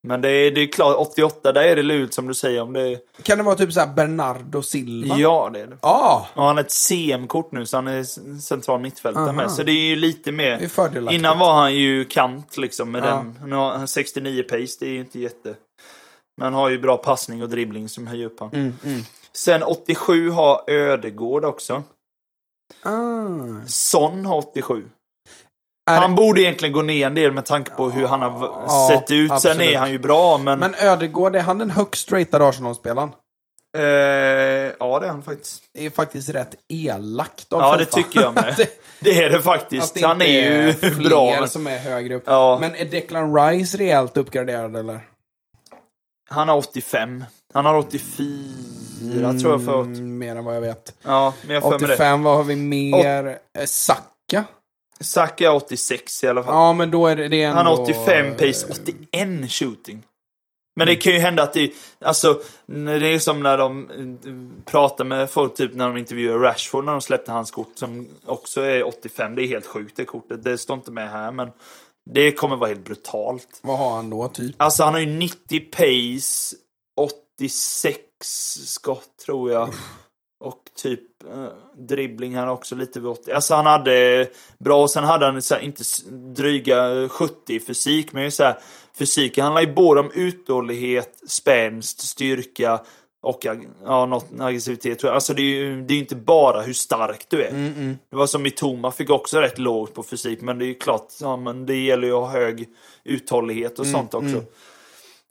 Men 0.06 0.20
det 0.20 0.28
är, 0.30 0.50
det 0.50 0.60
är 0.60 0.66
klart, 0.66 0.96
88, 0.98 1.52
där 1.52 1.62
är 1.62 1.76
det 1.76 1.82
lurt 1.82 2.12
som 2.14 2.26
du 2.28 2.34
säger 2.34 2.62
om 2.62 2.72
det. 2.72 2.98
Kan 3.22 3.38
det 3.38 3.44
vara 3.44 3.54
typ 3.54 3.72
så 3.72 3.86
Bernardo 3.96 4.62
Silva? 4.62 5.16
Ja, 5.18 5.50
det 5.52 5.60
är 5.60 5.66
det. 5.66 5.76
Ja, 5.82 6.28
Och 6.34 6.42
han 6.44 6.56
har 6.56 6.64
ett 6.64 6.70
CM-kort 6.72 7.52
nu, 7.52 7.66
så 7.66 7.76
han 7.76 7.86
är 7.88 8.04
central 8.40 8.80
mittfältare 8.80 9.32
med. 9.32 9.50
Så 9.50 9.62
det 9.62 9.72
är 9.72 9.86
ju 9.88 9.96
lite 9.96 10.32
mer... 10.32 11.10
Innan 11.10 11.38
var 11.38 11.54
han 11.54 11.74
ju 11.74 12.04
kant 12.04 12.56
liksom 12.56 12.90
med 12.90 13.02
Ja. 13.04 13.06
den. 13.06 13.38
Nu 13.48 13.56
har 13.56 13.70
han 13.70 13.88
69 13.88 14.42
pace, 14.42 14.76
det 14.80 14.86
är 14.86 14.90
ju 14.90 14.98
inte 15.00 15.18
jätte... 15.20 15.54
Men 16.36 16.44
han 16.44 16.54
har 16.54 16.68
ju 16.68 16.78
bra 16.78 16.96
passning 16.96 17.42
och 17.42 17.48
dribbling 17.48 17.88
som 17.88 18.06
höjer 18.06 18.26
upp 18.26 18.40
han. 18.40 18.50
Mm, 18.52 18.74
mm. 18.84 19.00
Sen 19.32 19.62
87 19.62 20.30
har 20.30 20.70
Ödegård 20.70 21.44
också. 21.44 21.82
Ah. 22.82 23.66
Son 23.66 24.26
har 24.26 24.36
87. 24.38 24.84
Är- 25.90 26.00
Han 26.00 26.14
borde 26.14 26.40
egentligen 26.40 26.72
gå 26.72 26.82
ner 26.82 27.06
en 27.06 27.14
del 27.14 27.32
med 27.32 27.44
tanke 27.44 27.70
på 27.70 27.90
hur 27.90 28.06
han 28.06 28.22
har 28.22 28.30
Ja, 28.66 28.88
sett 28.90 29.10
ut. 29.10 29.28
Sen 29.28 29.34
absolut. 29.36 29.60
är 29.70 29.78
han 29.78 29.90
ju 29.90 29.98
bra, 29.98 30.38
men... 30.38 30.58
Men 30.58 30.74
Ödegård, 30.74 31.36
är 31.36 31.40
han 31.40 31.58
den 31.58 31.70
högst 31.70 32.12
ratade 32.12 32.48
Arsenal-spelaren? 32.48 33.10
eh, 33.76 33.82
ja, 34.80 34.98
det 35.00 35.06
är 35.06 35.10
han 35.10 35.22
faktiskt. 35.22 35.62
Det 35.74 35.86
är 35.86 35.90
faktiskt 35.90 36.28
rätt 36.28 36.54
elakt 36.68 37.52
av 37.52 37.60
Ja, 37.60 37.76
det 37.76 37.84
tycker 37.84 38.20
jag 38.20 38.34
med. 38.34 38.54
det, 38.56 38.68
Det 39.00 39.22
är 39.24 39.30
det 39.30 39.42
faktiskt. 39.42 39.94
det 39.94 40.06
Han 40.06 40.22
är 40.22 40.26
ju 40.66 40.72
fler 40.72 41.08
bra. 41.08 41.36
Men 41.40 41.48
som 41.48 41.66
är 41.66 41.78
högre 41.78 42.14
upp. 42.14 42.22
Ja. 42.26 42.58
Men 42.60 42.74
är 42.74 42.84
Declan 42.84 43.34
Rice 43.36 43.78
rejält 43.78 44.16
uppgraderad 44.16 44.76
eller? 44.76 45.00
han 46.30 46.48
har 46.48 46.56
85. 46.56 47.24
Han 47.54 47.64
har 47.64 47.74
84 47.74 49.38
tror 49.40 49.52
jag 49.52 49.64
förut. 49.64 49.86
Mm, 49.86 50.18
mer 50.18 50.36
än 50.36 50.44
vad 50.44 50.56
jag 50.56 50.60
vet. 50.60 50.94
Ja, 51.02 51.34
men 51.46 51.54
jag 51.54 51.62
får 51.62 51.70
med 51.70 51.80
det. 51.80 51.94
85, 51.94 52.22
vad 52.22 52.36
har 52.36 52.44
vi 52.44 52.56
mer? 52.56 53.38
Eh, 53.58 53.64
Saka? 53.64 54.44
Saka 55.00 55.44
är 55.44 55.54
86 55.54 56.24
i 56.24 56.28
alla 56.28 56.42
fall. 56.42 56.54
Ja, 56.54 56.72
men 56.72 56.90
då 56.90 57.06
är 57.06 57.16
det, 57.16 57.42
ändå... 57.42 57.56
Han 57.56 57.66
har 57.66 57.82
85 57.82 58.36
pace, 58.36 58.66
81 58.70 59.52
shooting. 59.52 60.02
Men 60.76 60.86
det 60.86 60.96
kan 60.96 61.12
ju 61.12 61.18
hända 61.18 61.42
att 61.42 61.52
det, 61.52 61.72
alltså, 62.00 62.40
det 62.66 63.06
är 63.06 63.18
som 63.18 63.42
när 63.42 63.58
de 63.58 63.90
eh, 63.90 64.62
pratar 64.64 65.04
med 65.04 65.30
folk, 65.30 65.54
typ 65.54 65.74
när 65.74 65.86
de 65.86 65.96
intervjuar 65.96 66.38
Rashford 66.38 66.84
när 66.84 66.92
de 66.92 67.00
släppte 67.00 67.32
hans 67.32 67.50
kort 67.50 67.72
som 67.74 68.08
också 68.26 68.60
är 68.60 68.86
85. 68.86 69.34
Det 69.34 69.42
är 69.42 69.46
helt 69.46 69.66
sjukt 69.66 69.96
det 69.96 70.04
kortet. 70.04 70.44
Det 70.44 70.58
står 70.58 70.76
inte 70.76 70.90
med 70.90 71.10
här, 71.10 71.32
men 71.32 71.50
det 72.10 72.32
kommer 72.32 72.56
vara 72.56 72.68
helt 72.68 72.84
brutalt. 72.84 73.60
Vad 73.62 73.78
har 73.78 73.90
han 73.90 74.10
då, 74.10 74.28
typ? 74.28 74.54
Alltså 74.62 74.84
han 74.84 74.92
har 74.92 75.00
ju 75.00 75.06
90 75.06 75.60
pace, 75.60 76.56
86 77.38 78.00
skott 78.66 79.16
tror 79.24 79.52
jag. 79.52 79.68
Och 80.40 80.62
typ 80.76 81.00
eh, 81.24 81.48
dribbling 81.76 82.36
han 82.36 82.48
har 82.48 82.54
också 82.54 82.74
lite 82.74 83.00
vid 83.00 83.08
80. 83.08 83.32
Alltså 83.32 83.54
han 83.54 83.66
hade 83.66 84.26
bra, 84.58 84.82
och 84.82 84.90
sen 84.90 85.04
hade 85.04 85.26
han 85.26 85.42
så 85.42 85.54
här, 85.54 85.60
inte 85.60 85.82
dryga 86.10 87.08
70 87.08 87.54
i 87.54 87.60
fysik, 87.60 88.12
men 88.12 88.32
så 88.32 88.42
här, 88.42 88.58
fysiken 88.98 89.44
handlar 89.44 89.62
ju 89.62 89.74
både 89.74 90.00
om 90.00 90.10
uthållighet, 90.14 91.22
spänst, 91.26 92.00
styrka 92.00 92.80
och 93.20 93.46
ja, 93.84 94.06
något 94.06 94.26
aggressivitet. 94.38 94.98
tror 94.98 95.08
jag. 95.08 95.14
Alltså 95.14 95.34
det 95.34 95.42
är 95.42 95.44
ju 95.44 95.82
det 95.82 95.94
är 95.94 95.98
inte 95.98 96.16
bara 96.16 96.62
hur 96.62 96.72
stark 96.72 97.26
du 97.28 97.42
är. 97.42 97.50
Det 98.10 98.16
var 98.16 98.26
som 98.26 98.42
Mitoma 98.42 98.90
fick 98.90 99.10
också 99.10 99.40
rätt 99.40 99.58
lågt 99.58 99.94
på 99.94 100.02
fysik, 100.02 100.40
men 100.40 100.58
det 100.58 100.64
är 100.64 100.66
ju 100.68 100.74
klart, 100.74 101.12
ja, 101.20 101.36
men 101.36 101.66
det 101.66 101.76
gäller 101.76 102.06
ju 102.06 102.12
att 102.12 102.20
ha 102.20 102.30
hög 102.30 102.68
uthållighet 103.04 103.78
och 103.78 103.86
sånt 103.86 104.14
också. 104.14 104.42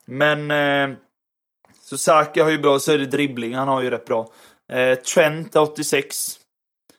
Men 0.06 0.52
eh, 0.52 0.98
så 1.90 1.98
Saka 1.98 2.44
har 2.44 2.52
ju 2.52 2.58
bra, 2.58 2.80
så 2.80 2.92
är 2.92 2.98
det 2.98 3.06
dribbling, 3.06 3.56
han 3.56 3.68
har 3.68 3.82
ju 3.82 3.90
rätt 3.90 4.06
bra. 4.06 4.32
Eh, 4.74 4.96
Trent 4.96 5.54
har 5.54 5.62
86. 5.62 6.40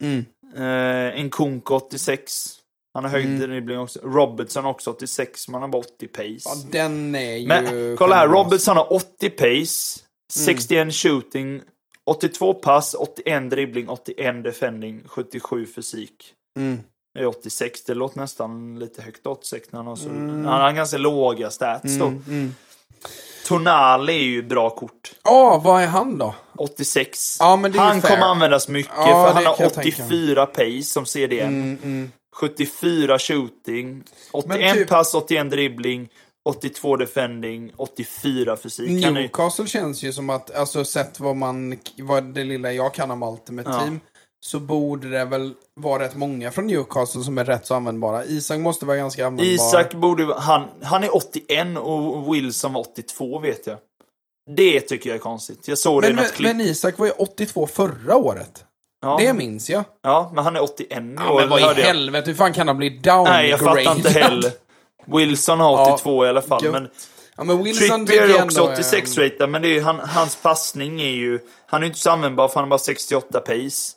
Mm. 0.00 0.24
Eh, 0.56 1.24
Nkunku 1.24 1.74
86. 1.74 2.54
Han 2.94 3.04
har 3.04 3.10
hög 3.10 3.24
Mm. 3.24 3.40
dribbling 3.40 3.78
också. 3.78 4.00
Robertson 4.02 4.64
också 4.66 4.90
86, 4.90 5.48
man 5.48 5.62
har 5.62 5.68
bara 5.68 5.78
80 5.78 6.06
pace. 6.08 6.40
Ja, 6.44 6.54
den 6.72 7.14
är 7.14 7.36
ju... 7.36 7.46
Men 7.48 7.96
kolla 7.96 8.16
här. 8.16 8.28
Robertson 8.28 8.76
har 8.76 8.92
80 8.92 9.30
pace, 9.30 10.00
61 10.32 10.94
shooting, 10.94 11.62
82 12.06 12.54
pass, 12.54 12.94
81 12.94 13.50
dribbling, 13.50 13.88
81 13.88 14.44
defending, 14.44 15.02
77 15.06 15.66
fysik. 15.66 16.34
Mm. 16.58 16.78
Det 17.14 17.20
är 17.20 17.26
86, 17.26 17.84
det 17.84 17.94
låter 17.94 18.18
nästan 18.18 18.78
lite 18.78 19.02
högt 19.02 19.26
86 19.26 19.72
när 19.72 19.78
han 19.78 19.86
har 19.86 19.96
så... 19.96 20.08
Han 20.08 20.46
har 20.46 20.72
ganska 20.72 20.98
låga 20.98 21.50
stats 21.50 21.98
då. 21.98 22.06
Mm. 22.06 22.54
Tonali 23.46 24.12
är 24.12 24.22
ju 24.22 24.42
bra 24.42 24.70
kort. 24.70 25.12
Ja, 25.24 25.60
vad 25.64 25.82
är 25.82 25.86
han 25.86 26.18
då? 26.18 26.34
86. 26.58 27.36
Ja, 27.40 27.56
men 27.56 27.72
det 27.72 27.78
är 27.78 27.82
ju 27.82 27.88
han 27.88 28.02
fair. 28.02 28.10
kommer 28.10 28.26
användas 28.26 28.68
mycket 28.68 28.92
Ja, 28.96 29.04
för 29.04 29.32
han 29.34 29.46
har 29.46 29.56
jag 29.58 29.74
tänka. 29.74 30.02
84 30.02 30.46
pace 30.46 30.82
som 30.82 31.06
CDM. 31.06 31.46
Mm, 31.48 31.78
mm. 31.82 32.12
74 32.36 33.18
shooting, 33.18 34.02
81 34.32 34.60
Men 34.60 34.74
typ- 34.74 34.88
pass, 34.88 35.14
81 35.14 35.50
dribbling, 35.50 36.08
82 36.44 36.96
defending, 36.96 37.72
84 37.76 38.56
fysik. 38.56 38.90
Newcastle 38.90 39.66
känns 39.66 40.02
ju 40.02 40.12
som 40.12 40.30
att, 40.30 40.54
alltså 40.54 40.84
sett 40.84 41.20
vad 41.20 41.36
man, 41.36 41.78
vad 41.98 42.24
det 42.24 42.44
lilla 42.44 42.72
jag 42.72 42.94
kan 42.94 43.10
om 43.10 43.22
Ultimate 43.22 43.70
Ja. 43.70 43.80
Team, 43.80 44.00
så 44.40 44.60
borde 44.60 45.08
det 45.10 45.24
väl 45.24 45.54
vara 45.74 46.02
rätt 46.04 46.16
många 46.16 46.50
från 46.50 46.66
Newcastle 46.66 47.22
som 47.22 47.38
är 47.38 47.44
rätt 47.44 47.66
så 47.66 47.74
användbara. 47.74 48.24
Isak 48.24 48.58
måste 48.58 48.86
vara 48.86 48.96
ganska 48.96 49.26
användbar. 49.26 49.54
Isak 49.54 49.94
borde 49.94 50.34
han, 50.38 50.64
han 50.82 51.04
är 51.04 51.16
81 51.16 51.78
och 51.78 52.34
Wilson 52.34 52.72
var 52.72 52.80
82 52.80 53.38
vet 53.38 53.66
jag. 53.66 53.78
Det 54.56 54.80
tycker 54.80 55.10
jag 55.10 55.14
är 55.14 55.20
konstigt. 55.20 55.68
Jag 55.68 55.78
såg 55.78 56.02
det 56.02 56.08
i 56.08 56.12
men, 56.12 56.16
något 56.16 56.24
men, 56.30 56.36
klipp. 56.36 56.56
men 56.56 56.60
Isak 56.66 56.98
var 56.98 57.06
ju 57.06 57.12
82 57.12 57.66
förra 57.66 58.16
året. 58.16 58.64
ja. 59.02 59.16
Det 59.20 59.32
minns 59.32 59.70
jag. 59.70 59.84
ja, 60.02 60.32
men 60.34 60.44
han 60.44 60.56
är 60.56 60.62
81 60.62 60.88
Ja, 61.18 61.32
år, 61.32 61.40
men 61.40 61.48
vad 61.48 61.60
i 61.60 61.62
jag. 61.62 61.74
helvete, 61.74 62.30
hur 62.30 62.34
fan 62.36 62.52
kan 62.52 62.68
han 62.68 62.76
bli 62.76 62.88
downgraded? 62.90 63.32
Nej, 63.32 63.50
jag 63.50 63.60
fattar 63.60 63.96
inte 63.96 64.10
heller. 64.20 64.52
Wilson 65.06 65.60
har 65.60 65.92
82 65.92 66.26
i 66.26 66.28
alla 66.28 66.42
fall. 66.42 66.70
Men 66.72 66.88
Ja, 67.36 67.44
men 67.44 67.62
Wilson 67.64 68.06
Trippier 68.06 68.26
tycker 68.26 68.38
är 68.40 68.44
också 68.44 68.60
ändå 68.60 68.70
är- 68.70 68.74
86 68.74 69.18
ratad, 69.18 69.50
men 69.50 69.62
det 69.62 69.68
är 69.68 69.72
ju, 69.72 69.80
han, 69.82 70.00
hans 70.00 70.36
passning 70.42 71.00
är 71.00 71.08
ju... 71.10 71.38
Han 71.66 71.80
är 71.80 71.84
ju 71.84 71.88
inte 71.88 71.98
så 72.00 72.10
användbar 72.10 72.48
för 72.48 72.54
han 72.54 72.64
har 72.64 72.68
bara 72.70 72.78
68 72.78 73.40
pace. 73.40 73.92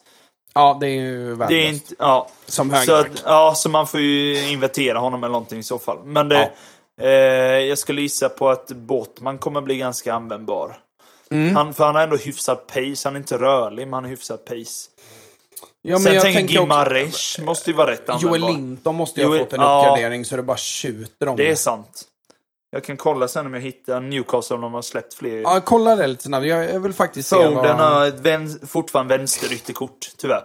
Ja, 0.54 0.78
det 0.82 0.88
är 0.88 1.02
ju 1.02 1.36
värdelöst. 1.36 1.50
Det 1.50 1.66
är 1.66 1.70
inte... 1.70 1.96
Ja. 2.00 2.30
Som 2.46 2.70
Så, 2.70 2.76
högerback. 2.76 3.06
att, 3.12 3.24
ja, 3.26 3.54
så 3.56 3.70
man 3.70 3.88
får 3.88 4.00
ju 4.00 4.50
invertera 4.50 5.00
honom 5.00 5.24
eller 5.24 5.32
någonting 5.32 5.60
i 5.60 5.64
så 5.64 5.80
fall. 5.80 5.98
Men 6.06 6.30
det, 6.30 6.52
eh, 7.02 7.10
jag 7.70 7.78
skulle 7.78 8.02
gissa 8.02 8.30
på 8.30 8.50
att 8.50 8.68
Båtman 8.68 9.38
kommer 9.38 9.62
bli 9.62 9.78
ganska 9.78 10.14
användbar. 10.14 10.78
Mm. 11.32 11.56
Han, 11.56 11.74
för 11.74 11.86
han 11.86 11.96
har 11.96 12.04
ändå 12.04 12.16
hyfsad 12.16 12.68
pace. 12.68 13.08
Han 13.08 13.16
är 13.16 13.20
inte 13.20 13.38
rörlig, 13.38 13.88
men 13.88 13.94
han 13.94 14.04
har 14.04 14.10
hyfsad 14.10 14.46
pace. 14.46 14.90
Ja, 15.82 16.00
Sen 16.00 16.14
jag 16.14 16.24
tänker 16.24 16.54
Gimaresh 16.54 17.42
måste 17.42 17.70
ju 17.70 17.76
vara 17.76 17.92
rätt 17.92 18.10
användbar. 18.10 18.38
Joel 18.38 18.56
Linton 18.56 18.96
måste 18.96 19.22
ju 19.22 19.28
ha 19.28 19.38
fått 19.38 19.54
en 19.54 19.62
ja. 19.62 19.80
uppgradering 19.80 20.26
så 20.26 20.36
det 20.36 20.44
bara 20.44 20.58
tjuter 20.58 21.28
om 21.28 21.36
Det 21.38 21.52
är 21.52 21.56
sant. 21.56 22.04
Jag 22.72 22.84
kan 22.84 22.98
kolla 22.98 23.28
sen 23.28 23.46
om 23.46 23.54
jag 23.54 23.62
hittar 23.62 24.02
Newcastle 24.02 24.56
om 24.56 24.62
de 24.62 24.74
har 24.74 24.82
släppt 24.82 25.14
fler. 25.14 25.42
Ja, 25.42 25.62
kolla 25.66 25.96
det 25.96 26.08
lite 26.08 26.24
snabbt. 26.24 26.46
Jag 26.46 26.74
jag 26.74 26.80
vill 26.80 26.94
faktiskt 26.94 27.30
se 27.30 27.36
Foden 27.36 27.54
vad, 27.54 27.76
har 27.76 28.08
ett 28.08 28.20
vän, 28.20 28.60
fortfarande 28.68 29.18
vänsterytterkort, 29.18 30.12
tyvärr. 30.18 30.44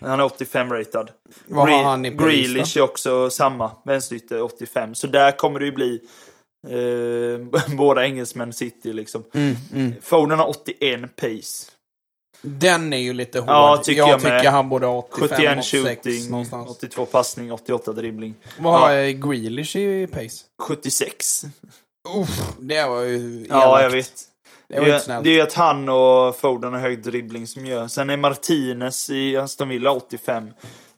Han 0.00 0.20
är 0.20 0.24
85 0.24 0.72
ratad. 0.72 1.10
vad 1.46 1.68
har 1.68 1.78
Gre- 1.78 1.84
han 1.84 2.04
i 2.04 2.10
pris 2.10 2.18
då? 2.18 2.24
Grealish 2.24 2.76
är 2.76 2.82
också 2.82 3.30
samma, 3.30 3.70
vänsterytter 3.84 4.42
85. 4.42 4.94
Så 4.94 5.06
där 5.06 5.32
kommer 5.32 5.60
det 5.60 5.66
ju 5.66 5.72
bli 5.72 6.00
eh, 6.68 7.60
båda 7.76 8.04
engelsmän 8.04 8.52
City 8.52 8.92
liksom. 8.92 9.24
Mm, 9.34 9.56
mm. 9.74 9.94
Foden 10.02 10.38
har 10.38 10.48
81 10.48 11.16
pace. 11.16 11.72
Den 12.42 12.92
är 12.92 12.96
ju 12.98 13.12
lite 13.12 13.40
hård. 13.40 13.48
Ja, 13.48 13.80
tycker 13.84 13.98
jag 14.00 14.18
tycker 14.20 14.30
med. 14.32 14.46
han 14.46 14.68
borde 14.68 14.86
ha 14.86 14.98
85, 14.98 15.28
71 15.28 15.58
86 15.58 15.72
shooting, 16.04 16.30
någonstans. 16.30 16.70
82 16.70 17.06
passning, 17.06 17.52
88 17.52 17.92
dribbling. 17.92 18.34
Vad 18.58 18.80
har 18.80 18.90
Ja. 18.92 19.12
Grealish 19.12 19.76
i 19.76 20.06
pace? 20.06 20.44
76. 20.62 21.44
Uff, 22.20 22.40
det 22.60 22.86
var 22.88 23.02
ju 23.02 23.46
Ja, 23.50 23.80
jag 23.82 23.92
elakt. 23.92 23.94
vet. 23.94 24.22
Det 24.68 24.74
Det 24.74 24.80
var 24.80 24.86
inte 24.86 24.96
är, 24.96 25.00
snällt. 25.00 25.24
det 25.24 25.30
är 25.30 25.34
ju 25.34 25.40
att 25.40 25.52
han 25.54 25.88
och 25.88 26.36
Foden 26.36 26.72
har 26.72 26.80
hög 26.80 27.02
dribbling 27.02 27.46
som 27.46 27.66
gör. 27.66 27.88
Sen 27.88 28.10
är 28.10 28.16
Martinez 28.16 29.10
i 29.10 29.36
Aston 29.36 29.68
Villa 29.68 29.90
85. 29.92 30.50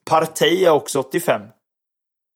Partey 0.04 0.64
är 0.64 0.70
också 0.70 0.98
85. 0.98 1.42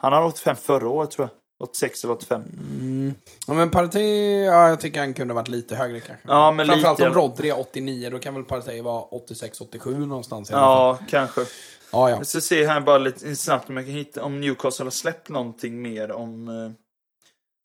Han 0.02 0.12
har 0.12 0.22
85 0.24 0.56
förra 0.56 0.88
året 0.88 1.10
tror 1.10 1.28
jag. 1.28 1.38
86 1.60 2.04
eller 2.04 2.14
85. 2.14 2.42
Mm. 2.80 3.14
Ja, 3.46 3.54
men 3.54 3.70
Partey, 3.70 4.42
ja, 4.44 4.68
jag 4.68 4.80
tycker 4.80 5.00
han 5.00 5.14
kunde 5.14 5.34
varit 5.34 5.48
lite 5.48 5.76
högre 5.76 6.00
kanske. 6.00 6.28
Ja, 6.28 6.52
men 6.52 6.66
Framförallt 6.66 6.98
lite. 6.98 7.08
om 7.08 7.14
Rodri 7.14 7.50
är 7.50 7.58
89, 7.60 8.10
då 8.10 8.18
kan 8.18 8.34
väl 8.34 8.44
Partey 8.44 8.80
vara 8.82 9.04
86-87 9.04 10.06
någonstans 10.06 10.50
i 10.50 10.54
alla 10.54 10.62
fall. 10.62 10.96
Ja, 11.00 11.06
kanske. 11.10 11.40
Ja, 11.40 12.10
ja. 12.10 12.16
Jag 12.16 12.26
ska 12.26 12.40
se 12.40 12.66
här 12.66 12.80
bara 12.80 12.98
lite 12.98 13.36
snabbt 13.36 13.68
om 13.68 13.76
jag 13.76 13.86
kan 13.86 13.94
hitta 13.94 14.22
om 14.24 14.40
Newcastle 14.40 14.84
har 14.84 14.90
släppt 14.90 15.28
någonting 15.28 15.82
mer 15.82 16.12
om 16.12 16.48
eh, 16.48 16.70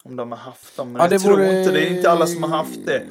om 0.04 0.16
de 0.16 0.30
har 0.32 0.38
haft 0.38 0.76
dem. 0.76 0.92
Men 0.92 0.98
Ja, 1.00 1.04
jag 1.04 1.10
det 1.10 1.18
tror 1.18 1.32
vore- 1.32 1.58
inte 1.60 1.72
det. 1.72 1.86
är 1.86 1.96
inte 1.96 2.10
alla 2.10 2.26
som 2.26 2.42
har 2.42 2.50
haft 2.50 2.86
det. 2.86 3.02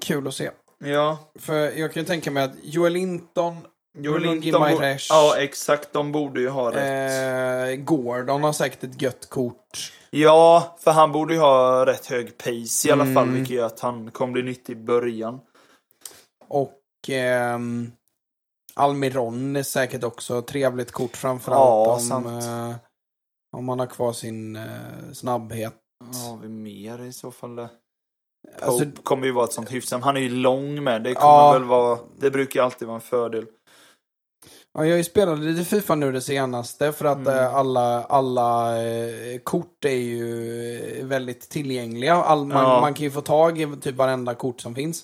Kul 0.00 0.28
att 0.28 0.34
se. 0.34 0.50
Ja, 0.84 1.18
För 1.38 1.54
jag 1.78 1.92
kan 1.92 2.02
ju 2.02 2.06
tänka 2.06 2.30
mig 2.30 2.42
att 2.44 2.52
Joel 2.62 2.92
Linton, 2.92 3.56
Linton 3.98 4.22
bo- 4.40 4.40
Gimaresh, 4.68 5.06
Ja, 5.10 5.36
exakt. 5.38 5.92
De 5.92 6.12
borde 6.12 6.40
ju 6.40 6.48
ha 6.48 6.72
rätt. 6.72 7.78
eh, 7.78 7.84
Gordon 7.84 8.44
har 8.44 8.52
säkert 8.52 8.84
ett 8.84 9.02
gött 9.02 9.28
kort. 9.30 9.92
Ja, 10.10 10.76
för 10.80 10.90
han 10.90 11.12
borde 11.12 11.34
ju 11.34 11.40
ha 11.40 11.86
rätt 11.86 12.06
hög 12.06 12.38
pace 12.38 12.88
i 12.88 12.90
alla 12.92 13.04
fall, 13.04 13.22
Mm. 13.22 13.34
vilket 13.34 13.50
gör 13.56 13.66
att 13.66 13.80
han 13.80 14.10
kommer 14.10 14.32
bli 14.32 14.42
nyttig 14.42 14.72
i 14.72 14.76
början. 14.76 15.40
Och 16.48 16.80
ehm, 17.08 17.92
Almiron 18.74 19.56
är 19.56 19.62
säkert 19.62 20.04
också 20.04 20.38
ett 20.38 20.46
trevligt 20.46 20.92
kort 20.92 21.16
framförallt 21.16 21.60
Ja, 21.88 21.92
om, 21.94 22.00
sant. 22.00 22.26
eh, 22.26 22.74
om 23.56 23.64
man 23.64 23.78
har 23.78 23.86
kvar 23.86 24.12
sin 24.12 24.56
eh, 24.56 24.62
snabbhet. 25.12 25.74
Vad 26.04 26.16
har 26.30 26.36
vi 26.42 26.48
mer 26.48 27.02
i 27.04 27.12
så 27.12 27.30
fall? 27.30 27.56
där? 27.56 27.68
Pope 28.54 28.66
Alltså, 28.66 28.84
kommer 29.02 29.26
ju 29.26 29.32
vara 29.32 29.44
ett 29.44 29.52
sånt 29.52 29.72
hyfsat. 29.72 30.02
Han 30.02 30.16
är 30.16 30.20
ju 30.20 30.28
lång 30.28 30.84
med. 30.84 31.02
Det 31.02 31.14
kommer 31.14 31.26
Ja. 31.34 31.52
väl 31.52 31.64
vara... 31.64 31.98
Det 32.18 32.30
brukar 32.30 32.62
alltid 32.62 32.88
vara 32.88 32.94
en 32.94 33.00
fördel. 33.00 33.46
Ja, 34.74 34.86
jag 34.86 35.04
spelat 35.06 35.38
lite 35.38 35.64
Fifa 35.64 35.94
nu 35.94 36.12
det 36.12 36.20
senaste 36.20 36.92
för 36.92 37.04
att 37.04 37.16
Mm. 37.16 37.38
eh, 37.38 37.54
alla, 37.54 38.04
alla 38.04 38.76
eh, 38.86 39.38
kort 39.44 39.84
är 39.84 39.90
ju 39.90 40.98
eh, 40.98 41.04
väldigt 41.06 41.48
tillgängliga. 41.50 42.14
All, 42.14 42.44
man, 42.46 42.62
Ja. 42.64 42.80
man 42.80 42.94
kan 42.94 43.04
ju 43.04 43.10
få 43.10 43.20
tag 43.20 43.60
i 43.60 43.68
typ 43.80 43.94
varenda 43.96 44.34
kort 44.34 44.60
som 44.60 44.74
finns. 44.74 45.02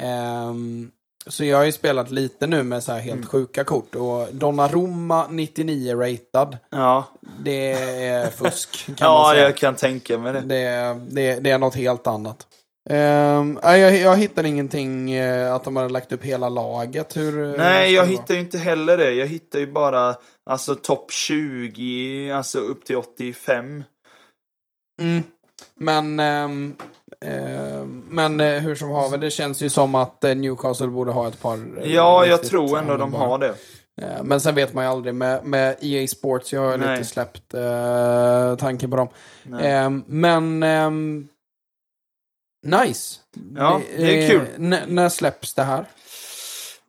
Ehm, 0.00 0.90
så 1.26 1.44
jag 1.44 1.56
har 1.58 1.64
ju 1.64 1.72
spelat 1.72 2.10
lite 2.10 2.46
nu 2.46 2.62
med 2.62 2.82
så 2.84 2.92
här 2.92 2.98
helt 3.00 3.16
Mm. 3.16 3.26
sjuka 3.28 3.64
kort. 3.64 3.94
Och 3.94 4.28
Donnarumma 4.32 5.26
99 5.30 5.94
ratad. 5.96 6.56
Ja, 6.70 7.04
Det 7.44 7.72
är 8.06 8.30
fusk 8.30 8.86
kan 8.86 8.94
man 9.12 9.18
ja 9.26 9.30
säga. 9.32 9.44
jag 9.44 9.56
kan 9.56 9.76
tänka 9.76 10.18
mig 10.18 10.32
det. 10.32 10.40
Det, 10.40 11.00
det, 11.10 11.40
det 11.40 11.50
är 11.50 11.58
något 11.58 11.74
helt 11.74 12.06
annat. 12.06 12.46
Um, 12.90 13.58
jag, 13.62 13.96
jag 13.96 14.16
hittar 14.16 14.44
ingenting 14.44 15.12
eh, 15.12 15.54
att 15.54 15.64
de 15.64 15.76
har 15.76 15.88
lagt 15.88 16.12
upp 16.12 16.22
hela 16.24 16.48
laget. 16.48 17.16
Hur, 17.16 17.32
hur 17.32 17.56
Nej, 17.58 17.92
jag 17.92 18.06
hittar 18.06 18.34
ju 18.34 18.40
inte 18.40 18.58
heller 18.58 18.96
det. 18.98 19.12
Jag 19.12 19.26
hittar 19.26 19.58
ju 19.58 19.72
bara 19.72 20.14
alltså 20.50 20.74
topp 20.74 21.12
20, 21.12 22.30
alltså 22.30 22.58
upp 22.58 22.84
till 22.84 22.96
85. 22.96 23.84
vara? 24.98 25.08
Mm. 25.10 25.22
Men, 25.74 26.20
ehm, 26.20 26.76
ehm, 27.24 28.04
men 28.08 28.40
eh, 28.40 28.60
hur 28.62 28.74
som 28.74 28.90
haver, 28.90 29.18
det 29.18 29.30
känns 29.30 29.62
ju 29.62 29.68
som 29.68 29.94
att 29.94 30.24
eh, 30.24 30.34
Newcastle 30.34 30.86
borde 30.86 31.12
ha 31.12 31.28
ett 31.28 31.42
par. 31.42 31.54
eh, 31.54 31.92
Ja, 31.94 32.26
jag 32.26 32.42
tror 32.42 32.78
ändå 32.78 32.96
de 32.96 33.14
har 33.14 33.38
det. 33.38 33.54
Eh, 34.02 34.22
Men 34.22 34.40
sen 34.40 34.54
vet 34.54 34.74
man 34.74 34.84
ju 34.84 34.90
aldrig 34.90 35.14
med, 35.14 35.44
med 35.44 35.76
EA 35.80 36.06
Sports, 36.06 36.52
jag 36.52 36.60
har 36.60 36.78
Nej. 36.78 36.96
lite 36.96 37.08
släppt 37.08 37.54
uh, 37.54 38.56
tanken 38.56 38.90
på 38.90 38.96
dem. 38.96 39.08
Men 40.06 41.26
nice. 42.62 43.18
Ja, 43.56 43.80
det 43.96 44.24
är 44.24 44.30
kul. 44.30 44.46
n- 44.58 44.76
när 44.86 45.08
släpps 45.08 45.54
det 45.54 45.62
här? 45.62 45.84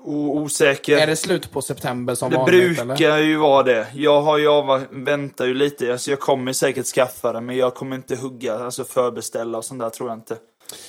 O- 0.06 0.40
osäker. 0.40 0.98
Är 0.98 1.08
det 1.08 1.16
slut 1.16 1.52
på 1.52 1.62
september 1.62 2.16
som 2.16 2.32
Det 2.32 2.38
vanligt? 2.38 2.78
brukar 2.78 3.12
eller? 3.12 3.20
ju 3.20 3.38
vara 3.38 3.64
det. 3.64 3.88
Jag 3.94 4.22
har 4.22 4.38
ju 4.38 4.48
av, 4.48 4.86
väntar 4.92 5.46
ju 5.46 5.54
lite. 5.54 5.92
Alltså 5.92 6.10
jag 6.12 6.20
kommer 6.20 6.54
säkert 6.54 6.86
skaffa 6.86 7.34
det, 7.34 7.42
men 7.42 7.58
jag 7.58 7.76
kommer 7.76 7.96
inte 7.96 8.16
hugga, 8.16 8.56
alltså 8.56 8.84
förbeställa 8.84 9.58
och 9.58 9.66
sånt 9.66 9.80
där 9.82 9.90
tror 9.90 10.10
jag 10.10 10.18
inte. 10.18 10.38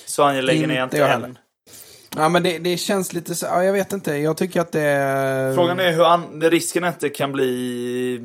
Så 0.05 0.23
angelägen 0.23 0.71
är 0.71 0.75
jag 0.75 0.83
Inte 0.85 0.97
inte 0.97 1.07
jag 1.11 1.23
än. 1.23 1.37
Ja, 2.17 2.29
men 2.29 2.43
det, 2.43 2.57
det 2.57 2.77
känns 2.77 3.13
lite 3.13 3.35
så, 3.35 3.45
ja, 3.45 3.63
jag 3.63 3.73
vet 3.73 3.93
inte. 3.93 4.15
Jag 4.15 4.37
tycker 4.37 4.61
att 4.61 4.71
det. 4.71 5.51
Frågan 5.55 5.79
är 5.79 5.91
hur 5.91 6.03
an, 6.05 6.41
risken 6.41 6.83
att 6.83 6.99
det 6.99 7.09
kan 7.09 7.31
bli 7.31 8.19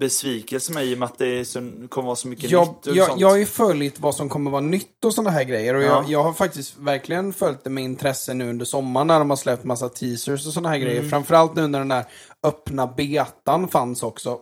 besvikelse 0.00 0.72
med 0.72 0.84
i 0.86 0.94
och 0.94 0.98
med 0.98 1.06
att 1.06 1.18
det 1.18 1.44
så, 1.44 1.58
kommer 1.88 2.06
vara 2.06 2.16
så 2.16 2.28
mycket 2.28 2.50
jag, 2.50 2.66
nytt 2.68 2.86
och 2.86 2.96
jag, 2.96 3.06
sånt. 3.08 3.20
jag 3.20 3.28
har 3.28 3.36
ju 3.36 3.46
följt 3.46 4.00
vad 4.00 4.14
som 4.14 4.28
kommer 4.28 4.50
vara 4.50 4.60
nytt 4.60 5.04
och 5.04 5.14
sådana 5.14 5.30
här 5.30 5.44
grejer. 5.44 5.74
Och 5.74 5.82
Ja. 5.82 5.86
jag, 5.86 6.04
jag 6.08 6.22
har 6.22 6.32
faktiskt 6.32 6.76
verkligen 6.78 7.32
följt 7.32 7.64
det 7.64 7.70
med 7.70 7.84
intresse 7.84 8.34
nu 8.34 8.50
under 8.50 8.64
sommaren 8.64 9.06
när 9.06 9.18
de 9.18 9.30
har 9.30 9.36
släppt 9.36 9.64
massa 9.64 9.88
teasers 9.88 10.46
och 10.46 10.52
sådana 10.52 10.68
här 10.68 10.76
Mm. 10.76 10.88
grejer. 10.88 11.02
Framförallt 11.08 11.54
nu 11.54 11.66
när 11.66 11.78
den 11.78 11.88
där 11.88 12.04
öppna 12.42 12.86
betan 12.86 13.68
fanns 13.68 14.02
också 14.02 14.38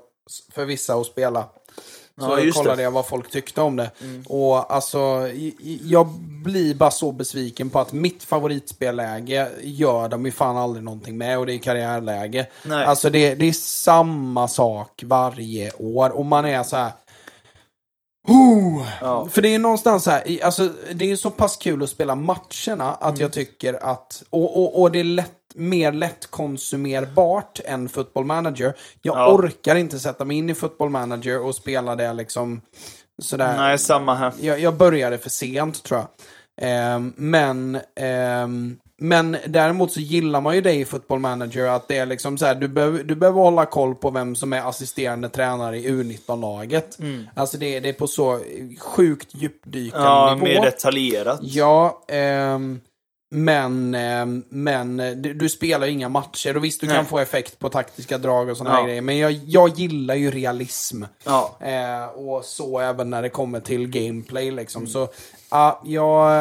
för 0.55 0.65
vissa 0.65 0.95
att 0.95 1.07
spela. 1.07 1.45
Så 2.21 2.27
Ja, 2.41 2.53
kollade 2.53 2.69
det. 2.69 2.73
Mm. 2.73 2.85
jag 2.85 2.91
vad 2.91 3.07
folk 3.07 3.31
tyckte 3.31 3.61
om 3.61 3.77
det. 3.77 3.91
Och 4.29 4.75
alltså, 4.75 5.29
jag 5.83 6.07
blir 6.45 6.75
bara 6.75 6.91
så 6.91 7.13
besviken 7.13 7.71
på 7.71 7.81
att 7.81 7.93
mitt 7.93 8.23
favoritspelläge 8.23 9.49
gör 9.63 10.09
de 10.09 10.25
ju 10.27 10.33
fan 10.33 10.57
aldrig 10.57 10.85
någonting 10.85 11.19
med 11.19 11.39
och 11.39 11.47
det 11.47 11.55
är 11.55 11.59
karriärläge. 11.59 12.47
Nej. 12.65 12.85
Alltså 12.85 13.11
det, 13.11 13.35
det 13.35 13.47
är 13.49 13.53
samma 13.53 14.49
sak 14.49 15.03
varje 15.07 15.73
år 15.73 16.11
och 16.11 16.27
man 16.27 16.45
är 16.45 16.63
så 16.63 16.77
här. 16.77 16.93
Oh! 18.29 18.87
Ja. 19.01 19.29
För 19.31 19.43
det 19.43 19.55
är 19.55 19.59
någonstans 19.59 20.05
så 20.05 20.11
här, 20.11 20.45
alltså 20.45 20.69
det 20.95 21.11
är 21.11 21.17
så 21.17 21.31
pass 21.31 21.57
kul 21.57 21.83
att 21.83 21.91
spela 21.91 22.15
matcherna 22.15 22.93
att 22.93 23.09
Mm. 23.09 23.21
jag 23.21 23.33
tycker 23.33 23.85
att, 23.85 24.23
och, 24.31 24.57
och, 24.63 24.81
och 24.83 24.93
det 24.93 25.01
är 25.01 25.05
lätt 25.05 25.44
mer 25.55 25.93
lättkonsumerbart 25.93 27.61
än 27.65 27.89
football 27.89 28.25
manager. 28.25 28.75
Jag 29.03 29.17
Ja. 29.17 29.33
orkar 29.35 29.77
inte 29.77 29.99
sätta 29.99 30.25
mig 30.25 30.37
in 30.37 30.51
i 30.51 30.55
football 30.55 30.91
manager 30.91 31.41
och 31.41 31.55
spela 31.55 31.97
det 31.97 32.13
liksom 32.13 32.61
sådär. 33.23 33.57
Nej, 33.57 33.79
samma 33.79 34.15
här. 34.15 34.33
Jag, 34.41 34.61
jag 34.61 34.75
började 34.77 35.19
för 35.19 35.31
sent 35.31 35.83
tror 35.83 36.01
jag. 36.01 36.09
Ehm, 36.61 37.13
men, 37.17 37.79
ehm, 37.97 38.77
men 38.99 39.37
däremot 39.47 39.93
så 39.93 40.01
gillar 40.01 40.41
man 40.41 40.55
ju 40.55 40.61
det 40.61 40.73
i 40.73 40.85
Football 40.85 41.19
Manager 41.19 41.67
att 41.67 41.89
det 41.89 41.97
är 41.99 42.07
liksom 42.07 42.39
så 42.39 42.47
här, 42.47 42.55
du 42.55 42.69
behöver, 42.69 43.03
du 43.03 43.15
behöver 43.15 43.41
hålla 43.41 43.67
koll 43.67 43.95
på 43.95 44.11
vem 44.11 44.35
som 44.37 44.53
är 44.53 44.69
assisterande 44.69 45.29
tränare 45.29 45.79
i 45.79 45.89
U19-laget. 45.89 46.99
Alltså 47.35 47.59
det, 47.59 47.81
det 47.81 47.89
är 47.89 47.93
på 47.93 48.07
så 48.07 48.41
sjukt 48.81 49.29
djupdykande 49.35 50.07
Ja, 50.09 50.35
nivå. 50.35 50.45
mer 50.45 50.63
detaljerat. 50.63 51.39
Ja, 51.43 52.05
ehm, 52.09 52.81
men, 53.35 53.95
ehm, 53.95 54.45
men 54.49 55.01
eh, 55.01 55.11
du, 55.13 55.49
spelar 55.49 55.87
ju 55.87 55.93
inga 55.93 56.09
matcher 56.09 56.57
och 56.57 56.65
visst 56.65 56.81
du 56.81 56.87
kan 56.87 56.97
Nej. 56.97 57.05
få 57.05 57.19
effekt 57.19 57.59
på 57.59 57.69
taktiska 57.69 58.19
drag 58.19 58.49
och 58.49 58.57
sådana 58.57 58.79
Ja. 58.79 58.87
grejer. 58.87 59.03
Men 59.03 59.19
jag, 59.19 59.33
jag 59.33 59.69
gillar 59.79 60.15
ju 60.15 60.31
realism. 60.31 61.03
Ja. 61.25 61.57
Eh, 61.61 62.05
och 62.05 62.45
så 62.45 62.79
även 62.81 63.11
när 63.11 63.23
det 63.23 63.29
kommer 63.29 63.61
till 63.61 63.87
gameplay 63.89 64.51
liksom. 64.51 64.83
Mm. 64.83 64.93
Så, 64.93 65.09
ja, 65.51 65.83
jag... 65.85 66.33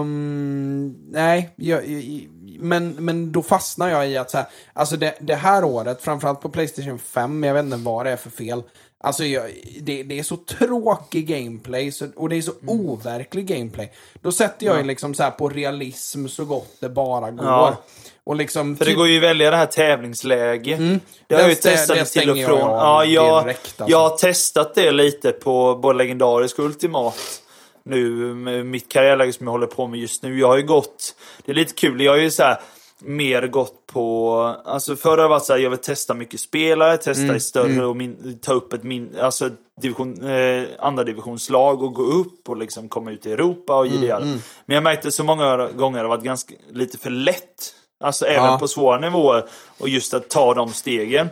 ehm, 0.00 0.94
nej, 1.10 1.50
jag, 1.56 1.88
jag- 1.88 2.28
men, 2.58 2.88
men 2.98 3.32
då 3.32 3.42
fastnar 3.42 3.88
jag 3.88 4.08
i 4.08 4.16
att 4.16 4.30
så 4.30 4.36
här, 4.36 4.46
alltså 4.72 4.96
det, 4.96 5.14
det 5.20 5.34
här 5.34 5.64
året, 5.64 6.02
framförallt 6.02 6.40
på 6.40 6.48
Playstation 6.48 6.98
5, 6.98 7.42
jag 7.44 7.54
vet 7.54 7.64
inte 7.64 7.76
vad 7.76 8.06
det 8.06 8.10
är 8.12 8.16
för 8.16 8.30
fel. 8.30 8.62
Alltså 9.00 9.24
jag, 9.24 9.50
det, 9.80 10.02
det 10.02 10.18
är 10.18 10.22
så 10.22 10.36
tråkig 10.36 11.26
gameplay 11.26 11.92
så, 11.92 12.06
och 12.16 12.28
det 12.28 12.36
är 12.36 12.42
så 12.42 12.52
Mm. 12.62 12.80
overklig 12.80 13.46
gameplay. 13.46 13.92
Då 14.22 14.32
sätter 14.32 14.66
jag 14.66 14.78
ju 14.78 14.84
liksom 14.84 15.14
så 15.14 15.22
här 15.22 15.30
på 15.30 15.48
realism 15.48 16.26
så 16.26 16.44
gott 16.44 16.76
det 16.80 16.88
bara 16.88 17.30
går. 17.30 17.46
Ja. 17.46 17.82
Och 18.24 18.36
liksom... 18.36 18.76
För 18.76 18.84
det 18.84 18.94
går 18.94 19.08
ju 19.08 19.16
att 19.16 19.22
välja 19.22 19.50
det 19.50 19.56
här 19.56 19.66
tävlingsläge. 19.66 21.00
Det 21.26 21.34
har 21.34 21.42
jag 21.42 21.50
ju 21.50 21.54
testat 21.54 21.96
det 21.96 22.04
till 22.04 22.30
och 22.30 22.38
jag 22.38 22.48
från. 22.48 22.60
av 22.60 22.70
Ja, 22.70 23.04
jag, 23.04 23.44
direkt, 23.44 23.80
alltså. 23.80 23.90
jag 23.92 24.08
har 24.08 24.16
testat 24.16 24.74
det 24.74 24.90
lite 24.90 25.32
på 25.32 25.78
både 25.82 25.98
legendarisk 25.98 26.58
och 26.58 26.64
ultimat. 26.64 27.42
Nu 27.82 28.34
mitt 28.64 28.88
karriärläge 28.88 29.32
som 29.32 29.46
jag 29.46 29.52
håller 29.52 29.66
på 29.66 29.86
med 29.86 30.00
just 30.00 30.22
nu. 30.22 30.38
Jag 30.38 30.48
har 30.48 30.56
ju 30.56 30.66
gått, 30.66 31.14
det 31.44 31.52
är 31.52 31.56
lite 31.56 31.74
kul, 31.74 32.00
jag 32.00 32.12
har 32.12 32.18
ju 32.18 32.30
så 32.30 32.42
här 32.42 32.60
mer 33.00 33.46
gått 33.46 33.86
på, 33.86 34.34
alltså 34.64 34.96
förr 34.96 35.10
har 35.10 35.16
det 35.16 35.28
varit 35.28 35.44
så 35.44 35.52
här, 35.52 35.60
jag 35.60 35.70
vill 35.70 35.78
testa 35.78 36.14
mycket 36.14 36.40
spelare, 36.40 36.96
testa 36.96 37.22
Mm, 37.22 37.36
i 37.36 37.40
större 37.40 37.86
och 37.86 37.96
min, 37.96 38.38
ta 38.42 38.52
upp 38.52 38.72
ett 38.72 38.82
min, 38.82 39.16
alltså 39.20 39.50
division, 39.82 40.24
eh, 40.30 40.64
andra 40.78 41.04
divisionslag 41.04 41.82
och 41.82 41.94
gå 41.94 42.02
upp 42.02 42.48
och 42.48 42.56
liksom 42.56 42.88
komma 42.88 43.10
ut 43.10 43.26
i 43.26 43.32
Europa 43.32 43.76
och 43.78 43.86
Mm, 43.86 44.10
mm, 44.10 44.38
Men 44.66 44.74
jag 44.74 44.82
märkte 44.82 45.10
så 45.10 45.24
många 45.24 45.68
gånger 45.68 45.96
har 45.98 46.04
det 46.04 46.08
varit 46.08 46.24
ganska, 46.24 46.54
lite 46.72 46.98
för 46.98 47.10
lätt. 47.10 47.74
Alltså 48.00 48.26
även 48.26 48.44
Ja. 48.44 48.58
på 48.58 48.68
svåra 48.68 48.98
nivåer. 48.98 49.44
Och 49.78 49.88
just 49.88 50.14
att 50.14 50.30
ta 50.30 50.54
de 50.54 50.72
stegen. 50.72 51.28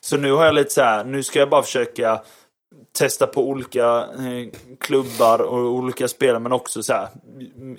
Så 0.00 0.16
nu 0.16 0.32
har 0.32 0.44
jag 0.44 0.54
lite 0.54 0.70
så 0.70 0.80
här, 0.82 1.04
nu 1.04 1.22
ska 1.22 1.38
jag 1.38 1.50
bara 1.50 1.62
försöka 1.62 2.20
testa 2.98 3.26
på 3.26 3.48
olika 3.48 3.98
eh, 4.00 4.48
klubbar 4.80 5.38
och 5.38 5.58
olika 5.58 6.08
spelare 6.08 6.38
men 6.38 6.52
också 6.52 6.82
så 6.82 6.92
här, 6.92 7.08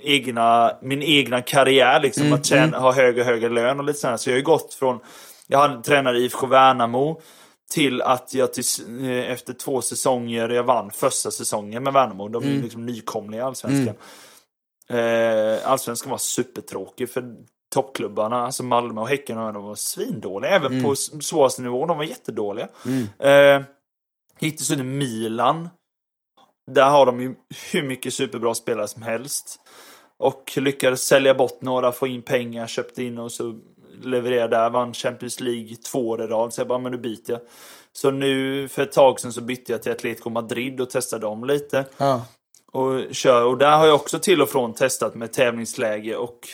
egna, 0.01 0.71
min 0.81 1.03
egna 1.03 1.41
karriär 1.41 1.99
liksom. 1.99 2.33
att 2.33 2.45
tjäna, 2.45 2.79
ha 2.79 2.91
högre 2.93 3.21
och 3.21 3.27
högre 3.27 3.49
lön 3.49 3.79
och 3.79 3.85
lite 3.85 3.99
sådär. 3.99 4.17
Så 4.17 4.29
jag 4.29 4.33
har 4.33 4.37
ju 4.39 4.43
gått 4.45 4.73
från, 4.73 4.99
jag 5.47 5.59
i 6.15 6.19
IFK 6.25 6.47
Värnamo 6.47 7.21
till 7.71 8.01
att 8.01 8.33
jag 8.33 8.53
till, 8.53 8.63
eh, 9.01 9.31
efter 9.31 9.53
två 9.53 9.81
säsonger, 9.81 10.49
jag 10.49 10.63
vann 10.63 10.91
första 10.91 11.31
säsongen 11.31 11.83
med 11.83 11.93
Värnamo. 11.93 12.27
De 12.27 12.43
är 12.43 12.47
ju 12.47 12.61
liksom 12.61 12.85
nykomliga 12.85 13.41
i 13.41 13.43
Allsvenskan. 13.43 13.95
Eh, 14.89 15.71
Allsvenskan 15.71 16.11
var 16.11 16.17
supertråkig 16.17 17.09
för 17.09 17.23
toppklubbarna, 17.73 18.45
alltså 18.45 18.63
Malmö 18.63 19.01
och 19.01 19.09
Häcken, 19.09 19.37
de 19.37 19.63
var 19.63 19.75
svindåliga. 19.75 20.51
Även 20.51 20.83
på 20.83 20.91
s- 20.91 21.27
svåraste 21.27 21.61
nivå, 21.61 21.85
de 21.85 21.97
var 21.97 22.03
jättedåliga. 22.03 22.67
Eh, 23.19 23.61
gick 24.39 24.57
till 24.57 24.65
Sunne 24.65 24.83
Milan. 24.83 25.69
Där 26.71 26.89
har 26.89 27.05
de 27.05 27.21
ju 27.21 27.35
hur 27.71 27.83
mycket 27.83 28.13
superbra 28.13 28.55
spelare 28.55 28.87
som 28.87 29.01
helst. 29.01 29.59
Och 30.17 30.53
lyckades 30.57 31.01
sälja 31.01 31.33
bort 31.33 31.61
några, 31.61 31.91
få 31.91 32.07
in 32.07 32.21
pengar, 32.21 32.67
köpte 32.67 33.03
in 33.03 33.17
och 33.17 33.31
så 33.31 33.59
levererade 34.01 34.55
där. 34.55 34.69
Vann 34.69 34.93
Champions 34.93 35.39
League 35.39 35.75
två 35.75 36.09
år 36.09 36.23
i 36.23 36.27
rad. 36.27 36.53
Så 36.53 36.61
jag 36.61 36.67
bara, 36.67 36.79
men 36.79 36.91
nu 36.91 36.97
byter 36.97 37.31
jag. 37.31 37.39
Så 37.93 38.11
nu 38.11 38.67
för 38.67 38.83
ett 38.83 38.91
tag 38.91 39.19
sedan 39.19 39.33
så 39.33 39.41
bytte 39.41 39.71
jag 39.71 39.83
till 39.83 39.91
Atletico 39.91 40.29
Madrid 40.29 40.81
och 40.81 40.89
testade 40.89 41.25
dem 41.25 41.45
lite. 41.45 41.85
Ja. 41.97 42.25
Och 42.71 43.15
kör. 43.15 43.45
Och 43.45 43.57
där 43.57 43.77
har 43.77 43.85
jag 43.87 43.95
också 43.95 44.19
till 44.19 44.41
och 44.41 44.49
från 44.49 44.73
testat 44.73 45.15
med 45.15 45.33
tävlingsläge 45.33 46.15
och 46.15 46.47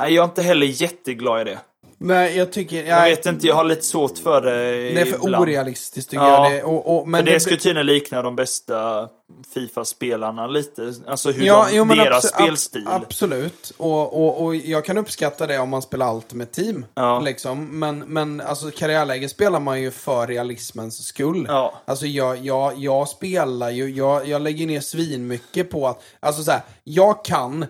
Nej, 0.00 0.14
jag 0.14 0.22
är 0.22 0.28
inte 0.28 0.42
heller 0.42 0.66
jätteglad 0.66 1.40
i 1.40 1.44
det. 1.44 1.60
Nej, 2.02 2.36
jag 2.36 2.52
tycker... 2.52 2.84
Jag 2.84 3.02
vet 3.04 3.26
inte, 3.26 3.46
jag 3.46 3.54
har 3.54 3.64
lite 3.64 3.82
svårt 3.84 4.18
för 4.18 4.40
det 4.40 4.50
Det 4.94 5.00
är 5.00 5.04
för 5.04 5.16
ibland. 5.16 5.42
orealistiskt 5.42 6.10
tycker 6.10 6.24
Ja. 6.24 6.50
jag. 6.50 6.52
Det, 6.60 6.62
och, 6.64 6.98
och, 7.00 7.08
men 7.08 7.24
För 7.26 7.32
det 7.32 7.40
skulle 7.40 7.56
tydligen 7.56 7.86
likna 7.86 8.22
de 8.22 8.36
bästa 8.36 9.08
Fifa-spelarna 9.54 10.46
lite. 10.46 10.94
Alltså 11.06 11.30
hur 11.30 11.46
de, 11.86 11.88
deras 11.88 12.24
abso- 12.24 12.36
ab- 12.36 12.42
spelstil. 12.44 12.84
absolut. 12.88 13.72
Och, 13.76 14.24
och, 14.26 14.44
och 14.44 14.56
jag 14.56 14.84
kan 14.84 14.98
uppskatta 14.98 15.46
det 15.46 15.58
om 15.58 15.68
man 15.68 15.82
spelar 15.82 16.14
Ultimate 16.16 16.52
Team. 16.62 16.86
Ja. 16.94 17.20
Liksom. 17.20 17.78
Men, 17.78 17.98
men 17.98 18.40
alltså, 18.40 18.70
karriärläge 18.70 19.28
spelar 19.28 19.60
man 19.60 19.82
ju 19.82 19.90
för 19.90 20.26
realismens 20.26 21.06
skull. 21.06 21.44
Ja. 21.48 21.74
Alltså 21.84 22.06
jag, 22.06 22.36
jag, 22.38 22.78
jag 22.78 23.08
spelar 23.08 23.70
ju, 23.70 23.90
jag, 23.90 24.28
jag 24.28 24.42
lägger 24.42 24.66
ner 24.66 24.80
svin 24.80 25.26
mycket 25.26 25.70
på 25.70 25.88
att, 25.88 26.02
alltså 26.20 26.42
så 26.42 26.50
här, 26.50 26.60
jag 26.84 27.24
kan 27.24 27.66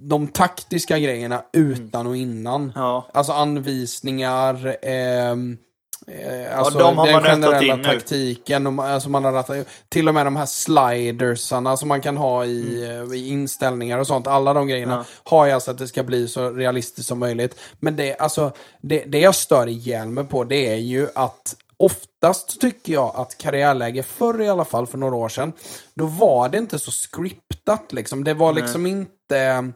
de 0.00 0.28
taktiska 0.28 0.98
grejerna 0.98 1.42
utan 1.52 2.06
och 2.06 2.16
innan. 2.16 2.72
Ja. 2.74 3.08
Alltså 3.14 3.32
anvisningar, 3.32 4.76
ehm, 4.82 5.58
eh, 6.06 6.58
alltså 6.58 6.78
de 6.78 6.98
har 6.98 7.06
den 7.06 7.12
man 7.14 7.22
generella 7.24 7.62
in 7.76 7.84
taktiken. 7.84 8.74
Man- 8.74 8.90
alltså 8.92 9.08
man 9.10 9.24
har 9.24 9.32
rattat, 9.32 9.66
till 9.88 10.08
och 10.08 10.14
med 10.14 10.26
de 10.26 10.36
här 10.36 10.46
slidersarna 10.46 11.76
som 11.76 11.88
man 11.88 12.00
kan 12.00 12.16
ha 12.16 12.44
i, 12.44 12.84
Mm. 12.84 13.10
eh, 13.12 13.18
i 13.18 13.28
inställningar 13.28 13.98
och 13.98 14.06
sånt. 14.06 14.26
Alla 14.26 14.54
de 14.54 14.68
grejerna 14.68 15.04
har 15.24 15.46
jag 15.46 15.62
så 15.62 15.70
att 15.70 15.78
det 15.78 15.88
ska 15.88 16.02
bli 16.02 16.28
så 16.28 16.50
realistiskt 16.50 17.08
som 17.08 17.18
möjligt. 17.18 17.58
Men 17.80 17.96
det, 17.96 18.16
alltså, 18.18 18.52
det, 18.82 19.04
det 19.06 19.18
jag 19.20 19.34
stör 19.34 19.66
ihjäl 19.66 20.08
mig 20.08 20.24
på 20.24 20.44
det 20.44 20.68
är 20.72 20.76
ju 20.76 21.08
att 21.14 21.56
Oftast 21.78 22.60
tycker 22.60 22.92
jag 22.92 23.16
att 23.16 23.38
karriärläge, 23.38 24.02
förr 24.02 24.40
i 24.40 24.48
alla 24.48 24.64
fall 24.64 24.86
för 24.86 24.98
några 24.98 25.14
år 25.16 25.28
sedan, 25.28 25.52
då 25.94 26.06
var 26.06 26.48
det 26.48 26.58
inte 26.58 26.78
så 26.78 26.90
scriptat 26.90 27.92
liksom. 27.92 28.24
Det 28.24 28.34
var 28.34 28.52
liksom 28.52 28.86
inte... 28.86 29.72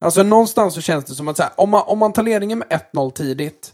Alltså 0.00 0.22
någonstans 0.22 0.74
så 0.74 0.80
känns 0.80 1.04
det 1.04 1.14
som 1.14 1.28
att 1.28 1.36
så 1.36 1.42
här, 1.42 1.52
om, 1.56 1.70
man, 1.70 1.82
om 1.86 1.98
man 1.98 2.12
tar 2.12 2.22
ledningen 2.22 2.58
med 2.58 2.82
1-0 2.92 3.10
tidigt, 3.10 3.72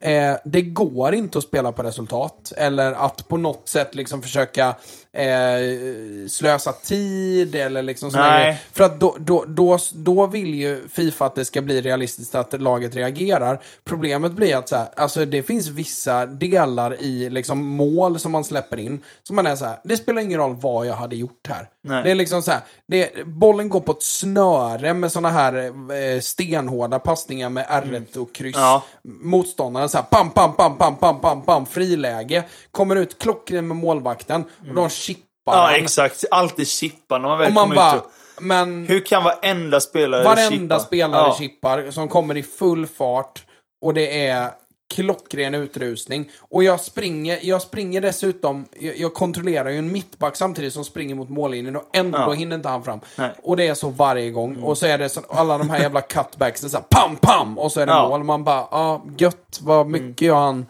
eh, 0.00 0.36
det 0.44 0.62
går 0.62 1.14
inte 1.14 1.38
att 1.38 1.44
spela 1.44 1.72
på 1.72 1.82
resultat. 1.82 2.52
Eller 2.56 2.92
att 2.92 3.28
på 3.28 3.36
något 3.36 3.68
sätt 3.68 3.94
liksom 3.94 4.22
försöka 4.22 4.76
eh, 5.16 6.28
slösa 6.28 6.72
tid 6.72 7.54
eller 7.54 7.82
liksom 7.82 8.10
grejer. 8.10 8.56
För 8.72 8.84
att 8.84 9.00
då, 9.00 9.16
då, 9.18 9.44
då, 9.48 9.78
då 9.94 10.26
vill 10.26 10.54
ju 10.54 10.88
Fifa 10.88 11.26
att 11.26 11.34
det 11.34 11.44
ska 11.44 11.62
bli 11.62 11.80
realistiskt 11.80 12.34
att 12.34 12.60
laget 12.60 12.96
reagerar. 12.96 13.60
Problemet 13.84 14.32
blir 14.32 14.56
att 14.56 14.68
så 14.68 14.76
här, 14.76 14.88
alltså 14.96 15.24
det 15.24 15.42
finns 15.42 15.68
vissa 15.68 16.26
delar 16.26 17.02
i 17.02 17.30
liksom 17.30 17.66
mål 17.66 18.18
som 18.18 18.32
man 18.32 18.44
släpper 18.44 18.76
in 18.76 19.02
som 19.22 19.36
man 19.36 19.46
är 19.46 19.56
så 19.56 19.64
här, 19.64 19.78
det 19.84 19.96
spelar 19.96 20.22
ingen 20.22 20.40
roll 20.40 20.56
vad 20.56 20.86
jag 20.86 20.94
hade 20.94 21.16
gjort 21.16 21.48
här. 21.48 21.68
Nej. 21.82 22.02
Det 22.02 22.10
är 22.10 22.14
liksom 22.14 22.42
så 22.42 22.50
här, 22.50 22.60
det, 22.86 23.26
bollen 23.26 23.68
går 23.68 23.80
på 23.80 23.92
ett 23.92 24.02
snöre 24.02 24.94
med 24.94 25.12
såna 25.12 25.30
här 25.30 25.54
eh, 25.54 26.20
stenhårda 26.20 26.98
passningar 26.98 27.48
med 27.48 27.66
R1 27.66 28.16
och 28.16 28.34
kryss. 28.34 28.56
Ja. 28.56 28.82
Motståndaren 29.02 29.88
så 29.88 29.98
här, 29.98 30.04
pam, 30.04 30.30
pam, 30.30 30.56
pam, 30.56 30.78
pam, 30.78 30.96
pam, 30.96 31.20
pam, 31.20 31.42
pam, 31.42 31.66
friläge. 31.66 32.44
Kommer 32.70 32.96
ut 32.96 33.18
klockren 33.18 33.68
med 33.68 33.76
målvakten 33.76 34.44
och 34.68 34.74
de 34.74 34.88
chippar 34.88 35.05
Ja, 35.54 35.72
exakt. 35.76 36.24
Alltid 36.30 36.68
chippa 36.68 37.18
när 37.18 37.28
man 37.28 37.38
väl 37.38 37.46
Och 37.48 37.52
man 37.54 37.62
kommer 37.64 37.76
bara, 37.76 37.96
ut. 37.96 38.02
Och... 38.36 38.42
men 38.42 38.86
Hur 38.86 39.00
kan 39.00 39.24
varenda 39.24 39.80
spelare 39.80 40.24
varenda 40.24 40.74
chippa? 40.74 40.78
spelare 40.86 41.26
ja. 41.28 41.36
chippar 41.38 41.90
som 41.90 42.08
kommer 42.08 42.36
i 42.36 42.42
full 42.42 42.86
fart 42.86 43.44
och 43.82 43.94
det 43.94 44.26
är 44.26 44.50
klockren 44.94 45.54
utrusning. 45.54 46.30
Och 46.50 46.64
jag 46.64 46.80
springer, 46.80 47.38
jag 47.42 47.62
springer 47.62 48.00
dessutom, 48.00 48.66
jag, 48.80 48.96
jag 48.98 49.14
kontrollerar 49.14 49.70
ju 49.70 49.78
en 49.78 49.92
mittback 49.92 50.36
samtidigt 50.36 50.72
som 50.72 50.84
springer 50.84 51.14
mot 51.14 51.28
mållinjen 51.28 51.76
och 51.76 51.82
ändå 51.92 52.18
Ja. 52.18 52.32
hinner 52.32 52.56
inte 52.56 52.68
han 52.68 52.84
fram. 52.84 53.00
Nej. 53.16 53.30
Och 53.42 53.56
det 53.56 53.66
är 53.68 53.74
så 53.74 53.88
varje 53.90 54.30
gång. 54.30 54.62
Och 54.62 54.78
så 54.78 54.86
är 54.86 54.98
det 54.98 55.08
så, 55.08 55.20
alla 55.30 55.58
de 55.58 55.70
här 55.70 55.78
jävla 55.80 56.00
cutbacksen 56.00 56.70
så 56.70 56.76
här, 56.76 56.84
pam, 56.90 57.16
pam! 57.16 57.58
Och 57.58 57.72
så 57.72 57.80
är 57.80 57.86
det 57.86 57.92
Ja. 57.92 58.08
mål. 58.08 58.24
Man 58.24 58.44
bara, 58.44 58.66
ja, 58.70 59.04
gött 59.18 59.58
vad 59.62 59.86
mycket 59.86 60.26
jag 60.28 60.36
han 60.36 60.66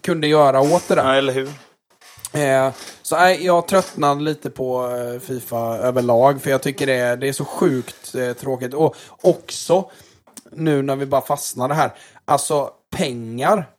kunde 0.00 0.26
göra 0.26 0.60
åt 0.60 0.88
det 0.88 0.94
där. 0.94 1.04
Ja, 1.04 1.14
eller 1.14 1.32
hur? 1.32 1.48
Eh, 2.32 2.72
så 3.06 3.16
nej, 3.16 3.44
jag 3.44 3.68
tröttnade 3.68 4.20
lite 4.20 4.50
på 4.50 4.90
eh, 4.90 5.20
Fifa 5.20 5.58
överlag, 5.78 6.42
för 6.42 6.50
jag 6.50 6.62
tycker 6.62 6.86
det 6.86 6.92
är, 6.92 7.16
det 7.16 7.28
är 7.28 7.32
så 7.32 7.44
sjukt 7.44 8.14
eh, 8.14 8.32
tråkigt. 8.32 8.74
Och 8.74 8.96
också, 9.20 9.90
nu 10.52 10.82
när 10.82 10.96
vi 10.96 11.06
bara 11.06 11.20
fastnade 11.20 11.74
här, 11.74 11.92
alltså 12.24 12.70
pengar. 12.96 13.70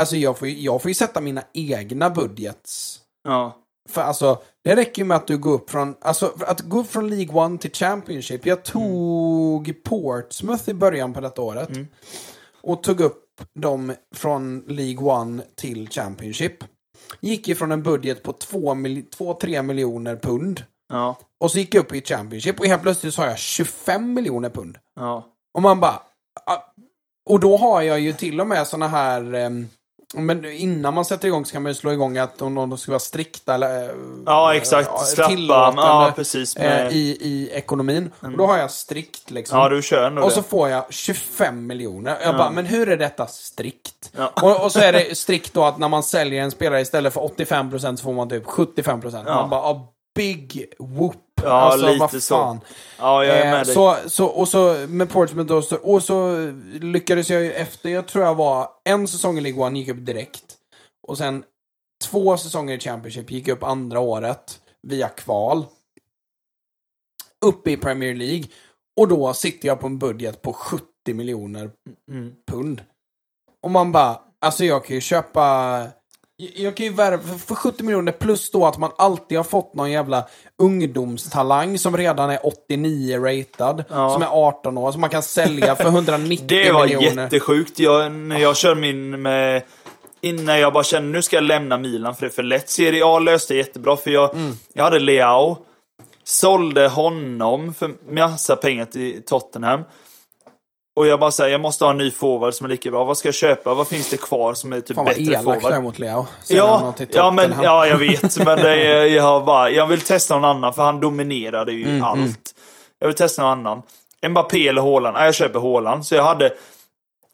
Alltså 0.00 0.16
jag 0.16 0.38
får, 0.38 0.48
ju, 0.48 0.60
jag 0.60 0.82
får 0.82 0.88
ju 0.88 0.94
sätta 0.94 1.20
mina 1.20 1.42
egna 1.52 2.10
budgets. 2.10 3.00
Ja. 3.24 3.56
För 3.88 4.00
alltså, 4.00 4.42
Det 4.64 4.76
räcker 4.76 5.02
ju 5.02 5.06
med 5.06 5.16
att 5.16 5.26
du 5.26 5.38
går 5.38 5.52
upp 5.52 5.70
från, 5.70 5.94
alltså 6.00 6.34
att 6.46 6.60
gå 6.60 6.80
upp 6.80 6.90
från 6.90 7.10
League 7.10 7.54
1 7.54 7.60
till 7.60 7.72
Championship. 7.72 8.46
Jag 8.46 8.64
tog 8.64 9.82
Portsmouth 9.84 10.68
i 10.68 10.74
början 10.74 11.12
på 11.12 11.20
detta 11.20 11.42
året. 11.42 11.70
Och 12.62 12.82
tog 12.82 13.00
upp 13.00 13.24
dem 13.54 13.94
från 14.14 14.64
League 14.68 15.38
1 15.38 15.56
till 15.56 15.88
Championship. 15.88 16.64
Gick 17.20 17.48
ifrån 17.48 17.72
en 17.72 17.82
budget 17.82 18.22
på 18.22 18.32
2-3 18.32 19.62
miljoner 19.62 20.16
pund. 20.16 20.64
Ja, 20.88 21.18
Och 21.40 21.50
så 21.50 21.58
gick 21.58 21.74
jag 21.74 21.80
upp 21.84 21.94
i 21.94 22.02
Championship 22.02 22.60
och 22.60 22.66
helt 22.66 22.82
plötsligt 22.82 23.14
så 23.14 23.22
har 23.22 23.28
jag 23.28 23.38
25 23.38 24.14
miljoner 24.14 24.50
pund. 24.50 24.78
ja. 24.96 25.26
Och 25.54 25.62
man 25.62 25.80
bara... 25.80 26.02
ah, 26.46 26.72
Och 27.30 27.40
då 27.40 27.56
har 27.56 27.82
jag 27.82 28.00
ju 28.00 28.12
till 28.12 28.40
och 28.40 28.46
med 28.46 28.66
såna 28.66 28.88
här... 28.88 29.34
ehm, 29.34 29.68
Men 30.14 30.44
innan 30.44 30.94
man 30.94 31.04
sätter 31.04 31.28
igång 31.28 31.44
så 31.44 31.52
kan 31.52 31.62
man 31.62 31.70
ju 31.70 31.74
slå 31.74 31.92
igång 31.92 32.18
att 32.18 32.42
om 32.42 32.54
någon 32.54 32.78
ska 32.78 32.92
vara 32.92 32.98
strikta 32.98 33.54
eller... 33.54 33.82
eh, 33.84 33.94
Ja, 34.26 34.54
exakt. 34.54 34.88
ja, 34.92 34.98
Slappa. 34.98 35.30
tillåtande, 35.30 35.82
Ja, 35.82 36.12
precis. 36.16 36.56
eh, 36.56 36.62
Med, 36.62 36.92
i, 36.92 37.18
I 37.20 37.50
ekonomin. 37.52 38.10
Och 38.20 38.30
då 38.38 38.46
har 38.46 38.58
jag 38.58 38.70
strikt 38.70 39.30
liksom. 39.30 39.58
ja, 39.58 39.68
du 39.68 39.82
kör 39.82 40.10
nog 40.10 40.24
och 40.24 40.32
så 40.32 40.40
det. 40.40 40.48
får 40.48 40.68
jag 40.68 40.84
25 40.90 41.66
miljoner. 41.66 42.18
Jag 42.22 42.36
bara, 42.36 42.50
men 42.50 42.66
hur 42.66 42.88
är 42.88 42.96
detta 42.96 43.26
strikt? 43.26 44.10
Ja. 44.16 44.32
Och, 44.42 44.64
och 44.64 44.72
så 44.72 44.80
är 44.80 44.92
det 44.92 45.18
strikt 45.18 45.54
då 45.54 45.64
att 45.64 45.78
när 45.78 45.88
man 45.88 46.02
säljer 46.02 46.42
en 46.42 46.50
spelare 46.50 46.80
istället 46.80 47.14
för 47.14 47.20
85% 47.20 47.96
så 47.96 48.02
får 48.02 48.12
man 48.12 48.28
typ 48.28 48.44
75%. 48.46 49.24
Man 49.24 49.50
bara, 49.50 49.60
big 50.18 50.64
whoop. 50.78 51.16
Ja, 51.42 51.48
alltså, 51.50 51.86
lite 51.86 51.98
vad 51.98 52.10
så. 52.22 52.34
fan. 52.34 52.60
Ja, 52.98 53.24
jag 53.24 53.36
är 53.36 53.44
Eh, 53.44 53.50
med 53.50 53.66
dig. 53.66 53.74
så, 53.74 53.96
så, 54.06 54.26
och 54.26 54.48
så 54.48 54.86
med 54.88 55.10
Portsmouth 55.10 55.60
så, 55.60 55.76
och 55.76 56.02
så 56.02 56.36
lyckades 56.80 57.30
jag 57.30 57.42
ju 57.44 57.52
efter, 57.52 57.88
jag 57.90 58.08
tror 58.08 58.24
jag 58.24 58.34
var 58.34 58.68
en 58.84 59.08
säsong 59.08 59.38
i 59.38 59.40
League 59.40 59.66
One, 59.66 59.78
gick 59.78 59.88
upp 59.88 60.06
direkt. 60.06 60.44
Och 61.08 61.18
sen 61.18 61.44
två 62.04 62.36
säsonger 62.36 62.76
i 62.76 62.80
Championship, 62.80 63.30
gick 63.30 63.48
upp 63.48 63.62
andra 63.62 64.00
året 64.00 64.60
via 64.82 65.08
kval. 65.08 65.64
Upp 67.46 67.66
i 67.68 67.76
Premier 67.76 68.14
League. 68.14 68.44
Och 69.00 69.08
då 69.08 69.34
sitter 69.34 69.68
jag 69.68 69.80
på 69.80 69.86
en 69.86 69.98
budget 69.98 70.42
på 70.42 70.52
70 70.52 70.84
miljoner 71.14 71.70
Mm. 72.10 72.32
pund. 72.50 72.82
Och 73.62 73.70
man 73.70 73.92
bara, 73.92 74.20
alltså 74.40 74.64
jag 74.64 74.84
kan 74.84 74.94
ju 74.94 75.00
köpa... 75.00 75.86
Jag 76.54 76.76
kan 76.76 76.86
ju 76.86 76.92
värva 76.92 77.22
för- 77.22 77.38
för 77.38 77.54
70 77.54 77.82
miljoner 77.82 78.12
plus 78.12 78.50
då 78.50 78.66
att 78.66 78.78
man 78.78 78.90
alltid 78.98 79.38
har 79.38 79.44
fått 79.44 79.74
någon 79.74 79.90
jävla 79.90 80.24
ungdomstalang 80.58 81.78
som 81.78 81.96
redan 81.96 82.30
är 82.30 82.46
89 82.46 83.18
ratad. 83.24 83.84
Ja. 83.90 84.10
Som 84.10 84.22
är 84.22 84.26
18 84.30 84.78
år, 84.78 84.92
som 84.92 85.00
man 85.00 85.10
kan 85.10 85.22
sälja 85.22 85.76
för 85.76 85.84
190 85.88 86.46
Det 86.48 86.72
var 86.72 86.84
miljoner. 86.86 87.22
jättesjukt. 87.22 87.78
Jag, 87.78 88.12
när 88.12 88.38
jag 88.38 88.56
körde 88.56 88.80
min 88.80 89.22
med... 89.22 89.62
Innan 90.20 90.60
jag 90.60 90.72
bara 90.72 90.84
kände 90.84 91.08
nu 91.08 91.22
ska 91.22 91.36
jag 91.36 91.44
lämna 91.44 91.78
Milan 91.78 92.14
för 92.14 92.20
det 92.26 92.28
är 92.32 92.34
för 92.34 92.42
lätt. 92.42 92.70
Serie 92.70 93.04
A 93.06 93.18
löste 93.18 93.54
jättebra 93.54 93.96
för 93.96 94.10
jag, 94.10 94.34
Mm. 94.34 94.52
jag 94.72 94.84
hade 94.84 94.98
Leao. 94.98 95.56
Sålde 96.24 96.88
honom 96.88 97.74
för 97.74 97.90
massa 98.12 98.56
pengar 98.56 98.84
till 98.84 99.22
Tottenham. 99.26 99.80
Och 100.98 101.06
jag 101.06 101.20
bara 101.20 101.30
säger 101.30 101.50
jag 101.52 101.60
måste 101.60 101.84
ha 101.84 101.90
en 101.90 101.98
ny 101.98 102.10
forward 102.10 102.54
som 102.54 102.64
är 102.64 102.68
lika 102.68 102.90
bra. 102.90 103.04
Vad 103.04 103.18
ska 103.18 103.28
jag 103.28 103.34
köpa? 103.34 103.74
Vad 103.74 103.88
finns 103.88 104.10
det 104.10 104.16
kvar 104.16 104.54
som 104.54 104.72
är 104.72 104.80
typ 104.80 104.96
Fan 104.96 105.04
bättre 105.04 105.22
elak 105.22 105.44
forward? 105.44 105.72
där 105.72 105.80
mot 105.80 105.98
Leo. 105.98 106.26
Ja, 106.48 106.94
ja, 107.10 107.30
men, 107.30 107.54
ja, 107.62 107.86
jag 107.86 107.98
vet. 107.98 108.36
Men 108.38 108.58
är, 108.58 109.04
jag, 109.04 109.44
bara, 109.44 109.70
jag 109.70 109.86
vill 109.86 110.00
testa 110.00 110.34
någon 110.34 110.44
annan 110.44 110.74
för 110.74 110.82
han 110.82 111.00
dominerade 111.00 111.72
ju 111.72 111.84
Mm, 111.88 112.04
allt. 112.04 112.54
Jag 112.98 113.06
vill 113.08 113.16
testa 113.16 113.42
någon 113.42 113.50
annan. 113.66 113.82
Mbappé 114.28 114.68
eller 114.68 114.82
Haaland? 114.82 115.14
Nej, 115.14 115.24
jag 115.24 115.34
köper 115.34 115.60
Haaland. 115.60 116.06
Så 116.06 116.14
jag 116.14 116.22
hade 116.24 116.52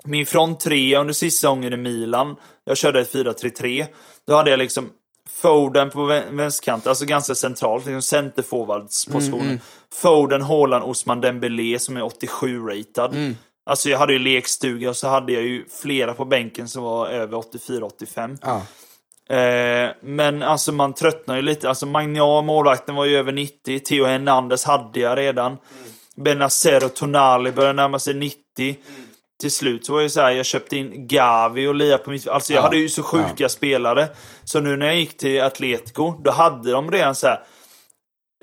min 0.05 0.27
front 0.27 0.61
tre 0.61 0.97
under 0.97 1.15
sista 1.15 1.37
säsongen 1.41 1.73
i 1.73 1.77
Milan. 1.77 2.37
Jag 2.65 2.77
körde 2.77 3.01
ett 3.01 3.13
4-3-3. 3.15 3.87
Då 4.27 4.35
hade 4.37 4.51
jag 4.51 4.59
liksom 4.59 4.91
Foden 5.31 5.91
på 5.91 5.99
vä- 5.99 6.37
vänsterkanten, 6.37 6.89
alltså 6.91 7.05
ganska 7.05 7.35
centralt, 7.35 7.87
liksom 7.87 8.03
centerforwardspositionen. 8.03 9.47
Mm, 9.47 9.61
Foden, 9.95 10.43
Haaland, 10.43 10.85
Osman 10.85 11.21
Dembélé 11.21 11.79
som 11.79 11.97
är 11.97 12.01
87-ratad. 12.03 13.11
Mm. 13.15 13.37
Alltså 13.67 13.89
jag 13.89 13.99
hade 13.99 14.13
ju 14.13 14.19
lekstuga 14.19 14.89
och 14.91 14.97
så 14.97 15.09
hade 15.09 15.33
jag 15.33 15.43
ju 15.43 15.65
flera 15.83 16.15
på 16.15 16.25
bänken 16.25 16.69
som 16.69 16.83
var 16.83 17.09
över 17.09 17.37
84-85. 17.39 18.39
Ja. 18.43 18.63
Eh, 19.37 19.91
men 20.01 20.43
alltså 20.43 20.73
man 20.73 20.93
tröttnar 20.95 21.37
ju 21.37 21.43
lite. 21.43 21.69
Alltså 21.69 21.87
Magnan, 21.87 22.47
målvakten, 22.47 22.95
var 22.95 23.05
ju 23.05 23.17
över 23.17 23.33
90. 23.33 23.79
Theo 23.81 24.05
Hernandez 24.05 24.65
hade 24.65 25.01
jag 25.01 25.19
redan. 25.19 25.57
Benazer 26.17 26.85
och 26.85 26.95
Tonali 26.95 27.53
började 27.53 27.73
närma 27.73 27.99
sig 27.99 28.15
90. 28.15 28.77
Till 29.41 29.51
slut 29.51 29.87
så 29.87 29.93
var 29.93 30.03
det 30.03 30.11
så 30.11 30.21
här, 30.21 30.31
jag 30.31 30.47
köpte 30.47 30.77
in 30.77 31.07
Gavi 31.09 31.67
och 31.67 31.75
Lia 31.75 31.99
på 31.99 32.11
mitt... 32.11 32.29
Alltså 32.29 32.53
jag 32.53 32.61
Ja. 32.61 32.65
hade 32.65 32.77
ju 32.77 32.89
så 32.89 33.03
sjuka 33.03 33.49
spelare. 33.49 34.09
Så 34.45 34.61
nu 34.61 34.77
när 34.77 34.87
jag 34.87 34.97
gick 34.97 35.17
till 35.17 35.43
Atletico, 35.43 36.13
då 36.25 36.31
hade 36.31 36.71
de 36.71 36.91
redan 36.91 37.15
så 37.15 37.27
här 37.27 37.43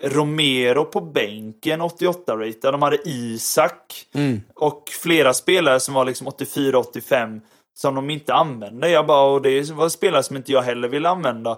Romero 0.03 0.85
på 0.85 1.01
bänken, 1.01 1.81
88-ratad. 1.81 2.73
De 2.73 2.81
hade 2.81 3.09
Isak. 3.09 4.05
Mm. 4.13 4.41
Och 4.55 4.89
flera 5.01 5.33
spelare 5.33 5.79
som 5.79 5.93
var 5.93 6.05
liksom 6.05 6.27
84-85 6.27 7.41
som 7.73 7.95
de 7.95 8.09
inte 8.09 8.33
använde. 8.33 8.89
Jag 8.89 9.07
bara, 9.07 9.21
och 9.21 9.41
det 9.41 9.71
var 9.71 9.89
spelare 9.89 10.23
som 10.23 10.37
inte 10.37 10.51
jag 10.51 10.61
heller 10.61 10.87
ville 10.87 11.09
använda. 11.09 11.55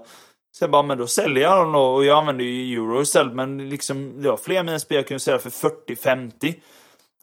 Så 0.52 0.64
jag 0.64 0.72
bara, 0.72 0.84
men 0.84 0.98
då 0.98 1.08
säljer 1.08 1.44
jag 1.44 1.58
dem 1.58 1.72
då. 1.72 1.84
Och 1.84 2.06
jag 2.06 2.18
använder 2.18 2.46
ju 2.46 2.74
euro 2.74 3.02
istället. 3.02 3.34
Men 3.34 3.70
liksom, 3.70 4.22
det 4.22 4.30
var 4.30 4.38
fler 4.38 4.60
av 4.60 4.66
mina 4.66 4.80
spelare 4.80 5.00
jag 5.00 5.08
kunde 5.08 5.20
sälja 5.20 5.40
för 5.40 5.50
40-50. 5.50 6.56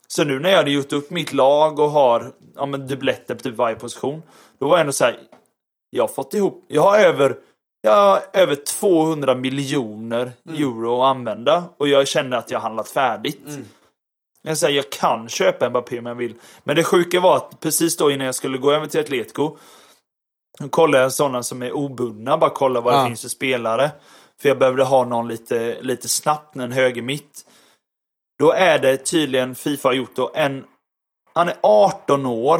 Så 0.08 0.24
nu 0.24 0.38
när 0.38 0.50
jag 0.50 0.56
hade 0.56 0.70
gjort 0.70 0.92
upp 0.92 1.10
mitt 1.10 1.32
lag 1.32 1.78
och 1.78 1.90
har 1.90 2.32
ja, 2.56 2.66
men 2.66 2.86
dubbletter 2.86 3.34
på 3.34 3.40
typ 3.40 3.54
varje 3.54 3.76
position. 3.76 4.22
Då 4.58 4.68
var 4.68 4.72
jag 4.72 4.80
ändå 4.80 4.92
så 4.92 5.04
här. 5.04 5.18
Jag 5.90 6.02
har 6.02 6.08
fått 6.08 6.34
ihop, 6.34 6.64
jag 6.68 6.82
har 6.82 6.98
över, 6.98 7.36
jag 7.80 7.92
har 7.96 8.22
över 8.32 8.54
200 8.54 9.34
miljoner 9.34 10.32
euro 10.48 11.02
att 11.02 11.16
använda. 11.16 11.64
Och 11.76 11.88
jag 11.88 12.08
känner 12.08 12.36
att 12.36 12.50
jag 12.50 12.58
har 12.58 12.62
handlat 12.62 12.88
färdigt. 12.88 13.40
Jag 14.42 14.58
säger, 14.58 14.76
jag 14.76 14.92
kan 14.92 15.28
köpa 15.28 15.70
Mbappé 15.70 15.98
om 15.98 16.06
jag 16.06 16.14
vill. 16.14 16.34
Men 16.64 16.76
det 16.76 16.84
sjuka 16.84 17.20
var 17.20 17.36
att 17.36 17.60
precis 17.60 17.96
då 17.96 18.10
innan 18.10 18.26
jag 18.26 18.34
skulle 18.34 18.58
gå 18.58 18.72
över 18.72 18.86
till 18.86 19.00
Atletico. 19.00 19.56
Då 20.58 20.68
kollade 20.68 21.02
jag 21.02 21.12
sådana 21.12 21.42
som 21.42 21.62
är 21.62 21.72
obundna, 21.72 22.38
bara 22.38 22.50
kolla 22.50 22.80
vad 22.80 22.94
Ja. 22.94 22.98
det 23.02 23.06
finns 23.06 23.20
för 23.22 23.28
spelare. 23.28 23.90
För 24.42 24.48
jag 24.48 24.58
behövde 24.58 24.84
ha 24.84 25.04
någon 25.04 25.28
lite, 25.28 25.82
lite 25.82 26.08
snabbt, 26.08 26.56
en 26.56 26.72
höger 26.72 27.02
mitt. 27.02 27.46
Då 28.38 28.52
är 28.52 28.78
det 28.78 28.96
tydligen 28.96 29.54
Fifa 29.54 29.88
har 29.88 29.92
gjort 29.94 30.14
då 30.16 30.30
en... 30.34 30.64
Han 31.34 31.48
är 31.48 31.56
18 31.62 32.26
år. 32.26 32.58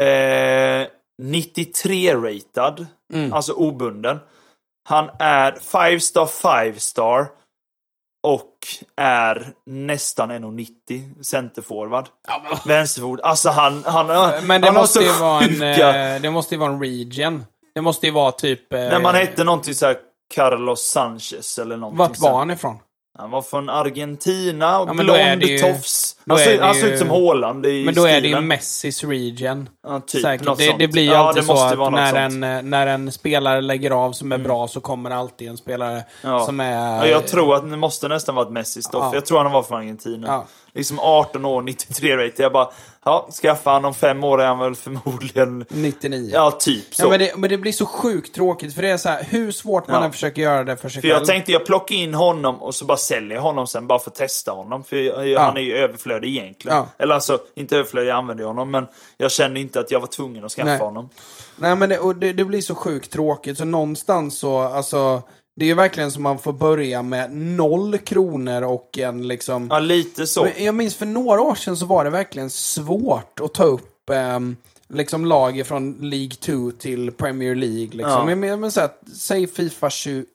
Eh, 0.00 0.86
93-ratad. 1.22 2.86
Mm. 3.12 3.32
Alltså 3.32 3.52
obunden. 3.52 4.18
Han 4.88 5.10
är 5.18 5.52
5 5.52 6.00
star 6.00 6.26
5 6.26 6.78
star. 6.78 7.26
Och 8.26 8.58
är 8.96 9.52
nästan 9.66 10.30
1,90 10.32 11.22
centerforward. 11.22 12.08
Vänsterfot. 12.66 13.20
Alltså 13.20 13.50
han, 13.50 13.84
han, 13.84 14.06
Men 14.46 14.60
det 14.60 14.66
han 14.66 14.76
har 14.76 14.82
måste, 14.82 14.98
så 14.98 15.04
ju 15.04 15.12
vara 15.20 15.40
en, 15.42 15.48
sjuka- 15.50 16.14
eh, 16.14 16.20
det 16.22 16.30
måste 16.30 16.54
ju 16.54 16.58
vara 16.58 16.72
en 16.72 16.80
region. 16.80 17.44
Det 17.74 17.80
måste 17.80 18.06
ju 18.06 18.12
vara 18.12 18.32
typ... 18.32 18.72
eh, 18.72 18.78
När 18.80 19.00
man 19.00 19.14
hette 19.14 19.44
någonting 19.44 19.74
så 19.74 19.86
här 19.86 19.96
Carlos 20.34 20.80
Sanchez 20.82 21.58
eller 21.58 21.76
någonting 21.76 21.98
Vart 21.98 22.18
var 22.18 22.38
han 22.38 22.50
ifrån? 22.50 22.78
Han 23.22 23.30
var 23.30 23.42
från 23.42 23.68
Argentina 23.68 24.80
och 24.80 24.88
Ja, 24.88 24.92
blond 24.94 25.18
det 25.40 25.46
ju- 25.46 25.58
tofs. 25.58 26.16
Han, 26.28 26.38
ser, 26.38 26.60
han 26.60 26.74
ser 26.74 26.86
ut 26.92 26.98
som 26.98 27.10
Haaland 27.10 27.66
i 27.66 27.84
Men 27.84 27.94
då 27.94 28.04
är 28.04 28.08
det 28.08 28.14
ju 28.16 28.20
stilen. 28.20 28.46
Messis 28.46 29.04
region. 29.04 29.68
Ja, 29.86 30.00
typ, 30.00 30.22
Säkert. 30.22 30.46
något 30.46 30.58
Det, 30.58 30.66
sånt. 30.66 30.78
det 30.78 30.88
blir 30.88 31.02
ju 31.02 31.08
ja, 31.10 31.16
alltid 31.16 31.44
så 31.44 31.52
att 31.52 31.92
när 31.92 32.06
sånt. 32.10 32.16
Mm. 32.16 32.42
en, 32.42 32.56
eh, 32.56 32.62
när 32.62 32.86
en 32.86 33.12
spelare 33.12 33.60
lägger 33.60 33.90
av 33.90 34.12
som 34.12 34.32
är 34.32 34.38
bra 34.38 34.68
så 34.68 34.80
kommer 34.80 35.10
alltid 35.10 35.48
en 35.48 35.56
spelare 35.56 36.04
Ja. 36.22 36.46
som 36.46 36.60
är... 36.60 36.96
Ja, 36.96 37.06
jag 37.06 37.26
tror 37.26 37.54
att 37.54 37.70
det 37.70 37.76
måste 37.76 38.08
nästan 38.08 38.34
vara 38.34 38.46
ett 38.46 38.52
Messi-stoff. 38.52 39.04
Ja. 39.04 39.10
Jag 39.14 39.26
tror 39.26 39.42
han 39.42 39.52
var 39.52 39.62
från 39.62 39.78
Argentina. 39.78 40.42
Ja. 40.72 40.78
Liksom 40.78 40.98
18 41.00 41.44
år, 41.44 41.62
93 41.62 42.16
rate. 42.16 42.42
Jag 42.42 42.52
bara, 42.52 42.68
ja, 43.04 43.28
skaffa 43.42 43.70
han 43.70 43.84
om 43.84 43.94
fem 43.94 44.24
år 44.24 44.42
är 44.42 44.46
han 44.46 44.58
väl 44.58 44.74
förmodligen... 44.74 45.64
99. 45.68 46.30
Ja, 46.32 46.50
typ 46.50 46.94
så. 46.94 47.02
Ja, 47.02 47.08
men, 47.08 47.18
det, 47.18 47.36
men 47.36 47.50
det 47.50 47.58
blir 47.58 47.72
så 47.72 47.86
sjukt 47.86 48.34
tråkigt 48.34 48.74
för 48.74 48.82
det 48.82 48.88
är 48.90 48.96
så 48.96 49.08
här, 49.08 49.24
hur 49.30 49.52
svårt 49.52 49.88
man 49.88 50.00
Ja. 50.00 50.04
än 50.06 50.12
försöker 50.12 50.42
göra 50.42 50.64
det 50.64 50.76
för 50.76 50.88
sig 50.88 51.02
För 51.02 51.08
själv. 51.08 51.18
jag 51.20 51.26
tänkte 51.26 51.52
jag 51.52 51.66
plockar 51.66 51.94
in 51.94 52.14
honom 52.14 52.62
och 52.62 52.74
så 52.74 52.84
bara 52.84 52.96
säljer 52.98 53.34
jag 53.34 53.42
honom 53.42 53.66
sen 53.66 53.86
bara 53.86 53.98
för 53.98 54.10
att 54.10 54.14
testa 54.16 54.52
honom. 54.52 54.84
För 54.84 54.96
jag, 54.96 55.40
han 55.40 55.56
är 55.56 55.60
ju 55.60 55.76
överflödig 55.76 56.28
egentligen. 56.28 56.76
Ja. 56.76 56.86
Eller 56.98 57.14
alltså, 57.14 57.38
inte 57.54 57.76
överflödig, 57.76 58.08
jag 58.10 58.16
använder 58.16 58.44
honom. 58.44 58.70
Men 58.70 58.86
jag 59.16 59.32
kände 59.32 59.60
inte 59.60 59.80
att 59.80 59.90
jag 59.90 60.00
var 60.00 60.06
tvungen 60.06 60.44
att 60.44 60.52
skaffa 60.52 60.70
Nej. 60.70 60.78
honom. 60.78 61.08
Nej 61.56 61.76
men 61.76 61.88
det, 61.88 61.98
och 61.98 62.16
det, 62.16 62.32
det 62.32 62.44
blir 62.44 62.60
så 62.60 62.74
sjukt 62.74 63.12
tråkigt 63.12 63.58
så 63.58 63.64
någonstans 63.64 64.38
så, 64.38 64.58
alltså 64.58 65.22
det 65.56 65.64
är 65.64 65.68
ju 65.68 65.74
verkligen 65.74 66.10
som 66.12 66.22
man 66.22 66.38
får 66.38 66.52
börja 66.52 67.02
med 67.02 67.32
noll 67.36 67.98
kronor 67.98 68.62
och 68.62 68.98
en 68.98 69.28
liksom... 69.28 69.68
Ja, 69.70 69.78
lite 69.78 70.26
så. 70.26 70.48
Jag 70.58 70.74
minns 70.74 70.94
för 70.94 71.06
några 71.06 71.40
år 71.40 71.54
sedan 71.54 71.76
så 71.76 71.86
var 71.86 72.04
det 72.04 72.10
verkligen 72.10 72.50
svårt 72.50 73.40
att 73.40 73.54
ta 73.54 73.64
upp 73.64 74.10
ehm, 74.10 74.56
liksom 74.88 75.24
lag 75.26 75.66
från 75.66 75.92
League 76.00 76.30
2 76.40 76.70
till 76.78 77.10
Premier 77.12 77.54
League. 77.54 77.90
Liksom. 77.92 78.28
Ja. 78.28 78.34
Men, 78.34 78.60
men, 78.60 78.72
så 78.72 78.80
här, 78.80 78.90
säg 79.14 79.46
Fifa 79.46 79.90
21 79.90 80.26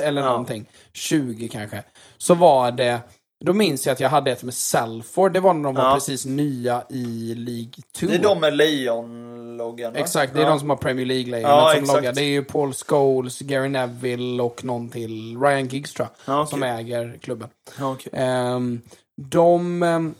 eller 0.00 0.20
Ja. 0.22 0.28
någonting. 0.28 0.66
20 0.92 1.48
kanske. 1.48 1.82
Så 2.18 2.34
var 2.34 2.72
det... 2.72 3.00
Då 3.44 3.52
minns 3.52 3.86
jag 3.86 3.92
att 3.92 4.00
jag 4.00 4.08
hade 4.08 4.30
ett 4.32 4.42
med 4.42 4.54
Salford. 4.54 5.32
Det 5.32 5.40
var 5.40 5.54
när 5.54 5.62
de 5.62 5.74
var 5.74 5.84
Ja. 5.84 5.94
precis 5.94 6.24
nya 6.26 6.82
i 6.90 7.34
League 7.34 7.72
2. 7.96 8.06
Det 8.06 8.14
är 8.14 8.22
de 8.22 8.40
med 8.40 8.56
lejon... 8.56 9.37
loggan 9.58 9.92
va? 9.92 9.98
Exakt, 9.98 10.34
det 10.34 10.40
är 10.40 10.44
ja. 10.44 10.50
de 10.50 10.60
som 10.60 10.70
har 10.70 10.76
Premier 10.76 11.06
League-lejonet 11.06 11.50
Ja, 11.50 11.70
som 11.70 11.82
exakt. 11.82 11.96
loggar. 11.96 12.12
Det 12.12 12.22
är 12.22 12.30
ju 12.30 12.44
Paul 12.44 12.72
Scholes, 12.72 13.38
Gary 13.38 13.68
Neville 13.68 14.42
och 14.42 14.64
någon 14.64 14.88
till. 14.88 15.38
Ryan 15.40 15.68
Giggs 15.68 15.92
tror 15.92 16.08
jag. 16.08 16.34
Ja, 16.34 16.40
okej. 16.42 16.50
Som 16.50 16.62
äger 16.62 17.18
klubben. 17.22 17.48
Ja, 17.78 17.92
okej. 17.92 18.12
Ehm, 18.14 18.80
de... 19.22 19.82
ehm, 19.82 20.14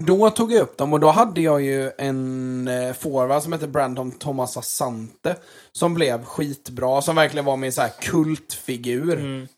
då 0.00 0.30
tog 0.30 0.52
jag 0.52 0.62
upp 0.62 0.76
dem 0.76 0.92
och 0.92 1.00
då 1.00 1.10
hade 1.10 1.40
jag 1.40 1.62
ju 1.62 1.90
en 1.98 2.68
uh, 2.68 2.92
forward 2.92 3.42
som 3.42 3.52
hette 3.52 3.68
Brandon 3.68 4.12
Thomas 4.12 4.56
Asante. 4.56 5.36
Som 5.72 5.94
blev 5.94 6.24
skitbra, 6.24 7.02
som 7.02 7.16
verkligen 7.16 7.44
var 7.44 7.56
min 7.56 7.72
så 7.72 7.80
här 7.80 7.92
kultfigur. 8.00 9.18
Mm. 9.18 9.48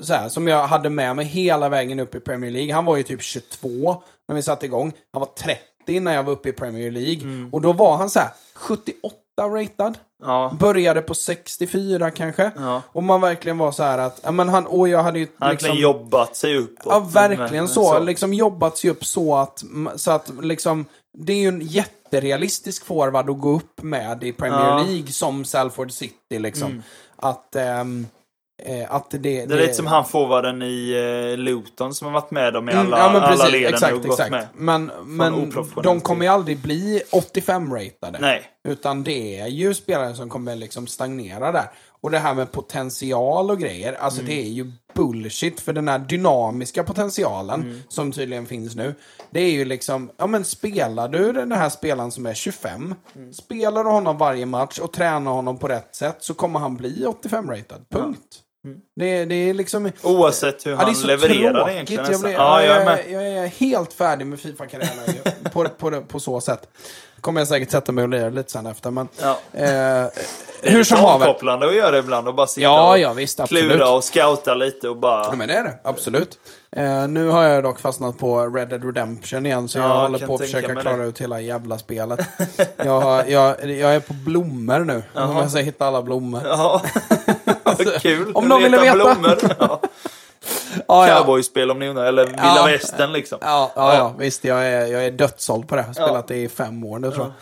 Så 0.00 0.14
här, 0.14 0.28
som 0.28 0.48
jag 0.48 0.66
hade 0.66 0.90
med 0.90 1.16
mig 1.16 1.24
hela 1.24 1.68
vägen 1.68 2.00
upp 2.00 2.14
i 2.14 2.20
Premier 2.20 2.50
League. 2.50 2.74
Han 2.74 2.84
var 2.84 2.96
ju 2.96 3.02
typ 3.02 3.22
22 3.22 4.02
när 4.28 4.36
vi 4.36 4.42
satte 4.42 4.66
igång. 4.66 4.92
Han 5.12 5.20
var 5.20 5.28
30 5.38 5.60
när 5.86 6.14
jag 6.14 6.22
var 6.22 6.32
uppe 6.32 6.48
i 6.48 6.52
Premier 6.52 6.90
League. 6.90 7.22
Mm. 7.22 7.48
Och 7.54 7.60
då 7.60 7.72
var 7.72 7.96
han 7.96 8.10
så 8.10 8.18
här 8.18 8.28
78 8.54 9.14
ratad. 9.38 9.98
Ja. 10.22 10.56
Började 10.60 11.02
på 11.02 11.14
64 11.14 12.10
kanske. 12.10 12.50
Ja. 12.56 12.82
Och 12.92 13.02
man 13.02 13.20
verkligen 13.20 13.58
var 13.58 13.72
så 13.72 13.82
här 13.82 13.98
att, 13.98 14.34
men 14.34 14.48
han, 14.48 14.66
och 14.66 14.88
jag 14.88 15.02
hade 15.02 15.18
ju 15.18 15.26
Han 15.38 15.50
liksom... 15.50 15.76
jobbat 15.76 16.36
sig 16.36 16.56
uppåt. 16.56 16.86
Ja, 16.86 16.98
verkligen 17.00 17.64
Men- 17.64 17.68
så. 17.68 17.98
Liksom 17.98 18.34
jobbat 18.34 18.78
sig 18.78 18.90
upp 18.90 19.04
så 19.04 19.34
att, 19.36 19.64
så 19.96 20.10
att 20.10 20.30
liksom, 20.42 20.84
det 21.18 21.32
är 21.32 21.36
ju 21.38 21.48
en 21.48 21.60
jätterealistisk 21.60 22.84
forward 22.84 23.30
att 23.30 23.40
gå 23.40 23.56
upp 23.56 23.82
med 23.82 24.24
i 24.24 24.32
Premier 24.32 24.60
Ja. 24.60 24.80
Mm. 24.80 24.92
League 24.92 25.12
som 25.12 25.44
Salford 25.44 25.92
City 25.92 26.38
liksom. 26.38 26.82
Att, 27.16 27.56
ehm, 27.56 28.00
eh, 28.00 28.06
att 28.88 29.10
det, 29.10 29.18
det... 29.18 29.46
Det 29.46 29.54
är 29.54 29.58
lite 29.58 29.74
som 29.74 29.86
han 29.86 30.04
forwarden 30.04 30.62
i 30.62 30.92
eh, 31.32 31.38
Luton 31.38 31.94
som 31.94 32.06
har 32.06 32.12
varit 32.14 32.30
med 32.30 32.52
dem 32.52 32.68
i 32.68 32.72
Mm, 32.72 32.86
alla, 32.86 32.98
ja, 32.98 33.12
men 33.12 33.22
alla 33.22 33.48
leden 33.48 33.74
exakt, 33.74 33.92
och 33.94 34.02
gått 34.02 34.10
exakt. 34.12 34.30
med. 34.30 34.46
Men, 34.54 34.90
men 35.04 35.52
de 35.82 36.00
kommer 36.00 36.24
ju 36.24 36.30
aldrig 36.32 36.58
bli 36.58 37.02
85-ratade. 37.12 38.18
Nej. 38.20 38.42
Utan 38.68 39.04
det 39.04 39.40
är 39.40 39.46
ju 39.46 39.74
spelare 39.74 40.14
som 40.14 40.28
kommer 40.30 40.56
liksom 40.56 40.86
stagnera 40.86 41.52
där. 41.52 41.70
Och 42.00 42.10
det 42.10 42.18
här 42.18 42.34
med 42.34 42.52
potential 42.52 43.50
och 43.50 43.58
grejer, 43.58 43.92
alltså 43.92 44.20
Mm. 44.20 44.34
det 44.34 44.42
är 44.42 44.48
ju 44.48 44.72
bullshit. 44.94 45.60
För 45.60 45.72
den 45.72 45.88
här 45.88 45.98
dynamiska 45.98 46.84
potentialen, 46.84 47.62
Mm. 47.62 47.80
som 47.88 48.12
tydligen 48.12 48.46
finns 48.46 48.74
nu, 48.76 48.94
det 49.30 49.40
är 49.40 49.50
ju 49.50 49.64
liksom, 49.64 50.10
ja 50.16 50.26
men 50.26 50.44
spelar 50.44 51.08
du 51.08 51.32
den 51.32 51.52
här 51.52 51.68
spelaren 51.68 52.10
som 52.12 52.26
är 52.26 52.34
25, 52.34 52.94
Mm. 53.16 53.32
spelar 53.32 53.84
du 53.84 53.90
honom 53.90 54.18
varje 54.18 54.46
match 54.46 54.78
och 54.78 54.92
tränar 54.92 55.30
honom 55.32 55.58
på 55.58 55.68
rätt 55.68 55.94
sätt 55.96 56.16
så 56.20 56.34
kommer 56.34 56.60
han 56.60 56.76
bli 56.76 57.04
85-ratad. 57.22 57.84
Punkt. 57.90 58.40
Det, 58.96 59.24
det 59.24 59.34
är 59.34 59.54
liksom... 59.54 59.90
Oavsett 60.02 60.66
hur 60.66 60.70
Ja, 60.70 60.76
han 60.76 60.94
levererar 61.04 61.70
egentligen. 61.70 62.04
Jag, 62.12 62.20
blir, 62.20 62.32
ja, 62.32 62.62
jag 62.62 62.76
är 62.76 62.86
jag, 62.86 63.22
jag 63.22 63.44
är 63.44 63.46
helt 63.46 63.92
färdig 63.92 64.26
med 64.26 64.40
Fifa-karriären 64.40 65.50
på, 65.52 65.64
på, 65.78 66.00
på 66.08 66.20
så 66.20 66.40
sätt. 66.40 66.68
Kommer 67.20 67.40
jag 67.40 67.48
säkert 67.48 67.70
sätta 67.70 67.92
mig 67.92 68.02
och 68.04 68.08
lira 68.08 68.28
lite 68.28 68.50
sen 68.50 68.66
efter. 68.66 68.90
Men, 68.90 69.08
Ja. 69.22 69.30
eh, 69.52 69.62
Det 69.62 70.68
är 70.68 70.70
hur 70.70 70.84
som 70.84 71.04
avkopplande 71.04 71.66
att 71.68 71.74
göra 71.74 71.90
det 71.90 71.98
ibland 71.98 72.28
och 72.28 72.34
bara 72.34 72.46
sitta 72.46 72.62
Ja, 72.64 72.90
och 72.90 72.98
ja 72.98 73.12
visst. 73.12 73.40
Absolut. 73.40 73.70
klura 73.70 73.90
och 73.90 74.04
scouta 74.04 74.54
lite 74.54 74.88
och 74.88 74.96
bara... 74.96 75.24
Ja, 75.24 75.32
men 75.36 75.48
det 75.48 75.54
är 75.54 75.64
det. 75.64 75.78
Absolut. 75.84 76.38
Eh, 76.76 77.08
nu 77.08 77.28
har 77.28 77.42
jag 77.42 77.62
dock 77.64 77.80
fastnat 77.80 78.18
på 78.18 78.46
Red 78.46 78.68
Dead 78.68 78.84
Redemption 78.84 79.46
igen. 79.46 79.68
Så 79.68 79.78
Ja, 79.78 79.88
jag 79.88 80.00
håller 80.00 80.26
på 80.26 80.34
att 80.34 80.40
försöka 80.40 80.74
klara 80.74 80.96
det. 80.96 81.04
ut 81.04 81.20
hela 81.20 81.40
jävla 81.40 81.78
spelet. 81.78 82.20
jag, 82.76 83.30
jag, 83.30 83.70
jag 83.70 83.94
är 83.94 84.00
på 84.00 84.12
blommor 84.12 84.78
nu. 84.78 85.02
Jag 85.14 85.50
ska 85.50 85.60
hitta 85.60 85.86
alla 85.86 86.02
blommor. 86.02 86.42
Ja, 86.44 86.82
kul. 88.00 88.32
Om 88.34 88.48
någon 88.48 88.62
ville 88.62 88.78
veta. 88.80 88.94
blommor. 88.94 89.38
Ja. 89.58 89.80
Ja, 90.88 91.08
ja. 91.08 91.16
Cowboyspel 91.18 91.70
om 91.70 91.78
ni 91.78 91.88
undrar, 91.88 92.04
eller 92.04 92.24
Vilda 92.26 92.42
Ja. 92.56 92.64
Västern 92.66 93.12
liksom. 93.12 93.38
Ja, 93.42 93.72
ja, 93.76 93.94
ja, 93.94 94.14
visst. 94.18 94.44
Jag 94.44 94.66
är, 94.66 94.86
jag 94.86 95.04
är 95.06 95.10
dödssåld 95.10 95.68
på 95.68 95.74
det. 95.76 95.80
Jag 95.80 95.86
har 95.86 95.92
spelat 96.08 96.28
det 96.28 96.36
i 96.36 96.48
fem 96.48 96.84
år 96.84 96.98
nu 96.98 97.10
tror 97.10 97.24
jag. 97.24 97.32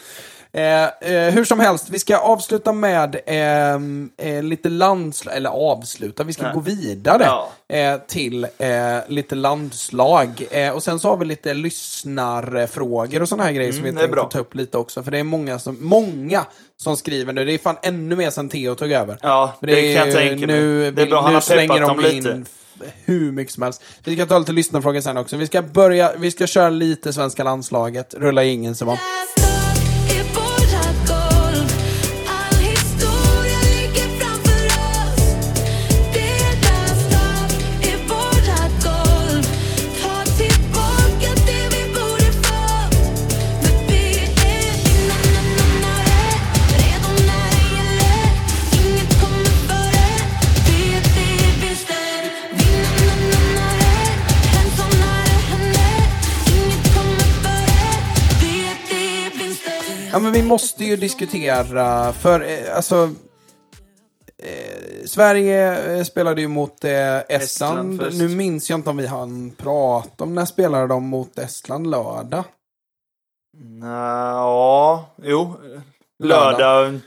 Eh, 0.54 0.82
eh, 0.84 1.32
hur 1.34 1.44
som 1.44 1.60
helst, 1.60 1.90
vi 1.90 1.98
ska 1.98 2.16
avsluta 2.18 2.72
med 2.72 3.20
ehm, 3.26 4.10
eh, 4.18 4.42
lite 4.42 4.68
landslag, 4.68 5.36
eller 5.36 5.50
avsluta, 5.50 6.24
vi 6.24 6.32
ska 6.32 6.42
Nej. 6.42 6.52
gå 6.54 6.60
vidare 6.60 7.22
Ja. 7.24 7.48
eh, 7.76 7.98
till 8.08 8.44
eh, 8.58 8.70
lite 9.08 9.34
landslag. 9.34 10.46
Och 10.74 10.82
sen 10.82 10.98
så 11.00 11.08
har 11.08 11.16
vi 11.16 11.24
lite 11.24 11.54
lyssnarfrågor 11.54 13.22
och 13.22 13.28
sådana 13.28 13.44
här 13.44 13.52
grejer 13.52 13.72
som 13.72 13.82
vi 13.82 13.88
Mm, 13.88 13.98
det 13.98 14.04
är 14.04 14.16
tänkte 14.16 14.36
ta 14.36 14.38
upp 14.38 14.54
lite 14.54 14.78
också. 14.78 15.02
För 15.02 15.10
det 15.10 15.18
är 15.18 15.24
många 15.24 15.58
som, 15.58 15.76
många 15.80 16.44
som 16.76 16.96
skriver 16.96 17.32
nu. 17.32 17.44
Det 17.44 17.52
är 17.52 17.58
fan 17.58 17.76
ännu 17.82 18.16
mer 18.16 18.30
sen 18.30 18.48
Theo 18.48 18.74
tog 18.74 18.92
över. 18.92 19.18
Ja, 19.22 19.56
För 19.60 19.66
det 19.66 19.94
kan 19.96 20.06
jag 20.08 20.16
tänka 20.16 20.46
mig. 20.46 20.56
nu, 20.56 20.90
Det 20.90 21.02
är 21.02 21.06
bra, 21.06 21.20
han 21.20 21.30
nu 21.30 21.34
har 21.36 21.40
slänger 21.40 21.80
de 21.80 21.96
dem 21.96 22.00
in 22.06 22.16
lite. 22.24 22.42
hur 23.04 23.32
mycket 23.32 23.54
som 23.54 23.62
helst. 23.62 23.82
Vi 24.04 24.16
ska 24.16 24.26
ta 24.26 24.38
lite 24.38 24.52
lyssnarfrågor 24.52 25.00
sen 25.00 25.16
också. 25.16 25.36
Vi 25.36 25.46
ska 25.46 25.62
börja, 25.62 26.12
vi 26.18 26.30
ska 26.30 26.46
köra 26.46 26.68
lite 26.70 27.12
svenska 27.12 27.44
landslaget. 27.44 28.14
Rulla 28.14 28.44
ingen 28.44 28.74
Simon. 28.74 28.96
i 28.96 29.41
Ja, 60.12 60.18
men 60.18 60.32
vi 60.32 60.42
måste 60.42 60.84
ju 60.84 60.96
diskutera, 60.96 62.12
för 62.12 62.40
eh, 62.40 62.76
alltså... 62.76 63.10
Eh, 64.38 65.06
Sverige 65.06 65.94
eh, 65.96 66.04
spelade 66.04 66.40
ju 66.40 66.48
mot 66.48 66.84
eh, 66.84 67.18
Estland. 67.18 68.02
Estland 68.02 68.18
nu 68.18 68.28
minns 68.28 68.70
jag 68.70 68.78
inte 68.78 68.90
om 68.90 68.96
vi 68.96 69.06
hann 69.06 69.50
prata 69.56 70.24
om 70.24 70.34
när 70.34 70.44
spelade 70.44 70.86
de 70.86 71.08
mot 71.08 71.38
Estland 71.38 71.90
lördag. 71.90 72.44
Nja, 73.58 73.86
Ja, 74.36 75.14
jo. 75.22 75.54
Lördag. 76.24 77.00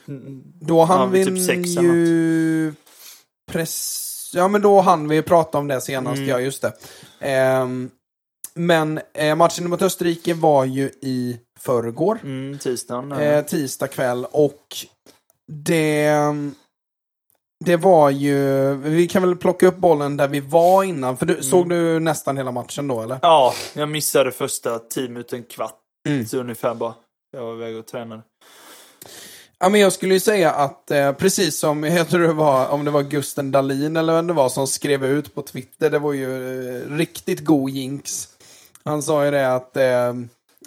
Då 0.61 0.83
hann 0.83 0.99
Ja, 0.99 1.05
vi 1.05 1.25
typ 1.25 1.45
sex 1.45 1.69
ju... 1.83 2.73
Press... 3.51 4.01
Ja, 4.33 4.47
men 4.47 4.61
då 4.61 4.81
hann 4.81 5.07
vi 5.07 5.21
prata 5.21 5.57
om 5.57 5.67
det 5.67 5.81
senast, 5.81 6.17
Mm. 6.17 6.29
ja 6.29 6.39
just 6.39 6.61
det. 6.61 6.73
Ehm, 7.19 7.89
men 8.55 8.99
eh, 9.13 9.35
matchen 9.35 9.69
mot 9.69 9.81
Österrike 9.81 10.33
var 10.33 10.65
ju 10.65 10.85
i 11.01 11.37
förrgår. 11.59 12.19
Mm, 12.23 12.59
tisdagen. 12.59 13.11
eh, 13.11 13.45
tisdag 13.45 13.87
kväll 13.87 14.25
och 14.31 14.75
det... 15.51 16.11
Det 17.65 17.77
var 17.77 18.09
ju... 18.09 18.73
Vi 18.75 19.07
kan 19.07 19.21
väl 19.21 19.35
plocka 19.35 19.67
upp 19.67 19.77
bollen 19.77 20.17
där 20.17 20.27
vi 20.27 20.39
var 20.39 20.83
innan. 20.83 21.17
För 21.17 21.25
du, 21.25 21.33
Mm. 21.33 21.43
såg 21.43 21.69
du 21.69 21.99
nästan 21.99 22.37
hela 22.37 22.51
matchen 22.51 22.87
då 22.87 23.01
eller? 23.01 23.19
Ja, 23.21 23.53
jag 23.73 23.89
missade 23.89 24.31
första 24.31 24.79
10 24.79 25.09
minuter, 25.09 25.37
en 25.37 25.43
kvart. 25.43 25.79
Mm. 26.07 26.25
Så 26.25 26.37
ungefär 26.37 26.73
bara. 26.75 26.93
Jag 27.37 27.43
var 27.45 27.53
iväg 27.53 27.77
och 27.77 27.85
tränade. 27.85 28.21
Ja, 29.59 29.69
men 29.69 29.81
jag 29.81 29.93
skulle 29.93 30.13
ju 30.13 30.19
säga 30.19 30.51
att 30.51 30.91
eh, 30.91 31.11
precis 31.13 31.57
som, 31.57 31.83
jag 31.83 32.09
tror 32.09 32.19
det 32.21 32.33
var, 32.33 32.67
om 32.69 32.85
det 32.85 32.91
var 32.91 33.03
Gusten 33.03 33.51
Dahlin 33.51 33.97
eller 33.97 34.13
vem 34.13 34.27
det 34.27 34.33
var 34.33 34.49
som 34.49 34.67
skrev 34.67 35.05
ut 35.05 35.35
på 35.35 35.41
Twitter, 35.41 35.89
det 35.89 35.99
var 35.99 36.13
ju 36.13 36.67
eh, 36.83 36.89
riktigt 36.97 37.45
god 37.45 37.69
jinx. 37.69 38.29
Han 38.85 39.03
sa 39.03 39.25
ju 39.25 39.31
det 39.31 39.53
att 39.55 39.77
eh, 39.77 40.07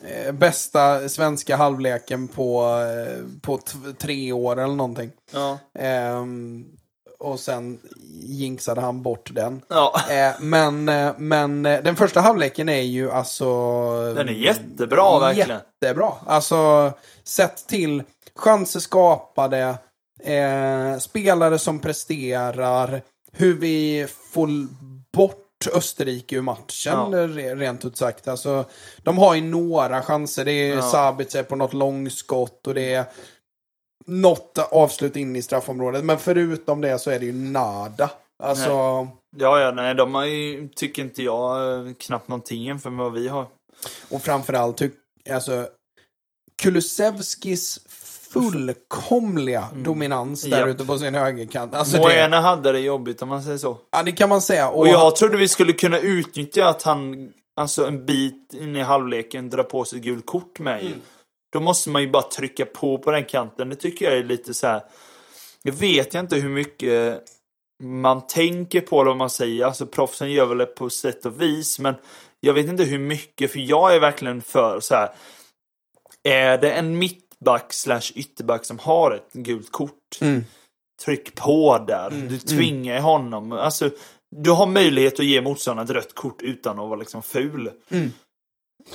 eh, 0.02 0.32
bästa 0.32 1.08
svenska 1.08 1.56
halvleken 1.56 2.28
på, 2.28 2.62
eh, 2.62 3.40
på 3.42 3.60
tre 3.98 4.32
år 4.32 4.60
eller 4.60 4.74
någonting. 4.74 5.10
Ja. 5.32 5.58
Ehm, 5.78 6.64
och 7.18 7.40
sen 7.40 7.78
jinxade 8.22 8.80
han 8.80 9.02
bort 9.02 9.30
den. 9.34 9.62
Ja. 9.68 10.00
Eh, 10.10 10.40
men, 10.40 10.88
eh, 10.88 11.12
men 11.18 11.66
eh, 11.66 11.82
den 11.82 11.96
första 11.96 12.20
halvleken 12.20 12.68
är 12.68 12.82
ju 12.82 13.10
alltså... 13.10 13.44
Den 14.14 14.28
är 14.28 14.32
jättebra 14.32 15.18
verkligen. 15.18 15.60
Jättebra. 15.80 16.12
Alltså, 16.26 16.92
sett 17.24 17.66
till 17.66 18.02
chanser 18.36 18.80
skapade, 18.80 19.78
eh, 20.22 20.98
spelare 20.98 21.58
som 21.58 21.78
presterar, 21.78 23.02
hur 23.32 23.54
vi 23.54 24.06
får 24.32 24.48
bort 25.12 25.44
Österrike 25.74 26.36
ur 26.36 26.42
matchen, 26.42 26.92
Ja. 26.92 27.08
re- 27.12 27.56
rent 27.56 27.84
ut 27.84 27.96
sagt. 27.96 28.28
Alltså, 28.28 28.64
de 29.02 29.18
har 29.18 29.34
ju 29.34 29.40
några 29.40 30.02
chanser. 30.02 30.44
Det 30.44 30.52
är 30.52 30.76
Ja. 30.76 30.82
Sabitzer 30.82 31.42
på 31.42 31.56
något 31.56 31.72
långskott 31.72 32.66
och 32.66 32.74
det 32.74 32.94
är 32.94 33.04
något 34.06 34.58
avslut 34.58 35.16
in 35.16 35.36
i 35.36 35.42
straffområdet. 35.42 36.04
Men 36.04 36.18
förutom 36.18 36.80
det 36.80 36.98
så 36.98 37.10
är 37.10 37.18
det 37.18 37.26
ju 37.26 37.32
nada. 37.32 38.10
Alltså, 38.42 38.70
Ja, 39.36 39.60
ja, 39.60 39.70
nej, 39.70 39.94
de 39.94 40.14
har 40.14 40.24
ju, 40.24 40.68
tycker 40.68 41.02
inte 41.02 41.22
jag, 41.22 41.72
eh, 41.86 41.92
knappt 41.94 42.28
någonting 42.28 42.62
jämfört 42.64 42.92
med 42.92 43.04
vad 43.04 43.12
vi 43.12 43.28
har. 43.28 43.46
och 44.10 44.22
framförallt, 44.22 44.82
alltså, 45.30 45.68
Kulusevskis 46.62 47.80
fullkomliga 48.32 49.68
dominans 49.74 50.42
där 50.42 50.48
Mm. 50.56 50.68
Japp. 50.68 50.74
ute 50.74 50.84
på 50.84 50.98
sin 50.98 51.14
högerkant. 51.14 51.74
Alltså 51.74 51.96
det, 51.96 52.02
Moena 52.02 52.40
hade 52.40 52.72
det 52.72 52.80
jobbigt 52.80 53.22
om 53.22 53.28
man 53.28 53.42
säger 53.42 53.58
så. 53.58 53.78
ja, 53.90 54.02
det 54.02 54.12
kan 54.12 54.28
man 54.28 54.42
säga. 54.42 54.68
Och, 54.68 54.78
Och 54.80 54.88
jag 54.88 55.16
trodde 55.16 55.36
vi 55.36 55.48
skulle 55.48 55.72
kunna 55.72 55.98
utnyttja 55.98 56.68
att 56.68 56.82
han, 56.82 57.30
alltså 57.56 57.86
en 57.86 58.06
bit 58.06 58.54
in 58.54 58.76
i 58.76 58.80
halvleken, 58.82 59.50
drar 59.50 59.62
på 59.62 59.84
sig 59.84 60.00
gult 60.00 60.26
kort 60.26 60.58
med 60.58 60.84
ju. 60.84 60.90
Då 61.52 61.60
måste 61.60 61.90
man 61.90 62.02
ju 62.02 62.10
bara 62.10 62.22
trycka 62.22 62.66
på 62.66 62.98
på 62.98 63.10
den 63.10 63.24
kanten. 63.24 63.68
Det 63.68 63.76
tycker 63.76 64.04
jag 64.04 64.18
är 64.18 64.24
lite 64.24 64.54
så 64.54 64.66
här. 64.66 64.82
Jag 65.62 65.72
vet 65.72 66.14
inte 66.14 66.36
hur 66.36 66.48
mycket 66.48 67.22
man 67.82 68.26
tänker 68.26 68.80
på 68.80 69.00
eller 69.00 69.10
vad 69.10 69.16
man 69.16 69.30
säger. 69.30 69.64
Alltså 69.64 69.86
proffsen 69.86 70.32
gör 70.32 70.46
väl 70.46 70.58
det 70.58 70.66
på 70.66 70.90
sätt 70.90 71.26
och 71.26 71.40
vis. 71.42 71.78
Men 71.78 71.94
jag 72.40 72.54
vet 72.54 72.66
inte 72.66 72.84
hur 72.84 72.98
mycket. 72.98 73.52
För 73.52 73.58
jag 73.58 73.94
är 73.94 74.00
verkligen 74.00 74.42
för 74.42 74.80
så 74.80 74.94
här. 74.94 75.10
Är 76.24 76.58
det 76.58 76.72
en 76.72 76.98
mittback 77.40 77.72
slash 77.72 78.12
ytterback 78.14 78.64
som 78.64 78.78
har 78.78 79.10
ett 79.10 79.32
gult 79.32 79.72
kort. 79.72 80.18
Tryck 81.04 81.34
på 81.34 81.84
där. 81.86 82.10
Du 82.10 82.38
tvingar 82.38 83.00
honom. 83.00 83.52
Alltså, 83.52 83.90
du 84.36 84.50
har 84.50 84.66
möjlighet 84.66 85.20
att 85.20 85.26
ge 85.26 85.40
motståndaren 85.40 85.88
ett 85.90 85.94
rött 85.96 86.14
kort 86.14 86.42
utan 86.42 86.78
att 86.78 86.88
vara 86.88 86.98
liksom 86.98 87.22
ful. 87.22 87.70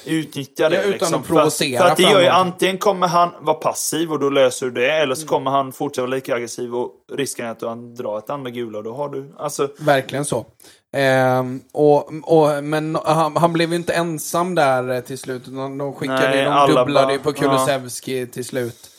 Utnyttja 0.06 0.70
det. 0.70 0.76
Ja, 0.76 0.82
utan 0.82 0.92
liksom. 0.92 1.22
att 1.22 1.28
provocera 1.28 1.80
För, 1.80 1.86
för 1.86 1.92
att 1.92 1.98
det 1.98 2.04
gör 2.04 2.22
ju 2.22 2.28
antingen 2.28 2.78
kommer 2.78 3.08
han 3.08 3.30
vara 3.42 3.58
passiv 3.58 4.12
och 4.12 4.20
då 4.20 4.30
löser 4.30 4.66
du 4.66 4.72
det. 4.72 4.92
Eller 4.92 5.16
så 5.16 5.28
kommer 5.28 5.52
han 5.52 5.72
fortsätta 5.72 6.02
vara 6.02 6.16
lika 6.16 6.36
aggressiv 6.36 6.76
och 6.76 6.92
risken 7.12 7.46
är 7.46 7.50
att 7.50 7.62
han 7.62 7.96
drar 7.96 8.18
ett 8.18 8.30
andra 8.30 8.50
gula 8.52 8.78
och 8.78 8.84
då 8.84 8.94
har 8.94 9.10
du... 9.10 9.34
Alltså, 9.38 9.70
Verkligen 9.80 10.26
så. 10.26 10.46
Ehm, 10.94 11.62
och, 11.72 12.12
och, 12.24 12.64
men 12.64 12.98
han, 13.06 13.38
han 13.38 13.54
blev 13.54 13.70
ju 13.70 13.76
inte 13.76 13.94
ensam 13.94 14.56
där 14.56 14.90
eh, 14.94 15.00
till 15.02 15.18
slut. 15.18 15.48
utan 15.48 15.78
De, 15.78 15.94
skickade, 15.94 16.20
Nej, 16.30 16.46
de 16.68 16.72
dubblade 16.76 17.14
ju 17.14 17.20
på 17.20 17.34
Kulusevski 17.34 18.28
till 18.28 18.46
slut. 18.46 18.90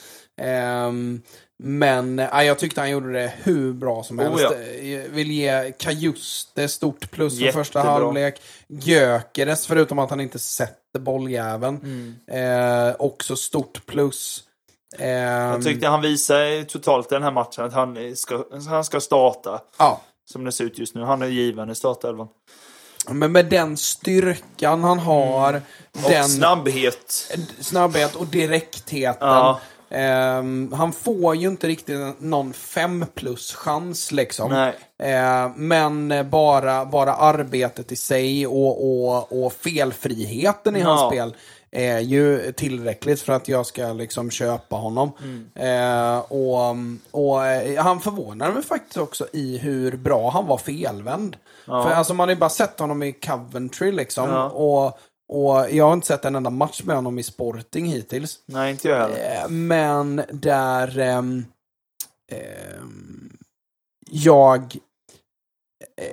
Ehm, 0.41 1.23
men 1.59 2.19
eh, 2.19 2.43
jag 2.43 2.59
tyckte 2.59 2.81
han 2.81 2.91
gjorde 2.91 3.13
det 3.13 3.33
hur 3.43 3.73
bra 3.73 4.03
som 4.03 4.21
Oh, 4.21 4.25
helst. 4.25 4.45
ja. 4.51 4.85
Jag 4.89 5.09
vill 5.09 5.31
ge 5.31 5.73
Kajuste 5.79 6.69
stort 6.69 7.11
plus 7.11 7.41
för 7.41 7.53
första 7.53 7.81
halvlek. 7.81 8.43
Gyökeres, 8.69 9.67
förutom 9.67 9.99
att 9.99 10.11
han 10.11 10.21
inte 10.21 10.39
sätter 10.39 11.01
bolljäveln. 11.01 11.81
Mm. 12.29 12.89
Eh, 12.89 12.95
också 12.99 13.37
stort 13.37 13.87
plus. 13.87 14.45
Ehm, 14.99 15.51
jag 15.53 15.65
tyckte 15.65 15.87
han 15.89 16.01
visade 16.03 16.65
totalt 16.65 17.13
i 17.13 17.15
den 17.15 17.23
här 17.23 17.31
matchen 17.31 17.65
att 17.65 17.73
han 17.73 18.17
ska, 18.17 18.45
han 18.69 18.85
ska 18.85 19.01
starta. 19.01 19.61
ja. 19.79 20.01
Som 20.33 20.45
det 20.45 20.53
ser 20.53 20.65
ut 20.65 20.79
just 20.79 20.95
nu. 20.95 21.03
Han 21.03 21.23
är 21.23 21.27
given 21.27 21.71
i 21.71 21.75
startelvan. 21.75 22.29
Men 23.11 23.33
med 23.33 23.47
den 23.47 23.77
styrkan 23.77 24.85
han 24.85 24.99
har, 24.99 25.51
Mm. 25.51 26.05
Och 26.05 26.11
den 26.11 26.29
snabbhet. 26.29 27.33
snabbhet 27.61 28.15
och 28.15 28.27
direktheten. 28.27 29.29
Ja. 29.29 29.61
Ehm, 29.91 30.73
han 30.73 30.93
får 30.93 31.37
ju 31.37 31.49
inte 31.49 31.67
riktigt 31.69 31.99
någon 32.21 32.53
5 32.53 33.07
plus 33.15 33.53
chans 33.55 34.13
liksom. 34.13 34.51
Nej. 34.51 34.75
Ehm, 35.03 35.53
men 35.57 36.31
bara, 36.31 36.85
bara 36.85 37.15
arbetet 37.15 37.93
i 37.93 37.97
sig 37.97 38.47
och, 38.47 39.05
och, 39.07 39.45
och 39.45 39.53
felfriheten 39.53 40.77
i 40.77 40.81
Ja. 40.81 40.87
hans 40.89 41.13
spel 41.13 41.35
är 41.75 41.99
ju 41.99 42.53
tillräckligt 42.53 43.21
för 43.21 43.33
att 43.33 43.49
jag 43.49 43.67
ska 43.67 43.93
liksom 43.93 44.31
köpa 44.31 44.77
honom. 44.77 45.13
Mm. 45.23 45.51
Ehm, 45.55 46.21
och, 46.21 46.77
och 47.21 47.47
eh, 47.47 47.83
han 47.83 48.01
förvånar 48.01 48.53
mig 48.53 48.63
faktiskt 48.63 48.97
också 48.97 49.27
i 49.33 49.59
hur 49.59 49.97
bra 49.97 50.31
han 50.31 50.47
var 50.47 50.59
felvänd. 50.59 51.37
För 51.65 51.91
alltså 51.91 52.15
man 52.15 52.29
har 52.29 52.35
ju 52.35 52.41
bara 52.41 52.51
sett 52.51 52.79
honom 52.79 53.03
i 53.03 53.13
Coventry 53.13 53.93
liksom. 53.93 54.29
Ja. 54.29 54.49
Och, 54.49 54.99
och 55.29 55.71
jag 55.71 55.85
har 55.85 55.93
inte 55.93 56.07
sett 56.07 56.25
en 56.25 56.35
enda 56.35 56.51
match 56.51 56.83
med 56.85 56.97
honom 56.97 57.19
i 57.19 57.23
Sporting 57.23 57.87
hittills. 57.87 58.39
Nej, 58.47 58.71
inte 58.71 58.89
jag 58.89 58.99
heller. 58.99 59.43
Eh, 59.43 59.49
Men 59.49 60.23
där 60.31 60.99
ehm, 60.99 61.45
ehm, 62.33 63.37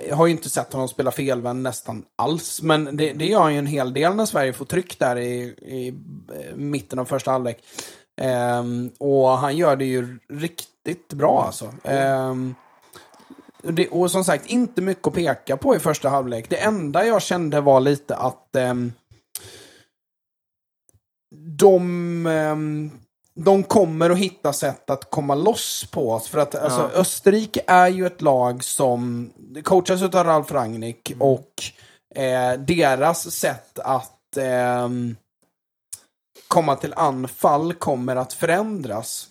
jag 0.08 0.16
har 0.16 0.26
ju 0.26 0.32
inte 0.32 0.50
sett 0.50 0.72
honom 0.72 0.88
spela 0.88 1.10
felvänd 1.10 1.62
nästan 1.62 2.04
alls. 2.16 2.62
Men 2.62 2.96
det, 2.96 3.12
det 3.12 3.26
gör 3.26 3.40
han 3.40 3.52
ju 3.52 3.58
en 3.58 3.66
hel 3.66 3.92
del 3.92 4.14
när 4.14 4.26
Sverige 4.26 4.52
får 4.52 4.64
tryck 4.64 4.98
där 4.98 5.16
i, 5.16 5.42
i 5.62 5.88
eh, 6.34 6.56
mitten 6.56 6.98
av 6.98 7.04
första 7.04 7.30
halvlek. 7.30 7.64
Ehm, 8.20 8.90
och 8.98 9.28
han 9.28 9.56
gör 9.56 9.76
det 9.76 9.84
ju 9.84 10.18
riktigt 10.28 11.12
bra 11.12 11.44
alltså. 11.46 11.74
Ehm, 11.84 12.54
och 13.64 13.74
det, 13.74 13.88
och 13.88 14.10
som 14.10 14.24
sagt, 14.24 14.46
inte 14.46 14.82
mycket 14.82 15.06
att 15.06 15.14
peka 15.14 15.56
på 15.56 15.76
i 15.76 15.78
första 15.78 16.08
halvlek. 16.08 16.50
Det 16.50 16.56
enda 16.56 17.06
jag 17.06 17.22
kände 17.22 17.60
var 17.60 17.80
lite 17.80 18.16
att 18.16 18.56
ehm, 18.56 18.92
de, 21.58 22.26
de 23.34 23.62
kommer 23.62 24.10
att 24.10 24.18
hitta 24.18 24.52
sätt 24.52 24.90
att 24.90 25.10
komma 25.10 25.34
loss 25.34 25.86
på 25.90 26.10
oss. 26.12 26.28
För 26.28 26.38
att 26.38 26.54
alltså, 26.54 26.90
Österrike 26.94 27.62
är 27.66 27.88
ju 27.88 28.06
ett 28.06 28.22
lag 28.22 28.64
som 28.64 29.30
coachas 29.64 30.02
av 30.02 30.12
Ralf 30.24 30.52
Rangnick 30.52 31.12
och 31.20 31.50
eh, 32.14 32.52
deras 32.52 33.30
sätt 33.30 33.78
att 33.78 34.36
ehm, 34.36 35.16
komma 36.48 36.76
till 36.76 36.94
anfall 36.94 37.74
kommer 37.74 38.16
att 38.16 38.32
förändras 38.32 39.28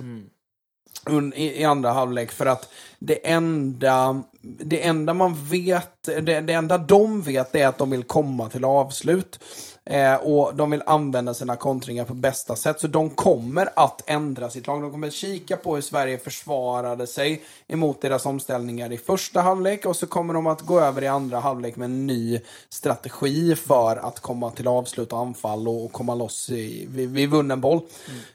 un- 1.05 1.33
i, 1.35 1.61
i 1.61 1.63
andra 1.63 1.91
halvlek 1.91 2.31
för 2.31 2.45
att 2.45 2.69
det 2.99 3.29
enda, 3.31 4.23
det 4.41 4.85
enda 4.85 5.13
man 5.13 5.45
vet, 5.45 6.03
det, 6.03 6.41
det 6.41 6.53
enda 6.53 6.77
de 6.77 7.21
vet 7.21 7.55
är 7.55 7.67
att 7.67 7.77
de 7.77 7.89
vill 7.89 8.03
komma 8.03 8.49
till 8.49 8.65
avslut. 8.65 9.39
Eh, 9.85 10.15
och 10.15 10.55
de 10.55 10.71
vill 10.71 10.83
använda 10.85 11.33
sina 11.33 11.55
kontringar 11.55 12.05
på 12.05 12.13
bästa 12.13 12.55
sätt. 12.55 12.79
Så 12.79 12.87
de 12.87 13.09
kommer 13.09 13.69
att 13.75 14.01
ändra 14.09 14.49
sitt 14.49 14.67
lag. 14.67 14.81
De 14.81 14.91
kommer 14.91 15.09
kika 15.09 15.57
på 15.57 15.75
hur 15.75 15.81
Sverige 15.81 16.17
försvarade 16.17 17.07
sig 17.07 17.41
emot 17.67 18.01
deras 18.01 18.25
omställningar 18.25 18.91
i 18.91 18.97
första 18.97 19.41
halvlek. 19.41 19.85
Och 19.85 19.95
så 19.95 20.07
kommer 20.07 20.33
de 20.33 20.47
att 20.47 20.61
gå 20.61 20.79
över 20.79 21.01
i 21.01 21.07
andra 21.07 21.39
halvlek 21.39 21.75
med 21.75 21.85
en 21.85 22.07
ny 22.07 22.39
strategi 22.69 23.55
för 23.55 23.95
att 23.95 24.19
komma 24.19 24.51
till 24.51 24.67
avslut 24.67 25.13
och 25.13 25.19
anfall 25.19 25.67
och, 25.67 25.85
och 25.85 25.91
komma 25.91 26.15
loss 26.15 26.49
i, 26.49 26.87
vid, 26.89 27.09
vid 27.09 27.29
vunnen 27.29 27.61
boll. 27.61 27.81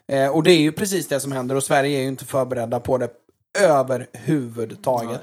Eh, 0.07 0.29
och 0.29 0.43
det 0.43 0.51
är 0.51 0.59
ju 0.59 0.71
precis 0.71 1.07
det 1.07 1.19
som 1.19 1.31
händer 1.31 1.55
och 1.55 1.63
Sverige 1.63 1.97
är 1.97 2.01
ju 2.01 2.07
inte 2.07 2.25
förberedda 2.25 2.79
på 2.79 2.97
det 2.97 3.09
överhuvudtaget. 3.57 5.21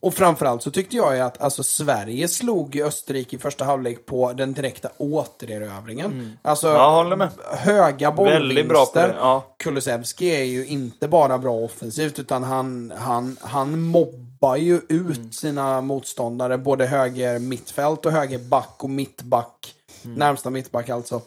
Och 0.00 0.14
framförallt 0.14 0.62
så 0.62 0.70
tyckte 0.70 0.96
jag 0.96 1.14
ju 1.16 1.20
att 1.20 1.42
alltså, 1.42 1.62
Sverige 1.62 2.28
slog 2.28 2.76
Österrike 2.80 3.36
i 3.36 3.38
första 3.38 3.64
halvlek 3.64 4.06
på 4.06 4.32
den 4.32 4.52
direkta 4.52 4.88
återerövringen. 4.96 6.36
Alltså 6.42 6.66
Mm. 6.68 6.80
Ja, 6.80 6.90
håller 6.90 7.16
med. 7.16 7.28
höga 7.52 8.10
Väldigt 8.10 8.68
bra 8.68 8.86
på 8.86 8.90
det, 8.94 9.00
bollvinster. 9.00 9.16
ja. 9.20 9.54
Kulusevski 9.58 10.28
är 10.28 10.44
ju 10.44 10.66
inte 10.66 11.08
bara 11.08 11.38
bra 11.38 11.52
offensivt 11.54 12.18
utan 12.18 12.42
han, 12.42 12.92
han, 12.96 13.36
han 13.40 13.80
mobbar 13.82 14.56
ju 14.56 14.76
ut 14.76 15.16
Mm. 15.16 15.32
sina 15.32 15.80
motståndare. 15.80 16.58
Både 16.58 16.86
höger 16.86 17.38
mittfält 17.38 18.06
och 18.06 18.12
höger 18.12 18.38
back 18.38 18.74
och 18.78 18.90
mittback. 18.90 19.74
Mm. 20.04 20.16
Närmsta 20.16 20.50
mittback 20.50 20.88
alltså. 20.88 21.20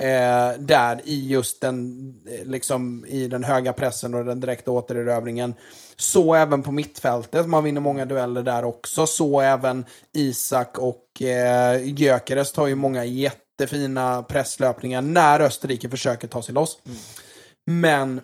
Eh, 0.00 0.52
där 0.58 1.00
i 1.04 1.28
just 1.28 1.60
den, 1.60 1.98
eh, 2.28 2.46
liksom 2.46 3.04
i 3.08 3.28
den 3.28 3.44
höga 3.44 3.72
pressen 3.72 4.14
och 4.14 4.24
den 4.24 4.40
direkta 4.40 4.70
återerövringen. 4.70 5.54
Så 5.96 6.34
även 6.34 6.62
på 6.62 6.72
mittfältet, 6.72 7.46
man 7.46 7.64
vinner 7.64 7.80
många 7.80 8.04
dueller 8.04 8.42
där 8.42 8.64
också. 8.64 9.06
Så 9.06 9.40
även 9.40 9.84
Isak 10.12 10.78
och 10.78 11.22
eh, 11.22 11.82
Gyökeres 11.84 12.56
har 12.56 12.66
ju 12.66 12.74
många 12.74 13.04
jättefina 13.04 14.22
presslöpningar 14.22 15.02
när 15.02 15.40
Österrike 15.40 15.88
försöker 15.88 16.28
ta 16.28 16.42
sig 16.42 16.54
loss. 16.54 16.78
Men 17.66 18.20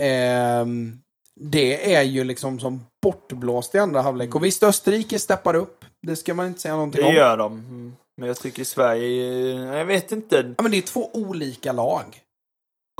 ehm, 0.00 0.98
det 1.40 1.94
är 1.94 2.02
ju 2.02 2.24
liksom 2.24 2.60
som 2.60 2.86
bortblåst 3.02 3.74
i 3.74 3.78
andra 3.78 4.02
halvlek. 4.02 4.34
Och 4.34 4.44
visst, 4.44 4.62
Österrike 4.62 5.18
steppar 5.18 5.54
upp. 5.54 5.84
Det 6.06 6.16
ska 6.16 6.34
man 6.34 6.46
inte 6.46 6.60
säga 6.60 6.74
någonting 6.74 7.02
Det 7.02 7.08
om. 7.08 7.14
gör 7.14 7.36
de. 7.36 7.52
Mm. 7.52 7.96
Men 8.16 8.28
jag 8.28 8.38
tycker 8.38 8.64
Sverige, 8.64 9.52
jag 9.78 9.84
vet 9.84 10.12
inte. 10.12 10.54
Ja, 10.56 10.62
men 10.62 10.70
det 10.72 10.78
är 10.78 10.82
två 10.82 11.10
olika 11.12 11.72
lag. 11.72 12.04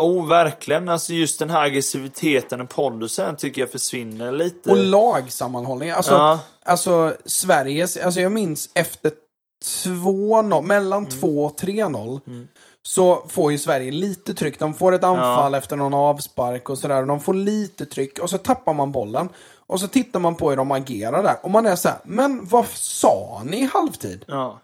Oh, 0.03 0.29
verkligen. 0.29 0.89
Alltså 0.89 1.13
just 1.13 1.39
den 1.39 1.51
här 1.51 1.63
aggressiviteten 1.63 2.61
och 2.61 2.69
pondusen 2.69 3.37
tycker 3.37 3.61
jag 3.61 3.71
försvinner 3.73 4.33
lite. 4.33 4.71
Och 4.71 4.77
lagsammanhållning. 4.77 5.91
Alltså, 5.91 6.13
Ja. 6.15 6.41
alltså 6.65 7.15
Sveriges, 7.25 7.97
alltså 7.97 8.21
jag 8.21 8.33
minns 8.33 8.71
efter 8.75 9.13
2-0, 9.85 10.63
mellan 10.63 10.99
Mm. 11.07 11.21
2 11.21 11.45
och 11.45 11.57
3-0. 11.61 12.21
Så 12.83 13.25
får 13.29 13.53
ju 13.53 13.59
Sverige 13.59 13.91
lite 13.91 14.35
tryck. 14.35 14.59
De 14.59 14.75
får 14.75 14.93
ett 14.93 15.05
anfall 15.05 15.55
efter 15.55 15.77
någon 15.77 15.95
avspark 15.95 16.71
och 16.71 16.79
sådär. 16.79 17.01
och 17.01 17.07
De 17.07 17.21
får 17.21 17.35
lite 17.35 17.87
tryck 17.87 18.19
och 18.19 18.31
så 18.31 18.39
tappar 18.39 18.75
man 18.75 18.93
bollen. 18.93 19.29
Och 19.67 19.81
så 19.81 19.89
tittar 19.89 20.21
man 20.21 20.35
på 20.35 20.51
hur 20.51 20.57
de 20.57 20.71
agerar 20.71 21.23
där. 21.23 21.37
Och 21.43 21.51
man 21.51 21.67
är 21.67 21.77
så 21.77 21.89
här, 21.89 21.99
men 22.05 22.47
vad 22.47 22.67
sa 22.75 23.43
ni 23.45 23.61
i 23.61 23.65
halvtid? 23.73 24.25
Ja. 24.29 24.61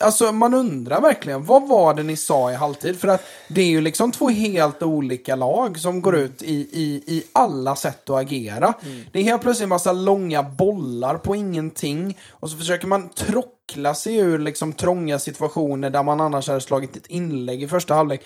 Alltså 0.00 0.32
man 0.32 0.54
undrar 0.54 1.00
verkligen, 1.00 1.44
vad 1.44 1.68
var 1.68 1.94
det 1.94 2.02
ni 2.02 2.16
sa 2.16 2.52
i 2.52 2.54
halvtid? 2.54 3.00
För 3.00 3.08
att 3.08 3.22
det 3.48 3.60
är 3.60 3.66
ju 3.66 3.80
liksom 3.80 4.12
två 4.12 4.28
helt 4.28 4.82
olika 4.82 5.36
lag 5.36 5.78
som 5.78 6.02
går 6.02 6.16
ut 6.16 6.42
i, 6.42 6.54
i, 6.54 7.04
i 7.06 7.24
alla 7.32 7.76
sätt 7.76 8.10
att 8.10 8.16
agera. 8.16 8.74
Det 9.12 9.18
är 9.18 9.22
helt 9.22 9.42
plötsligt 9.42 9.62
en 9.62 9.68
massa 9.68 9.92
långa 9.92 10.42
bollar 10.42 11.18
på 11.18 11.36
ingenting. 11.36 12.18
Och 12.30 12.50
så 12.50 12.56
försöker 12.56 12.86
man 12.86 13.08
trockla 13.08 13.94
sig 13.94 14.16
ur 14.16 14.38
liksom 14.38 14.72
trånga 14.72 15.18
situationer 15.18 15.90
där 15.90 16.02
man 16.02 16.20
annars 16.20 16.48
hade 16.48 16.60
slagit 16.60 16.96
ett 16.96 17.06
inlägg 17.06 17.62
i 17.62 17.68
första 17.68 17.94
halvlek. 17.94 18.22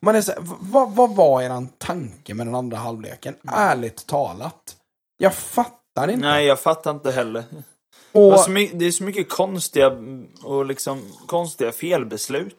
Man 0.00 0.16
är 0.16 0.22
så 0.22 0.32
här, 0.32 0.40
vad, 0.60 0.92
vad 0.92 1.16
var 1.16 1.42
eran 1.42 1.68
tanke 1.78 2.34
med 2.34 2.46
den 2.46 2.54
andra 2.54 2.76
halvleken? 2.76 3.34
Ärligt 3.52 4.06
talat. 4.06 4.76
Jag 5.18 5.34
fattar 5.34 6.08
inte. 6.08 6.26
Nej, 6.26 6.46
jag 6.46 6.60
fattar 6.60 6.90
inte 6.90 7.12
heller. 7.12 7.44
Och, 8.12 8.32
Och 8.32 8.40
så 8.40 8.50
my- 8.50 8.70
det 8.74 8.86
är 8.86 8.90
så 8.90 9.04
mycket 9.04 9.28
konstiga 9.28 9.92
och 10.42 10.66
liksom 10.66 11.02
konstiga 11.26 11.72
felbeslut. 11.72 12.56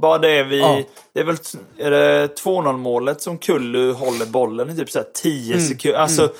Bara 0.00 0.18
det 0.18 0.42
vi... 0.44 0.60
Ja. 0.60 0.82
Det 1.12 1.20
är 1.20 1.24
väl 1.24 1.36
är 1.78 1.90
det 1.90 2.26
2-0 2.42 2.76
målet 2.76 3.22
som 3.22 3.38
Kullu 3.38 3.92
håller 3.92 4.26
bollen 4.26 4.70
i 4.70 4.76
typ 4.76 4.90
så 4.90 4.98
här 4.98 5.06
10 5.14 5.54
Mm. 5.54 5.66
sekunder. 5.66 5.98
Alltså, 5.98 6.32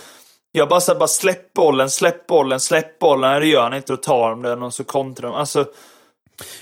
jag 0.53 0.69
bara 0.69 0.81
såhär, 0.81 0.99
bara 0.99 1.09
släpp 1.09 1.53
bollen, 1.53 1.91
släpp 1.91 2.27
bollen, 2.27 2.61
släpp 2.61 2.99
bollen. 2.99 3.31
Nej, 3.31 3.41
det 3.41 3.47
gör 3.47 3.63
han 3.63 3.75
inte 3.75 3.93
och 3.93 4.03
tar 4.03 4.31
de 4.31 4.43
den 4.43 4.63
och 4.63 4.75
så 4.75 4.85
kontrar 4.85 5.29
de. 5.29 5.37
Alltså, 5.37 5.67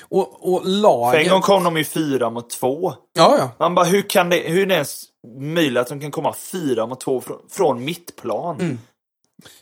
Och, 0.09 0.55
och 0.55 0.63
för 0.63 0.69
en 0.69 0.81
laget... 0.81 1.31
gång 1.31 1.41
kom 1.43 1.65
de 1.65 1.77
ju 1.77 1.85
fyra 1.85 2.31
mot 2.31 2.51
två. 2.51 2.95
Ja, 3.13 3.37
ja. 3.39 3.51
Man 3.59 3.75
bara, 3.75 3.85
hur 3.87 4.03
kan 4.03 4.31
det, 4.31 4.37
hur 4.37 4.63
är 4.63 4.67
det 4.67 4.75
ens 4.75 5.05
möjligt 5.39 5.81
att 5.81 5.89
de 5.89 6.01
kan 6.01 6.11
komma 6.11 6.35
fyra 6.53 6.87
mot 6.87 7.01
två 7.01 7.21
från, 7.21 7.39
från 7.51 7.85
mittplan? 7.85 8.61
Mm. 8.61 8.79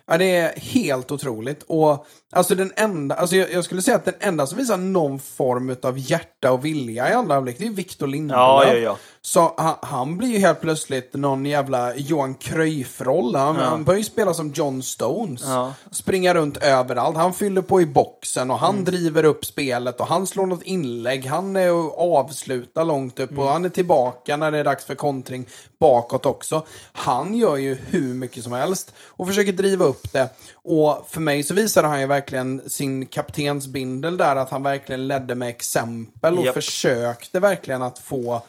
Ja, 0.07 0.19
det 0.19 0.37
är 0.37 0.61
helt 0.61 1.11
otroligt. 1.11 1.63
Och 1.63 2.07
alltså 2.33 2.55
den 2.55 2.73
enda, 2.77 3.15
alltså 3.15 3.37
jag, 3.37 3.53
jag 3.53 3.65
skulle 3.65 3.83
säga 3.83 3.97
att 3.97 4.05
den 4.05 4.15
enda 4.21 4.47
som 4.47 4.59
visar 4.59 4.77
någon 4.77 5.19
form 5.19 5.77
av 5.83 5.99
hjärta 5.99 6.53
och 6.53 6.65
vilja 6.65 7.11
i 7.11 7.13
andra 7.13 7.35
halvlek, 7.35 7.57
det 7.59 7.67
är 7.67 7.71
Victor 7.71 8.07
Lindelöf. 8.07 8.39
Ja, 8.39 8.67
ja, 8.67 8.75
ja. 8.75 8.99
Så 9.25 9.55
han, 9.57 9.75
han 9.83 10.17
blir 10.17 10.29
ju 10.29 10.39
helt 10.39 10.61
plötsligt 10.61 11.15
någon 11.15 11.47
jävla 11.47 11.97
Johan 11.97 12.35
Cruyff-roll. 12.35 13.35
Han, 13.35 13.57
han 13.57 13.85
börjar 13.85 13.99
ju 13.99 14.05
spela 14.05 14.35
som 14.35 14.53
John 14.53 14.83
Stones. 14.83 15.43
Ja. 15.45 15.75
Springa 15.91 16.35
runt 16.35 16.57
överallt. 16.57 17.17
Han 17.17 17.35
fyller 17.35 17.63
på 17.63 17.81
i 17.81 17.87
boxen 17.87 18.51
och 18.51 18.59
han 18.59 18.85
driver 18.85 19.25
upp 19.25 19.45
spelet 19.45 20.01
och 20.01 20.07
han 20.07 20.27
slår 20.27 20.47
något 20.47 20.63
inlägg. 20.63 21.27
Han 21.27 21.57
är 21.57 21.73
och 21.73 22.17
avslutar 22.17 22.85
långt 22.85 23.21
upp 23.21 23.39
och 23.39 23.45
han 23.45 23.65
är 23.65 23.69
tillbaka 23.69 24.37
när 24.37 24.51
det 24.51 24.59
är 24.59 24.65
dags 24.65 24.85
för 24.85 24.95
kontring 24.95 25.47
bakåt 25.81 26.27
också. 26.27 26.67
Han 26.93 27.35
gör 27.35 27.57
ju 27.57 27.75
hur 27.75 28.15
mycket 28.15 28.45
som 28.45 28.53
helst 28.53 28.95
och 29.07 29.27
försöker 29.27 29.53
driva 29.53 29.85
upp 29.85 29.92
det. 30.13 30.29
Och 30.55 31.07
för 31.09 31.21
mig 31.21 31.43
så 31.43 31.55
visade 31.55 31.89
han 31.89 32.01
ju 32.01 32.07
verkligen 32.07 32.71
sin 32.71 33.07
kaptensbindel 33.07 34.17
där, 34.17 34.37
att 34.37 34.51
han 34.51 34.63
verkligen 34.63 35.09
ledde 35.09 35.35
med 35.35 35.49
exempel 35.49 36.39
och 36.39 36.45
Japp. 36.45 36.55
försökte 36.55 37.41
verkligen 37.41 37.83
att 37.83 37.99
få 37.99 38.43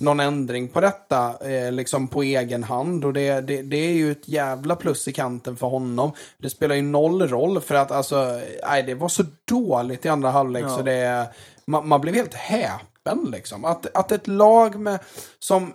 någon 0.00 0.20
ändring 0.20 0.68
på 0.68 0.80
detta 0.80 1.48
eh, 1.50 1.72
liksom 1.72 2.08
på 2.08 2.22
egen 2.22 2.64
hand. 2.64 3.04
Och 3.04 3.12
det, 3.12 3.40
det, 3.40 3.62
det 3.62 3.76
är 3.76 3.92
ju 3.92 4.12
ett 4.12 4.28
jävla 4.28 4.76
plus 4.76 5.08
i 5.08 5.12
kanten 5.12 5.56
för 5.56 5.66
honom. 5.66 6.12
Det 6.38 6.50
spelar 6.50 6.74
ju 6.74 6.82
noll 6.82 7.28
roll 7.28 7.60
för 7.60 7.74
att 7.74 7.90
alltså, 7.90 8.40
nej, 8.68 8.82
det 8.82 8.94
var 8.94 9.08
så 9.08 9.24
dåligt 9.44 10.04
i 10.04 10.08
andra 10.08 10.30
halvlek 10.30 10.64
så 10.68 10.82
det, 10.82 11.28
man, 11.64 11.88
man 11.88 12.00
blev 12.00 12.14
helt 12.14 12.34
häpen 12.34 13.28
liksom. 13.32 13.64
Att, 13.64 13.96
att 13.96 14.12
ett 14.12 14.26
lag 14.26 14.80
med, 14.80 14.98
som, 15.38 15.72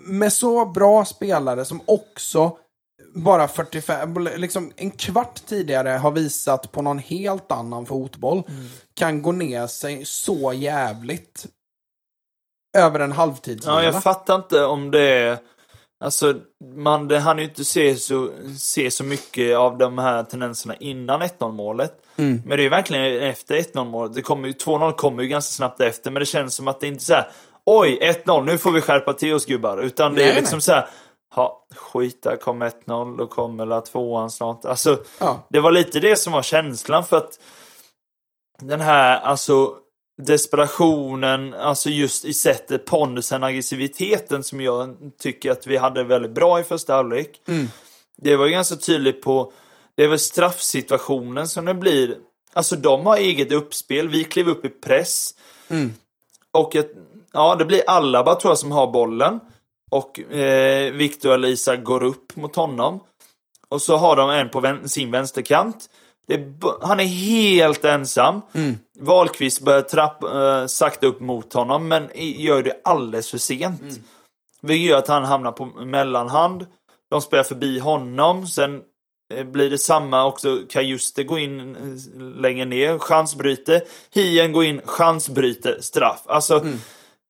med 0.00 0.32
så 0.32 0.66
bra 0.66 1.04
spelare 1.04 1.64
som 1.64 1.80
också 1.84 2.58
bara 3.14 3.48
45, 3.48 4.28
liksom 4.36 4.72
en 4.76 4.90
kvart 4.90 5.46
tidigare 5.46 5.88
har 5.88 6.10
visat 6.10 6.72
på 6.72 6.82
någon 6.82 6.98
helt 6.98 7.52
annan 7.52 7.86
fotboll. 7.86 8.42
Kan 8.94 9.22
gå 9.22 9.32
ner 9.32 9.66
sig 9.66 10.04
så 10.04 10.52
jävligt. 10.52 11.46
Över 12.76 13.00
en 13.00 13.12
halvtidsvila. 13.12 13.82
Ja, 13.82 13.92
jag 13.92 14.02
fattar 14.02 14.34
inte 14.34 14.64
om 14.64 14.90
det 14.90 15.00
är... 15.00 15.38
Alltså, 16.04 16.34
man 16.74 17.08
det 17.08 17.18
hann 17.18 17.38
ju 17.38 17.44
inte 17.44 17.64
se 17.64 17.96
så, 17.96 18.30
se 18.58 18.90
så 18.90 19.04
mycket 19.04 19.56
av 19.56 19.78
de 19.78 19.98
här 19.98 20.22
tendenserna 20.22 20.76
innan 20.76 21.22
1-0 21.22 21.52
målet. 21.52 21.92
Mm. 22.16 22.42
Men 22.46 22.56
det 22.56 22.62
är 22.62 22.64
ju 22.64 22.68
verkligen 22.68 23.22
efter 23.22 23.54
1-0 23.54 23.84
målet. 23.84 24.14
Det 24.14 24.22
kommer 24.22 24.48
ju, 24.48 24.54
2-0 24.54 24.92
kommer 24.92 25.22
ju 25.22 25.28
ganska 25.28 25.52
snabbt 25.52 25.80
efter, 25.80 26.10
men 26.10 26.20
det 26.20 26.26
känns 26.26 26.54
som 26.54 26.68
att 26.68 26.80
det 26.80 26.86
inte 26.86 27.02
är 27.02 27.04
så 27.04 27.14
här. 27.14 27.30
Oj, 27.66 27.98
1-0, 28.24 28.44
nu 28.44 28.58
får 28.58 28.72
vi 28.72 28.80
skärpa 28.80 29.12
till 29.12 29.34
oss 29.34 29.46
gubbar. 29.46 29.82
Utan 29.82 30.14
det 30.14 30.22
är 30.22 30.26
Nej, 30.26 30.36
liksom 30.36 30.56
nej. 30.56 30.62
så 30.62 30.72
här. 30.72 30.88
Ja, 31.36 31.66
skit 31.76 32.22
där 32.22 32.36
kom 32.36 32.62
1-0, 32.62 33.16
då 33.16 33.26
kommer 33.26 33.66
la 33.66 33.80
tvåan 33.80 34.30
snart. 34.30 34.64
Alltså, 34.64 34.98
Ja. 35.20 35.46
det 35.50 35.60
var 35.60 35.70
lite 35.72 36.00
det 36.00 36.16
som 36.16 36.32
var 36.32 36.42
känslan 36.42 37.04
för 37.04 37.16
att 37.16 37.38
den 38.60 38.80
här, 38.80 39.20
alltså 39.20 39.74
desperationen, 40.22 41.54
alltså 41.54 41.90
just 41.90 42.24
i 42.24 42.34
sättet, 42.34 42.84
pondusen, 42.84 43.44
aggressiviteten 43.44 44.44
som 44.44 44.60
jag 44.60 44.96
tycker 45.18 45.50
att 45.50 45.66
vi 45.66 45.76
hade 45.76 46.04
väldigt 46.04 46.30
bra 46.34 46.60
i 46.60 46.64
första 46.64 46.94
halvlek. 46.94 47.40
Det 48.16 48.36
var 48.36 48.46
ganska 48.48 48.76
tydligt 48.76 49.22
på, 49.22 49.52
det 49.94 50.04
är 50.04 50.08
väl 50.08 50.18
straffsituationen 50.18 51.48
som 51.48 51.64
det 51.64 51.74
blir, 51.74 52.16
alltså 52.52 52.76
de 52.76 53.06
har 53.06 53.16
eget 53.16 53.52
uppspel, 53.52 54.08
vi 54.08 54.24
klev 54.24 54.48
upp 54.48 54.64
i 54.64 54.68
press. 54.68 55.34
Och 56.52 56.76
ett, 56.76 56.90
ja, 57.32 57.54
det 57.54 57.64
blir 57.64 57.82
Alaba 57.86 58.34
tror 58.34 58.50
jag 58.50 58.58
som 58.58 58.72
har 58.72 58.86
bollen. 58.86 59.40
Och 59.90 60.20
eh, 60.20 60.92
Victor 60.92 61.32
eller 61.34 61.48
Isak 61.48 61.82
går 61.84 62.02
upp 62.02 62.36
mot 62.36 62.56
honom. 62.56 63.00
Och 63.68 63.82
så 63.82 63.96
har 63.96 64.16
de 64.16 64.30
en 64.30 64.48
på 64.50 64.60
vän- 64.60 64.88
sin 64.88 65.10
vänsterkant. 65.10 65.90
Är, 66.28 66.54
han 66.86 67.00
är 67.00 67.04
helt 67.04 67.84
ensam. 67.84 68.40
Wahlqvist 68.98 69.60
börjar 69.60 69.82
trappa, 69.82 70.60
eh, 70.60 70.66
sakta 70.66 71.06
upp 71.06 71.20
mot 71.20 71.52
honom, 71.52 71.88
men 71.88 72.08
gör 72.14 72.62
det 72.62 72.80
alldeles 72.84 73.30
för 73.30 73.38
sent. 73.38 73.82
Vilket 74.60 74.90
gör 74.90 74.98
att 74.98 75.08
han 75.08 75.24
hamnar 75.24 75.52
på 75.52 75.64
mellanhand. 75.66 76.66
De 77.10 77.20
spelar 77.20 77.44
förbi 77.44 77.78
honom. 77.78 78.46
Sen 78.46 78.82
eh, 79.34 79.44
blir 79.46 79.70
det 79.70 79.78
samma 79.78 80.26
också. 80.26 80.60
Kajuste 80.68 81.24
går 81.24 81.38
in 81.38 81.76
eh, 81.76 82.22
längre 82.40 82.64
ner, 82.64 82.98
chansbryter. 82.98 83.82
Hien 84.10 84.52
går 84.52 84.64
in, 84.64 84.80
chansbryter, 84.84 85.78
straff. 85.80 86.22
Alltså, 86.26 86.66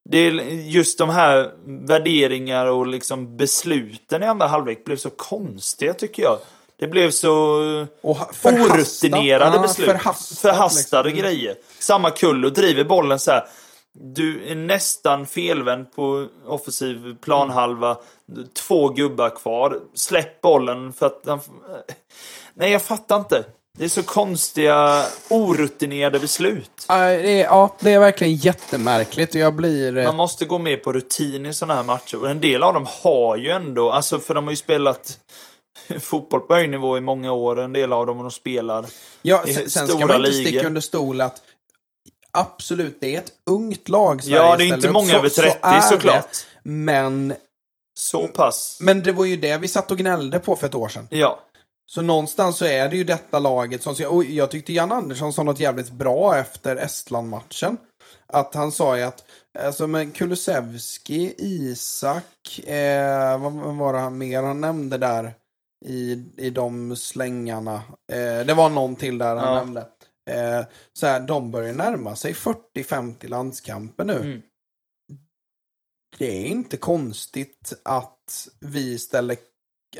det 0.05 0.19
är 0.19 0.31
just 0.69 0.99
de 0.99 1.09
här 1.09 1.51
värderingar 1.87 2.67
och 2.67 2.87
liksom 2.87 3.37
besluten 3.37 4.23
i 4.23 4.27
andra 4.27 4.47
halvlek 4.47 4.85
blev 4.85 4.97
så 4.97 5.11
konstiga 5.11 5.95
tycker 5.95 6.23
jag. 6.23 6.39
Det 6.77 6.87
blev 6.87 7.11
så 7.11 7.33
Och 8.01 8.17
orutinerade 8.45 9.59
beslut. 9.59 9.89
förhastat, 9.89 10.39
Förhastade 10.39 11.09
liksom. 11.09 11.23
grejer. 11.23 11.57
Samma 11.79 12.11
kull 12.11 12.45
och 12.45 12.53
driver 12.53 12.85
bollen 12.85 13.19
så 13.19 13.31
här. 13.31 13.47
Du 13.93 14.47
är 14.47 14.55
nästan 14.55 15.27
felvänd 15.27 15.93
på 15.95 16.27
offensiv 16.47 17.17
planhalva. 17.21 17.97
Två 18.67 18.89
gubbar 18.89 19.31
kvar. 19.31 19.81
Släpp 19.95 20.41
bollen 20.41 20.93
för 20.93 21.07
att 21.07 21.23
han... 21.27 21.41
Nej, 22.55 22.73
jag 22.73 22.83
fattar 22.83 23.19
inte. 23.19 23.45
Det 23.79 23.85
är 23.85 23.89
så 23.89 24.03
konstiga, 24.03 25.07
orutinerade 25.29 26.19
beslut. 26.21 26.85
Ja, 26.89 26.95
det 26.99 27.41
är, 27.41 27.45
ja, 27.45 27.77
det 27.81 27.93
är 27.93 27.99
verkligen 28.01 28.35
jättemärkligt 28.35 29.35
jag 29.35 29.55
blir... 29.55 29.97
eh, 29.99 30.05
Man 30.05 30.17
måste 30.17 30.45
gå 30.45 30.59
med 30.59 30.83
på 30.83 30.93
rutin 30.93 31.47
i 31.47 31.55
sådana 31.55 31.75
här 31.75 31.83
matcher. 31.83 32.17
Och 32.21 32.31
en 32.31 32.41
del 32.41 32.63
av 32.63 32.75
dem 32.75 32.87
har 33.03 33.37
ju 33.37 33.51
ändå, 33.51 33.91
alltså 33.91 34.19
för 34.19 34.35
de 34.35 34.45
har 34.45 34.51
ju 34.53 34.57
spelat 34.57 35.19
fotboll 36.01 36.41
på 36.41 36.55
hög 36.55 36.71
nivå 36.71 36.97
i 36.99 37.01
många 37.01 37.33
år. 37.33 37.61
En 37.61 37.73
del 37.73 37.93
av 37.93 38.07
dem 38.07 38.19
de 38.19 38.31
spelar 38.31 38.87
Ja, 39.23 39.45
i 39.47 39.55
sen, 39.55 39.71
sen 39.71 39.87
ska 39.89 39.97
stora 39.97 40.07
man 40.07 40.17
inte 40.17 40.31
ligor. 40.31 40.49
sticka 40.51 40.67
under 40.67 40.81
stol 40.81 41.21
att 41.21 41.43
absolut, 42.31 42.97
det 43.01 43.15
är 43.15 43.19
ett 43.19 43.33
ungt 43.51 43.89
lag 43.89 44.23
Sverige 44.23 44.37
Ja, 44.37 44.57
det 44.57 44.65
är 44.65 44.75
inte 44.75 44.87
upp. 44.89 44.93
många 44.95 45.11
Så- 45.11 45.17
över 45.17 45.29
så 45.29 45.41
30 45.43 45.59
är 45.63 45.77
det. 45.77 45.83
såklart. 45.83 46.37
Men, 46.63 47.35
Så 47.99 48.29
pass. 48.29 48.79
men 48.81 49.03
det 49.03 49.13
var 49.13 49.25
ju 49.25 49.37
det 49.37 49.57
vi 49.59 49.69
satt 49.69 49.91
och 49.91 49.99
gnällde 49.99 50.39
på 50.39 50.57
för 50.57 50.67
ett 50.67 50.75
år 50.75 50.89
sedan. 50.89 51.09
Ja. 51.11 51.41
Så 51.87 52.03
någonstans 52.03 52.57
så 52.57 52.65
är 52.65 52.89
det 52.89 52.97
ju 52.97 53.05
detta 53.05 53.39
laget 53.39 53.83
som... 53.83 53.95
Och 54.09 54.25
jag 54.25 54.51
tyckte 54.51 54.73
Jan 54.73 54.93
Andersson 54.93 55.33
sa 55.33 55.43
något 55.43 55.61
jävligt 55.61 55.91
bra 55.91 56.37
efter 56.37 56.77
Estland-matchen. 56.77 57.77
Att 58.27 58.55
han 58.55 58.73
sa 58.73 58.97
ju 58.97 59.03
att, 59.03 59.25
alltså 59.59 59.87
med 59.87 60.15
Kulusevski, 60.15 61.35
Isak, 61.39 62.59
eh, 62.67 63.41
vad, 63.41 63.53
vad 63.53 63.77
var 63.77 63.93
det 63.93 63.99
han 63.99 64.19
mer 64.19 64.43
han 64.43 64.61
nämnde 64.61 64.99
där 64.99 65.35
i, 65.87 66.25
i 66.37 66.51
de 66.51 66.97
slängarna? 66.97 67.75
Eh, 68.13 68.47
det 68.47 68.55
var 68.55 68.69
någon 68.69 68.97
till 68.97 69.19
där 69.19 69.37
han 69.37 69.55
Ja. 69.55 69.55
nämnde. 69.55 69.81
Eh, 70.31 70.65
så 70.93 71.07
här, 71.07 71.21
de 71.21 71.51
börjar 71.51 71.73
närma 71.73 72.17
sig 72.17 72.33
40-50 72.33 73.29
landskamper 73.29 74.05
nu. 74.05 74.21
Mm. 74.21 74.43
Det 76.19 76.43
är 76.43 76.47
inte 76.47 76.77
konstigt 76.77 77.73
att 77.83 78.49
vi 78.61 78.99
ställer 78.99 79.37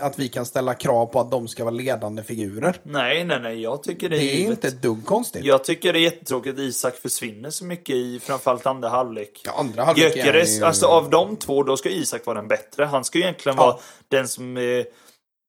att 0.01 0.19
vi 0.19 0.29
kan 0.29 0.47
ställa 0.47 0.75
krav 0.75 1.07
på 1.07 1.21
att 1.21 1.31
de 1.31 1.49
ska 1.49 1.65
vara 1.65 1.75
ledande 1.75 2.23
figurer. 2.23 2.77
Nej, 2.83 3.25
nej, 3.25 3.41
nej. 3.41 3.63
Jag 3.63 3.83
tycker 3.83 4.09
det 4.09 4.17
är, 4.17 4.21
Det 4.21 4.31
är 4.33 4.37
givet. 4.37 4.51
inte 4.51 4.69
ett 4.69 4.83
dugg 4.83 5.07
konstigt. 5.07 5.45
Jag 5.45 5.65
tycker 5.65 5.93
det 5.93 5.99
är 5.99 6.01
jättetråkigt 6.03 6.55
att 6.55 6.61
Isak 6.61 6.95
försvinner 6.97 7.51
så 7.51 7.65
mycket 7.65 7.97
i 7.97 8.21
framförallt 8.21 8.67
andra 8.67 8.89
halvlek. 8.89 9.43
Ja, 9.45 9.53
andra 9.59 9.85
halvlek 9.85 10.13
är 10.13 10.17
Gyökeres, 10.17 10.61
ju- 10.61 10.65
alltså 10.65 10.87
av 10.87 11.11
de 11.11 11.37
två, 11.37 11.63
då 11.63 11.77
ska 11.77 11.89
Isak 11.89 12.27
vara 12.27 12.37
den 12.39 12.49
bättre. 12.49 12.85
Han 12.85 13.05
ska 13.05 13.19
ju 13.19 13.25
egentligen 13.25 13.57
Ja. 13.59 13.67
vara 13.67 13.77
den 14.09 14.29
som 14.29 14.57
är 14.57 14.87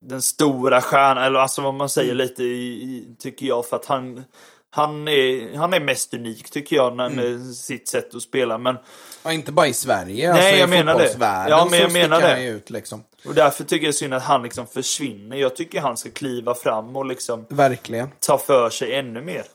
den 0.05 0.22
stora 0.22 0.81
stjärnan, 0.81 1.23
eller 1.23 1.39
alltså 1.39 1.61
vad 1.61 1.73
man 1.73 1.89
säger 1.89 2.11
Mm. 2.11 2.17
lite 2.27 2.43
i, 2.43 3.05
tycker 3.19 3.45
jag, 3.45 3.65
för 3.65 3.76
att 3.76 3.85
han 3.85 4.23
han 4.69 5.07
är, 5.07 5.57
han 5.57 5.73
är 5.73 5.80
mest 5.80 6.13
unik 6.13 6.49
tycker 6.51 6.76
jag 6.76 6.95
när, 6.95 7.05
Mm. 7.09 7.34
med 7.45 7.55
sitt 7.55 7.88
sätt 7.88 8.15
att 8.15 8.22
spela. 8.22 8.57
Men, 8.57 8.76
Ja, 9.23 9.31
inte 9.34 9.51
bara 9.51 9.67
i 9.67 9.73
Sverige, 9.73 10.34
Nej, 10.34 10.41
alltså 10.41 10.59
jag 10.59 10.67
i 10.67 10.72
menar 10.72 10.97
det. 10.97 11.15
Ja, 11.49 11.67
men 11.72 11.80
jag 11.80 11.91
menar 11.93 12.22
det. 12.22 12.43
ut 12.43 12.69
liksom. 12.69 13.03
Och 13.27 13.35
därför 13.35 13.64
tycker 13.64 13.85
jag 13.85 13.95
synd 13.95 14.14
att 14.14 14.23
han 14.23 14.43
liksom 14.43 14.68
försvinner. 14.68 15.38
Jag 15.38 15.56
tycker 15.56 15.81
han 15.81 15.97
ska 15.97 16.10
kliva 16.11 16.56
fram 16.56 16.95
och 16.95 17.06
liksom 17.06 17.45
Verkligen. 17.49 18.10
ta 18.19 18.38
för 18.38 18.69
sig 18.69 18.95
ännu 18.95 19.22
mer. 19.22 19.45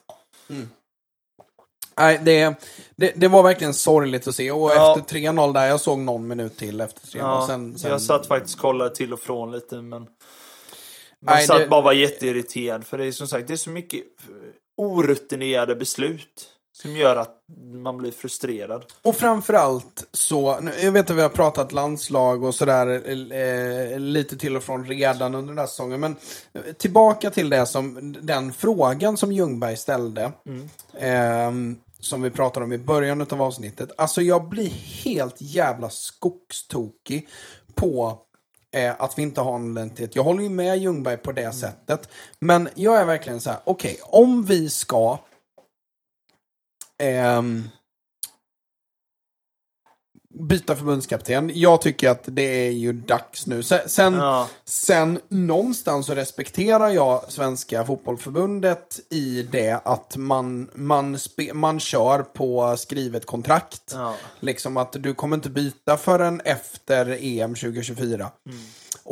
Nej, 1.97 2.21
det, 2.23 2.55
det, 2.97 3.13
det 3.17 3.29
var 3.29 3.43
verkligen 3.43 3.75
sorgligt 3.75 4.29
att 4.29 4.35
se. 4.35 4.51
Och 4.51 4.71
Ja. 4.71 4.99
efter 4.99 5.17
3-0 5.19 5.53
där, 5.55 5.67
jag 5.67 5.81
såg 5.81 5.99
någon 5.99 6.29
minut 6.29 6.57
till 6.57 6.81
efter 6.81 7.01
3-0. 7.07 7.19
Ja, 7.19 7.45
sen, 7.49 7.79
sen, 7.79 7.91
Jag 7.91 8.03
satt 8.03 8.27
faktiskt 8.27 8.55
och 8.55 8.61
kollade 8.61 8.95
till 8.95 9.13
och 9.13 9.21
från 9.21 9.53
lite 9.53 9.75
men 9.75 9.89
man 9.91 10.09
Nej, 11.23 11.47
satt 11.47 11.59
det- 11.59 11.67
bara 11.69 11.81
var 11.81 11.93
jätteirriterad 11.93 12.87
för 12.87 12.99
det 12.99 13.07
är 13.07 13.13
som 13.13 13.29
sagt 13.29 13.47
det 13.49 13.53
är 13.55 13.57
så 13.57 13.71
mycket 13.71 14.03
orutinerade 14.77 15.75
beslut. 15.77 16.50
Som 16.83 16.97
gör 16.97 17.17
att 17.17 17.37
man 17.73 17.97
blir 17.97 18.11
frustrerad. 18.13 18.85
Och 19.03 19.17
framförallt 19.17 20.05
så, 20.13 20.59
jag 20.83 20.93
vet 20.93 21.11
att 21.11 21.17
vi 21.17 21.23
har 21.23 21.29
pratat 21.29 21.73
landslag 21.73 22.45
och 22.45 22.55
sådär 22.55 23.03
eh, 23.33 23.99
lite 23.99 24.37
till 24.37 24.57
och 24.57 24.63
från 24.63 24.87
redan 24.87 25.35
under 25.35 25.49
den 25.49 25.59
här 25.59 25.67
säsongen. 25.67 26.01
Men 26.01 26.17
eh, 26.53 26.61
tillbaka 26.73 27.31
till 27.31 27.51
det 27.51 27.67
som, 27.67 28.17
den 28.21 28.53
frågan 28.53 29.17
som 29.17 29.33
Ljungberg 29.33 29.77
ställde. 29.77 30.33
ehm, 30.99 31.77
som 32.01 32.23
vi 32.23 32.31
pratade 32.31 32.65
om 32.65 32.73
i 32.73 32.79
början 32.79 33.21
av 33.21 33.43
avsnittet. 33.43 33.91
Alltså 33.97 34.23
jag 34.23 34.49
blir 34.49 34.69
helt 35.05 35.37
jävla 35.39 35.91
skogstokig 35.91 37.29
på 37.75 38.19
eh, 38.73 38.95
att 38.99 39.19
vi 39.19 39.23
inte 39.23 39.41
har 39.41 39.55
en 39.55 39.71
identitet. 39.71 40.17
Jag 40.17 40.23
håller 40.23 40.43
ju 40.43 40.49
med 40.49 40.79
Ljungberg 40.79 41.17
på 41.17 41.33
det 41.33 41.53
sättet. 41.53 42.09
Men 42.39 42.69
jag 42.75 43.01
är 43.01 43.05
verkligen 43.05 43.41
så 43.41 43.51
här, 43.51 43.59
okej, 43.65 43.99
om 44.03 44.45
vi 44.45 44.71
ska 44.71 45.19
ehm, 47.01 47.69
byta 50.35 50.77
förbundskapten. 50.77 51.51
Jag 51.55 51.83
tycker 51.83 52.11
att 52.11 52.23
det 52.27 52.67
är 52.67 52.71
ju 52.71 52.93
dags 52.93 53.47
nu. 53.47 53.63
Sen, 53.63 53.89
sen, 53.89 54.15
Ja. 54.15 54.49
sen 54.65 55.21
någonstans 55.29 56.07
så 56.07 56.15
respekterar 56.15 56.89
jag 56.89 57.25
Svenska 57.29 57.85
fotbollförbundet 57.85 59.01
i 59.11 59.43
det 59.43 59.81
att 59.85 60.17
man, 60.17 60.71
man, 60.75 61.19
spe, 61.19 61.55
man 61.55 61.81
kör 61.81 62.23
på 62.23 62.77
skrivet 62.77 63.27
kontrakt. 63.27 63.83
Ja. 63.93 64.15
Liksom 64.41 64.77
att 64.77 64.93
du 64.93 65.15
kommer 65.15 65.37
inte 65.37 65.51
byta 65.51 65.97
förrän 65.97 66.41
efter 66.41 67.19
EM 67.21 67.55
2024. 67.55 68.31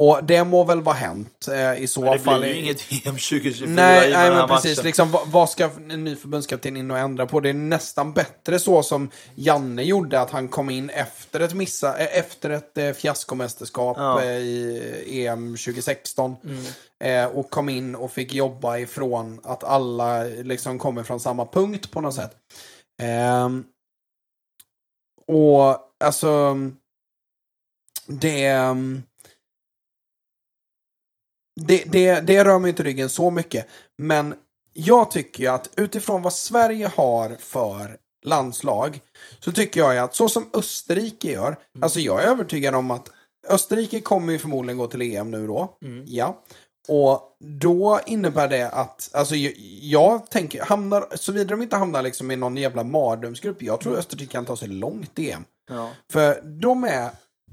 Och 0.00 0.24
det 0.24 0.44
må 0.44 0.64
väl 0.64 0.82
vara 0.82 0.96
hänt 0.96 1.48
eh, 1.52 1.82
i 1.82 1.86
så 1.86 2.00
Mm. 2.02 2.12
Det 2.12 2.18
fall. 2.18 2.40
blir 2.40 2.50
ju 2.54 2.60
inget 2.60 2.80
EM 3.06 3.14
2024 3.14 3.68
Nej, 3.68 4.08
i 4.10 4.12
nej 4.12 4.24
den 4.24 4.36
här 4.36 4.46
men 4.46 4.48
precis. 4.48 4.76
matchen. 4.76 4.86
Liksom, 4.86 5.10
vad, 5.10 5.28
vad 5.28 5.50
ska 5.50 5.70
en 5.90 6.04
ny 6.04 6.16
förbundskapten 6.16 6.76
in 6.76 6.90
och 6.90 6.98
ändra 6.98 7.26
på? 7.26 7.40
Det 7.40 7.48
är 7.48 7.54
nästan 7.54 8.12
bättre 8.12 8.58
så 8.58 8.82
som 8.82 9.10
Janne 9.34 9.82
gjorde, 9.82 10.20
att 10.20 10.30
han 10.30 10.48
kom 10.48 10.70
in 10.70 10.90
efter 10.90 11.40
ett, 11.40 11.54
missa, 11.54 11.98
eh, 11.98 12.18
efter 12.18 12.50
ett 12.50 12.78
eh, 12.78 12.92
fiaskomästerskap 12.92 13.96
Ja. 14.00 14.22
eh, 14.22 14.28
i 14.38 15.26
EM 15.26 15.56
2016. 15.56 16.36
Mm. 16.44 16.64
Eh, 17.04 17.36
och 17.36 17.50
kom 17.50 17.68
in 17.68 17.94
och 17.94 18.12
fick 18.12 18.34
jobba 18.34 18.78
ifrån 18.78 19.40
att 19.44 19.64
alla 19.64 20.24
liksom 20.24 20.78
kommer 20.78 21.02
från 21.02 21.20
samma 21.20 21.46
punkt 21.46 21.90
på 21.90 22.00
något 22.00 22.14
sätt. 22.14 22.36
Ehm, 23.02 23.64
och 25.26 25.76
alltså, 26.04 26.56
det... 28.06 28.52
det, 31.66 31.84
det, 31.86 32.20
det 32.20 32.44
rör 32.44 32.58
mig 32.58 32.68
inte 32.68 32.82
ryggen 32.82 33.08
så 33.08 33.30
mycket. 33.30 33.66
Men 33.98 34.34
jag 34.72 35.10
tycker 35.10 35.42
ju 35.42 35.48
att 35.48 35.70
utifrån 35.76 36.22
vad 36.22 36.32
Sverige 36.32 36.90
har 36.96 37.36
för 37.40 37.96
landslag 38.24 39.00
så 39.40 39.52
tycker 39.52 39.80
jag 39.80 39.98
att 39.98 40.14
så 40.14 40.28
som 40.28 40.50
Österrike 40.52 41.32
gör, 41.32 41.56
alltså 41.80 42.00
jag 42.00 42.22
är 42.22 42.26
övertygad 42.26 42.74
om 42.74 42.90
att 42.90 43.10
Österrike 43.48 44.00
kommer 44.00 44.32
ju 44.32 44.38
förmodligen 44.38 44.78
gå 44.78 44.86
till 44.86 45.02
EM 45.02 45.30
nu 45.30 45.46
då. 45.46 45.76
Ja. 46.06 46.42
Och 46.88 47.36
då 47.40 48.00
innebär 48.06 48.48
det 48.48 48.68
att, 48.68 49.10
alltså 49.12 49.36
jag, 49.36 49.52
jag 49.80 50.30
tänker, 50.30 50.62
hamnar, 50.62 51.06
såvida 51.14 51.50
de 51.50 51.62
inte 51.62 51.76
hamnar 51.76 52.02
liksom 52.02 52.30
i 52.30 52.36
någon 52.36 52.56
jävla 52.56 52.84
mardrömsgrupp, 52.84 53.62
jag 53.62 53.80
tror 53.80 53.96
Österrike 53.96 54.32
kan 54.32 54.44
ta 54.44 54.56
sig 54.56 54.68
långt 54.68 55.18
i 55.18 55.30
EM. 55.30 55.44
Ja. 55.70 55.90
För 56.12 56.40
de 56.60 56.84
är, 56.84 57.10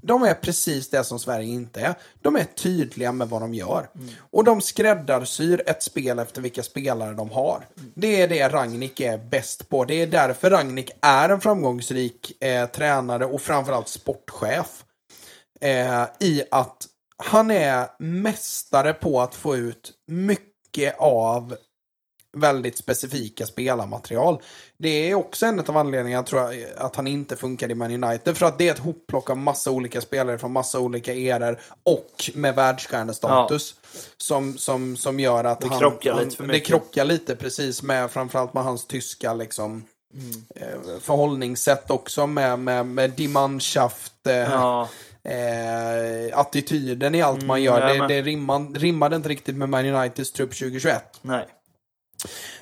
de 0.07 0.23
är 0.23 0.33
precis 0.33 0.89
det 0.89 1.03
som 1.03 1.19
Sverige 1.19 1.47
inte 1.47 1.81
är. 1.81 1.95
De 2.21 2.35
är 2.35 2.43
tydliga 2.43 3.11
med 3.11 3.29
vad 3.29 3.41
de 3.41 3.53
gör. 3.53 3.89
Och 4.31 4.43
de 4.43 4.61
skräddarsyr 4.61 5.63
ett 5.65 5.83
spel 5.83 6.19
efter 6.19 6.41
vilka 6.41 6.63
spelare 6.63 7.13
de 7.13 7.29
har. 7.31 7.67
Det 7.95 8.21
är 8.21 8.27
det 8.27 8.49
Ragnik 8.49 8.99
är 8.99 9.17
bäst 9.17 9.69
på. 9.69 9.85
Det 9.85 10.01
är 10.01 10.07
därför 10.07 10.49
Ragnik 10.49 10.91
är 11.01 11.29
en 11.29 11.41
framgångsrik 11.41 12.43
eh, 12.43 12.65
tränare 12.65 13.25
och 13.25 13.41
framförallt 13.41 13.87
sportchef. 13.87 14.83
Eh, 15.61 16.03
I 16.19 16.43
att 16.51 16.87
han 17.17 17.51
är 17.51 17.87
mästare 17.99 18.93
på 18.93 19.21
att 19.21 19.35
få 19.35 19.55
ut 19.55 19.91
mycket 20.07 20.95
av 20.99 21.55
väldigt 22.35 22.77
specifika 22.77 23.45
spelarmaterial. 23.45 24.41
Det 24.77 25.09
är 25.09 25.15
också 25.15 25.45
en 25.45 25.59
av 25.59 25.77
anledningarna 25.77 26.23
tror 26.23 26.41
jag, 26.41 26.65
att 26.77 26.95
han 26.95 27.07
inte 27.07 27.35
funkar 27.35 27.71
i 27.71 27.75
Man 27.75 28.03
United. 28.03 28.37
För 28.37 28.45
att 28.45 28.57
det 28.57 28.67
är 28.67 28.73
ett 28.73 28.79
hopplock 28.79 29.29
av 29.29 29.37
massa 29.37 29.71
olika 29.71 30.01
spelare 30.01 30.37
från 30.37 30.51
massa 30.51 30.79
olika 30.79 31.13
eror 31.13 31.59
och 31.83 32.31
med 32.33 32.55
världsstjärnestatus. 32.55 33.75
Som, 34.17 34.57
som, 34.57 34.97
som 34.97 35.19
gör 35.19 35.43
att 35.43 35.61
Det 35.61 35.67
han, 35.67 35.79
krockar 35.79 36.13
han, 36.13 36.23
lite 36.23 36.35
för 36.35 36.47
Det 36.47 36.59
krockar 36.59 37.05
lite 37.05 37.35
precis 37.35 37.83
med 37.83 38.11
framförallt 38.11 38.53
med 38.53 38.63
hans 38.63 38.87
tyska 38.87 39.33
liksom, 39.33 39.83
Mm. 40.13 40.43
eh, 40.55 40.99
förhållningssätt 41.01 41.91
också 41.91 42.27
med, 42.27 42.59
med, 42.59 42.85
med 42.85 43.11
Die 43.11 43.27
Mannschaft. 43.27 44.27
Eh, 44.27 44.35
Ja. 44.35 44.89
eh, 45.23 46.39
attityden 46.39 47.15
i 47.15 47.21
allt 47.21 47.43
man 47.45 47.63
gör. 47.63 47.81
ja, 47.87 47.93
det 48.07 48.07
det 48.15 48.21
rimmar, 48.21 48.79
rimmade 48.79 49.15
inte 49.15 49.29
riktigt 49.29 49.55
med 49.55 49.69
Man 49.69 49.85
Uniteds 49.85 50.31
trupp 50.31 50.49
2021. 50.57 51.03
Nej. 51.21 51.45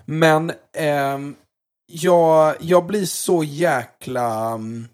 Men 0.06 0.52
ehm, 0.74 1.36
jag, 1.86 2.56
jag 2.60 2.86
blir 2.86 3.06
så 3.06 3.44
jäkla 3.44 4.52
mm, 4.52 4.88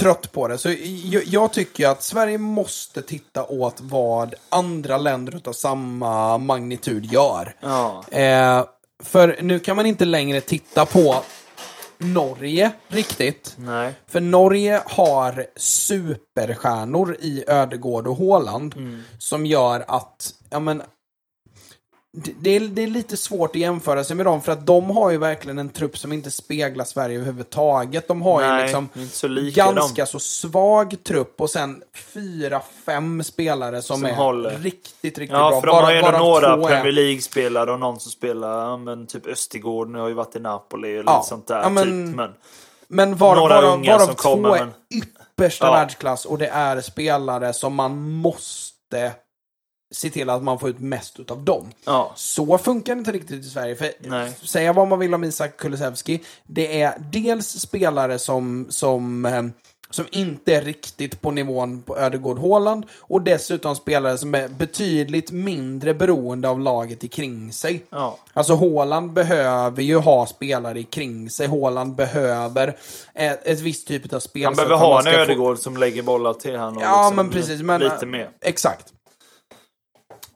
trött 0.00 0.32
på 0.32 0.48
det. 0.48 0.58
Så 0.58 0.68
jag, 1.04 1.24
jag 1.24 1.52
tycker 1.52 1.88
att 1.88 2.02
Sverige 2.02 2.38
måste 2.38 3.02
titta 3.02 3.44
åt 3.44 3.80
vad 3.80 4.34
andra 4.48 4.98
länder 4.98 5.40
av 5.44 5.52
samma 5.52 6.38
magnitud 6.38 7.04
gör. 7.04 7.56
Ja. 7.60 8.04
Eh, 8.10 8.64
för 9.02 9.38
nu 9.42 9.58
kan 9.58 9.76
man 9.76 9.86
inte 9.86 10.04
längre 10.04 10.40
titta 10.40 10.86
på 10.86 11.16
Norge 11.98 12.72
riktigt. 12.88 13.54
Nej. 13.58 13.94
För 14.06 14.20
Norge 14.20 14.82
har 14.86 15.46
superstjärnor 15.56 17.16
i 17.20 17.44
Ödegård 17.46 18.06
och 18.06 18.16
Håland 18.16 18.74
som 19.18 19.46
gör 19.46 19.84
att, 19.88 20.34
ja 20.50 20.60
men, 20.60 20.82
det- 22.24 22.56
är, 22.56 22.60
det 22.60 22.82
är 22.82 22.86
lite 22.86 23.16
svårt 23.16 23.50
att 23.50 23.60
jämföra 23.60 24.04
sig 24.04 24.16
med 24.16 24.26
dem 24.26 24.42
för 24.42 24.52
att 24.52 24.66
de 24.66 24.90
har 24.90 25.10
ju 25.10 25.18
verkligen 25.18 25.58
en 25.58 25.68
trupp 25.68 25.98
som 25.98 26.12
inte 26.12 26.30
speglar 26.30 26.84
Sverige 26.84 27.16
överhuvudtaget. 27.16 28.08
De 28.08 28.22
har 28.22 28.40
ju 28.42 28.46
Nej, 28.48 28.62
liksom 28.62 28.88
inte 28.96 29.16
så 29.16 29.28
ganska 29.54 30.02
dem. 30.02 30.06
så 30.06 30.18
svag 30.20 30.96
trupp 31.04 31.40
och 31.40 31.50
sen 31.50 31.82
fyra, 32.14 32.60
fem 32.86 33.22
spelare 33.22 33.82
som, 33.82 33.96
Som 33.96 34.04
är 34.06 34.14
håller. 34.14 34.50
riktigt, 34.58 35.18
riktigt 35.18 35.30
Ja, 35.30 35.50
bra. 35.50 35.60
för 35.60 35.66
de 35.66 35.84
har 35.84 35.92
ju 35.92 36.00
varav 36.02 36.18
några 36.20 36.52
är- 36.52 36.66
Premier 36.66 36.92
League-spelare 36.92 37.72
och 37.72 37.80
någon 37.80 38.00
som 38.00 38.12
spelar, 38.12 38.64
ja, 38.70 38.76
men 38.76 39.06
typ 39.06 39.26
Östergård 39.26 39.88
nu 39.90 39.98
har 39.98 40.08
ju 40.08 40.14
varit 40.14 40.36
i 40.36 40.40
Napoli 40.40 40.98
och 41.00 41.04
Ja, 41.06 41.16
lite 41.18 41.28
sånt 41.28 41.46
där. 41.46 41.62
ja, 41.62 41.68
men- 41.68 42.06
typ. 42.06 42.16
men 42.16 42.30
Men 42.88 43.16
var, 43.16 43.36
Några 43.36 43.54
varav, 43.60 43.74
unga 43.74 43.92
varav 43.92 44.06
som 44.06 44.14
två 44.14 44.22
kommer, 44.22 44.48
är 44.56 44.58
men- 44.58 44.72
yppersta 44.94 45.66
Ja. 45.66 45.72
världsklass 45.72 46.24
och 46.24 46.38
det 46.38 46.46
är 46.48 46.80
spelare 46.80 47.52
som 47.52 47.74
man 47.74 48.10
måste 48.10 49.12
se 49.94 50.10
till 50.10 50.30
att 50.30 50.42
man 50.42 50.58
får 50.58 50.68
ut 50.68 50.78
mest 50.80 51.20
utav 51.20 51.44
dem. 51.44 51.66
ja. 51.84 52.12
Så 52.16 52.58
funkar 52.58 52.94
det 52.94 52.98
inte 52.98 53.12
riktigt 53.12 53.44
i 53.44 53.48
Sverige. 53.48 53.76
För 53.76 53.90
Nej. 54.00 54.32
säga 54.42 54.72
vad 54.72 54.88
man 54.88 54.98
vill 54.98 55.14
om 55.14 55.24
Isak 55.24 55.56
Kulusevski, 55.56 56.20
det 56.46 56.82
är 56.82 56.94
dels 57.12 57.46
spelare 57.60 58.18
som, 58.18 58.66
som, 58.68 59.24
eh, 59.26 59.42
som 59.90 60.04
inte 60.10 60.54
är 60.54 60.62
riktigt 60.62 61.20
på 61.20 61.30
nivån 61.30 61.82
på 61.82 61.98
Ödegård 61.98 62.38
Haaland 62.38 62.86
och 63.00 63.22
dessutom 63.22 63.76
spelare 63.76 64.18
som 64.18 64.34
är 64.34 64.48
betydligt 64.48 65.30
mindre 65.30 65.94
beroende 65.94 66.48
av 66.48 66.60
laget 66.60 67.04
i 67.04 67.08
kring 67.08 67.52
sig. 67.52 67.84
Ja. 67.90 68.18
Alltså 68.32 68.54
Haaland 68.54 69.12
behöver 69.12 69.82
ju 69.82 69.96
ha 69.98 70.26
spelare 70.26 70.78
i 70.80 70.84
kring 70.84 71.30
sig. 71.30 71.46
Haaland 71.46 71.94
behöver 71.94 72.76
ett, 73.14 73.46
ett 73.46 73.60
visst 73.60 73.88
typ 73.88 74.12
av 74.12 74.20
spel. 74.20 74.44
Han 74.44 74.54
behöver 74.54 74.76
ha 74.76 74.96
en 74.98 75.02
ska 75.02 75.12
få- 75.12 75.18
Ödegård 75.18 75.58
som 75.58 75.76
lägger 75.76 76.02
bollar 76.02 76.32
till 76.34 76.56
honom. 76.56 76.82
Ja, 76.82 77.00
liksom, 77.02 77.16
men 77.16 77.30
precis. 77.30 77.60
Men, 77.62 77.80
lite 77.80 78.06
mer. 78.06 78.30
Exakt. 78.40 78.92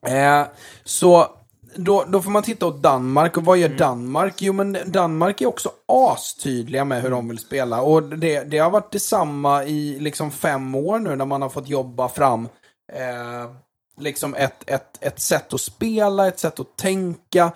Eh, 0.06 0.42
så 0.84 1.26
då, 1.74 2.04
då 2.08 2.22
får 2.22 2.30
man 2.30 2.42
titta 2.42 2.66
åt 2.66 2.82
Danmark. 2.82 3.36
Och 3.36 3.44
vad 3.44 3.58
Mm. 3.58 3.70
gör 3.70 3.78
Danmark? 3.78 4.34
Jo, 4.42 4.52
men 4.52 4.78
Danmark 4.86 5.40
är 5.40 5.46
också 5.46 5.70
astydliga 5.88 6.84
med 6.84 7.02
hur 7.02 7.10
de 7.10 7.28
vill 7.28 7.38
spela. 7.38 7.80
Och 7.82 8.02
det, 8.02 8.40
det 8.44 8.58
har 8.58 8.70
varit 8.70 8.92
detsamma 8.92 9.64
i 9.64 9.98
liksom 10.00 10.30
fem 10.30 10.74
år 10.74 10.98
nu 10.98 11.16
när 11.16 11.24
man 11.24 11.42
har 11.42 11.48
fått 11.48 11.68
jobba 11.68 12.08
fram 12.08 12.48
eh, 12.92 13.50
liksom 14.00 14.34
ett, 14.34 14.70
ett, 14.70 14.98
ett 15.00 15.20
sätt 15.20 15.54
att 15.54 15.60
spela, 15.60 16.28
ett 16.28 16.38
sätt 16.38 16.60
att 16.60 16.76
tänka. 16.76 17.52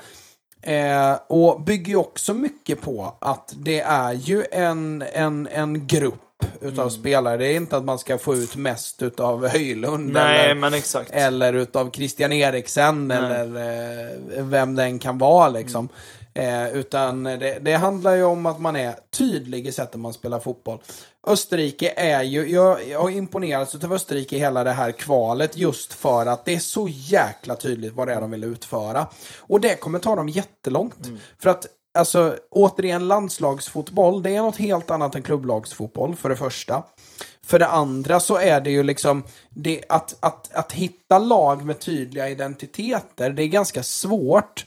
Eh, 0.62 1.18
och 1.28 1.60
bygger 1.62 1.88
ju 1.88 1.96
också 1.96 2.34
mycket 2.34 2.80
på 2.80 3.14
att 3.20 3.54
det 3.56 3.80
är 3.80 4.12
ju 4.12 4.44
en, 4.52 5.02
en, 5.12 5.48
en 5.52 5.86
grupp 5.86 6.23
utav 6.60 6.78
Mm. 6.84 6.90
spelare. 6.90 7.36
Det 7.36 7.46
är 7.46 7.56
inte 7.56 7.76
att 7.76 7.84
man 7.84 7.98
ska 7.98 8.18
få 8.18 8.34
ut 8.34 8.56
mest 8.56 9.02
utav 9.02 9.46
Höjlund 9.48 10.12
Nej, 10.12 10.50
eller, 10.50 11.06
eller 11.10 11.52
utav 11.52 11.90
Christian 11.90 12.32
Eriksen 12.32 13.10
eller 13.10 13.44
eh, 13.46 14.44
vem 14.44 14.74
den 14.76 14.98
kan 14.98 15.18
vara 15.18 15.48
liksom. 15.48 15.88
Eh, 16.34 16.68
utan 16.68 17.24
det, 17.24 17.58
det 17.60 17.74
handlar 17.74 18.14
ju 18.14 18.24
om 18.24 18.46
att 18.46 18.60
man 18.60 18.76
är 18.76 18.94
tydlig 19.10 19.66
i 19.66 19.72
sättet 19.72 20.00
man 20.00 20.12
spelar 20.12 20.40
fotboll. 20.40 20.78
Österrike 21.26 21.92
är 21.96 22.22
ju, 22.22 22.50
jag, 22.50 22.88
jag 22.88 23.00
har 23.02 23.10
imponerats 23.10 23.74
av 23.74 23.92
Österrike 23.92 24.36
i 24.36 24.38
hela 24.38 24.64
det 24.64 24.72
här 24.72 24.92
kvalet 24.92 25.56
just 25.56 25.92
för 25.92 26.26
att 26.26 26.44
det 26.44 26.54
är 26.54 26.58
så 26.58 26.88
jäkla 26.90 27.56
tydligt 27.56 27.92
vad 27.92 28.08
det 28.08 28.14
är 28.14 28.20
de 28.20 28.30
vill 28.30 28.44
utföra. 28.44 29.06
Och 29.40 29.60
det 29.60 29.80
kommer 29.80 29.98
ta 29.98 30.16
dem 30.16 30.28
jättelångt. 30.28 30.96
För 31.38 31.50
att 31.50 31.66
alltså 31.94 32.38
återigen 32.50 33.08
landslagsfotboll, 33.08 34.22
det 34.22 34.36
är 34.36 34.42
något 34.42 34.56
helt 34.56 34.90
annat 34.90 35.14
än 35.14 35.22
klubblagsfotboll 35.22 36.16
för 36.16 36.28
det 36.28 36.36
första. 36.36 36.82
För 37.46 37.58
det 37.58 37.66
andra 37.66 38.20
så 38.20 38.36
är 38.36 38.60
det 38.60 38.70
ju 38.70 38.82
liksom 38.82 39.22
det, 39.50 39.82
att, 39.88 40.16
att, 40.20 40.54
att 40.54 40.72
hitta 40.72 41.18
lag 41.18 41.64
med 41.64 41.80
tydliga 41.80 42.28
identiteter, 42.28 43.30
det 43.30 43.42
är 43.42 43.46
ganska 43.46 43.82
svårt. 43.82 44.66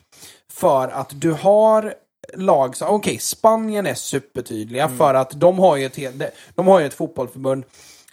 För 0.51 0.87
att 0.87 1.11
du 1.13 1.31
har 1.31 1.93
lag 2.33 2.75
okej, 2.81 3.19
Spanien 3.19 3.85
är 3.85 3.93
supertydliga 3.93 4.83
Mm. 4.85 4.97
för 4.97 5.13
att 5.13 5.31
de 5.31 5.59
har 5.59 5.75
ju 5.75 5.85
ett, 5.85 6.33
de 6.55 6.67
har 6.67 6.79
ju 6.79 6.85
ett 6.85 6.93
fotbollsförbund 6.93 7.63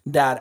där 0.05 0.41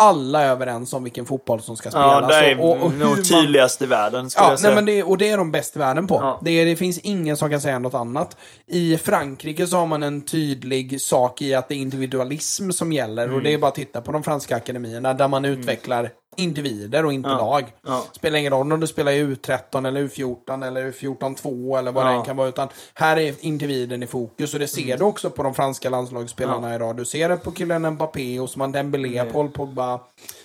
alla 0.00 0.44
överens 0.44 0.92
om 0.92 1.04
vilken 1.04 1.26
fotboll 1.26 1.62
som 1.62 1.76
ska 1.76 1.90
spelas. 1.90 2.22
Ja, 2.22 2.40
det 2.40 2.50
är 2.50 2.60
och, 2.60 2.70
och, 2.70 2.82
och 2.82 2.92
nog 2.92 3.08
man- 3.08 3.22
tydligast 3.22 3.82
i 3.82 3.86
världen 3.86 4.30
Ja, 4.36 4.56
nej, 4.62 4.74
men 4.74 4.84
det, 4.84 5.02
och 5.02 5.18
det 5.18 5.28
är 5.28 5.36
de 5.36 5.50
bäst 5.52 5.76
i 5.76 5.78
världen 5.78 6.06
på. 6.06 6.14
Ja. 6.14 6.40
Det, 6.44 6.64
det 6.64 6.76
finns 6.76 6.98
ingen 6.98 7.36
som 7.36 7.50
kan 7.50 7.60
säga 7.60 7.78
något 7.78 7.94
annat. 7.94 8.36
I 8.66 8.98
Frankrike 8.98 9.66
så 9.66 9.76
har 9.76 9.86
man 9.86 10.02
en 10.02 10.22
tydlig 10.24 11.00
sak 11.00 11.42
i 11.42 11.54
att 11.54 11.68
det 11.68 11.74
är 11.74 11.76
individualism 11.76 12.70
som 12.70 12.92
gäller. 12.92 13.24
Mm. 13.24 13.36
Och 13.36 13.42
det 13.42 13.54
är 13.54 13.58
bara 13.58 13.68
att 13.68 13.74
titta 13.74 14.00
på 14.00 14.12
de 14.12 14.22
franska 14.22 14.56
akademierna 14.56 15.14
där 15.14 15.28
man 15.28 15.44
utvecklar 15.44 16.10
individer 16.36 17.04
och 17.04 17.12
inte 17.12 17.28
Ja. 17.28 17.36
lag. 17.36 17.72
Ja. 17.86 18.04
Spelar 18.12 18.38
ingen 18.38 18.52
roll 18.52 18.72
om 18.72 18.80
du 18.80 18.86
spelar 18.86 19.12
i 19.12 19.22
U13 19.24 19.86
eller 19.88 20.00
U14 20.08 20.66
eller 20.66 20.90
U14-2 20.92 21.78
eller 21.78 21.92
vad 21.92 22.06
det 22.06 22.12
Ja. 22.12 22.18
än 22.18 22.24
kan 22.24 22.36
vara. 22.36 22.48
Utan 22.48 22.68
här 22.94 23.16
är 23.16 23.34
individen 23.40 24.02
i 24.02 24.06
fokus. 24.06 24.54
Och 24.54 24.60
det 24.60 24.76
Mm. 24.78 24.88
ser 24.88 24.96
du 24.98 25.04
också 25.04 25.30
på 25.30 25.42
de 25.42 25.54
franska 25.54 25.90
landslagsspelarna 25.90 26.74
idag. 26.74 26.96
Du 26.96 27.04
ser 27.04 27.28
det 27.28 27.36
på 27.36 27.50
killen 27.50 27.90
Mbappé, 27.90 28.40
Osman 28.40 28.72
Dembélé, 28.72 29.18
Mm. 29.18 29.32
Paul 29.32 29.48
Pogba. 29.50 30.00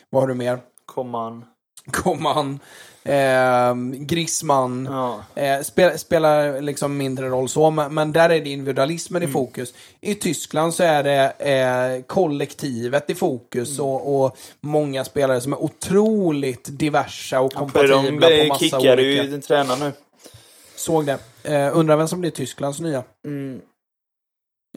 Vad 0.09 0.21
har 0.23 0.27
du 0.27 0.33
mer? 0.33 0.59
Coman. 0.85 1.45
Coman, 1.91 2.59
eh, 3.05 3.75
Griezmann. 3.99 4.87
Ja. 4.91 5.23
Eh, 5.41 5.61
spel, 5.61 5.99
spelar 5.99 6.61
liksom 6.61 6.97
mindre 6.97 7.29
roll 7.29 7.49
så, 7.49 7.69
men, 7.71 7.93
men 7.93 8.11
där 8.11 8.29
är 8.29 8.41
det 8.41 8.49
individualismen 8.49 9.21
Mm. 9.21 9.29
i 9.29 9.33
fokus. 9.33 9.73
I 10.01 10.15
Tyskland 10.15 10.73
så 10.73 10.83
är 10.83 11.03
det 11.03 11.29
eh, 11.39 12.03
kollektivet 12.03 13.09
i 13.09 13.15
fokus 13.15 13.79
Mm. 13.79 13.85
och, 13.91 14.25
och 14.25 14.37
många 14.61 15.05
spelare 15.05 15.41
som 15.41 15.53
är 15.53 15.63
otroligt 15.63 16.67
diversa 16.79 17.39
och 17.39 17.53
kompatibla 17.53 18.29
de 18.29 18.41
på 18.43 18.47
massa 18.47 18.59
kickar 18.65 18.93
olika. 18.93 19.23
ju 19.23 19.29
din 19.29 19.41
tränare 19.41 19.79
nu. 19.79 19.91
Såg 20.75 21.05
det. 21.05 21.17
Eh, 21.43 21.77
undrar 21.77 21.97
vem 21.97 22.07
som 22.07 22.21
blir 22.21 22.31
Tysklands 22.31 22.79
nya. 22.79 23.03
Mm. 23.25 23.61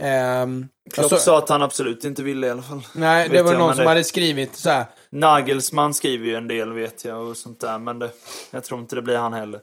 Ehm, 0.00 0.68
Klopp 0.94 1.04
alltså- 1.12 1.18
sa 1.18 1.38
att 1.38 1.48
han 1.48 1.62
absolut 1.62 2.04
inte 2.04 2.22
ville 2.22 2.46
i 2.46 2.50
alla 2.50 2.62
fall. 2.62 2.86
nej, 2.92 3.28
det 3.28 3.32
vet 3.34 3.44
var 3.44 3.52
jag, 3.52 3.58
någon 3.58 3.74
som 3.74 3.82
det- 3.84 3.88
hade 3.88 4.04
skrivit 4.04 4.56
så 4.56 4.70
här. 4.70 4.84
Nagelsmann 5.10 5.94
skriver 5.94 6.26
ju 6.26 6.34
en 6.34 6.48
del 6.48 6.72
vet 6.72 7.04
jag 7.04 7.22
och 7.28 7.36
sånt 7.36 7.60
där. 7.60 7.78
Men 7.78 7.98
det, 7.98 8.10
jag 8.50 8.64
tror 8.64 8.80
inte 8.80 8.96
det 8.96 9.02
blir 9.02 9.16
han 9.18 9.32
heller. 9.32 9.60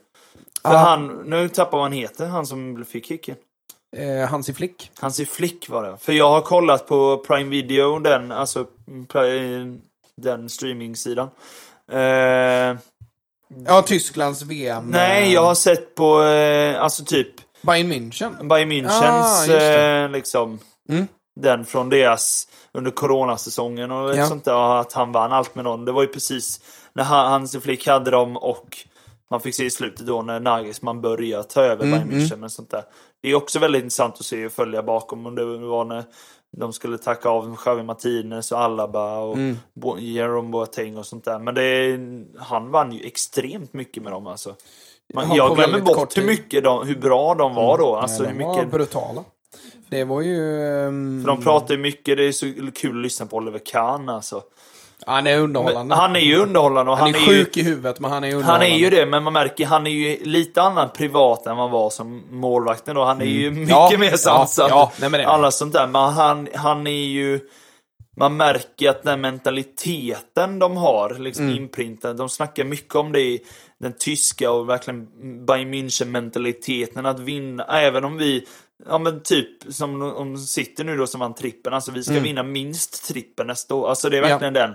För 0.61 0.71
Ja. 0.73 0.77
han, 0.77 1.07
nu 1.25 1.49
tappar 1.49 1.79
han 1.81 1.91
heter, 1.91 2.25
han 2.27 2.45
som 2.45 2.85
fick 2.85 3.05
kicken. 3.07 3.35
Eh, 3.97 4.29
Hansi 4.29 4.53
Flick. 4.53 4.91
Hansi 4.99 5.25
Flick 5.25 5.69
var 5.69 5.83
det. 5.83 5.97
För 5.97 6.13
jag 6.13 6.29
har 6.29 6.41
kollat 6.41 6.87
på 6.87 7.17
Prime 7.27 7.49
Video, 7.49 7.99
den, 7.99 8.31
alltså 8.31 8.65
den 10.21 10.49
streamingsidan. 10.49 11.29
Eh, 11.91 12.77
Ja, 13.65 13.81
Tysklands 13.85 14.41
VM. 14.41 14.85
nej, 14.89 15.33
jag 15.33 15.43
har 15.43 15.55
sett 15.55 15.95
på, 15.95 16.23
eh, 16.23 16.81
alltså 16.83 17.05
typ 17.05 17.27
Bayern 17.65 17.91
München. 17.91 18.47
Bayern 18.47 18.71
Münchens, 18.71 19.49
Ah, 19.49 19.53
eh, 19.53 20.09
liksom, 20.09 20.59
Mm. 20.89 21.07
den 21.41 21.65
från 21.65 21.89
deras, 21.89 22.47
under 22.73 22.91
coronasäsongen 22.91 23.91
och 23.91 24.15
Ja. 24.17 24.25
sånt 24.27 24.45
där, 24.45 24.79
att 24.81 24.93
han 24.93 25.11
vann 25.11 25.31
allt 25.33 25.55
med 25.55 25.63
någon. 25.63 25.85
Det 25.85 25.91
var 25.91 26.01
ju 26.01 26.07
precis 26.07 26.59
när 26.93 27.03
han- 27.03 27.31
Hansi 27.31 27.59
Flick 27.59 27.87
hade 27.87 28.11
dem 28.11 28.37
och 28.37 28.77
man 29.31 29.39
fick 29.41 29.55
se 29.55 29.65
i 29.65 29.71
slutet 29.71 30.05
då 30.07 30.21
när 30.21 30.39
Nagelsmann 30.39 31.01
började 31.01 31.43
ta 31.43 31.61
över 31.61 31.83
Mm, 31.85 31.91
Bayern 32.07 32.21
München 32.21 32.43
och 32.43 32.51
sånt 32.51 32.69
där. 32.71 32.83
Det 33.21 33.29
är 33.29 33.35
också 33.35 33.59
väldigt 33.59 33.83
intressant 33.83 34.13
att 34.19 34.25
se 34.25 34.45
och 34.45 34.51
följa 34.51 34.83
bakom. 34.83 35.25
Om 35.25 35.35
det 35.35 35.45
var 35.57 35.85
när 35.85 36.03
de 36.57 36.73
skulle 36.73 36.97
tacka 36.97 37.29
av 37.29 37.55
Xavi 37.55 37.83
Martinez 37.83 38.51
och 38.51 38.59
Alaba 38.59 39.17
och 39.17 39.33
Mm. 39.37 39.57
Jerome 39.99 40.49
Boateng 40.49 40.97
och 40.97 41.05
sånt 41.05 41.25
där. 41.25 41.39
Men 41.39 41.55
det, 41.55 41.99
han 42.43 42.71
vann 42.71 42.91
ju 42.91 43.05
extremt 43.05 43.73
mycket 43.73 44.03
med 44.03 44.11
dem 44.11 44.27
alltså. 44.27 44.55
Man, 45.13 45.29
Ja, 45.29 45.35
jag 45.35 45.55
glömmer 45.55 45.79
bort 45.79 46.17
hur, 46.17 46.23
mycket 46.23 46.63
de, 46.63 46.87
hur 46.87 46.95
bra 46.95 47.35
de 47.35 47.55
var 47.55 47.77
då. 47.77 47.95
Alltså, 47.95 48.23
Nej, 48.23 48.31
hur 48.31 48.39
de 48.39 48.45
var 48.45 48.55
mycket, 48.55 48.71
brutala. 48.71 49.23
Det 49.89 50.03
var 50.03 50.21
ju... 50.21 50.67
ehm, 50.87 51.21
för 51.23 51.27
de 51.27 51.43
pratar 51.43 51.73
ju 51.73 51.79
mycket, 51.79 52.17
det 52.17 52.23
är 52.23 52.31
så 52.31 52.45
kul 52.75 52.97
att 52.97 53.03
lyssna 53.03 53.25
på 53.25 53.37
Oliver 53.37 53.59
Kahn 53.65 54.09
alltså. 54.09 54.41
Han 55.05 55.27
är 55.27 55.39
underhållande. 55.39 55.89
Men 55.95 55.97
han 55.97 56.15
är 56.15 56.19
ju 56.19 56.35
underhållande 56.37 56.91
Han 56.91 56.99
han, 56.99 57.09
är 57.09 57.13
är 57.15 57.19
ju 57.19 57.25
sjuk 57.27 57.57
i 57.57 57.63
huvudet, 57.63 57.99
men 57.99 58.11
han 58.11 58.23
är 58.23 58.27
han 58.27 58.35
underhållande. 58.37 58.67
är 58.67 58.77
ju 58.77 58.89
det, 58.89 59.05
men 59.05 59.23
man 59.23 59.33
märker 59.33 59.65
han 59.65 59.87
är 59.87 59.91
ju 59.91 60.23
lite 60.25 60.61
annan 60.61 60.89
privat 60.89 61.45
än 61.47 61.57
han 61.57 61.71
var 61.71 61.89
som 61.89 62.23
målvakten 62.31 62.95
då. 62.95 63.03
Han 63.03 63.21
är 63.21 63.25
ju 63.25 63.51
mycket 63.51 63.75
Mm. 63.75 63.89
Ja, 63.91 63.97
mer 63.97 64.11
ja, 64.11 64.17
sansad. 64.17 64.69
ja, 64.69 64.91
nej, 65.01 65.09
men 65.09 65.19
det- 65.19 65.27
Alla 65.27 65.51
sånt 65.51 65.73
där. 65.73 65.87
Men 65.87 66.01
han, 66.13 66.47
han 66.55 66.87
är 66.87 66.91
ju... 67.05 67.39
Man 68.17 68.37
märker 68.37 68.89
att 68.89 69.03
den 69.03 69.21
mentaliteten 69.21 70.59
de 70.59 70.77
har, 70.77 71.15
liksom 71.19 71.45
Mm. 71.45 71.57
inprintad. 71.57 72.17
De 72.17 72.29
snackar 72.29 72.63
mycket 72.63 72.95
om 72.95 73.11
det 73.11 73.19
i 73.21 73.39
den 73.79 73.93
tyska 73.99 74.51
och 74.51 74.69
verkligen 74.69 75.05
Bayern 75.45 75.73
München-mentaliteten. 75.73 77.05
Att 77.05 77.19
vinna, 77.19 77.63
även 77.63 78.03
om 78.05 78.17
vi, 78.17 78.47
ja 78.85 78.97
men 78.97 79.23
typ 79.23 79.73
som 79.73 80.01
om 80.01 80.37
City 80.37 80.83
nu 80.83 80.97
då 80.97 81.07
som 81.07 81.19
vann 81.19 81.33
trippen. 81.35 81.73
Alltså 81.73 81.91
vi 81.91 82.03
ska 82.03 82.11
Mm. 82.11 82.23
vinna 82.23 82.43
minst 82.43 83.07
trippen 83.07 83.47
nästa 83.47 83.75
år. 83.75 83.89
Alltså 83.89 84.09
det 84.09 84.17
är 84.17 84.21
verkligen 84.21 84.53
den 84.53 84.73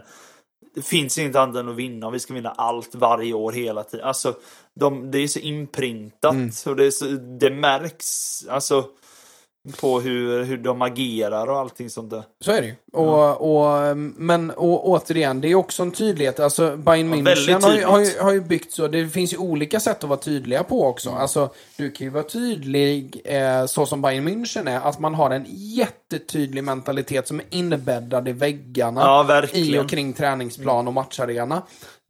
det 0.75 0.83
finns 0.83 1.19
inget 1.19 1.37
annat 1.37 1.57
än 1.57 1.69
att 1.69 1.77
vinna 1.77 2.07
och 2.07 2.15
vi 2.15 2.21
ska 2.21 2.35
vinna 2.35 2.51
allt 2.51 2.95
varje 2.95 3.33
år 3.35 3.53
hela 3.53 3.85
tiden. 3.85 4.07
Alltså, 4.07 4.35
de, 4.81 5.11
det 5.11 5.19
är 5.19 5.29
så 5.29 5.39
inprintat 5.39 6.33
Mm. 6.33 6.51
och 6.67 6.77
det, 6.77 6.93
så, 6.93 7.05
det 7.41 7.51
märks 7.51 8.45
alltså 8.49 8.85
på 9.81 10.01
hur, 10.01 10.45
hur 10.45 10.57
de 10.59 10.83
agerar 10.83 11.47
och 11.47 11.59
allting 11.59 11.91
sånt 11.91 12.11
där. 12.11 12.23
Så 12.45 12.53
är 12.53 12.61
det 12.61 12.67
ju. 12.67 12.75
Och, 12.93 13.57
och, 13.61 13.97
men 13.97 14.51
och, 14.51 14.89
återigen, 14.89 15.41
det 15.41 15.49
är 15.49 15.55
också 15.55 15.83
en 15.83 15.91
tydlighet. 15.91 16.41
Alltså 16.41 16.77
Bayern 16.77 17.09
Ja, 17.11 17.17
München 17.17 17.63
har, 17.63 17.75
ju- 17.75 17.85
har, 17.85 18.01
ju, 18.01 18.19
har 18.21 18.33
ju 18.33 18.41
byggt 18.41 18.73
så. 18.73 18.89
Det 18.89 19.09
finns 19.09 19.33
ju 19.33 19.37
olika 19.37 19.81
sätt 19.81 20.05
att 20.05 20.09
vara 20.11 20.19
tydliga 20.21 20.63
på 20.63 20.87
också. 20.87 21.09
Mm. 21.09 21.21
Alltså, 21.21 21.51
du 21.77 21.91
kan 21.91 22.05
ju 22.07 22.11
vara 22.11 22.23
tydlig 22.25 23.21
eh, 23.25 23.67
så 23.67 23.87
som 23.87 24.03
Bayern 24.03 24.29
München 24.29 24.71
är. 24.71 24.81
Att 24.81 24.99
man 24.99 25.15
har 25.15 25.31
en 25.31 25.45
jättetydlig 25.49 26.65
mentalitet 26.65 27.29
som 27.29 27.41
är 27.41 27.47
inbäddad 27.51 28.29
i 28.29 28.33
väggarna. 28.33 29.01
Ja, 29.01 29.43
I 29.53 29.79
och 29.79 29.91
kring 29.91 30.13
träningsplan 30.13 30.87
och 30.89 30.95
matcharena. 30.95 31.63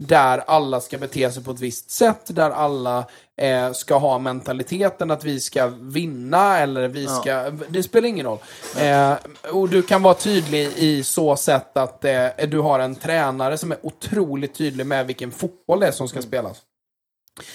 Där 0.06 0.38
alla 0.46 0.80
ska 0.80 0.98
bete 0.98 1.30
sig 1.30 1.44
på 1.44 1.50
ett 1.50 1.60
visst 1.60 1.90
sätt. 1.90 2.20
Där 2.26 2.50
alla 2.50 3.04
eh, 3.36 3.72
ska 3.72 3.98
ha 3.98 4.18
mentaliteten 4.18 5.10
att 5.10 5.24
vi 5.24 5.40
ska 5.40 5.66
vinna 5.66 6.58
eller 6.58 6.88
vi 6.88 7.06
ska... 7.06 7.50
Det 7.68 7.82
spelar 7.82 8.08
ingen 8.08 8.26
roll. 8.26 8.38
Eh, 8.78 9.12
och 9.52 9.68
du 9.68 9.82
kan 9.82 10.02
vara 10.02 10.14
tydlig 10.14 10.68
i 10.76 11.02
så 11.02 11.36
sätt 11.36 11.76
att 11.76 12.04
eh, 12.04 12.26
du 12.48 12.58
har 12.58 12.78
en 12.78 12.94
tränare 12.94 13.58
som 13.58 13.72
är 13.72 13.78
otroligt 13.82 14.54
tydlig 14.54 14.86
med 14.86 15.06
vilken 15.06 15.30
fotboll 15.30 15.80
det 15.80 15.86
är 15.86 15.92
som 15.92 16.08
ska 16.08 16.22
spelas. 16.22 16.62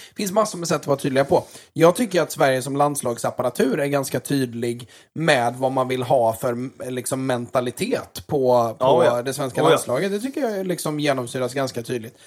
Det 0.10 0.16
finns 0.16 0.32
massor 0.32 0.58
med 0.60 0.68
sätt 0.68 0.82
att 0.82 0.88
vara 0.88 0.98
tydliga 0.98 1.26
på. 1.26 1.44
Jag 1.74 1.96
tycker 1.96 2.22
att 2.22 2.32
Sverige 2.32 2.62
som 2.62 2.76
landslagsapparatur 2.78 3.80
är 3.80 3.86
ganska 3.86 4.20
tydlig 4.20 4.90
med 5.14 5.56
vad 5.56 5.72
man 5.72 5.88
vill 5.88 6.04
ha 6.04 6.34
för 6.34 6.70
liksom, 6.92 7.26
mentalitet 7.26 8.24
på, 8.28 8.76
på 8.80 8.86
Oh 8.86 9.06
ja. 9.06 9.22
det 9.22 9.34
svenska 9.34 9.62
Oh 9.62 9.66
ja. 9.66 9.70
landslaget. 9.70 10.12
Det 10.12 10.20
tycker 10.20 10.42
jag 10.42 10.68
liksom 10.68 11.00
genomsyras 11.00 11.54
ganska 11.54 11.84
tydligt. 11.84 12.18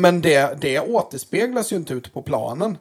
Men 0.00 0.20
det, 0.20 0.60
det 0.60 0.80
återspeglas 0.80 1.72
ju 1.72 1.76
inte 1.76 1.94
ute 1.94 2.10
på 2.10 2.22
planen. 2.22 2.78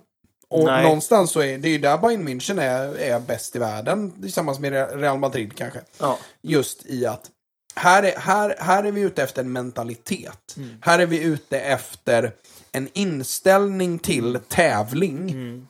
Och 0.49 0.65
Nej. 0.65 0.83
någonstans 0.83 1.31
så 1.31 1.41
är 1.41 1.57
det 1.57 1.69
ju 1.69 1.77
där 1.77 1.97
Bayern 1.97 2.27
München 2.27 2.61
är, 2.61 2.97
är 2.97 3.19
bäst 3.19 3.55
i 3.55 3.59
världen. 3.59 4.21
Tillsammans 4.21 4.59
med 4.59 5.01
Real 5.01 5.19
Madrid 5.19 5.57
kanske. 5.57 5.79
Ja. 5.99 6.17
Just 6.41 6.85
i 6.85 7.05
att 7.05 7.29
här 7.75 8.03
är, 8.03 8.19
här, 8.19 8.55
här 8.59 8.83
är 8.83 8.91
vi 8.91 9.01
ute 9.01 9.23
efter 9.23 9.41
en 9.41 9.51
mentalitet. 9.51 10.55
Mm. 10.57 10.69
Här 10.81 10.99
är 10.99 11.05
vi 11.05 11.23
ute 11.23 11.59
efter 11.59 12.31
en 12.73 12.89
inställning 12.93 13.99
till 13.99 14.39
tävling 14.49 15.29
Mm. 15.29 15.67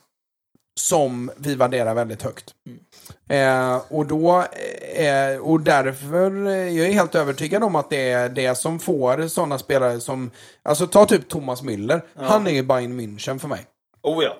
som 0.80 1.30
vi 1.36 1.54
värderar 1.54 1.94
väldigt 1.94 2.22
högt. 2.22 2.54
Eh, 3.28 3.82
och 3.88 4.06
då, 4.06 4.44
eh, 4.96 5.38
och 5.40 5.60
därför, 5.60 6.46
eh, 6.46 6.52
jag 6.76 6.86
är 6.88 6.92
helt 6.92 7.14
övertygad 7.14 7.64
om 7.64 7.76
att 7.76 7.90
det 7.90 8.10
är 8.10 8.28
det 8.28 8.54
som 8.54 8.78
får 8.78 9.28
sådana 9.28 9.58
spelare 9.58 10.00
som, 10.00 10.30
alltså 10.62 10.86
ta 10.86 11.06
typ 11.06 11.28
Thomas 11.28 11.62
Müller, 11.62 12.00
han 12.16 12.46
är 12.46 12.50
ju 12.50 12.62
Bayern 12.62 13.00
München 13.00 13.38
för 13.38 13.48
mig. 13.48 13.66
Oh 14.02 14.24
ja. 14.24 14.36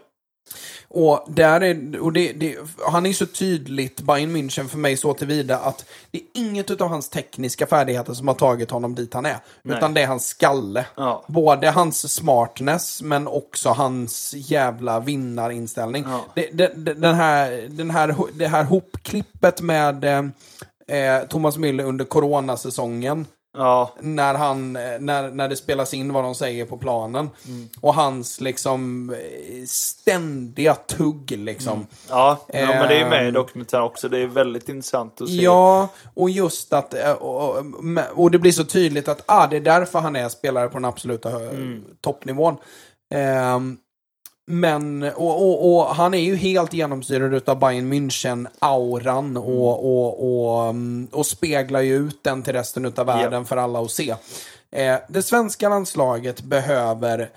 Och, 0.88 1.24
där 1.28 1.60
är, 1.60 2.00
och 2.00 2.12
det, 2.12 2.32
det, 2.32 2.56
han 2.86 3.06
är 3.06 3.12
så 3.12 3.26
tydligt 3.26 4.00
Bayern 4.00 4.36
München 4.36 4.68
för 4.68 4.78
mig 4.78 4.96
så 4.96 5.14
tillvida 5.14 5.58
att 5.58 5.84
det 6.10 6.18
är 6.18 6.24
inget 6.34 6.80
av 6.80 6.88
hans 6.88 7.08
tekniska 7.08 7.66
färdigheter 7.66 8.14
som 8.14 8.28
har 8.28 8.34
tagit 8.34 8.70
honom 8.70 8.94
dit 8.94 9.14
han 9.14 9.26
är. 9.26 9.36
Nej. 9.62 9.76
Utan 9.76 9.94
det 9.94 10.02
är 10.02 10.06
hans 10.06 10.26
skalle. 10.26 10.86
Ja. 10.94 11.24
Både 11.26 11.70
hans 11.70 12.14
smartness 12.14 13.02
men 13.02 13.28
också 13.28 13.68
hans 13.68 14.34
jävla 14.36 15.00
vinnarinställning. 15.00 16.04
Ja. 16.08 16.24
Det, 16.34 16.50
det, 16.52 16.94
den 16.94 17.14
här, 17.14 17.68
den 17.70 17.90
här, 17.90 18.16
det 18.34 18.46
här 18.46 18.64
hopklippet 18.64 19.60
med 19.60 20.04
eh, 20.04 20.24
eh, 20.98 21.26
Thomas 21.26 21.56
Müller 21.56 21.84
under 21.84 22.04
coronasäsongen. 22.04 23.26
Ja, 23.56 23.94
när, 24.00 24.34
han, 24.34 24.76
eh, 24.76 24.82
när, 25.00 25.30
när 25.30 25.48
det 25.48 25.56
spelas 25.56 25.94
in 25.94 26.12
vad 26.12 26.24
de 26.24 26.34
säger 26.34 26.64
på 26.66 26.78
planen. 26.78 27.30
Och 27.80 27.94
hans 27.94 28.40
liksom 28.40 29.10
eh, 29.10 29.64
ständiga 29.66 30.74
tugg 30.74 31.30
liksom. 31.30 31.86
ja, 32.08 32.40
ja 32.48 32.66
men 32.66 32.88
det 32.88 32.94
är 33.00 33.10
med 33.10 33.24
i 33.24 33.28
Ehm. 33.28 33.34
dokumentären 33.34 33.84
också. 33.84 34.08
Det 34.08 34.18
är 34.18 34.26
väldigt 34.26 34.68
intressant 34.68 35.20
att 35.20 35.28
se. 35.28 35.34
Ja, 35.34 35.88
och 36.14 36.30
just 36.30 36.72
att, 36.72 36.94
eh, 36.94 37.12
och, 37.12 37.64
och, 38.14 38.30
det 38.30 38.38
blir 38.38 38.52
så 38.52 38.64
tydligt 38.64 39.08
att 39.08 39.22
ah, 39.26 39.46
det 39.46 39.56
är 39.56 39.60
därför 39.60 39.98
han 39.98 40.16
är 40.16 40.28
spelare 40.28 40.68
på 40.68 40.74
den 40.74 40.84
absoluta 40.84 41.30
hö- 41.30 41.80
toppnivån. 42.00 42.56
Ehm, 43.14 43.76
men, 44.46 45.02
och, 45.02 45.48
och, 45.48 45.76
och 45.76 45.94
han 45.94 46.14
är 46.14 46.18
ju 46.18 46.36
helt 46.36 46.72
genomsyrad 46.72 47.34
utav 47.34 47.58
Bayern 47.58 47.92
München-auran 47.92 49.36
och, 49.36 49.84
och, 49.84 50.58
och, 50.58 50.68
mm, 50.68 51.08
och 51.12 51.26
speglar 51.26 51.80
ju 51.80 51.96
ut 51.96 52.24
den 52.24 52.42
till 52.42 52.52
resten 52.52 52.84
utav 52.84 53.06
världen 53.06 53.44
för 53.44 53.56
alla 53.56 53.80
att 53.80 53.90
se. 53.90 54.14
Eh, 54.70 54.96
det 55.08 55.22
svenska 55.22 55.68
landslaget 55.68 56.40
behöver 56.40 57.30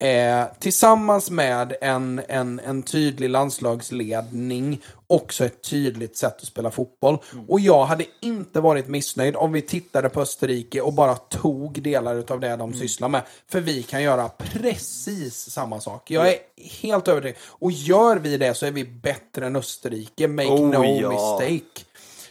Eh, 0.00 0.44
tillsammans 0.58 1.30
med 1.30 1.76
en, 1.80 2.20
en, 2.28 2.60
en 2.60 2.82
tydlig 2.82 3.30
landslagsledning 3.30 4.80
också 5.06 5.44
ett 5.44 5.62
tydligt 5.62 6.16
sätt 6.16 6.36
att 6.36 6.46
spela 6.46 6.70
fotboll. 6.70 7.18
Och 7.48 7.60
jag 7.60 7.84
hade 7.84 8.04
inte 8.20 8.60
varit 8.60 8.88
missnöjd 8.88 9.36
om 9.36 9.52
vi 9.52 9.62
tittade 9.62 10.08
på 10.08 10.20
Österrike 10.20 10.80
och 10.80 10.92
bara 10.92 11.14
tog 11.14 11.82
delar 11.82 12.24
av 12.32 12.40
det 12.40 12.56
de 12.56 12.74
sysslar 12.74 13.08
med. 13.08 13.22
För 13.50 13.60
vi 13.60 13.82
kan 13.82 14.02
göra 14.02 14.28
precis 14.28 15.50
samma 15.50 15.80
sak. 15.80 16.10
Jag 16.10 16.28
är 16.28 16.38
helt 16.80 17.08
övertygad. 17.08 17.36
Och 17.42 17.72
gör 17.72 18.16
vi 18.16 18.36
det 18.36 18.54
så 18.54 18.66
är 18.66 18.70
vi 18.70 18.84
bättre 18.84 19.46
än 19.46 19.56
Österrike. 19.56 20.28
Make 20.28 20.48
Oh, 20.48 20.68
no 20.68 20.84
ja. 20.84 21.08
mistake. 21.08 21.84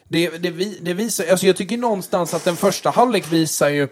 Det, 0.09 0.29
det, 0.29 0.49
det 0.81 0.93
visar, 0.93 1.25
alltså 1.31 1.45
jag 1.45 1.55
tycker 1.55 1.77
någonstans 1.77 2.33
att 2.33 2.45
den 2.45 2.55
första 2.55 2.89
halvlek 2.89 3.31
visar 3.31 3.69
ju, 3.69 3.87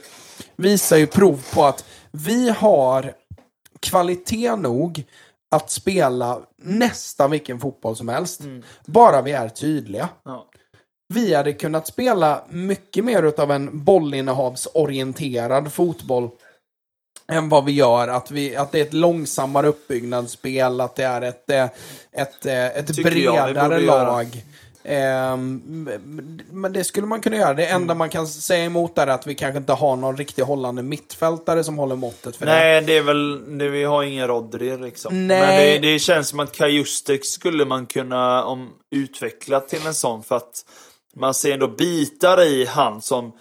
visar 0.56 0.97
ju 0.97 1.07
prov 1.07 1.45
på 1.53 1.65
att 1.65 1.85
vi 2.11 2.49
har 2.49 3.14
kvalitet 3.80 4.56
nog 4.56 5.03
att 5.52 5.72
spela 5.72 6.41
nästan 6.57 7.31
vilken 7.31 7.60
fotboll 7.60 7.95
som 7.95 8.10
helst. 8.10 8.41
Bara 8.85 9.22
vi 9.22 9.31
är 9.31 9.49
tydliga. 9.49 10.10
Ja. 10.23 10.45
Vi 11.14 11.34
hade 11.34 11.53
kunnat 11.53 11.88
spela 11.88 12.43
mycket 12.49 13.06
mer 13.06 13.23
utav 13.23 13.52
en 13.52 13.84
bollinnehavsorienterad 13.84 15.73
fotboll 15.73 16.30
än 17.27 17.49
vad 17.49 17.65
vi 17.65 17.72
gör. 17.72 18.07
Att, 18.07 18.31
vi, 18.31 18.56
att 18.56 18.72
det 18.72 18.80
är 18.80 18.85
ett 18.85 18.93
långsammare 18.93 19.68
uppbyggnadsspel, 19.68 20.81
att 20.81 20.95
det 20.95 21.03
är 21.03 21.22
ett, 21.22 21.49
eh, 21.49 21.64
ett, 22.11 22.45
eh, 22.45 22.65
ett 22.65 22.97
vi 22.97 23.03
bredare 23.03 23.80
lag. 23.80 24.43
Ehm, 24.88 25.90
men 26.52 26.74
det 26.74 26.84
skulle 26.84 27.07
man 27.07 27.22
kunna 27.22 27.36
göra. 27.36 27.53
Det 27.53 27.66
enda 27.66 27.86
Mm. 27.86 27.98
man 27.98 28.10
kan 28.10 28.28
säga 28.28 28.66
emot 28.66 28.98
är 28.98 29.07
att 29.07 29.28
vi 29.28 29.36
kanske 29.36 29.57
inte 29.57 29.74
har 29.74 29.95
någon 29.95 30.18
riktig 30.18 30.44
hållande 30.44 30.84
mittfältare 30.84 31.64
som 31.64 31.78
håller 31.78 31.95
måttet 31.95 32.36
för 32.36 32.45
det. 32.45 32.52
Nej, 32.52 32.82
det 32.82 32.98
är 32.98 33.02
väl, 33.02 33.57
det, 33.57 33.70
vi 33.70 33.84
har 33.84 34.03
ingen 34.03 34.28
Rodri 34.28 34.78
liksom. 34.78 35.28
Nej. 35.28 35.40
Men 35.40 35.82
det, 35.82 35.91
det 35.91 35.99
känns 35.99 36.30
som 36.30 36.40
att 36.40 36.52
Kajustek 36.52 37.26
skulle 37.26 37.66
man 37.66 37.86
kunna 37.86 38.44
om, 38.44 38.70
utveckla 38.91 39.60
till 39.60 39.88
en 39.88 39.94
sån 39.94 40.24
för 40.24 40.36
att 40.36 40.66
man 41.16 41.34
ser 41.34 41.53
ändå 41.53 41.68
bitar 41.68 42.41
i 42.41 42.66
han 42.66 43.02
som 43.02 43.32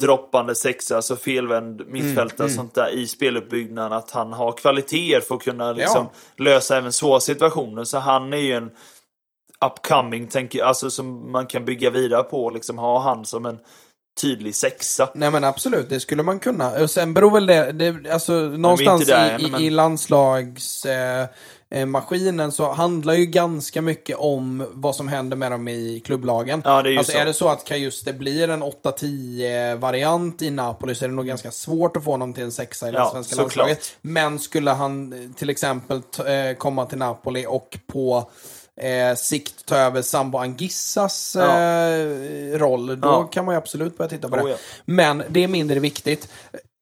droppande 0.00 0.54
sexa, 0.54 0.96
alltså 0.96 1.16
felvänd 1.16 1.82
mittfältare 1.86 2.46
och 2.46 2.52
sånt 2.52 2.74
där 2.74 2.90
i 2.90 3.06
speluppbyggnaden. 3.06 3.92
Att 3.92 4.10
han 4.10 4.32
har 4.32 4.52
kvaliteter 4.52 5.20
för 5.20 5.34
att 5.34 5.42
kunna 5.42 5.72
liksom 5.72 6.06
lösa 6.36 6.76
även 6.76 6.92
svåra 6.92 7.20
situationer. 7.20 7.84
Så 7.84 7.98
han 7.98 8.32
är 8.32 8.36
ju 8.36 8.52
en 8.52 8.70
upcoming, 9.64 10.26
tänker 10.26 10.58
jag, 10.58 10.68
alltså 10.68 10.90
som 10.90 11.32
man 11.32 11.46
kan 11.46 11.64
bygga 11.64 11.90
vidare 11.90 12.22
på. 12.22 12.50
Liksom 12.50 12.78
ha 12.78 13.00
han 13.00 13.24
som 13.24 13.46
en 13.46 13.58
tydlig 14.20 14.54
sexa. 14.54 15.08
Nej 15.14 15.30
men 15.30 15.44
absolut, 15.44 15.88
det 15.88 16.00
skulle 16.00 16.22
man 16.22 16.38
kunna. 16.38 16.70
Och 16.70 16.90
sen 16.90 17.14
beror 17.14 17.30
väl 17.30 17.46
det, 17.46 17.72
det 17.72 18.10
alltså 18.12 18.32
någonstans 18.32 19.06
där 19.06 19.40
i, 19.40 19.50
men- 19.50 19.60
i 19.60 19.70
landslagsmaskinen 19.70 21.28
eh, 21.70 21.80
eh, 21.80 21.86
maskinen 21.86 22.52
så 22.52 22.72
handlar 22.72 23.14
ju 23.14 23.26
ganska 23.26 23.82
mycket 23.82 24.16
om 24.16 24.66
vad 24.72 24.96
som 24.96 25.08
händer 25.08 25.36
med 25.36 25.50
dem 25.52 25.68
i 25.68 26.02
klubblagen. 26.04 26.62
Ja, 26.64 26.82
det 26.82 26.90
är 26.94 26.98
alltså 26.98 27.12
så. 27.12 27.18
är 27.18 27.24
det 27.24 27.34
så 27.34 27.48
att 27.48 27.64
Kajuste 27.64 28.12
blir 28.12 28.48
en 28.48 28.62
8-10 28.62 29.76
variant 29.76 30.42
i 30.42 30.50
Napoli 30.50 30.94
så 30.94 31.04
är 31.04 31.08
det 31.08 31.14
nog 31.14 31.26
ganska 31.26 31.50
svårt 31.50 31.96
att 31.96 32.04
få 32.04 32.10
honom 32.10 32.32
till 32.32 32.44
en 32.44 32.52
sexa 32.52 32.88
i 32.88 32.92
det 32.92 32.98
Ja, 32.98 33.10
svenska 33.12 33.36
såklart. 33.36 33.56
landslaget. 33.56 33.96
Men 34.02 34.38
skulle 34.38 34.70
han 34.70 35.12
eh, 35.12 35.30
till 35.36 35.50
exempel 35.50 35.96
eh, 36.26 36.56
komma 36.58 36.86
till 36.86 36.98
Napoli 36.98 37.46
och 37.48 37.78
på 37.92 38.30
eh, 38.80 39.14
sikt 39.16 39.66
ta 39.66 39.76
över 39.76 40.02
Sambo 40.02 40.38
Angissas 40.38 41.36
Ja. 41.38 41.60
eh, 41.60 42.58
roll, 42.58 43.00
då 43.00 43.08
Ja. 43.08 43.24
kan 43.32 43.44
man 43.44 43.54
ju 43.54 43.58
absolut 43.58 43.98
börja 43.98 44.08
titta 44.08 44.28
på 44.28 44.36
det. 44.36 44.42
Oh, 44.42 44.50
ja. 44.50 44.56
Men 44.84 45.22
det 45.28 45.44
är 45.44 45.48
mindre 45.48 45.80
viktigt. 45.80 46.28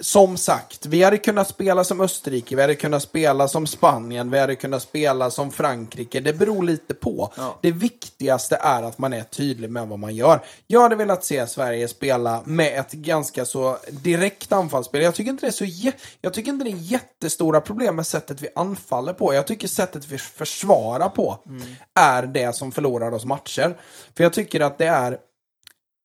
Som 0.02 0.36
sagt, 0.36 0.86
vi 0.86 1.02
hade 1.02 1.18
kunnat 1.18 1.48
spela 1.48 1.84
som 1.84 2.00
Österrike, 2.00 2.56
vi 2.56 2.62
hade 2.62 2.74
kunnat 2.74 3.02
spela 3.02 3.48
som 3.48 3.66
Spanien, 3.66 4.30
vi 4.30 4.38
hade 4.38 4.56
kunnat 4.56 4.82
spela 4.82 5.30
som 5.30 5.50
Frankrike. 5.52 6.20
Det 6.20 6.32
beror 6.32 6.62
lite 6.62 6.94
på. 6.94 7.32
Ja. 7.36 7.58
Det 7.62 7.70
viktigaste 7.70 8.56
är 8.56 8.82
att 8.82 8.98
man 8.98 9.12
är 9.12 9.22
tydlig 9.22 9.70
med 9.70 9.88
vad 9.88 9.98
man 9.98 10.14
gör. 10.14 10.40
Jag 10.66 10.80
hade 10.80 10.96
velat 10.96 11.24
se 11.24 11.46
Sverige 11.46 11.88
spela 11.88 12.42
med 12.44 12.80
ett 12.80 12.92
ganska 12.92 13.44
så 13.44 13.78
direkt 13.90 14.52
anfallsspel. 14.52 15.02
Jag 15.02 15.14
tycker 15.14 15.30
inte 15.30 15.46
det 15.46 15.50
är 15.50 15.52
så 15.52 15.64
jä- 15.64 15.92
Jag 16.20 16.34
tycker 16.34 16.52
inte 16.52 16.64
det 16.64 16.70
är 16.70 16.76
jättestora 16.76 17.60
problem 17.60 17.96
med 17.96 18.06
sättet 18.06 18.42
vi 18.42 18.48
anfaller 18.54 19.12
på. 19.12 19.34
Jag 19.34 19.46
tycker 19.46 19.68
sättet 19.68 20.08
vi 20.08 20.18
försvarar 20.18 21.08
på 21.08 21.38
är 22.00 22.22
det 22.22 22.56
som 22.56 22.72
förlorar 22.72 23.12
oss 23.14 23.24
matcher. 23.24 23.76
För 24.16 24.24
jag 24.24 24.32
tycker 24.32 24.60
att 24.60 24.78
det 24.78 24.86
är 24.86 25.18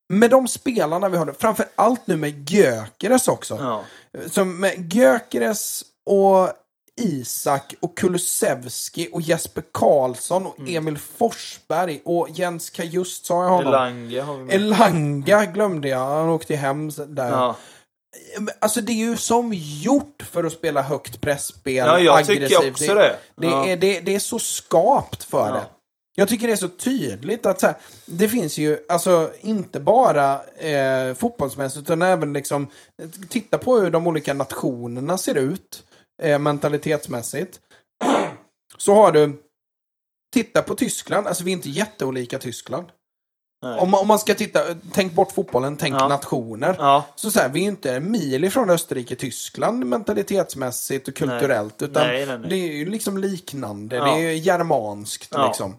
med 0.09 0.29
de 0.29 0.47
spelarna 0.47 1.09
vi 1.09 1.17
har, 1.17 1.35
framför 1.39 1.65
allt 1.75 2.07
nu 2.07 2.15
med 2.17 2.49
Gökeres 2.49 3.27
också. 3.27 3.57
Ja. 3.61 3.83
Som 4.29 4.59
med 4.59 4.93
Gökeres 4.93 5.83
och 6.09 6.49
Isak 7.01 7.73
och 7.79 7.97
Kulusevski 7.97 9.09
och 9.11 9.21
Jesper 9.21 9.63
Karlsson 9.73 10.45
och 10.45 10.59
Mm. 10.59 10.75
Emil 10.75 10.97
Forsberg 10.97 12.01
och 12.05 12.27
Jens 12.29 12.69
Kajust 12.69 13.25
sa 13.25 13.43
jag 13.43 13.49
honom. 13.49 13.73
Elanga 13.73 14.23
har 14.23 14.37
vi 14.37 14.43
med. 14.43 14.55
Elanga 14.55 15.45
glömde 15.45 15.87
jag, 15.89 15.99
han 15.99 16.29
åkte 16.29 16.55
hem 16.55 16.89
där. 17.07 17.29
Ja. 17.31 17.55
Alltså 18.59 18.81
det 18.81 18.91
är 18.91 18.95
ju 18.95 19.17
som 19.17 19.51
gjort 19.53 20.23
för 20.31 20.43
att 20.43 20.53
spela 20.53 20.81
högt 20.81 21.21
pressspel, 21.21 21.75
Ja, 21.75 21.99
jag 21.99 22.25
tycker 22.25 22.45
aggressivt. 22.45 22.71
också 22.71 22.93
det. 22.93 23.15
Det, 23.35 23.47
Ja. 23.47 23.65
är, 23.67 23.77
det, 23.77 23.99
det 23.99 24.15
är 24.15 24.19
så 24.19 24.39
skapt 24.39 25.23
för 25.23 25.53
det. 25.53 25.63
Jag 26.19 26.27
tycker 26.29 26.47
det 26.47 26.53
är 26.53 26.57
så 26.57 26.67
tydligt 26.67 27.45
att 27.45 27.59
så 27.59 27.67
här, 27.67 27.75
det 28.05 28.29
finns 28.29 28.57
ju, 28.57 28.77
alltså 28.89 29.31
inte 29.41 29.79
bara 29.79 30.41
eh, 30.43 31.13
fotbollsmässigt 31.13 31.81
utan 31.83 32.01
även 32.01 32.33
liksom, 32.33 32.67
titta 33.29 33.57
på 33.57 33.77
hur 33.77 33.91
de 33.91 34.07
olika 34.07 34.33
nationerna 34.33 35.17
ser 35.17 35.35
ut 35.35 35.83
eh, 36.21 36.39
mentalitetsmässigt. 36.39 37.59
Så 38.77 38.93
har 38.95 39.11
du, 39.11 39.43
titta 40.33 40.61
på 40.61 40.75
Tyskland, 40.75 41.27
alltså 41.27 41.43
vi 41.43 41.51
är 41.51 41.55
inte 41.55 41.69
jätteolika 41.69 42.39
Tyskland. 42.39 42.87
Nej. 43.63 43.79
Om, 43.79 43.91
man- 43.91 43.99
om 44.01 44.07
man 44.07 44.19
ska 44.19 44.33
titta, 44.33 44.59
tänk 44.93 45.13
bort 45.13 45.31
fotbollen, 45.31 45.77
tänk 45.77 45.95
Ja. 45.95 46.07
nationer. 46.07 46.75
Ja. 46.79 47.05
Så, 47.15 47.31
så 47.31 47.39
här, 47.39 47.49
vi 47.49 47.59
är 47.59 47.63
ju 47.63 47.69
inte 47.69 47.95
en 47.95 48.11
mil 48.11 48.43
ifrån 48.43 48.69
Österrike-Tyskland 48.69 49.85
mentalitetsmässigt 49.85 51.07
och 51.07 51.15
kulturellt. 51.15 51.81
Utan 51.81 52.07
Nej, 52.07 52.25
nej, 52.25 52.39
nej. 52.39 52.49
det 52.49 52.55
är 52.55 52.73
ju 52.73 52.85
liksom 52.89 53.17
liknande. 53.17 53.95
Ja. 53.95 54.03
Det 54.05 54.11
är 54.11 54.17
ju 54.31 54.37
germanskt 54.37 55.35
liksom. 55.47 55.75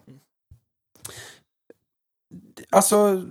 Alltså, 2.71 3.23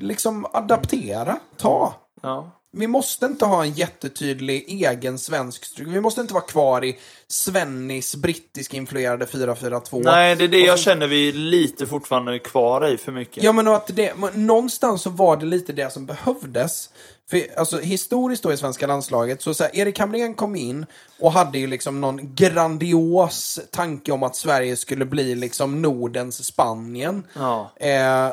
liksom 0.00 0.46
adaptera. 0.52 1.38
Ta. 1.56 1.94
Ja. 2.22 2.58
Vi 2.72 2.86
måste 2.86 3.26
inte 3.26 3.44
ha 3.44 3.64
en 3.64 3.72
jättetydlig 3.72 4.64
egen 4.68 5.18
svensk 5.18 5.64
struktur. 5.64 5.94
Vi 5.94 6.00
måste 6.00 6.20
inte 6.20 6.34
vara 6.34 6.44
kvar 6.44 6.84
i 6.84 6.98
Svennis 7.28 8.16
brittisk 8.16 8.74
influerade 8.74 9.24
4-4-2. 9.24 10.02
Nej, 10.04 10.36
det 10.36 10.44
är 10.44 10.48
det 10.48 10.58
jag 10.58 10.78
känner 10.78 11.06
vi 11.06 11.28
är 11.28 11.32
lite 11.32 11.86
fortfarande 11.86 12.38
kvar 12.38 12.88
i 12.88 12.96
för 12.96 13.12
mycket. 13.12 13.42
Ja, 13.42 13.52
men 13.52 13.68
att 13.68 13.90
det, 13.96 14.12
någonstans 14.34 15.02
så 15.02 15.10
var 15.10 15.36
det 15.36 15.46
lite 15.46 15.72
det 15.72 15.92
som 15.92 16.06
behövdes. 16.06 16.90
För 17.30 17.58
alltså, 17.58 17.78
historiskt 17.78 18.42
då 18.42 18.52
i 18.52 18.56
svenska 18.56 18.86
landslaget, 18.86 19.42
så, 19.42 19.54
så 19.54 19.64
här, 19.64 19.76
Erik 19.76 19.98
Hamrén 19.98 20.34
kom 20.34 20.56
in 20.56 20.86
och 21.20 21.32
hade 21.32 21.58
ju 21.58 21.66
liksom 21.66 22.00
någon 22.00 22.34
grandios 22.34 23.60
tanke 23.70 24.12
om 24.12 24.22
att 24.22 24.36
Sverige 24.36 24.76
skulle 24.76 25.04
bli 25.04 25.34
liksom 25.34 25.82
Nordens 25.82 26.44
Spanien. 26.44 27.26
Ja. 27.34 27.70
Eh, 27.76 28.30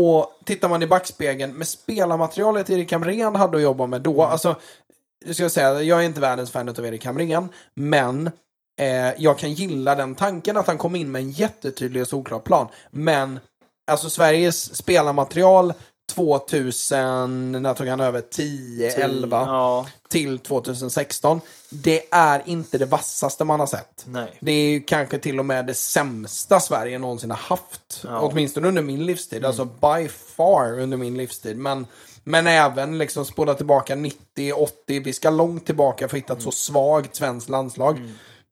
och 0.00 0.32
tittar 0.44 0.68
man 0.68 0.82
i 0.82 0.86
backspegeln 0.86 1.52
med 1.52 1.68
spelarmaterialet 1.68 2.70
Erik 2.70 2.92
Hamrén 2.92 3.34
hade 3.34 3.56
att 3.56 3.62
jobba 3.62 3.86
med 3.86 4.00
då, 4.00 4.22
alltså, 4.22 4.56
jag 5.24 5.34
ska 5.34 5.50
säga, 5.50 5.82
jag 5.82 6.00
är 6.00 6.04
inte 6.04 6.20
världens 6.20 6.50
fan 6.50 6.68
av 6.68 6.86
Erik 6.86 7.04
Hamrén, 7.04 7.48
men 7.74 8.26
eh, 8.80 9.12
jag 9.18 9.38
kan 9.38 9.52
gilla 9.52 9.94
den 9.94 10.14
tanken 10.14 10.56
att 10.56 10.66
han 10.66 10.78
kom 10.78 10.96
in 10.96 11.12
med 11.12 11.22
en 11.22 11.30
jättetydlig 11.30 12.02
och 12.02 12.08
solklar 12.08 12.38
plan. 12.38 12.68
Men, 12.90 13.40
alltså 13.86 14.10
Sveriges 14.10 14.76
spelarmaterial 14.76 15.72
2000, 16.14 17.52
när 17.52 17.74
tog 17.74 17.88
han 17.88 18.00
över? 18.00 18.20
10, 18.20 18.90
11 18.90 19.44
Ja. 19.46 19.86
till 20.08 20.38
2016. 20.38 21.40
Det 21.70 22.02
är 22.10 22.42
inte 22.46 22.78
det 22.78 22.86
vassaste 22.86 23.44
man 23.44 23.60
har 23.60 23.66
sett. 23.66 24.04
Nej. 24.06 24.38
Det 24.40 24.52
är 24.52 24.86
kanske 24.86 25.18
till 25.18 25.38
och 25.38 25.46
med 25.46 25.66
det 25.66 25.74
sämsta 25.74 26.60
Sverige 26.60 26.98
någonsin 26.98 27.30
har 27.30 27.38
haft. 27.38 28.00
Ja. 28.04 28.20
Åtminstone 28.20 28.68
under 28.68 28.82
min 28.82 29.06
livstid. 29.06 29.44
Alltså 29.44 29.64
by 29.64 30.08
far 30.36 30.80
under 30.80 30.96
min 30.96 31.16
livstid. 31.16 31.56
Men 31.56 31.86
Men 32.24 32.46
även 32.46 32.98
liksom 32.98 33.24
spola 33.24 33.54
tillbaka 33.54 33.94
90, 33.94 34.52
80, 34.52 35.00
vi 35.00 35.12
ska 35.12 35.30
långt 35.30 35.66
tillbaka 35.66 36.08
för 36.08 36.16
att 36.16 36.22
hitta 36.22 36.32
ett 36.32 36.42
så 36.42 36.50
svagt 36.50 37.16
svenskt 37.16 37.48
landslag. 37.48 38.00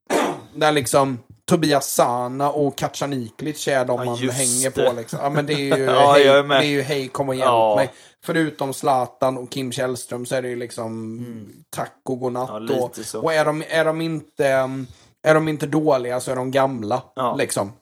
Där 0.54 0.72
liksom 0.72 1.18
Tobias 1.48 1.90
Sana 1.92 2.50
och 2.50 2.76
Kacaniklic 2.78 3.68
är 3.68 3.84
de 3.84 3.98
Ja, 3.98 4.04
man 4.04 4.18
hänger 4.18 4.70
det. 4.70 4.90
på. 4.90 4.96
Liksom. 4.96 5.18
Ja, 5.22 5.30
men 5.30 5.46
det 5.46 5.52
är 5.52 5.76
ju, 5.76 5.84
Ja, 5.84 6.12
hej, 6.12 6.26
är 6.26 6.42
det 6.42 6.54
är 6.54 6.62
ju 6.62 6.82
hej, 6.82 7.08
kom 7.08 7.28
och 7.28 7.34
hjälp 7.34 7.46
Ja. 7.46 7.76
mig. 7.76 7.92
Förutom 8.24 8.74
Zlatan 8.74 9.38
och 9.38 9.50
Kim 9.50 9.72
Källström 9.72 10.26
så 10.26 10.34
är 10.34 10.42
det 10.42 10.48
ju 10.48 10.56
liksom 10.56 11.54
tack 11.70 12.00
och 12.04 12.18
godnatt. 12.20 12.50
Mm. 12.50 12.66
Ja, 12.68 12.90
och, 13.14 13.24
och 13.24 13.32
är 13.32 13.44
de, 13.44 13.62
är, 13.68 13.84
de 13.84 14.00
inte, 14.00 14.52
um, 14.54 14.86
är 15.22 15.34
de 15.34 15.48
inte 15.48 15.66
dåliga 15.66 16.20
så 16.20 16.30
är 16.30 16.36
de 16.36 16.50
gamla. 16.50 17.02
Liksom. 17.38 17.72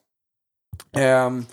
Ehm, 0.97 1.47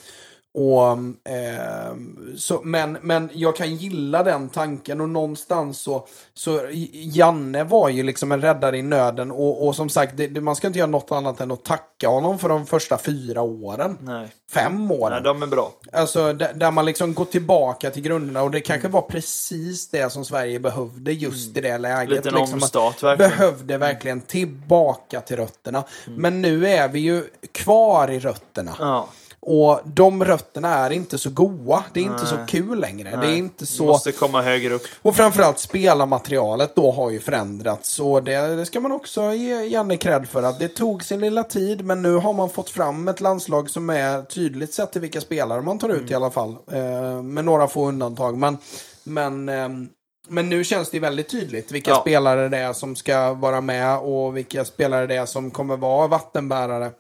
och, 0.54 0.92
ehm, 1.30 2.36
så, 2.38 2.62
men, 2.64 2.98
men 3.02 3.30
jag 3.34 3.56
kan 3.56 3.76
gilla 3.76 4.24
den 4.24 4.50
tanken 4.50 5.02
och 5.02 5.10
någonstans 5.10 5.80
så, 5.80 6.08
så 6.34 6.62
Janne 6.92 7.64
var 7.64 7.90
ju 7.90 8.04
liksom 8.04 8.32
en 8.32 8.42
räddare 8.42 8.78
i 8.78 8.82
nöden 8.82 9.32
och, 9.32 9.68
och 9.68 9.76
som 9.76 9.90
sagt, 9.90 10.18
det, 10.18 10.42
man 10.42 10.56
ska 10.56 10.68
inte 10.68 10.80
göra 10.80 10.90
något 10.90 11.12
annat 11.12 11.42
än 11.42 11.52
att 11.52 11.66
tacka 11.66 12.08
honom 12.08 12.40
för 12.40 12.50
de 12.50 12.66
första 12.66 12.98
fyra 12.98 13.42
åren. 13.42 13.98
Nej. 14.02 14.32
Fem 14.52 14.92
åren. 14.92 15.14
Nej, 15.14 15.22
de 15.24 15.44
är 15.44 15.48
bra. 15.48 15.74
Alltså 15.92 16.34
där, 16.34 16.54
där 16.54 16.72
man 16.72 16.86
liksom 16.86 17.14
går 17.14 17.26
tillbaka 17.26 17.92
till 17.92 18.04
grunderna 18.04 18.44
och 18.44 18.52
det 18.52 18.62
kanske 18.62 18.88
var 18.88 19.02
precis 19.02 19.90
det 19.90 20.12
som 20.12 20.26
Sverige 20.26 20.60
behövde 20.60 21.14
just 21.14 21.58
i 21.58 21.62
det 21.62 21.78
läget. 21.78 22.12
Mm. 22.12 22.18
Liten 22.18 22.34
liksom, 22.34 22.54
omstart, 22.54 23.04
verkligen. 23.04 23.32
Mm. 23.32 23.40
Behövde 23.40 23.78
verkligen 23.78 24.22
tillbaka 24.22 25.22
till 25.22 25.38
rötterna. 25.38 25.84
Men 26.06 26.42
nu 26.42 26.68
är 26.68 26.88
vi 26.88 27.00
ju 27.00 27.24
kvar 27.52 28.12
i 28.12 28.20
rötterna. 28.20 28.76
Ja. 28.80 29.08
Och 29.46 29.80
de 29.86 30.26
rötterna 30.26 30.70
är 30.70 30.90
inte 30.90 31.18
så 31.18 31.30
goa. 31.30 31.84
Det 31.94 32.00
är 32.00 32.04
inte 32.04 32.26
så 32.26 32.38
kul 32.48 32.80
längre. 32.80 33.10
Det 33.10 33.16
är 33.16 33.20
Nej. 33.20 33.38
inte 33.38 33.66
så... 33.66 33.86
Måste 33.86 34.12
komma 34.12 34.42
högre 34.42 34.74
upp. 34.74 34.82
Och 35.02 35.16
framförallt 35.16 35.60
spelarmaterialet 35.60 36.76
då 36.76 36.92
har 36.92 37.10
ju 37.12 37.20
förändrats. 37.20 38.00
Och 38.00 38.24
det, 38.24 38.56
det 38.56 38.66
ska 38.66 38.80
man 38.80 38.92
också 38.92 39.34
ge 39.34 39.64
Janne 39.64 39.98
cred 39.98 40.30
för. 40.30 40.44
Att 40.44 40.60
det 40.60 40.68
tog 40.68 41.04
sin 41.04 41.20
lilla 41.20 41.44
tid. 41.44 41.86
Men 41.86 42.02
nu 42.02 42.16
har 42.16 42.34
man 42.34 42.50
fått 42.50 42.70
fram 42.70 43.08
ett 43.08 43.22
landslag 43.22 43.70
som 43.70 43.90
är 43.90 44.22
tydligt 44.22 44.74
sett 44.74 44.92
till 44.92 45.02
vilka 45.02 45.22
spelare 45.22 45.62
man 45.62 45.80
tar 45.80 45.90
ut 45.90 46.12
i 46.12 46.14
alla 46.14 46.32
fall. 46.32 46.56
Eh, 46.72 47.22
med 47.22 47.46
några 47.46 47.68
få 47.68 47.88
undantag. 47.88 48.38
Men, 48.38 48.58
men, 49.04 49.50
ehm, 49.50 49.90
men 50.28 50.50
nu 50.50 50.64
känns 50.64 50.90
det 50.90 51.00
väldigt 51.00 51.30
tydligt 51.30 51.72
vilka 51.72 51.92
Ja. 51.92 52.02
spelare 52.02 52.50
det 52.50 52.58
är 52.58 52.74
som 52.74 52.96
ska 52.96 53.34
vara 53.34 53.62
med. 53.62 53.98
Och 54.00 54.38
vilka 54.38 54.66
spelare 54.66 55.08
det 55.08 55.16
är 55.16 55.26
som 55.26 55.52
kommer 55.52 55.78
vara 55.78 56.08
vattenbärare 56.08 56.92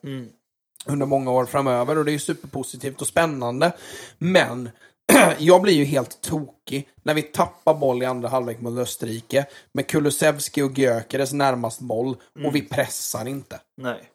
under 0.85 1.05
många 1.05 1.31
år 1.31 1.45
framöver 1.45 1.97
och 1.97 2.05
det 2.05 2.11
är 2.11 2.17
superpositivt 2.19 3.01
och 3.01 3.07
spännande. 3.07 3.71
Men 4.17 4.69
jag 5.37 5.61
blir 5.61 5.73
ju 5.73 5.85
helt 5.85 6.21
tokig 6.21 6.87
när 7.03 7.13
vi 7.13 7.21
tappar 7.21 7.73
boll 7.73 8.03
i 8.03 8.05
andra 8.05 8.29
halvlek 8.29 8.61
mot 8.61 8.79
Österrike 8.79 9.45
med 9.73 9.87
Kulusevski 9.87 10.61
och 10.61 10.77
Gyökeres 10.77 11.33
närmast 11.33 11.79
boll 11.79 12.15
och 12.45 12.55
vi 12.55 12.61
pressar 12.61 13.27
inte. 13.27 13.59
Nej. 13.81 14.09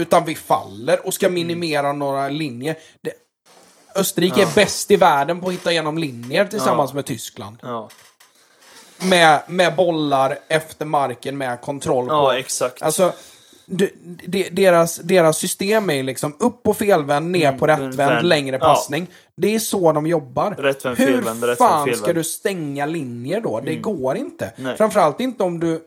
Utan 0.00 0.24
vi 0.24 0.34
faller 0.34 1.06
och 1.06 1.14
ska 1.14 1.28
minimera 1.28 1.92
några 1.92 2.28
linjer. 2.28 2.76
Det, 3.00 3.12
Österrike 3.94 4.42
är 4.42 4.54
bäst 4.54 4.90
i 4.90 4.96
världen 4.96 5.40
på 5.40 5.48
att 5.48 5.52
hitta 5.52 5.72
igenom 5.72 5.98
linjer 5.98 6.44
tillsammans 6.44 6.90
Ja. 6.90 6.94
med 6.94 7.06
Tyskland. 7.06 7.56
Ja. 7.62 7.88
Med, 9.02 9.42
med 9.46 9.76
bollar 9.76 10.38
efter 10.48 10.84
marken 10.84 11.38
med 11.38 11.60
kontroll 11.60 12.06
på 12.06 12.12
ja, 12.12 12.38
exakt. 12.38 12.82
Alltså, 12.82 13.12
de, 13.70 13.90
de, 14.26 14.48
deras, 14.50 14.96
deras 14.96 15.38
system 15.38 15.90
är 15.90 16.02
liksom 16.02 16.36
upp 16.38 16.62
på 16.62 16.74
felvänd, 16.74 17.30
ner 17.30 17.52
på 17.52 17.66
rättvänd, 17.66 17.94
vänd. 17.94 18.26
längre 18.28 18.56
Mm, 18.56 18.60
Ja. 18.68 18.74
passning. 18.74 19.06
Det 19.36 19.54
är 19.54 19.58
så 19.58 19.92
de 19.92 20.06
jobbar. 20.06 20.50
Rättvänd, 20.58 20.98
Hur 20.98 21.06
felvänd, 21.06 21.44
rättvänd, 21.44 21.58
fan 21.58 21.86
ska 21.86 21.94
felvänd. 21.96 22.16
du 22.18 22.24
stänga 22.24 22.86
linjer 22.86 23.40
då? 23.40 23.60
Det 23.60 23.76
går 23.76 24.16
inte. 24.16 24.52
Nej. 24.56 24.76
Framförallt 24.76 25.20
inte 25.20 25.42
om 25.42 25.60
du 25.60 25.80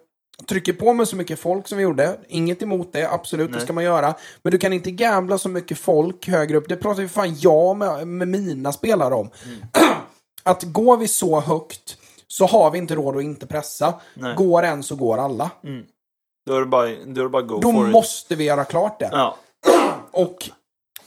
trycker 0.50 0.74
på 0.74 0.94
med 0.94 1.08
så 1.08 1.16
mycket 1.16 1.40
folk 1.40 1.68
som 1.68 1.78
vi 1.78 1.84
gjorde. 1.84 2.18
Inget 2.28 2.62
emot 2.62 2.94
det, 2.94 3.10
absolut, 3.12 3.48
det 3.52 3.56
Nej. 3.58 3.64
ska 3.64 3.74
man 3.74 3.84
göra. 3.84 4.14
Men 4.44 4.52
du 4.52 4.58
kan 4.58 4.74
inte 4.74 4.92
gambla 4.92 5.38
så 5.38 5.50
mycket 5.50 5.78
folk 5.78 6.28
högre 6.28 6.58
upp. 6.58 6.70
Det 6.70 6.76
pratar 6.76 7.02
ju 7.02 7.08
fan 7.08 7.36
jag 7.40 7.78
med, 7.78 8.08
med 8.08 8.28
mina 8.28 8.72
spelare 8.72 9.14
om. 9.14 9.30
Mm. 9.46 9.58
att 10.44 10.64
går 10.64 10.98
vi 10.98 11.08
så 11.08 11.40
högt 11.40 11.98
så 12.28 12.46
har 12.46 12.72
vi 12.72 12.78
inte 12.78 12.96
råd 12.96 13.18
att 13.18 13.24
inte 13.24 13.48
pressa. 13.48 13.94
Nej. 14.14 14.36
Går 14.36 14.64
en 14.64 14.84
så 14.84 14.96
går 14.96 15.18
alla. 15.18 15.52
Då 16.46 16.56
är 16.56 16.60
det 16.60 16.66
bara, 16.66 16.86
då 16.88 17.22
är 17.22 17.24
det 17.24 17.30
bara 17.30 17.42
go 17.42 17.60
Då 17.60 17.72
for 17.72 17.86
it. 17.88 17.92
måste 17.92 18.36
vi 18.36 18.44
göra 18.44 18.66
klart 18.66 19.00
det. 19.00 19.10
Ja. 19.12 19.38
Och 20.12 20.50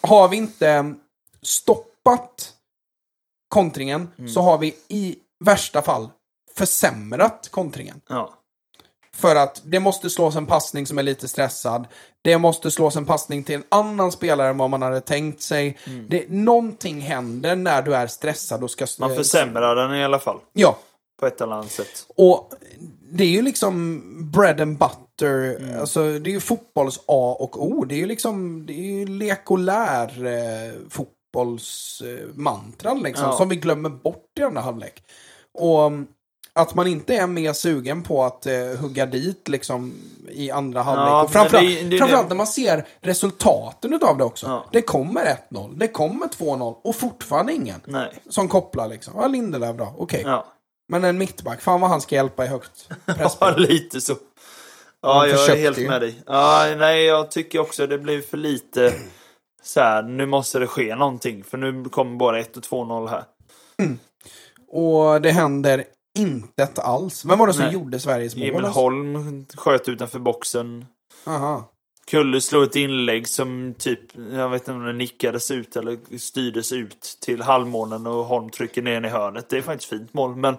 har 0.00 0.28
vi 0.28 0.36
inte 0.36 0.94
stoppat 1.42 2.52
kontringen 3.48 4.08
Mm. 4.18 4.30
så 4.30 4.40
har 4.40 4.58
vi 4.58 4.74
i 4.88 5.16
värsta 5.44 5.82
fall 5.82 6.08
försämrat 6.56 7.48
kontringen. 7.50 8.00
Ja. 8.08 8.32
För 9.14 9.36
att 9.36 9.62
det 9.64 9.80
måste 9.80 10.10
slås 10.10 10.36
en 10.36 10.46
passning 10.46 10.86
som 10.86 10.98
är 10.98 11.02
lite 11.02 11.28
stressad. 11.28 11.86
Det 12.22 12.38
måste 12.38 12.70
slås 12.70 12.96
en 12.96 13.06
passning 13.06 13.44
till 13.44 13.54
en 13.54 13.64
annan 13.68 14.12
spelare 14.12 14.48
än 14.48 14.58
vad 14.58 14.70
man 14.70 14.82
hade 14.82 15.00
tänkt 15.00 15.42
sig. 15.42 15.78
Det, 16.08 16.28
någonting 16.28 17.00
händer 17.00 17.56
när 17.56 17.82
du 17.82 17.94
är 17.94 18.06
stressad 18.06 18.64
och 18.64 18.70
ska... 18.70 18.84
Mm. 18.84 19.08
Man 19.08 19.16
försämrar 19.24 19.76
den 19.76 19.94
i 19.94 20.04
alla 20.04 20.18
fall. 20.18 20.38
Ja. 20.52 20.78
På 21.20 21.26
ett 21.26 21.40
eller 21.40 21.52
annat 21.52 21.70
sätt. 21.70 22.06
Och 22.16 22.52
det 23.10 23.24
är 23.24 23.28
ju 23.28 23.42
liksom 23.42 24.02
bread 24.32 24.60
and 24.60 24.78
butter. 24.78 24.96
Mm. 25.22 25.80
Alltså 25.80 26.18
det 26.18 26.30
är 26.30 26.32
ju 26.32 26.40
fotbolls 26.40 27.00
A 27.06 27.36
och 27.40 27.66
O. 27.66 27.84
Det 27.84 27.94
är 27.94 27.98
ju 27.98 28.06
liksom, 28.06 28.66
det 28.66 28.72
är 28.72 28.98
ju 28.98 29.06
lek 29.06 29.50
och 29.50 29.58
lär 29.58 30.26
eh, 30.26 30.72
fotbollsmantran 30.88 33.02
liksom. 33.02 33.26
Ja. 33.26 33.36
Som 33.36 33.48
vi 33.48 33.56
glömmer 33.56 33.90
bort 33.90 34.38
i 34.38 34.42
andra 34.42 34.60
halvlek. 34.60 35.02
Och 35.54 35.86
um, 35.86 36.06
att 36.56 36.74
man 36.74 36.86
inte 36.86 37.14
är 37.14 37.26
mer 37.26 37.52
sugen 37.52 38.02
på 38.02 38.24
att 38.24 38.46
eh, 38.46 38.54
hugga 38.80 39.06
dit 39.06 39.48
liksom 39.48 39.94
i 40.28 40.50
andra 40.50 40.82
halvlek. 40.82 41.08
Ja, 41.08 41.22
och 41.22 41.30
framförallt, 41.30 41.66
det 41.66 41.82
det 41.82 41.98
framförallt 41.98 42.28
när 42.28 42.36
man 42.36 42.46
ser 42.46 42.86
resultaten 43.00 43.94
utav 43.94 44.18
det 44.18 44.24
också. 44.24 44.46
Ja. 44.46 44.66
Det 44.72 44.82
kommer 44.82 45.36
1-0, 45.50 45.78
det 45.78 45.88
kommer 45.88 46.26
2-0 46.26 46.76
och 46.84 46.96
fortfarande 46.96 47.52
ingen 47.52 47.80
Nej. 47.84 48.12
som 48.28 48.48
kopplar 48.48 48.88
liksom. 48.88 49.14
Ja, 49.16 49.26
Lindelöf 49.26 49.76
då, 49.76 49.94
okej. 49.98 50.22
Ja. 50.24 50.46
Men 50.88 51.04
en 51.04 51.18
mittback, 51.18 51.60
fan 51.60 51.80
vad 51.80 51.90
han 51.90 52.00
ska 52.00 52.14
hjälpa 52.14 52.44
i 52.44 52.48
högt 52.48 52.88
pressspel. 53.06 53.54
lite 53.56 54.00
så. 54.00 54.14
Ja, 55.06 55.26
jag 55.26 55.48
är 55.48 55.56
helt 55.56 55.78
med 55.78 56.00
dig. 56.00 56.22
Ja, 56.26 56.74
nej, 56.78 57.04
jag 57.04 57.30
tycker 57.30 57.58
också 57.58 57.86
det 57.86 57.98
blir 57.98 58.22
för 58.22 58.36
lite 58.36 58.92
så 59.62 59.80
här, 59.80 60.02
nu 60.02 60.26
måste 60.26 60.58
det 60.58 60.66
ske 60.66 60.94
någonting. 60.96 61.44
För 61.44 61.58
nu 61.58 61.84
kommer 61.84 62.16
bara 62.16 62.40
1 62.40 62.56
och 62.56 62.62
2-0 62.62 63.08
här. 63.08 63.24
Och 64.68 65.22
det 65.22 65.30
händer 65.30 65.84
inte 66.18 66.68
alls. 66.82 67.24
Vem 67.24 67.38
var 67.38 67.46
det 67.46 67.52
som 67.52 67.64
Nej. 67.64 67.74
gjorde 67.74 68.00
Sveriges 68.00 68.36
mål? 68.36 68.48
Emil 68.48 68.64
alltså? 68.64 68.80
Holm 68.80 69.46
sköt 69.56 69.88
utanför 69.88 70.18
boxen. 70.18 70.84
Aha. 71.26 71.72
Kulle 72.06 72.40
slog 72.40 72.62
ett 72.62 72.76
inlägg 72.76 73.28
som 73.28 73.74
typ, 73.78 74.00
jag 74.32 74.48
vet 74.48 74.62
inte 74.62 74.72
om 74.72 74.84
det 74.84 74.92
nickades 74.92 75.50
ut 75.50 75.76
eller 75.76 76.18
styrdes 76.18 76.72
ut 76.72 77.18
till 77.20 77.42
halvmånen 77.42 78.06
och 78.06 78.24
Holm 78.24 78.50
trycker 78.50 78.82
ner 78.82 78.94
den 78.94 79.04
i 79.04 79.08
hörnet. 79.08 79.48
Det 79.48 79.58
är 79.58 79.62
faktiskt 79.62 79.90
fint 79.90 80.14
mål, 80.14 80.36
men 80.36 80.56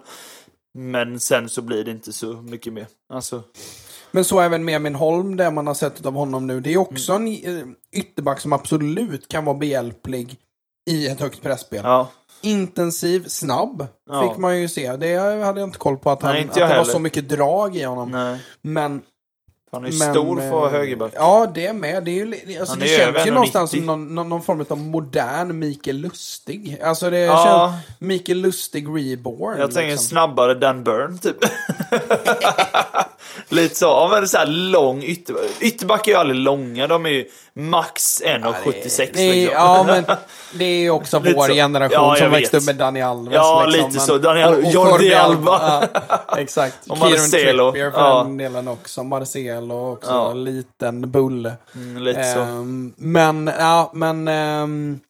men 0.78 1.20
sen 1.20 1.48
så 1.48 1.62
blir 1.62 1.84
det 1.84 1.90
inte 1.90 2.12
så 2.12 2.26
mycket 2.26 2.72
mer. 2.72 2.86
Alltså, 3.12 3.42
Men 4.10 4.24
så 4.24 4.40
även 4.40 4.64
med 4.64 4.82
Min 4.82 4.94
Holm, 4.94 5.36
det 5.36 5.50
man 5.50 5.66
har 5.66 5.74
sett 5.74 6.06
av 6.06 6.14
honom 6.14 6.46
nu. 6.46 6.60
Det 6.60 6.72
är 6.72 6.78
också 6.78 7.12
Mm. 7.12 7.32
en 7.44 7.74
ytterback 7.92 8.40
som 8.40 8.52
absolut 8.52 9.28
kan 9.28 9.44
vara 9.44 9.56
behjälplig 9.56 10.36
i 10.90 11.08
ett 11.08 11.20
högt 11.20 11.42
pressspel. 11.42 11.80
ja. 11.84 12.08
Intensiv, 12.42 13.24
snabb, 13.28 13.86
Ja. 14.10 14.28
fick 14.28 14.38
man 14.38 14.60
ju 14.60 14.68
se. 14.68 14.96
Det 14.96 15.16
hade 15.16 15.60
jag 15.60 15.68
inte 15.68 15.78
koll 15.78 15.96
på 15.96 16.10
att, 16.10 16.22
han, 16.22 16.32
Nej, 16.32 16.42
inte 16.42 16.50
att 16.50 16.54
det 16.54 16.60
jag 16.60 16.68
var 16.68 16.74
heller. 16.74 16.92
så 16.92 16.98
mycket 16.98 17.28
drag 17.28 17.76
i 17.76 17.82
honom. 17.82 18.10
Nej. 18.10 18.38
Men 18.62 19.02
Han 19.72 19.84
är 19.84 19.90
ju 19.90 19.98
Men, 19.98 20.14
stor 20.14 20.36
för 20.36 20.66
eh, 20.66 20.70
högerback. 20.72 21.12
Ja, 21.14 21.50
det 21.54 21.66
är 21.66 21.72
med. 21.72 22.04
Det, 22.04 22.10
är 22.10 22.14
ju, 22.14 22.26
li- 22.26 22.58
alltså, 22.58 22.72
Han 22.72 22.78
det 22.80 22.94
är 22.94 23.12
känns 23.12 23.26
ju 23.26 23.30
någonstans 23.30 23.72
1,90. 23.74 23.76
som 23.76 23.86
någon, 23.86 24.14
någon, 24.14 24.28
någon 24.28 24.42
form 24.42 24.64
av 24.68 24.78
modern 24.78 25.58
Mikael 25.58 25.96
Lustig. 25.96 26.78
Alltså 26.82 27.10
det 27.10 27.18
Ja. 27.18 27.44
känns 27.44 28.00
Mikael 28.00 28.38
Lustig 28.40 28.86
reborn. 28.88 29.58
Jag 29.58 29.74
tänker 29.74 29.90
liksom. 29.90 30.06
snabbare 30.06 30.54
Dan 30.54 30.84
Burn 30.84 31.18
typ. 31.18 31.36
Lite 33.48 33.74
så. 33.74 33.84
Ja, 33.84 34.08
men 34.12 34.28
så 34.28 34.38
här 34.38 34.46
lång 34.46 35.02
ytterback. 35.02 35.42
Ytterback 35.60 36.06
är 36.08 36.12
ju 36.12 36.18
aldrig 36.18 36.40
långa. 36.40 36.86
De 36.86 37.06
är 37.06 37.10
ju 37.10 37.24
max 37.54 38.22
1,76 38.22 39.10
det 39.14 39.20
är, 39.22 39.32
liksom. 39.32 39.54
Ja, 39.54 39.84
men 39.86 40.04
det 40.58 40.64
är 40.64 40.78
ju 40.80 40.90
också 40.90 41.18
Lite 41.24 41.34
vår 41.36 41.46
så. 41.48 41.52
generation 41.54 42.04
Ja, 42.08 42.16
som 42.16 42.30
växte 42.30 42.56
upp 42.56 42.64
med 42.64 42.76
Dani 42.76 43.02
Alves. 43.02 43.34
Ja, 43.34 43.64
liksom, 43.66 43.86
lite 43.88 43.98
men- 43.98 44.06
så. 44.06 44.18
Dani 44.18 44.42
Alves, 44.42 44.66
och- 44.66 44.72
Jordi 44.72 45.14
Alba. 45.14 45.88
Ja, 46.28 46.36
exakt. 46.38 46.78
Och 46.88 46.96
Kieran 46.96 47.10
Marcelo. 47.10 47.70
Trippier 47.72 47.90
för 47.90 47.98
Ja. 48.00 48.22
den 48.22 48.36
delen 48.36 48.68
också. 48.68 49.02
Marcelo 49.02 49.92
också. 49.92 50.10
Ja. 50.10 50.32
Liten 50.32 51.10
bulle. 51.10 51.52
Mm, 51.74 52.02
lite 52.02 52.32
så. 52.34 52.40
Ehm, 52.40 52.92
men, 52.96 53.50
ja, 53.58 53.90
men... 53.94 54.28
ehm, 54.28 55.00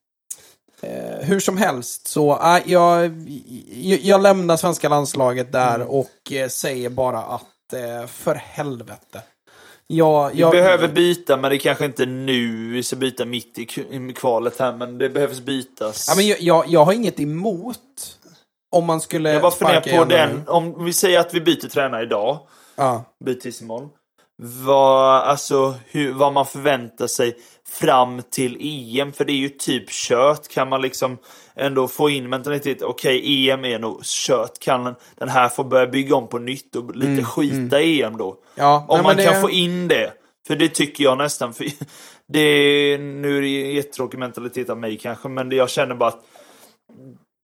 eh, 0.82 1.26
hur 1.26 1.40
som 1.40 1.56
helst 1.58 2.08
så, 2.08 2.32
äh, 2.42 2.58
jag, 2.66 3.04
jag, 3.72 3.98
jag 4.02 4.22
lämnar 4.22 4.56
svenska 4.56 4.88
landslaget 4.88 5.52
där 5.52 5.74
Mm. 5.74 5.88
och 5.88 6.32
eh, 6.32 6.48
säger 6.48 6.88
bara 6.90 7.18
att 7.18 7.42
eh, 7.42 7.46
för 8.08 8.34
helvete. 8.34 9.22
Jag, 9.86 10.30
Vi 10.34 10.42
behöver 10.42 10.88
byta, 10.88 11.36
men 11.36 11.50
det 11.50 11.56
är 11.56 11.58
kanske 11.58 11.84
inte 11.84 12.06
nu 12.06 12.72
vi 12.72 12.82
ska 12.82 12.96
byta 12.96 13.24
mitt 13.24 13.58
i 13.58 13.66
kvalet 14.16 14.58
här, 14.58 14.72
men 14.76 14.98
det 14.98 15.08
behövs 15.08 15.40
bytas. 15.40 16.06
Ja, 16.08 16.14
men 16.16 16.26
jag, 16.26 16.40
jag, 16.40 16.64
jag 16.68 16.84
har 16.84 16.92
inget 16.92 17.20
emot 17.20 18.18
om 18.76 18.84
man 18.84 19.00
skulle 19.00 19.32
Jag 19.32 19.42
bara 19.42 19.50
funderar 19.52 19.98
på 19.98 20.04
den, 20.04 20.36
nu. 20.36 20.42
om 20.46 20.84
vi 20.84 20.92
säger 20.92 21.20
att 21.20 21.34
vi 21.34 21.40
byter 21.40 21.68
tränare 21.68 22.02
idag, 22.02 22.38
Ja. 22.76 23.04
byter 23.24 23.62
imorgon. 23.62 23.88
Vad, 24.42 25.22
alltså, 25.22 25.74
hur, 25.86 26.12
vad 26.12 26.32
man 26.32 26.46
förväntar 26.46 27.06
sig 27.06 27.36
fram 27.68 28.22
till 28.30 28.56
EM, 28.60 29.12
för 29.12 29.24
det 29.24 29.32
är 29.32 29.36
ju 29.36 29.48
typ 29.48 29.90
kört. 29.90 30.48
Kan 30.48 30.68
man 30.68 30.82
liksom 30.82 31.18
ändå 31.54 31.88
få 31.88 32.10
in 32.10 32.28
mentalitet, 32.28 32.82
okej 32.82 33.48
EM 33.50 33.64
är 33.64 33.78
nog 33.78 34.02
kört, 34.04 34.58
kan 34.58 34.94
den 35.16 35.28
här 35.28 35.48
få 35.48 35.64
börja 35.64 35.86
bygga 35.86 36.16
om 36.16 36.28
på 36.28 36.38
nytt 36.38 36.76
och 36.76 36.96
lite 36.96 37.24
skita 37.24 37.80
i 37.80 38.02
EM 38.02 38.16
då? 38.16 38.36
Ja, 38.54 38.84
Om 38.88 38.96
nej, 38.96 39.04
man 39.04 39.24
kan 39.24 39.34
det- 39.34 39.40
få 39.40 39.50
in 39.50 39.88
det. 39.88 40.12
För 40.46 40.56
det 40.56 40.68
tycker 40.68 41.04
jag 41.04 41.18
nästan. 41.18 41.54
För 41.54 41.66
det 42.32 42.40
är, 42.40 42.98
nu 42.98 43.38
är 43.38 43.42
det 43.42 43.48
jättetråkig 43.48 44.18
mentalitet 44.18 44.70
av 44.70 44.78
mig 44.78 44.98
kanske, 44.98 45.28
men 45.28 45.50
jag 45.50 45.70
känner 45.70 45.94
bara 45.94 46.08
att 46.08 46.24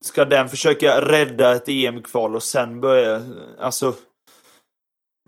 Ska 0.05 0.25
den 0.25 0.49
försöka 0.49 1.01
rädda 1.01 1.53
ett 1.55 1.69
EM-kval 1.69 2.35
och 2.35 2.43
sen 2.43 2.81
börja, 2.81 3.23
alltså 3.61 3.95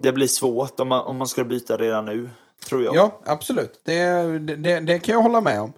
Det 0.02 0.12
blir 0.12 0.27
svårt 0.27 0.81
om 0.81 0.89
man, 0.89 1.01
om 1.06 1.16
man 1.16 1.27
ska 1.28 1.44
byta 1.44 1.77
redan 1.77 2.05
nu, 2.05 2.31
tror 2.68 2.85
jag. 2.85 2.94
Ja, 2.97 3.20
absolut. 3.27 3.81
Det, 3.85 4.02
det, 4.39 4.81
det 4.81 4.98
kan 4.98 5.14
jag 5.14 5.23
hålla 5.23 5.40
med 5.40 5.60
om. 5.60 5.73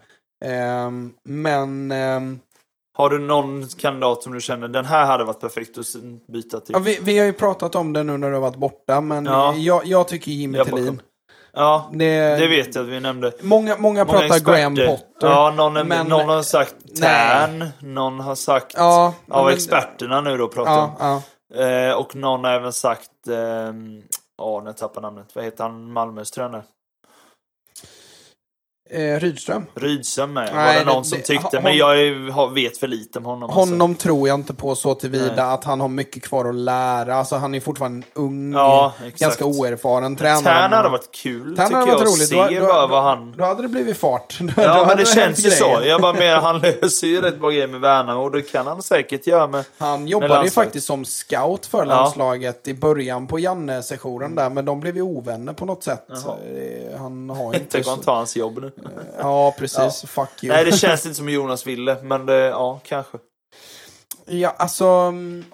Ehm, 0.44 1.12
men 1.24 1.92
ehm, 1.92 2.38
Har 2.96 3.10
du 3.10 3.18
någon 3.18 3.68
kandidat 3.68 4.22
som 4.22 4.32
du 4.32 4.40
känner, 4.40 4.68
den 4.68 4.84
här 4.84 5.06
hade 5.06 5.24
varit 5.24 5.40
perfekt 5.40 5.78
att 5.78 5.86
byta 6.32 6.60
till? 6.60 6.72
ja, 6.72 6.78
vi, 6.78 6.98
vi 7.02 7.18
har 7.18 7.26
ju 7.26 7.32
pratat 7.32 7.74
om 7.74 7.92
det 7.92 8.02
nu 8.02 8.16
när 8.16 8.28
du 8.28 8.34
har 8.34 8.40
varit 8.40 8.56
borta, 8.56 9.00
men 9.00 9.24
Ja. 9.26 9.54
jag, 9.56 9.86
jag 9.86 10.08
tycker 10.08 10.30
Jimmy 10.32 10.58
bakom. 10.58 11.00
Ja, 11.52 11.90
Det, 11.92 12.20
det 12.38 12.48
vet 12.48 12.74
jag 12.74 12.82
att 12.84 12.88
vi 12.90 13.00
nämnde. 13.00 13.32
Många, 13.42 13.76
många 13.78 14.04
pratar 14.04 14.24
experter. 14.24 14.52
Graham 14.52 14.74
Potter. 14.76 15.28
Ja, 15.28 15.52
någon, 15.56 15.76
är, 15.76 15.84
men- 15.84 16.06
någon 16.06 16.28
har 16.28 16.42
sagt. 16.42 16.74
Tern, 17.00 17.68
någon 17.80 18.20
har 18.20 18.34
sagt 18.34 18.72
Ja, 18.76 19.14
av 19.30 19.44
men- 19.44 19.54
experterna 19.54 20.20
nu 20.20 20.36
då 20.36 20.48
pratar 20.48 20.82
om. 20.84 20.90
Ja, 20.98 21.06
ja. 21.06 21.22
Eh, 21.54 21.92
och 21.92 22.16
någon 22.16 22.44
har 22.44 22.52
även 22.52 22.72
sagt, 22.72 23.28
ehm, 23.28 24.02
ja 24.36 24.62
nu 24.64 24.72
tappar 24.72 25.02
jag 25.02 25.02
namnet, 25.02 25.34
vad 25.34 25.44
heter 25.44 25.64
han, 25.64 25.92
Malmös 25.92 26.30
tränare? 26.30 26.64
Eh, 28.90 29.20
Rydström. 29.20 29.66
Rydström 29.74 30.32
med, 30.32 30.54
var 30.54 30.74
det 30.74 30.84
någon 30.84 31.02
det- 31.02 31.08
som 31.08 31.18
tyckte, 31.22 31.56
hon- 31.56 31.62
men 31.62 31.76
jag 31.76 32.54
vet 32.54 32.78
för 32.78 32.86
lite 32.88 33.18
om 33.18 33.24
honom. 33.24 33.42
alltså. 33.42 33.58
Honom 33.60 33.94
tror 33.94 34.28
jag 34.28 34.34
inte 34.34 34.54
på 34.54 34.74
så 34.74 34.94
tillvida 34.94 35.44
Nej. 35.44 35.54
att 35.54 35.64
han 35.64 35.80
har 35.80 35.88
mycket 35.88 36.22
kvar 36.22 36.44
att 36.48 36.54
lära. 36.54 37.14
Alltså 37.14 37.36
han 37.36 37.54
är 37.54 37.60
fortfarande 37.60 38.06
en 38.14 38.22
ung, 38.22 38.52
Ja, 38.52 38.92
ganska 39.18 39.44
oerfaren 39.44 40.16
tränare. 40.16 40.42
Tern 40.42 40.72
hade 40.72 40.88
varit 40.88 41.12
kul 41.12 41.50
tycker 41.50 41.62
hade 41.62 41.74
jag, 41.74 41.86
varit 41.86 41.94
att 41.94 42.00
roligt. 42.06 42.28
se 42.28 42.34
Då- 42.36 42.60
då- 42.60 42.66
bara 42.66 42.80
då- 42.80 42.86
vad 42.86 43.02
han... 43.02 43.34
Då 43.38 43.44
hade 43.44 43.62
det 43.62 43.68
blivit 43.68 43.96
fart. 43.96 44.38
Då 44.40 44.52
Ja 44.56 44.68
hade 44.72 44.86
men 44.86 44.96
det 44.96 45.06
känns 45.06 45.46
ju 45.46 45.50
så. 45.50 45.78
Jag 45.84 46.00
bara 46.00 46.12
mer, 46.12 46.36
han 46.36 46.58
löser 46.82 47.06
ju 47.06 47.20
rätt 47.20 47.40
bra 47.40 47.50
grejer 47.50 47.68
med 47.68 47.80
Värnamo 47.80 48.22
och 48.22 48.30
det 48.30 48.42
kan 48.42 48.66
han 48.66 48.82
säkert 48.82 49.26
göra 49.26 49.46
med... 49.46 49.64
Han 49.78 50.06
jobbade 50.08 50.44
ju 50.44 50.50
faktiskt 50.50 50.86
som 50.86 51.04
scout 51.04 51.66
för 51.66 51.84
landslaget 51.84 52.68
i 52.68 52.74
början 52.74 53.26
på 53.26 53.38
Janne-sessionen 53.38 54.34
där, 54.34 54.50
men 54.50 54.64
de 54.64 54.80
blev 54.80 54.96
ju 54.96 55.02
ovänner 55.02 55.52
på 55.52 55.64
något 55.64 55.84
sätt. 55.84 56.04
Jaha. 56.08 56.36
Eh, 56.92 57.00
Han 57.00 57.30
har 57.30 57.46
inte... 57.54 57.58
Inte 57.58 57.82
kan 57.82 57.96
så- 57.96 58.02
ta 58.02 58.14
hans 58.14 58.36
jobb 58.36 58.58
nu. 58.62 58.72
Ja, 59.18 59.54
precis. 59.58 60.04
Fuck 60.10 60.44
you. 60.44 60.54
Nej 60.54 60.64
det 60.64 60.72
känns 60.78 61.06
inte 61.06 61.16
som 61.16 61.28
Jonas 61.28 61.66
ville, 61.66 61.96
men 62.02 62.26
det, 62.26 62.34
ja 62.46 62.80
kanske. 62.84 63.18
Ja, 64.26 64.54
alltså... 64.58 64.84
mm, 64.86 65.44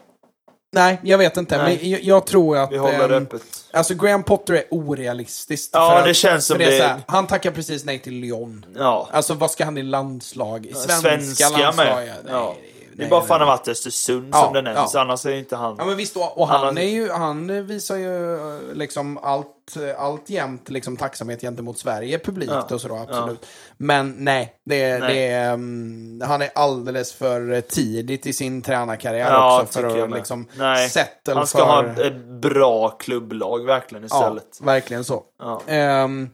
Nej, 0.74 1.00
jag 1.02 1.18
vet 1.18 1.36
inte. 1.36 1.62
Nej. 1.62 1.78
Men 1.82 1.90
jag, 1.90 2.02
jag 2.02 2.26
tror 2.26 2.58
att... 2.58 2.72
Vi 2.72 2.76
håller 2.78 3.08
det 3.08 3.16
ehm, 3.16 3.22
öppet. 3.22 3.42
Alltså 3.72 3.94
Graham 3.94 4.22
Potter 4.22 4.54
är 4.54 4.64
orealistiskt. 4.70 5.70
Ja, 5.72 5.90
för 5.90 5.98
att- 5.98 6.04
det 6.04 6.14
känns 6.14 6.46
som 6.46 6.58
det. 6.58 6.78
så 6.78 6.84
här, 6.84 7.00
Han 7.06 7.26
tackar 7.26 7.50
precis 7.50 7.84
nej 7.84 7.98
till 7.98 8.14
Lyon. 8.14 8.66
Ja. 8.76 9.08
Alltså 9.12 9.34
vad 9.34 9.50
ska 9.50 9.64
han 9.64 9.78
i 9.78 9.82
landslag? 9.82 10.66
I 10.66 10.74
svenska, 10.74 10.96
Svenska 11.00 11.48
landslag? 11.48 11.86
med. 11.86 12.06
Nej, 12.06 12.12
Ja. 12.28 12.54
Det 12.96 13.04
är 13.04 13.10
bara 13.10 13.20
att 13.20 13.28
han 13.28 13.46
varit 13.46 13.68
Östersund 13.68 14.28
Ja, 14.32 14.42
som 14.42 14.52
det 14.52 14.62
nämns, 14.62 14.94
ja. 14.94 15.00
annars 15.00 15.26
är 15.26 15.30
inte 15.30 15.56
han. 15.56 15.76
Ja 15.78 15.84
men 15.84 15.96
visst, 15.96 16.16
och, 16.16 16.38
och 16.38 16.48
han, 16.48 16.64
Han 16.64 16.78
är 16.78 16.88
ju, 16.88 17.10
han 17.10 17.66
visar 17.66 17.96
ju 17.96 18.34
eh, 18.34 18.74
liksom 18.74 19.18
allt, 19.18 19.76
allt 19.98 20.30
jämt 20.30 20.70
liksom 20.70 20.96
tacksamhet 20.96 21.40
gentemot 21.40 21.78
Sverige 21.78 22.18
publikt 22.18 22.52
Ja, 22.52 22.74
och 22.74 22.80
så 22.80 22.88
då, 22.88 22.96
absolut. 22.96 23.46
Men 23.76 24.14
nej, 24.18 24.54
det, 24.64 24.98
Nej. 24.98 25.14
det 25.14 25.32
mm, 25.34 26.22
han 26.28 26.42
är 26.42 26.50
alldeles 26.54 27.12
för 27.12 27.60
tidigt 27.60 28.26
i 28.26 28.32
sin 28.32 28.62
tränarkarriär 28.62 29.32
Ja, 29.32 29.62
också 29.62 29.80
för 29.80 30.04
att 30.04 30.10
liksom 30.10 30.46
Nej, 30.56 30.90
settle 30.90 31.34
Han 31.34 31.46
ska 31.46 31.58
för... 31.58 31.64
ha 31.64 32.02
ett 32.06 32.24
bra 32.24 32.90
klubblag 32.90 33.66
verkligen 33.66 34.08
ja, 34.10 34.16
istället. 34.16 34.58
verkligen 34.60 35.04
så. 35.04 35.22
Ja. 35.38 35.60
Ehm, 35.66 36.30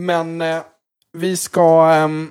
men 0.00 0.40
eh, 0.40 0.58
vi 1.12 1.36
ska 1.36 1.90
ehm, 1.92 2.30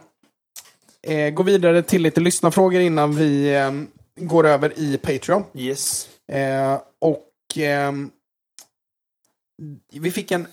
eh, 1.09 1.29
gå 1.29 1.43
vidare 1.43 1.81
till 1.81 2.01
lite 2.01 2.21
lyssnarfrågor 2.21 2.81
innan 2.81 3.15
vi 3.15 3.55
ehm, 3.55 3.87
går 4.15 4.47
över 4.47 4.73
i 4.79 4.97
Patreon. 4.97 5.43
Yes. 5.55 6.09
Eh, 6.31 6.77
och 7.01 7.27
ehm, 7.57 8.09
vi 9.93 10.11
fick 10.11 10.31
en 10.31 10.47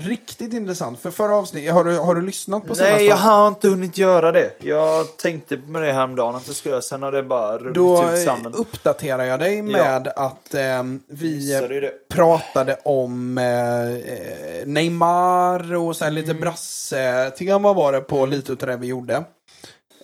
riktigt 0.00 0.52
intressant, 0.52 1.00
för 1.00 1.10
förra 1.10 1.36
avsnittet, 1.36 1.72
har 1.74 1.84
du, 1.84 1.98
har 1.98 2.14
du 2.14 2.22
lyssnat 2.22 2.66
på 2.66 2.74
senaste 2.74 2.96
Nej, 2.96 3.06
jag 3.06 3.16
har 3.16 3.48
inte 3.48 3.68
hunnit 3.68 3.98
göra 3.98 4.32
det. 4.32 4.50
Jag 4.58 5.16
tänkte 5.16 5.56
med 5.56 5.82
det 5.82 5.92
häromdagen 5.92 6.34
att 6.36 6.46
jag 6.46 6.56
skulle 6.56 6.72
göra, 6.72 6.82
sen 6.82 7.02
har 7.02 7.12
det 7.12 7.22
bara 7.22 7.58
runnit 7.58 7.74
Då 7.74 7.98
ut 7.98 8.18
eh, 8.18 8.24
sanden. 8.24 8.54
uppdaterar 8.54 9.24
jag 9.24 9.40
dig 9.40 9.62
med 9.62 10.08
att 10.16 10.54
ehm, 10.54 11.00
vi 11.08 11.54
eh, 11.54 11.60
det. 11.62 12.08
pratade 12.08 12.76
om 12.84 13.38
eh, 13.38 13.90
eh, 13.94 14.66
Neymar 14.66 15.74
och 15.74 15.96
så 15.96 16.04
här 16.04 16.10
lite 16.10 16.30
Mm. 16.30 16.40
brasse-tema 16.40 17.72
var 17.72 17.92
det 17.92 18.00
på 18.00 18.26
lite 18.26 18.52
utav 18.52 18.68
det 18.68 18.76
vi 18.76 18.86
gjorde. 18.86 19.24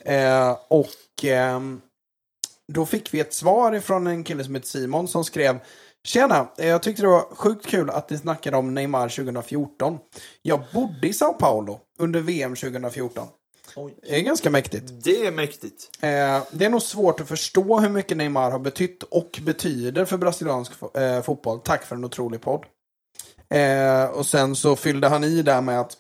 Eh, 0.06 0.56
och 0.68 1.24
ehm, 1.24 1.80
då 2.72 2.86
fick 2.86 3.14
vi 3.14 3.20
ett 3.20 3.34
svar 3.34 3.80
från 3.80 4.06
en 4.06 4.24
kille 4.24 4.44
som 4.44 4.54
heter 4.54 4.68
Simon 4.68 5.08
som 5.08 5.24
skrev 5.24 5.58
Tjena, 6.04 6.48
eh, 6.58 6.66
jag 6.68 6.82
tyckte 6.82 7.02
det 7.02 7.08
var 7.08 7.34
sjukt 7.34 7.66
kul 7.66 7.90
att 7.90 8.10
ni 8.10 8.18
snackade 8.18 8.56
om 8.56 8.74
Neymar 8.74 9.08
2014. 9.08 9.98
Jag 10.42 10.60
bodde 10.74 11.08
i 11.08 11.12
Sao 11.12 11.32
Paulo 11.32 11.80
under 11.98 12.20
VM 12.20 12.54
2014. 12.56 13.28
Oj. 13.76 13.94
Det 14.02 14.16
är 14.16 14.20
ganska 14.20 14.50
mäktigt. 14.50 15.04
Det 15.04 15.26
är 15.26 15.32
mäktigt. 15.32 15.90
Eh, 16.00 16.42
det 16.50 16.64
är 16.64 16.70
nog 16.70 16.82
svårt 16.82 17.20
att 17.20 17.28
förstå 17.28 17.78
hur 17.80 17.88
mycket 17.88 18.16
Neymar 18.16 18.50
har 18.50 18.58
betytt 18.58 19.02
och 19.02 19.38
betyder 19.42 20.04
för 20.04 20.16
brasiliansk 20.18 20.72
fo- 20.72 21.16
eh, 21.16 21.22
fotboll. 21.22 21.60
Tack 21.60 21.84
för 21.84 21.96
en 21.96 22.04
otrolig 22.04 22.40
podd. 22.40 22.64
Eh, 23.50 24.04
och 24.04 24.26
sen 24.26 24.56
så 24.56 24.76
fyllde 24.76 25.08
han 25.08 25.24
i 25.24 25.42
där 25.42 25.60
med 25.60 25.80
att 25.80 25.96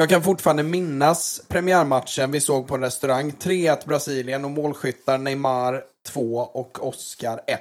jag 0.00 0.08
kan 0.08 0.22
fortfarande 0.22 0.62
minnas 0.62 1.42
premiärmatchen 1.48 2.30
vi 2.30 2.40
såg 2.40 2.68
på 2.68 2.74
en 2.74 2.80
restaurang. 2.80 3.32
3-1 3.40 3.86
Brasilien 3.86 4.44
och 4.44 4.50
målskyttar 4.50 5.18
Neymar 5.18 5.84
2 6.08 6.36
och 6.36 6.88
Oscar 6.88 7.40
1. 7.46 7.60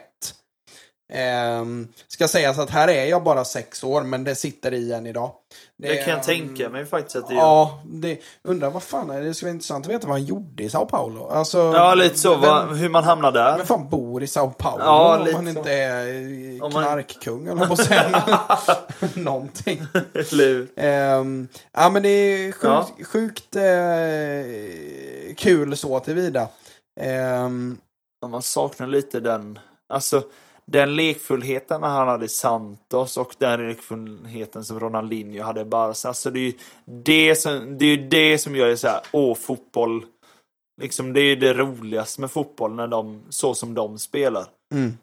Ehm, 1.14 1.88
ska 2.07 2.28
sägas 2.28 2.60
att 2.60 2.70
här 2.70 2.88
är 2.88 3.06
jag 3.06 3.24
bara 3.24 3.45
sex 3.45 3.84
år, 3.84 4.02
men 4.02 4.24
det 4.24 4.36
sitter 4.36 4.74
i 4.74 4.94
än 4.94 5.07
idag. 5.07 5.32
Det 5.81 5.95
kan 5.95 6.07
jag 6.10 6.18
ehm, 6.18 6.22
tänka 6.23 6.69
mig 6.69 6.85
faktiskt 6.85 7.15
att 7.15 7.27
det 7.27 7.34
gör. 7.34 7.41
Ja, 7.41 7.81
det, 7.85 8.19
undrar 8.43 8.69
vad 8.69 8.84
fan 8.84 9.10
är 9.10 9.19
det? 9.22 9.27
Det 9.27 9.34
skulle 9.34 9.47
vara 9.49 9.53
intressant 9.53 9.85
att 9.85 9.91
veta 9.91 10.07
vad 10.07 10.15
han 10.18 10.26
gjorde 10.26 10.64
i 10.64 10.69
Sao 10.69 10.85
Paulo. 10.85 11.27
Alltså, 11.27 11.57
Ja, 11.57 11.95
lite 11.95 12.18
så. 12.19 12.31
Vem, 12.31 12.41
Vad, 12.41 12.77
hur 12.77 12.89
man 12.89 13.03
hamnar 13.03 13.31
där. 13.31 13.57
vem 13.57 13.65
fan 13.65 13.89
bor 13.89 14.23
i 14.23 14.27
Sao 14.27 14.49
Paulo? 14.57 14.84
Ja, 14.84 15.18
om 15.18 15.26
lite 15.26 15.35
han 15.38 15.45
så. 15.53 15.60
inte 15.60 15.73
är 15.73 16.64
Om 16.64 16.73
man- 16.73 16.84
knarkkung 16.84 17.47
eller 17.47 17.65
på 17.65 17.76
säga. 17.76 18.23
Någonting. 19.15 19.81
Ehm, 20.76 21.47
ja, 21.73 21.89
men 21.89 22.03
det 22.03 22.10
är 22.10 22.51
sjukt, 22.51 22.64
Ja. 22.64 22.88
sjukt 23.06 23.56
eh, 23.56 25.35
kul 25.38 25.77
så 25.77 25.99
tillvida. 25.99 26.47
Ehm, 26.99 27.77
Ja, 28.22 28.27
Man 28.27 28.41
saknar 28.41 28.88
lite 28.88 29.19
den, 29.19 29.60
alltså 29.93 30.23
den 30.72 30.96
lekfullheten 30.96 31.84
han 31.84 32.08
hade 32.08 32.26
i 32.26 32.30
Santos 32.30 33.18
och 33.18 33.36
den 33.38 33.68
lekfullheten 33.68 34.64
som 34.66 34.80
Ronaldinho 34.80 35.44
hade 35.44 35.62
i 35.62 35.66
Barca. 35.66 36.08
Alltså 36.08 36.32
det 36.32 36.40
är 36.40 36.44
ju 36.44 36.54
det 36.86 37.36
som, 37.36 37.78
det 37.78 37.86
är 37.86 37.98
det 37.98 38.38
som 38.38 38.56
gör 38.56 38.68
det 38.68 38.78
så 38.78 38.88
här, 38.88 39.02
åh 39.12 39.36
fotboll. 39.36 40.06
Liksom 40.82 41.14
det 41.14 41.22
är 41.22 41.36
det 41.36 41.54
roligaste 41.54 42.22
med 42.22 42.32
fotboll 42.32 42.76
när 42.76 42.88
de, 42.88 43.22
så 43.30 43.54
som 43.54 43.74
de 43.74 44.00
spelar. 44.00 44.46
Mm. 44.74 44.98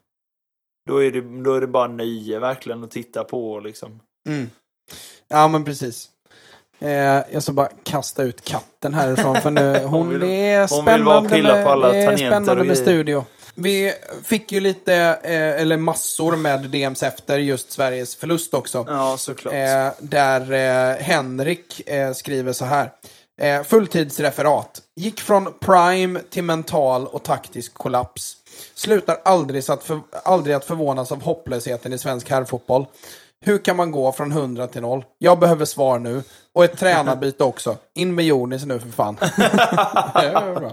Då 0.88 1.04
är 1.04 1.10
det, 1.10 1.20
då 1.42 1.54
är 1.54 1.60
det 1.60 1.66
bara 1.66 1.88
nöje 1.88 2.38
verkligen 2.38 2.84
att 2.84 2.90
titta 2.90 3.24
på 3.24 3.60
liksom. 3.60 4.00
Mm. 4.28 4.50
Ja, 5.28 5.48
men 5.48 5.64
precis. 5.64 6.10
Eh, 6.78 6.90
jag 7.32 7.42
ska 7.42 7.52
bara 7.52 7.70
kasta 7.82 8.22
ut 8.22 8.44
katten 8.44 8.94
härifrån 8.94 9.36
för 9.36 9.50
nu, 9.50 9.78
hon, 9.84 10.08
vill- 10.08 10.20
det 10.20 10.26
är 10.50 10.68
hon 10.68 10.84
vill 10.84 10.94
spännande, 10.94 11.28
pilla 11.28 11.54
med, 11.54 11.64
på 11.64 11.70
alla 11.70 11.92
det 11.92 11.98
är 11.98 12.16
spännande 12.16 12.64
med 12.64 12.78
studio. 12.78 13.24
Vi 13.58 13.94
fick 14.24 14.52
ju 14.52 14.60
lite, 14.60 14.94
eh, 15.22 15.60
eller 15.60 15.76
massor 15.76 16.36
med 16.36 16.60
DMs 16.70 17.02
efter 17.02 17.38
just 17.38 17.72
Sveriges 17.72 18.16
förlust 18.16 18.54
också. 18.54 18.84
Ja, 18.88 19.16
såklart. 19.18 19.54
Eh, 19.54 19.88
där 19.98 20.52
eh, 20.52 20.96
Henrik 21.02 21.88
eh, 21.88 22.12
skriver 22.12 22.52
så 22.52 22.64
här. 22.64 22.92
Eh, 23.40 23.62
fulltidsreferat. 23.62 24.82
Gick 24.96 25.20
från 25.20 25.58
prime 25.60 26.20
till 26.30 26.44
mental 26.44 27.06
och 27.06 27.22
taktisk 27.22 27.74
kollaps. 27.74 28.36
Slutar 28.74 29.16
aldrig, 29.24 29.64
så 29.64 29.72
att 29.72 29.84
för, 29.84 30.00
aldrig 30.24 30.56
att 30.56 30.64
förvånas 30.64 31.12
av 31.12 31.22
hopplösheten 31.22 31.92
i 31.92 31.98
svensk 31.98 32.30
herrfotboll. 32.30 32.86
Hur 33.44 33.58
kan 33.58 33.76
man 33.76 33.90
gå 33.90 34.12
från 34.12 34.32
100 34.32 34.66
till 34.66 34.82
0? 34.82 35.04
Jag 35.18 35.38
behöver 35.38 35.64
svar 35.64 35.98
nu. 35.98 36.22
Och 36.52 36.64
ett 36.64 36.78
tränarbyte 36.78 37.44
också. 37.44 37.76
In 37.94 38.14
med 38.14 38.24
Jonis 38.24 38.64
nu 38.64 38.78
för 38.78 38.88
fan. 38.88 39.16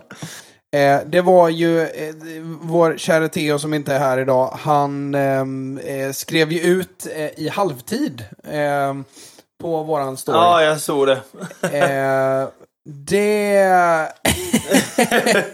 Det 0.74 0.82
var 0.82 0.96
bra. 0.96 1.00
Eh, 1.00 1.02
det 1.06 1.22
var 1.22 1.50
ju 1.50 1.82
eh, 1.82 2.16
vår 2.62 2.98
kära 2.98 3.30
Theo 3.30 3.60
som 3.60 3.74
inte 3.74 3.94
är 3.94 4.00
här 4.00 4.18
idag. 4.18 4.58
Han 4.62 5.16
ehm, 5.16 5.78
eh, 5.78 6.12
skrev 6.12 6.52
ju 6.52 6.60
ut 6.60 7.08
eh, 7.16 7.40
i 7.40 7.50
halvtid 7.50 8.24
ehm, 8.44 9.04
på 9.62 9.84
våran 9.84 10.18
story. 10.18 10.38
Ja, 10.38 10.64
jag 10.64 10.80
såg 10.82 11.08
det. 11.08 11.22
Eh, 11.62 12.48
det... 12.86 14.14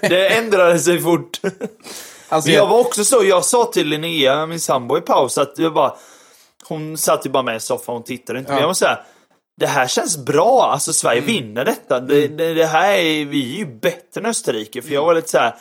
Det 0.02 0.28
ändrade 0.38 0.80
sig 0.80 1.02
fort. 1.02 1.40
Alltså, 2.30 2.50
Men 2.50 2.58
jag 2.58 2.68
var 2.68 2.80
också 2.80 3.04
så, 3.04 3.24
jag 3.24 3.46
sa 3.46 3.66
till 3.66 3.88
Linnea, 3.88 4.46
min 4.46 4.60
sambo 4.60 4.98
i 4.98 5.02
paus, 5.02 5.38
att 5.38 5.54
jag 5.58 5.74
bara... 5.74 5.94
Hon 6.68 6.98
satt 6.98 7.26
ju 7.26 7.30
bara 7.30 7.44
med 7.44 7.56
i 7.56 7.60
soffan, 7.60 7.96
hon 7.96 8.04
tittade 8.04 8.40
inte. 8.40 8.52
Men 8.52 8.58
Ja. 8.58 8.64
jag 8.64 8.68
var 8.68 8.74
såhär, 8.74 9.04
det 9.60 9.68
här 9.68 9.88
känns 9.88 10.18
bra, 10.18 10.69
alltså 10.73 10.94
Sverige 10.94 11.22
Mm. 11.22 11.34
vinner 11.34 11.65
detta. 11.65 11.99
Det, 11.99 12.27
det, 12.27 12.53
det 12.53 12.65
här 12.65 12.91
är, 12.91 13.26
vi 13.26 13.53
är 13.53 13.57
ju 13.57 13.65
bättre 13.65 14.19
än 14.22 14.26
Österrike. 14.26 14.81
För 14.81 14.94
jag 14.94 15.06
var 15.06 15.15
lite 15.15 15.30
såhär, 15.30 15.56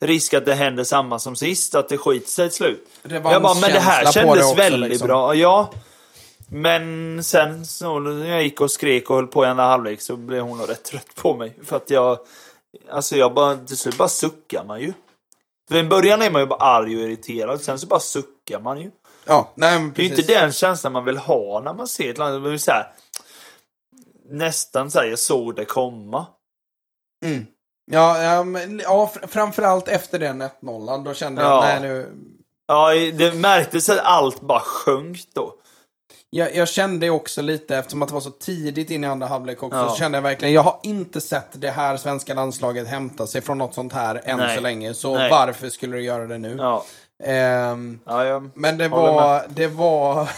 risk 0.00 0.34
att 0.34 0.44
det 0.44 0.54
händer 0.54 0.84
samma 0.84 1.18
som 1.18 1.36
sist, 1.36 1.74
att 1.74 1.88
det 1.88 1.98
skiter 1.98 2.28
sig 2.28 2.48
till 2.48 2.56
slut. 2.56 2.88
Jag 3.08 3.22
bara, 3.22 3.54
men 3.54 3.60
det 3.72 3.80
här 3.80 4.00
på 4.00 4.06
det 4.06 4.12
kändes 4.12 4.44
också, 4.44 4.54
väldigt 4.54 4.90
liksom. 4.90 5.08
bra. 5.08 5.34
Ja. 5.34 5.70
Men 6.48 7.24
sen 7.24 7.66
så 7.66 7.98
när 7.98 8.30
jag 8.30 8.42
gick 8.42 8.60
och 8.60 8.70
skrek 8.70 9.10
och 9.10 9.16
höll 9.16 9.26
på 9.26 9.44
i 9.44 9.46
andra 9.46 9.64
halvlek 9.64 10.00
så 10.00 10.16
blev 10.16 10.42
hon 10.42 10.58
nog 10.58 10.68
rätt 10.70 10.84
trött 10.84 11.14
på 11.14 11.36
mig. 11.36 11.56
För 11.64 11.76
att 11.76 11.90
jag, 11.90 12.18
alltså 12.90 13.16
jag 13.16 13.34
bara, 13.34 13.56
till 13.56 13.76
slut 13.76 13.96
bara 13.98 14.08
suckar 14.08 14.64
man 14.64 14.80
ju. 14.80 14.92
För 15.70 15.76
i 15.76 15.82
början 15.82 16.22
är 16.22 16.30
man 16.30 16.42
ju 16.42 16.46
bara 16.46 16.58
arg 16.60 16.96
och 16.96 17.02
irriterad, 17.02 17.60
sen 17.60 17.78
så 17.78 17.86
bara 17.86 18.00
suckar 18.00 18.60
man 18.60 18.80
ju. 18.80 18.90
Ja, 19.24 19.52
nej, 19.54 19.78
men 19.78 19.92
Det 19.92 20.00
är 20.00 20.04
ju 20.04 20.08
precis. 20.10 20.28
inte 20.28 20.40
den 20.40 20.52
känslan 20.52 20.92
man 20.92 21.04
vill 21.04 21.16
ha 21.16 21.60
när 21.60 21.74
man 21.74 21.88
ser 21.88 22.10
ett 22.10 22.18
land. 22.18 22.42
Man 22.42 22.50
vill 22.50 22.60
så 22.60 22.70
här, 22.70 22.92
nästan 24.30 24.90
så 24.90 24.98
här, 24.98 25.06
jag 25.06 25.18
såg 25.18 25.56
det 25.56 25.64
komma. 25.64 26.26
Ja, 27.92 28.22
ja, 28.22 28.44
men, 28.44 28.78
ja 28.84 29.10
fr- 29.14 29.26
framförallt 29.26 29.88
efter 29.88 30.18
den 30.18 30.42
1-0, 30.42 31.04
då 31.04 31.14
kände 31.14 31.42
jag, 31.42 31.50
Ja. 31.50 31.60
nej 31.60 31.80
nu... 31.80 32.12
Ja, 32.68 32.90
det 32.94 33.34
märktes 33.34 33.88
att 33.88 33.98
allt 33.98 34.40
bara 34.40 34.60
sjönk 34.60 35.18
då. 35.34 35.54
Jag, 36.30 36.54
jag 36.56 36.68
kände 36.68 37.10
också 37.10 37.42
lite, 37.42 37.76
eftersom 37.76 38.02
att 38.02 38.08
det 38.08 38.14
var 38.14 38.20
så 38.20 38.30
tidigt 38.30 38.90
in 38.90 39.04
i 39.04 39.06
andra 39.06 39.26
halvlek 39.26 39.62
också, 39.62 39.78
Ja. 39.78 39.88
så 39.88 39.96
kände 39.96 40.18
jag 40.18 40.22
verkligen, 40.22 40.54
jag 40.54 40.62
har 40.62 40.80
inte 40.82 41.20
sett 41.20 41.48
det 41.60 41.70
här 41.70 41.96
svenska 41.96 42.34
landslaget 42.34 42.88
hämta 42.88 43.26
sig 43.26 43.40
från 43.40 43.58
något 43.58 43.74
sånt 43.74 43.92
här 43.92 44.20
än 44.24 44.38
Nej. 44.38 44.56
så 44.56 44.62
länge. 44.62 44.94
Så 44.94 45.14
Nej. 45.14 45.30
varför 45.30 45.68
skulle 45.68 45.96
du 45.96 46.02
göra 46.02 46.26
det 46.26 46.38
nu? 46.38 46.56
Ja, 46.58 46.84
Ehm, 47.24 48.00
ja, 48.06 48.24
jag, 48.24 48.50
men 48.54 48.78
det 48.78 48.88
var, 48.88 49.42
det 49.48 49.66
var, 49.66 50.30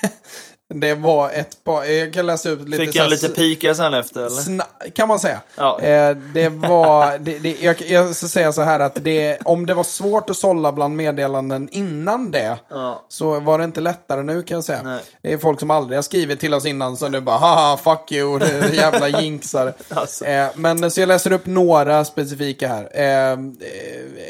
det 0.74 0.94
var 0.94 1.30
ett 1.30 1.64
par, 1.64 1.84
jag 1.84 2.12
kan 2.12 2.26
läsa 2.26 2.50
ut 2.50 2.68
lite 2.68 2.84
fick 2.86 2.94
jag 2.96 3.10
lite 3.10 3.28
pika 3.28 3.74
sen 3.74 3.94
efter 3.94 4.20
eller? 4.20 4.30
Sna- 4.30 4.90
kan 4.94 5.08
man 5.08 5.18
säga. 5.18 5.40
Ja. 5.56 5.80
Eh, 5.80 6.16
det 6.34 6.48
var, 6.48 7.18
det, 7.18 7.38
det, 7.38 7.56
jag, 7.62 7.82
jag 7.82 8.16
ska 8.16 8.28
säga 8.28 8.52
så 8.52 8.62
här 8.62 8.80
att 8.80 9.04
det, 9.04 9.38
om 9.44 9.66
det 9.66 9.74
var 9.74 9.84
svårt 9.84 10.30
att 10.30 10.36
sålla 10.36 10.72
bland 10.72 10.96
meddelanden 10.96 11.68
innan 11.72 12.30
det, 12.30 12.58
Ja. 12.70 13.04
så 13.08 13.40
var 13.40 13.58
det 13.58 13.64
inte 13.64 13.80
lättare 13.80 14.22
nu 14.22 14.42
kan 14.42 14.54
jag 14.54 14.64
säga. 14.64 14.82
Nej. 14.84 15.00
Det 15.22 15.32
är 15.32 15.38
folk 15.38 15.60
som 15.60 15.70
aldrig 15.70 15.96
har 15.98 16.02
skrivit 16.02 16.40
till 16.40 16.54
oss 16.54 16.66
innan 16.66 16.96
som 16.96 17.12
nu 17.12 17.20
bara 17.20 17.36
haha 17.38 17.76
fuck 17.76 18.12
you, 18.12 18.40
jävla 18.72 19.08
jinxar. 19.08 19.72
Alltså. 19.88 20.24
Eh, 20.24 20.46
men 20.54 20.90
så 20.90 21.00
jag 21.00 21.06
läser 21.08 21.32
upp 21.32 21.46
några 21.46 22.04
specifika 22.04 22.68
här. 22.68 22.90
Eh, 22.92 23.38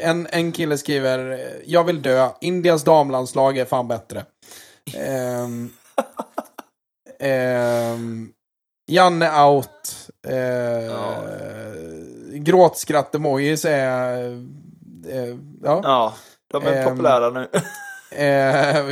en, 0.09 0.27
en 0.31 0.51
kille 0.51 0.77
skriver, 0.77 1.39
jag 1.65 1.83
vill 1.83 2.01
dö, 2.01 2.29
Indias 2.41 2.83
damlandslag 2.83 3.57
är 3.57 3.65
fan 3.65 3.87
bättre. 3.87 4.23
Ehm, 7.19 7.93
ehm, 7.93 8.29
Janne 8.89 9.41
out. 9.43 10.09
Eh, 10.27 10.91
Gråtskratt-emojis 12.39 13.65
är... 13.65 14.23
Eh, 15.09 15.35
ja. 15.63 15.79
Ja, 15.83 16.13
de 16.51 16.63
är 16.65 16.73
Ehm. 16.81 16.89
populära 16.89 17.29
nu. 17.29 17.47
Eh, 18.11 18.85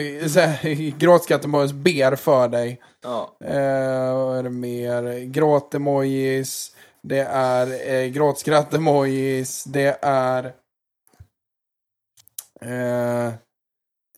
Gråtskratt-emojis 0.98 1.72
ber 1.74 2.16
för 2.16 2.48
dig. 2.48 2.82
ja. 3.04 3.38
Eh, 3.44 4.16
vad 4.16 4.38
är 4.38 4.44
det 4.44 4.50
mer? 4.50 5.20
Gråt-emojis. 5.26 6.72
Det 7.02 7.20
är 7.32 7.90
eh, 7.94 8.06
gråtskratt-emojis. 8.10 9.64
Det 9.64 9.98
är... 10.02 10.54
Eh, 12.62 13.26
eh, 13.28 13.34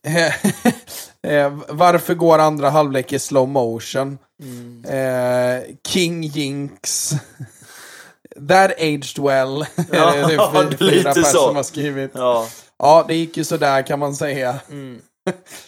varför 1.68 2.14
går 2.14 2.38
andra 2.38 2.70
halvlek 2.70 3.12
i 3.12 3.18
slow 3.18 3.48
motion? 3.48 4.18
Mm. 4.42 4.84
Eh, 4.84 5.62
King 5.88 6.22
Jinx. 6.22 7.10
That 8.48 8.70
aged 8.78 9.18
well. 9.18 9.66
Ja, 9.92 10.12
det 10.12 10.34
är 10.34 10.52
det 10.68 10.74
är 10.74 10.76
fyra 10.76 10.90
lite 10.90 11.04
personer 11.04 11.24
så. 11.24 11.46
som 11.46 11.56
har 11.56 11.62
skrivit. 11.62 12.10
Ja. 12.14 12.46
Ja, 12.78 13.04
det 13.08 13.14
gick 13.14 13.36
ju 13.36 13.44
sådär 13.44 13.86
kan 13.86 13.98
man 13.98 14.14
säga. 14.14 14.60
Mm. 14.70 15.00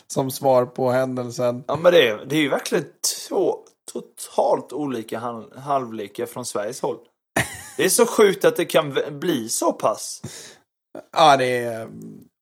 Som 0.07 0.31
svar 0.31 0.67
på 0.67 0.91
händelsen. 0.91 1.65
ja, 1.69 1.77
men 1.77 1.93
det 1.93 2.09
är, 2.09 2.25
det 2.27 2.37
är 2.37 2.41
ju 2.41 2.49
verkligen 2.49 2.85
två 3.29 3.57
totalt 3.93 4.73
olika 4.73 5.19
hal- 5.19 5.59
halvlekar 5.59 6.27
från 6.27 6.45
Sveriges 6.47 6.81
håll. 6.81 6.97
Det 7.77 7.85
är 7.85 7.89
så 7.89 8.07
sjukt 8.07 8.45
att 8.45 8.57
det 8.57 8.65
kan 8.65 8.99
bli 9.11 9.49
så 9.49 9.73
pass. 9.73 10.23
Ja, 11.17 11.37
det 11.37 11.59
är 11.59 11.89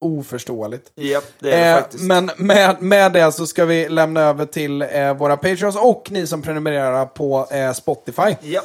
oförståeligt. 0.00 0.90
Japp, 0.96 1.24
det 1.38 1.52
är 1.52 1.56
det 1.60 1.68
Eh, 1.70 1.76
faktiskt. 1.82 2.02
men 2.04 2.30
med, 2.36 2.82
med 2.82 3.12
det 3.12 3.32
så 3.32 3.46
ska 3.46 3.64
vi 3.64 3.88
lämna 3.88 4.20
över 4.20 4.46
till 4.46 4.82
eh, 4.82 5.14
våra 5.14 5.36
Patreons 5.36 5.76
och 5.76 6.08
ni 6.10 6.26
som 6.26 6.42
prenumererar 6.42 7.06
på 7.06 7.46
eh, 7.50 7.72
Spotify. 7.72 8.36
Japp. 8.42 8.64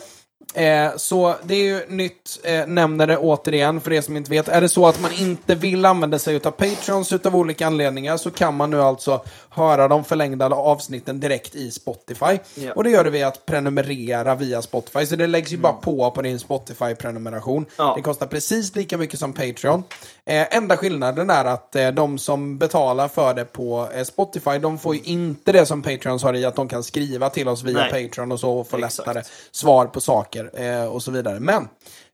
Eh, 0.55 0.91
så 0.97 1.35
det 1.43 1.55
är 1.55 1.63
ju 1.63 1.85
nytt, 1.87 2.39
eh, 2.43 2.67
nämner 2.67 3.07
det 3.07 3.17
återigen 3.17 3.81
för 3.81 3.93
er 3.93 4.01
som 4.01 4.17
inte 4.17 4.29
vet. 4.31 4.47
Är 4.47 4.61
det 4.61 4.69
så 4.69 4.87
att 4.87 5.01
man 5.01 5.11
inte 5.13 5.55
vill 5.55 5.85
använda 5.85 6.19
sig 6.19 6.35
av 6.35 6.51
Patreons 6.51 7.11
utav 7.13 7.35
olika 7.35 7.67
anledningar 7.67 8.17
så 8.17 8.31
kan 8.31 8.55
man 8.55 8.69
nu 8.69 8.81
alltså 8.81 9.21
höra 9.49 9.87
de 9.87 10.03
förlängda 10.03 10.45
avsnitten 10.45 11.19
direkt 11.19 11.55
i 11.55 11.71
Spotify. 11.71 12.39
Ja. 12.55 12.73
Och 12.75 12.83
det 12.83 12.89
gör 12.89 13.03
det 13.03 13.09
via 13.09 13.27
att 13.27 13.45
prenumerera 13.45 14.35
via 14.35 14.61
Spotify. 14.61 15.05
Så 15.05 15.15
det 15.15 15.27
läggs 15.27 15.51
ju 15.51 15.57
bara 15.57 15.73
på 15.73 16.11
på 16.11 16.21
din 16.21 16.39
Spotify-prenumeration. 16.39 17.65
Ja. 17.77 17.93
Det 17.95 18.01
kostar 18.01 18.27
precis 18.27 18.75
lika 18.75 18.97
mycket 18.97 19.19
som 19.19 19.33
Patreon. 19.33 19.83
Eh, 20.25 20.57
enda 20.57 20.77
skillnaden 20.77 21.29
är 21.29 21.45
att 21.45 21.75
eh, 21.75 21.91
de 21.91 22.17
som 22.17 22.57
betalar 22.57 23.07
för 23.07 23.33
det 23.33 23.45
på 23.45 23.89
eh, 23.93 24.03
Spotify, 24.03 24.57
de 24.57 24.79
får 24.79 24.95
ju 24.95 25.01
inte 25.01 25.51
det 25.51 25.65
som 25.65 25.81
Patreons 25.81 26.23
har 26.23 26.33
i 26.33 26.45
att 26.45 26.55
de 26.55 26.67
kan 26.67 26.83
skriva 26.83 27.29
till 27.29 27.47
oss 27.47 27.63
via 27.63 27.77
Nej. 27.77 28.07
Patreon 28.07 28.31
och 28.31 28.39
så 28.39 28.51
och 28.51 28.69
få 28.69 28.77
Exakt. 28.77 29.07
lättare 29.07 29.23
svar 29.51 29.85
på 29.85 30.01
saker 30.01 30.51
eh, 30.53 30.85
och 30.85 31.03
så 31.03 31.11
vidare. 31.11 31.39
Men 31.39 31.67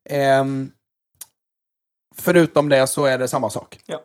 ehm, 0.10 0.72
förutom 2.16 2.70
det 2.70 2.88
så 2.88 3.06
är 3.06 3.18
det 3.18 3.28
samma 3.28 3.50
sak. 3.50 3.80
Ja. 3.86 4.02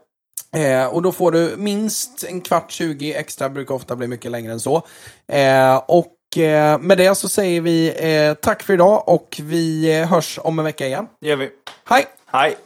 Eh, 0.60 0.86
och 0.86 1.02
då 1.02 1.12
får 1.12 1.32
du 1.32 1.54
minst 1.56 2.24
en 2.24 2.40
kvart, 2.40 2.70
20 2.70 3.14
extra, 3.14 3.48
brukar 3.48 3.74
ofta 3.74 3.96
bli 3.96 4.06
mycket 4.06 4.30
längre 4.30 4.52
än 4.52 4.60
så. 4.60 4.82
Eh, 5.28 5.76
och 5.76 6.38
eh, 6.38 6.78
med 6.78 6.98
det 6.98 7.14
så 7.14 7.28
säger 7.28 7.60
vi 7.60 7.94
eh, 7.96 8.34
tack 8.34 8.62
för 8.62 8.72
idag 8.72 9.08
och 9.08 9.40
vi 9.42 9.98
eh, 10.00 10.08
hörs 10.08 10.38
om 10.42 10.58
en 10.58 10.64
vecka 10.64 10.86
igen. 10.86 11.06
Det 11.20 11.28
gör 11.28 11.36
vi. 11.36 11.50
Hej! 11.84 12.06
Hej. 12.26 12.56